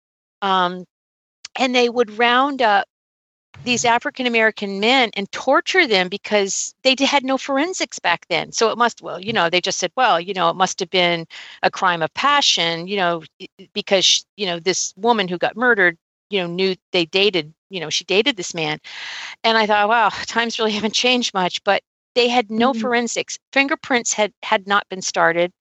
And 1.59 1.75
they 1.75 1.89
would 1.89 2.17
round 2.19 2.63
up 2.63 2.89
these 3.65 3.85
African 3.85 4.27
American 4.27 4.81
men 4.81 5.11
and 5.15 5.31
torture 5.33 5.87
them 5.87 6.09
because 6.09 6.75
they 6.83 6.95
had 7.05 7.25
no 7.25 7.37
forensics 7.37 7.99
back 7.99 8.27
then. 8.29 8.53
So 8.53 8.71
it 8.71 8.79
must, 8.79 9.03
well, 9.03 9.21
you 9.21 9.33
know, 9.33 9.51
they 9.51 9.61
just 9.61 9.79
said, 9.79 9.93
well, 9.97 10.21
you 10.21 10.33
know, 10.33 10.49
it 10.51 10.57
must 10.57 10.79
have 10.81 10.91
been 10.91 11.27
a 11.63 11.71
crime 11.71 12.03
of 12.03 12.13
passion, 12.15 12.87
you 12.87 12.97
know, 12.97 13.23
because, 13.73 14.25
you 14.37 14.47
know, 14.47 14.59
this 14.59 14.95
woman 14.97 15.29
who 15.29 15.39
got 15.39 15.57
murdered, 15.57 15.99
you 16.31 16.41
know, 16.41 16.47
knew 16.47 16.77
they 16.93 17.05
dated, 17.05 17.53
you 17.71 17.81
know, 17.81 17.91
she 17.91 18.05
dated 18.05 18.37
this 18.37 18.55
man. 18.55 18.79
And 19.45 19.59
I 19.59 19.67
thought, 19.67 19.89
wow, 19.89 20.09
times 20.27 20.59
really 20.59 20.73
haven't 20.73 20.95
changed 20.95 21.35
much, 21.35 21.63
but 21.65 21.83
they 22.15 22.29
had 22.29 22.51
no 22.51 22.73
mm-hmm. 22.73 22.81
forensics. 22.81 23.39
Fingerprints 23.53 24.13
had 24.13 24.33
had 24.43 24.67
not 24.67 24.89
been 24.89 25.03
started. 25.03 25.53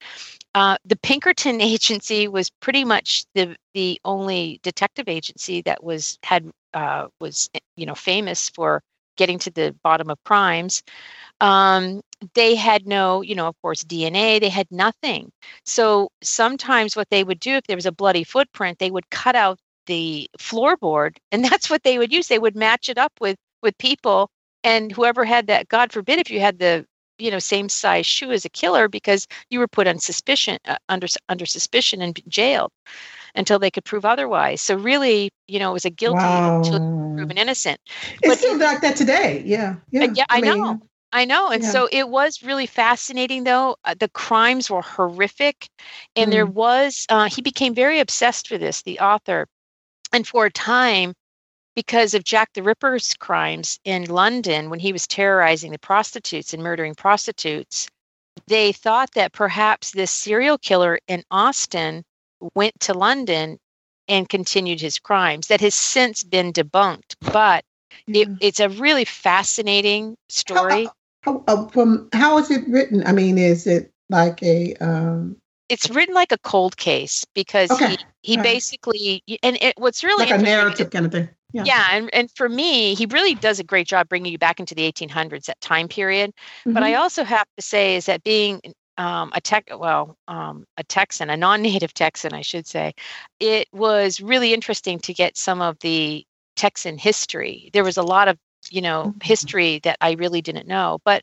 Uh, 0.58 0.76
the 0.84 0.96
Pinkerton 0.96 1.60
agency 1.72 2.26
was 2.26 2.50
pretty 2.50 2.84
much 2.84 3.24
the 3.36 3.54
the 3.74 4.00
only 4.04 4.58
detective 4.64 5.08
agency 5.08 5.62
that 5.62 5.84
was 5.84 6.18
had 6.24 6.50
uh, 6.74 7.06
was 7.20 7.48
you 7.76 7.86
know 7.86 7.94
famous 7.94 8.48
for 8.50 8.82
getting 9.16 9.38
to 9.38 9.50
the 9.52 9.74
bottom 9.84 10.10
of 10.10 10.18
crimes. 10.24 10.82
Um, 11.40 12.00
they 12.34 12.56
had 12.56 12.86
no, 12.88 13.22
you 13.22 13.36
know, 13.36 13.46
of 13.46 13.54
course, 13.62 13.84
DNA. 13.84 14.40
They 14.40 14.48
had 14.48 14.66
nothing. 14.72 15.30
So 15.64 16.08
sometimes 16.22 16.96
what 16.96 17.08
they 17.10 17.22
would 17.22 17.40
do 17.40 17.52
if 17.54 17.64
there 17.64 17.76
was 17.76 17.86
a 17.86 17.92
bloody 17.92 18.24
footprint, 18.24 18.78
they 18.80 18.90
would 18.90 19.08
cut 19.10 19.36
out 19.36 19.58
the 19.86 20.28
floorboard, 20.38 21.18
and 21.32 21.44
that's 21.44 21.70
what 21.70 21.84
they 21.84 21.98
would 21.98 22.12
use. 22.12 22.26
They 22.26 22.40
would 22.40 22.56
match 22.56 22.88
it 22.88 22.98
up 22.98 23.12
with 23.20 23.36
with 23.62 23.78
people, 23.78 24.28
and 24.64 24.90
whoever 24.90 25.24
had 25.24 25.46
that, 25.48 25.68
God 25.68 25.92
forbid, 25.92 26.18
if 26.18 26.30
you 26.32 26.40
had 26.40 26.58
the 26.58 26.84
you 27.18 27.30
know 27.30 27.38
same 27.38 27.68
size 27.68 28.06
shoe 28.06 28.30
as 28.32 28.44
a 28.44 28.48
killer 28.50 28.88
because 28.88 29.26
you 29.50 29.58
were 29.58 29.68
put 29.68 29.86
on 29.86 29.98
suspicion 29.98 30.58
uh, 30.66 30.76
under 30.88 31.06
under 31.28 31.46
suspicion 31.46 32.00
and 32.02 32.20
jailed 32.28 32.70
until 33.34 33.58
they 33.58 33.70
could 33.70 33.84
prove 33.84 34.04
otherwise 34.04 34.60
so 34.60 34.76
really 34.76 35.30
you 35.48 35.58
know 35.58 35.70
it 35.70 35.74
was 35.74 35.84
a 35.84 35.90
guilty 35.90 36.42
Wow. 36.42 36.62
until 36.62 36.80
proven 37.16 37.38
innocent 37.38 37.78
It's 38.22 38.26
But 38.26 38.38
still 38.38 38.58
like 38.58 38.80
that 38.82 38.96
today. 38.96 39.42
Yeah. 39.44 39.76
Yeah. 39.90 40.00
Uh, 40.00 40.08
yeah, 40.12 40.24
I 40.28 40.40
mean, 40.40 40.54
know. 40.56 40.80
I 41.12 41.24
know. 41.24 41.50
And 41.50 41.62
Yeah. 41.62 41.64
so 41.64 41.88
it 41.90 42.08
was 42.08 42.42
really 42.42 42.66
fascinating, 42.66 43.44
though. 43.44 43.76
Uh, 43.84 43.94
the 43.98 44.08
crimes 44.08 44.70
were 44.70 44.82
horrific. 44.82 45.68
And 46.16 46.32
there 46.32 46.46
Mm. 46.46 46.46
was, 46.46 47.06
uh, 47.08 47.28
he 47.28 47.42
became 47.42 47.74
very 47.74 48.00
obsessed 48.00 48.50
with 48.50 48.60
this, 48.60 48.82
the 48.82 49.00
author. 49.00 49.46
And 50.12 50.26
for 50.26 50.46
a 50.46 50.50
time, 50.50 51.14
because 51.78 52.12
of 52.12 52.24
Jack 52.24 52.52
the 52.54 52.62
Ripper's 52.64 53.14
crimes 53.14 53.78
in 53.84 54.06
London, 54.06 54.68
when 54.68 54.80
he 54.80 54.92
was 54.92 55.06
terrorizing 55.06 55.70
the 55.70 55.78
prostitutes 55.78 56.52
and 56.52 56.60
murdering 56.60 56.96
prostitutes, 56.96 57.88
they 58.48 58.72
thought 58.72 59.12
that 59.12 59.32
perhaps 59.32 59.92
this 59.92 60.10
serial 60.10 60.58
killer 60.58 60.98
in 61.06 61.22
Austin 61.30 62.02
went 62.56 62.74
to 62.80 62.94
London 62.94 63.58
and 64.08 64.28
continued 64.28 64.80
his 64.80 64.98
crimes. 64.98 65.46
That 65.46 65.60
has 65.60 65.76
since 65.76 66.24
been 66.24 66.52
debunked. 66.52 67.14
But 67.32 67.64
it, 68.08 68.28
it's 68.40 68.58
a 68.58 68.70
really 68.70 69.04
fascinating 69.04 70.16
story. 70.28 70.88
How, 71.22 71.44
uh, 71.46 71.68
from 71.68 72.08
how 72.12 72.38
is 72.38 72.50
it 72.50 72.66
written? 72.66 73.06
I 73.06 73.12
mean, 73.12 73.38
is 73.38 73.68
it 73.68 73.92
like 74.10 74.42
a 74.42 74.74
um, 74.80 75.36
it's 75.68 75.88
written 75.90 76.16
like 76.16 76.32
a 76.32 76.38
cold 76.38 76.76
case 76.76 77.24
because 77.34 77.70
Okay. 77.70 77.90
he 77.90 77.98
he 78.22 78.36
basically 78.36 79.22
and 79.44 79.56
it, 79.60 79.74
what's 79.78 80.02
really 80.02 80.24
like 80.24 80.40
a 80.40 80.42
narrative 80.42 80.90
kind 80.90 81.06
of 81.06 81.12
thing? 81.12 81.28
Yeah. 81.52 81.64
yeah 81.64 81.88
and, 81.92 82.10
and 82.14 82.30
for 82.34 82.48
me 82.48 82.94
he 82.94 83.06
really 83.06 83.34
does 83.34 83.58
a 83.58 83.64
great 83.64 83.86
job 83.86 84.08
bringing 84.08 84.32
you 84.32 84.38
back 84.38 84.60
into 84.60 84.74
the 84.74 84.82
1800s 84.82 85.46
that 85.46 85.60
time 85.60 85.88
period 85.88 86.32
but 86.72 86.82
i 86.82 86.94
Mhm. 86.94 86.94
also 86.94 87.24
have 87.24 87.46
to 87.56 87.62
say 87.62 87.96
is 87.96 88.06
that 88.06 88.22
being 88.24 88.60
um, 88.98 89.30
a 89.34 89.40
tech 89.40 89.68
well 89.76 90.16
um, 90.28 90.64
a 90.76 90.84
texan 90.84 91.30
a 91.30 91.36
non-native 91.36 91.94
texan 91.94 92.32
i 92.34 92.42
should 92.42 92.66
say 92.66 92.92
it 93.40 93.68
was 93.72 94.20
really 94.20 94.52
interesting 94.52 94.98
to 95.00 95.14
get 95.14 95.36
some 95.36 95.60
of 95.60 95.78
the 95.80 96.24
texan 96.56 96.98
history 96.98 97.70
there 97.72 97.84
was 97.84 97.96
a 97.96 98.02
lot 98.02 98.28
of 98.28 98.38
you 98.70 98.80
know 98.80 99.14
Mhm. 99.14 99.22
history 99.22 99.80
that 99.84 99.96
i 100.00 100.12
really 100.12 100.42
didn't 100.42 100.66
know 100.68 100.98
but 101.04 101.22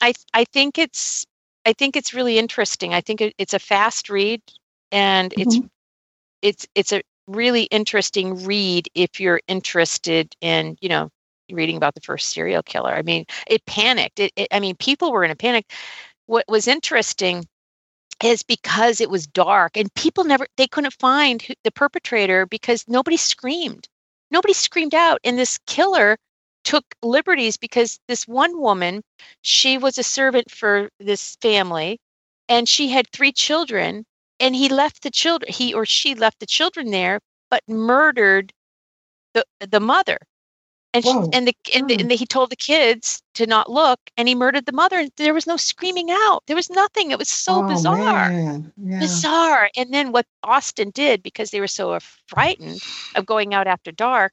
i 0.00 0.12
i 0.34 0.44
think 0.44 0.78
it's 0.78 1.26
i 1.66 1.72
think 1.72 1.96
it's 1.96 2.14
really 2.14 2.38
interesting 2.38 2.94
i 2.94 3.00
think 3.00 3.20
it, 3.20 3.34
it's 3.38 3.54
a 3.54 3.58
fast 3.58 4.10
read 4.10 4.42
and 4.92 5.34
it's 5.38 5.58
it's 6.42 6.66
it's 6.74 6.92
a 6.92 7.02
really 7.28 7.64
interesting 7.64 8.44
read 8.44 8.88
if 8.94 9.20
you're 9.20 9.40
interested 9.48 10.34
in 10.40 10.76
you 10.80 10.88
know 10.88 11.10
reading 11.52 11.76
about 11.76 11.94
the 11.94 12.00
first 12.00 12.30
serial 12.30 12.62
killer. 12.62 12.90
I 12.90 13.02
mean 13.02 13.24
it 13.46 13.64
panicked. 13.66 14.20
It, 14.20 14.32
it 14.36 14.48
i 14.52 14.60
mean 14.60 14.76
people 14.76 15.12
were 15.12 15.24
in 15.24 15.30
a 15.30 15.36
panic. 15.36 15.70
What 16.26 16.44
was 16.48 16.66
interesting 16.68 17.46
is 18.22 18.42
because 18.42 19.00
it 19.00 19.10
was 19.10 19.26
dark 19.26 19.76
and 19.76 19.92
people 19.94 20.24
never 20.24 20.46
they 20.56 20.66
couldn't 20.66 20.94
find 20.94 21.42
who, 21.42 21.54
the 21.64 21.70
perpetrator 21.70 22.46
because 22.46 22.84
nobody 22.88 23.16
screamed. 23.16 23.88
Nobody 24.30 24.54
screamed 24.54 24.94
out 24.94 25.20
and 25.24 25.38
this 25.38 25.58
killer 25.66 26.18
took 26.64 26.84
liberties 27.02 27.56
because 27.56 27.98
this 28.08 28.26
one 28.26 28.60
woman 28.60 29.02
she 29.42 29.78
was 29.78 29.98
a 29.98 30.02
servant 30.02 30.50
for 30.50 30.90
this 30.98 31.36
family 31.40 31.98
and 32.48 32.68
she 32.68 32.88
had 32.88 33.06
three 33.12 33.32
children 33.32 34.04
and 34.40 34.54
he 34.56 34.68
left 34.68 35.02
the 35.02 35.10
children 35.10 35.52
he 35.52 35.74
or 35.74 35.86
she 35.86 36.14
left 36.14 36.40
the 36.40 36.46
children 36.46 36.90
there 36.90 37.20
but 37.50 37.62
murdered 37.68 38.52
the 39.34 39.44
the 39.70 39.80
mother 39.80 40.18
and 40.94 41.04
she, 41.04 41.10
and 41.32 41.46
the 41.48 41.54
and, 41.74 41.88
the, 41.90 41.96
Hmm. 41.96 42.00
and 42.00 42.10
the, 42.10 42.16
he 42.16 42.26
told 42.26 42.50
the 42.50 42.56
kids 42.56 43.22
to 43.34 43.46
not 43.46 43.70
look 43.70 44.00
and 44.16 44.28
he 44.28 44.34
murdered 44.34 44.66
the 44.66 44.72
mother 44.72 44.98
and 44.98 45.10
there 45.16 45.34
was 45.34 45.46
no 45.46 45.56
screaming 45.56 46.10
out 46.10 46.42
there 46.46 46.56
was 46.56 46.70
nothing 46.70 47.10
it 47.10 47.18
was 47.18 47.30
so 47.30 47.62
Oh, 47.62 47.62
bizarre. 47.62 48.38
Yeah. 48.76 48.98
bizarre 49.00 49.70
and 49.76 49.92
then 49.94 50.12
what 50.12 50.26
austin 50.44 50.90
did 50.90 51.22
because 51.22 51.50
they 51.50 51.60
were 51.60 51.68
so 51.68 51.98
frightened 52.28 52.82
of 53.14 53.26
going 53.26 53.54
out 53.54 53.66
after 53.66 53.92
dark 53.92 54.32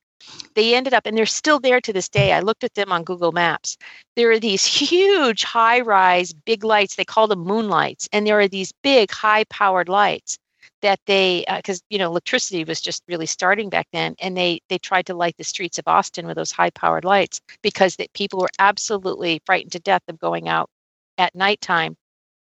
they 0.56 0.76
ended 0.76 0.94
up 0.94 1.06
and 1.06 1.18
they're 1.18 1.26
still 1.26 1.60
there 1.60 1.82
to 1.82 1.94
this 1.94 2.10
day. 2.10 2.34
I 2.34 2.40
looked 2.40 2.64
at 2.64 2.74
them 2.76 2.92
on 2.92 3.04
google 3.04 3.32
maps. 3.32 3.78
There 4.16 4.32
are 4.32 4.40
these 4.40 4.66
huge 4.66 5.44
high 5.44 5.82
rise 5.82 6.34
big 6.34 6.64
lights. 6.64 6.96
They 6.96 7.06
call 7.06 7.28
them 7.28 7.40
moonlights 7.40 8.08
and 8.12 8.26
there 8.26 8.40
are 8.40 8.48
these 8.48 8.72
big 8.84 9.12
high 9.12 9.44
powered 9.50 9.90
lights 9.90 10.38
that 10.82 11.00
they 11.08 11.46
because 11.58 11.82
you 11.90 11.98
know 11.98 12.08
electricity 12.08 12.64
was 12.64 12.82
just 12.82 13.04
really 13.08 13.26
starting 13.26 13.70
back 13.70 13.88
then 13.94 14.16
and 14.20 14.36
they 14.38 14.60
they 14.70 14.78
tried 14.78 15.06
to 15.08 15.14
light 15.16 15.36
the 15.38 15.44
streets 15.44 15.78
of 15.78 15.88
austin 15.88 16.26
with 16.28 16.36
those 16.36 16.52
high 16.52 16.70
powered 16.72 17.06
lights 17.06 17.40
because 17.62 17.96
the 17.96 18.08
people 18.14 18.40
were 18.40 18.50
absolutely 18.60 19.42
frightened 19.46 19.72
to 19.72 19.80
death 19.80 20.04
of 20.08 20.20
going 20.20 20.48
out 20.50 20.70
at 21.18 21.34
nighttime 21.36 21.96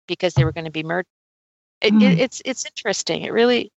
because 0.07 0.33
they 0.33 0.43
were 0.43 0.51
going 0.51 0.65
to 0.65 0.71
be 0.71 0.83
murdered 0.83 1.05
it, 1.81 1.93
Mm. 1.93 2.01
it, 2.01 2.19
it's 2.19 2.41
it's 2.45 2.65
interesting. 2.65 3.23
It 3.23 3.31
really 3.33 3.71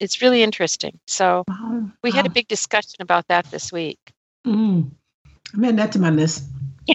it's 0.00 0.22
really 0.22 0.42
interesting 0.42 0.98
so 1.06 1.44
Wow. 1.48 1.90
we 2.02 2.10
had 2.10 2.26
a 2.26 2.30
big 2.30 2.48
discussion 2.48 2.96
about 3.00 3.26
that 3.28 3.46
this 3.50 3.72
week 3.72 3.98
Mm. 4.46 4.90
I'm 5.54 5.64
adding 5.64 5.76
that 5.76 5.92
to 5.92 5.98
my 5.98 6.10
list. 6.10 6.44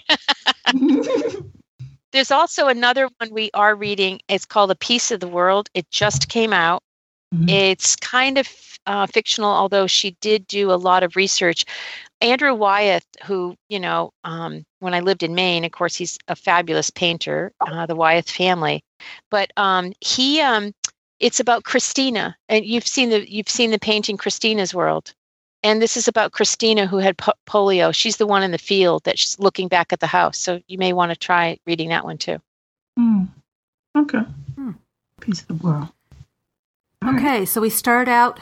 there's 2.11 2.31
also 2.31 2.67
another 2.67 3.09
one 3.19 3.31
we 3.31 3.49
are 3.53 3.75
reading 3.75 4.19
it's 4.27 4.45
called 4.45 4.71
a 4.71 4.75
piece 4.75 5.11
of 5.11 5.19
the 5.19 5.27
world 5.27 5.69
it 5.73 5.89
just 5.91 6.27
came 6.29 6.53
out 6.53 6.81
Mhm. 7.33 7.49
it's 7.49 7.95
kind 7.97 8.37
of 8.37 8.47
uh, 8.87 9.05
fictional 9.07 9.51
although 9.51 9.87
she 9.87 10.15
did 10.21 10.47
do 10.47 10.71
a 10.71 10.75
lot 10.75 11.03
of 11.03 11.15
research 11.15 11.65
andrew 12.21 12.53
wyeth 12.53 13.05
who 13.25 13.55
you 13.69 13.79
know 13.79 14.11
um, 14.23 14.63
when 14.79 14.93
i 14.93 14.99
lived 14.99 15.23
in 15.23 15.35
maine 15.35 15.65
of 15.65 15.71
course 15.71 15.95
he's 15.95 16.17
a 16.27 16.35
fabulous 16.35 16.89
painter 16.89 17.51
uh, 17.61 17.85
the 17.85 17.95
wyeth 17.95 18.29
family 18.29 18.81
but 19.29 19.51
um, 19.57 19.91
he 20.01 20.39
um, 20.41 20.71
it's 21.19 21.39
about 21.39 21.63
christina 21.63 22.35
and 22.49 22.65
you've 22.65 22.87
seen 22.87 23.09
the 23.09 23.29
you've 23.29 23.49
seen 23.49 23.71
the 23.71 23.79
painting 23.79 24.17
christina's 24.17 24.73
world 24.73 25.13
and 25.63 25.81
this 25.81 25.97
is 25.97 26.07
about 26.07 26.31
christina 26.31 26.85
who 26.87 26.97
had 26.97 27.17
po- 27.17 27.33
polio 27.47 27.93
she's 27.93 28.17
the 28.17 28.27
one 28.27 28.43
in 28.43 28.51
the 28.51 28.57
field 28.57 29.03
that's 29.03 29.39
looking 29.39 29.67
back 29.67 29.93
at 29.93 29.99
the 29.99 30.07
house 30.07 30.37
so 30.37 30.59
you 30.67 30.77
may 30.77 30.93
want 30.93 31.11
to 31.11 31.15
try 31.15 31.57
reading 31.65 31.89
that 31.89 32.03
one 32.03 32.17
too 32.17 32.39
Mm. 32.99 33.27
Okay. 33.97 34.19
Hmm. 34.55 34.71
Piece 35.21 35.41
of 35.41 35.47
the 35.47 35.53
world. 35.55 35.89
All 37.03 37.11
right. 37.11 37.19
Okay, 37.19 37.45
so 37.45 37.61
we 37.61 37.69
start 37.69 38.07
out 38.07 38.39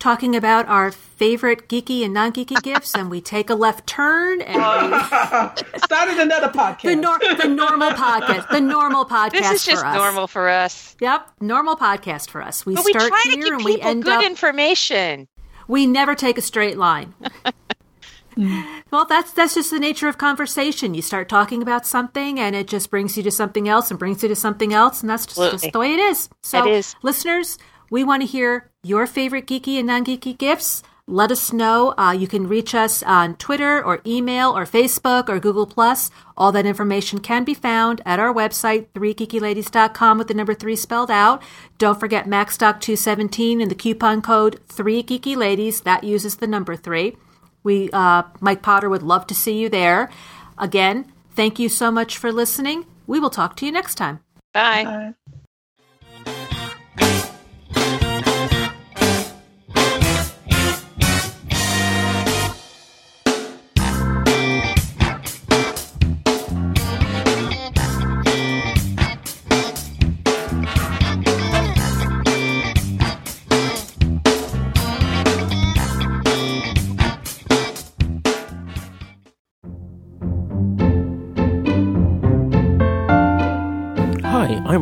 talking 0.00 0.34
about 0.34 0.66
our 0.66 0.90
favorite 0.90 1.68
geeky 1.68 2.04
and 2.04 2.12
non-geeky 2.12 2.60
gifts, 2.62 2.94
and 2.94 3.10
we 3.10 3.20
take 3.20 3.50
a 3.50 3.54
left 3.54 3.86
turn 3.86 4.40
and 4.42 4.56
we, 4.92 5.78
Started 5.78 6.18
another 6.18 6.48
podcast. 6.48 6.82
the, 6.82 6.96
nor- 6.96 7.18
the 7.18 7.46
normal 7.48 7.90
podcast, 7.90 8.48
the 8.50 8.60
normal 8.60 9.04
podcast 9.04 9.32
this 9.32 9.52
is 9.52 9.64
just 9.64 9.84
for 9.84 9.92
normal 9.92 10.26
for 10.26 10.48
us 10.48 10.96
Yep, 11.00 11.28
normal 11.40 11.76
podcast 11.76 12.30
for 12.30 12.42
us. 12.42 12.66
We 12.66 12.74
but 12.74 12.84
we 12.84 12.92
start 12.92 13.08
try 13.08 13.22
here 13.24 13.42
give 13.44 13.52
and 13.52 13.64
we 13.64 13.80
end 13.80 14.02
good 14.04 14.18
up. 14.18 14.24
information 14.24 15.28
we 15.68 15.86
never 15.86 16.16
take 16.16 16.36
a 16.36 16.42
straight 16.42 16.76
line. 16.76 17.14
well, 18.90 19.04
that's 19.04 19.32
that's 19.32 19.54
just 19.54 19.70
the 19.70 19.78
nature 19.78 20.08
of 20.08 20.18
conversation. 20.18 20.94
You 20.94 21.02
start 21.02 21.28
talking 21.28 21.62
about 21.62 21.86
something, 21.86 22.40
and 22.40 22.56
it 22.56 22.66
just 22.68 22.90
brings 22.90 23.16
you 23.16 23.22
to 23.24 23.30
something 23.30 23.68
else, 23.68 23.90
and 23.90 23.98
brings 23.98 24.22
you 24.22 24.28
to 24.30 24.36
something 24.36 24.72
else, 24.72 25.00
and 25.00 25.10
that's 25.10 25.26
just, 25.26 25.38
just 25.62 25.72
the 25.72 25.78
way 25.78 25.92
it 25.94 26.00
is. 26.00 26.28
So, 26.42 26.66
It 26.66 26.70
is. 26.72 26.96
listeners, 27.02 27.58
we 27.90 28.04
want 28.04 28.22
to 28.22 28.26
hear 28.26 28.70
your 28.82 29.06
favorite 29.06 29.46
geeky 29.46 29.76
and 29.76 29.86
non-geeky 29.86 30.38
gifts. 30.38 30.82
Let 31.10 31.32
us 31.32 31.52
know. 31.52 31.92
Uh, 31.98 32.12
you 32.12 32.28
can 32.28 32.46
reach 32.46 32.72
us 32.72 33.02
on 33.02 33.34
Twitter 33.34 33.84
or 33.84 34.00
email 34.06 34.56
or 34.56 34.64
Facebook 34.64 35.28
or 35.28 35.40
Google 35.40 35.66
Plus. 35.66 36.08
All 36.36 36.52
that 36.52 36.64
information 36.64 37.18
can 37.18 37.42
be 37.42 37.52
found 37.52 38.00
at 38.06 38.20
our 38.20 38.32
website, 38.32 38.86
3geekyladies.com 38.94 40.18
with 40.18 40.28
the 40.28 40.34
number 40.34 40.54
3 40.54 40.76
spelled 40.76 41.10
out. 41.10 41.42
Don't 41.78 41.98
forget 41.98 42.26
MacStock217 42.26 43.60
and 43.60 43.68
the 43.68 43.74
coupon 43.74 44.22
code 44.22 44.60
3geekyladies. 44.68 45.82
That 45.82 46.04
uses 46.04 46.36
the 46.36 46.46
number 46.46 46.76
3. 46.76 47.16
We, 47.64 47.90
uh, 47.92 48.22
Mike 48.38 48.62
Potter 48.62 48.88
would 48.88 49.02
love 49.02 49.26
to 49.26 49.34
see 49.34 49.58
you 49.58 49.68
there. 49.68 50.10
Again, 50.58 51.12
thank 51.34 51.58
you 51.58 51.68
so 51.68 51.90
much 51.90 52.18
for 52.18 52.30
listening. 52.30 52.86
We 53.08 53.18
will 53.18 53.30
talk 53.30 53.56
to 53.56 53.66
you 53.66 53.72
next 53.72 53.96
time. 53.96 54.20
bye 54.54 54.84
Bye. 54.84 55.14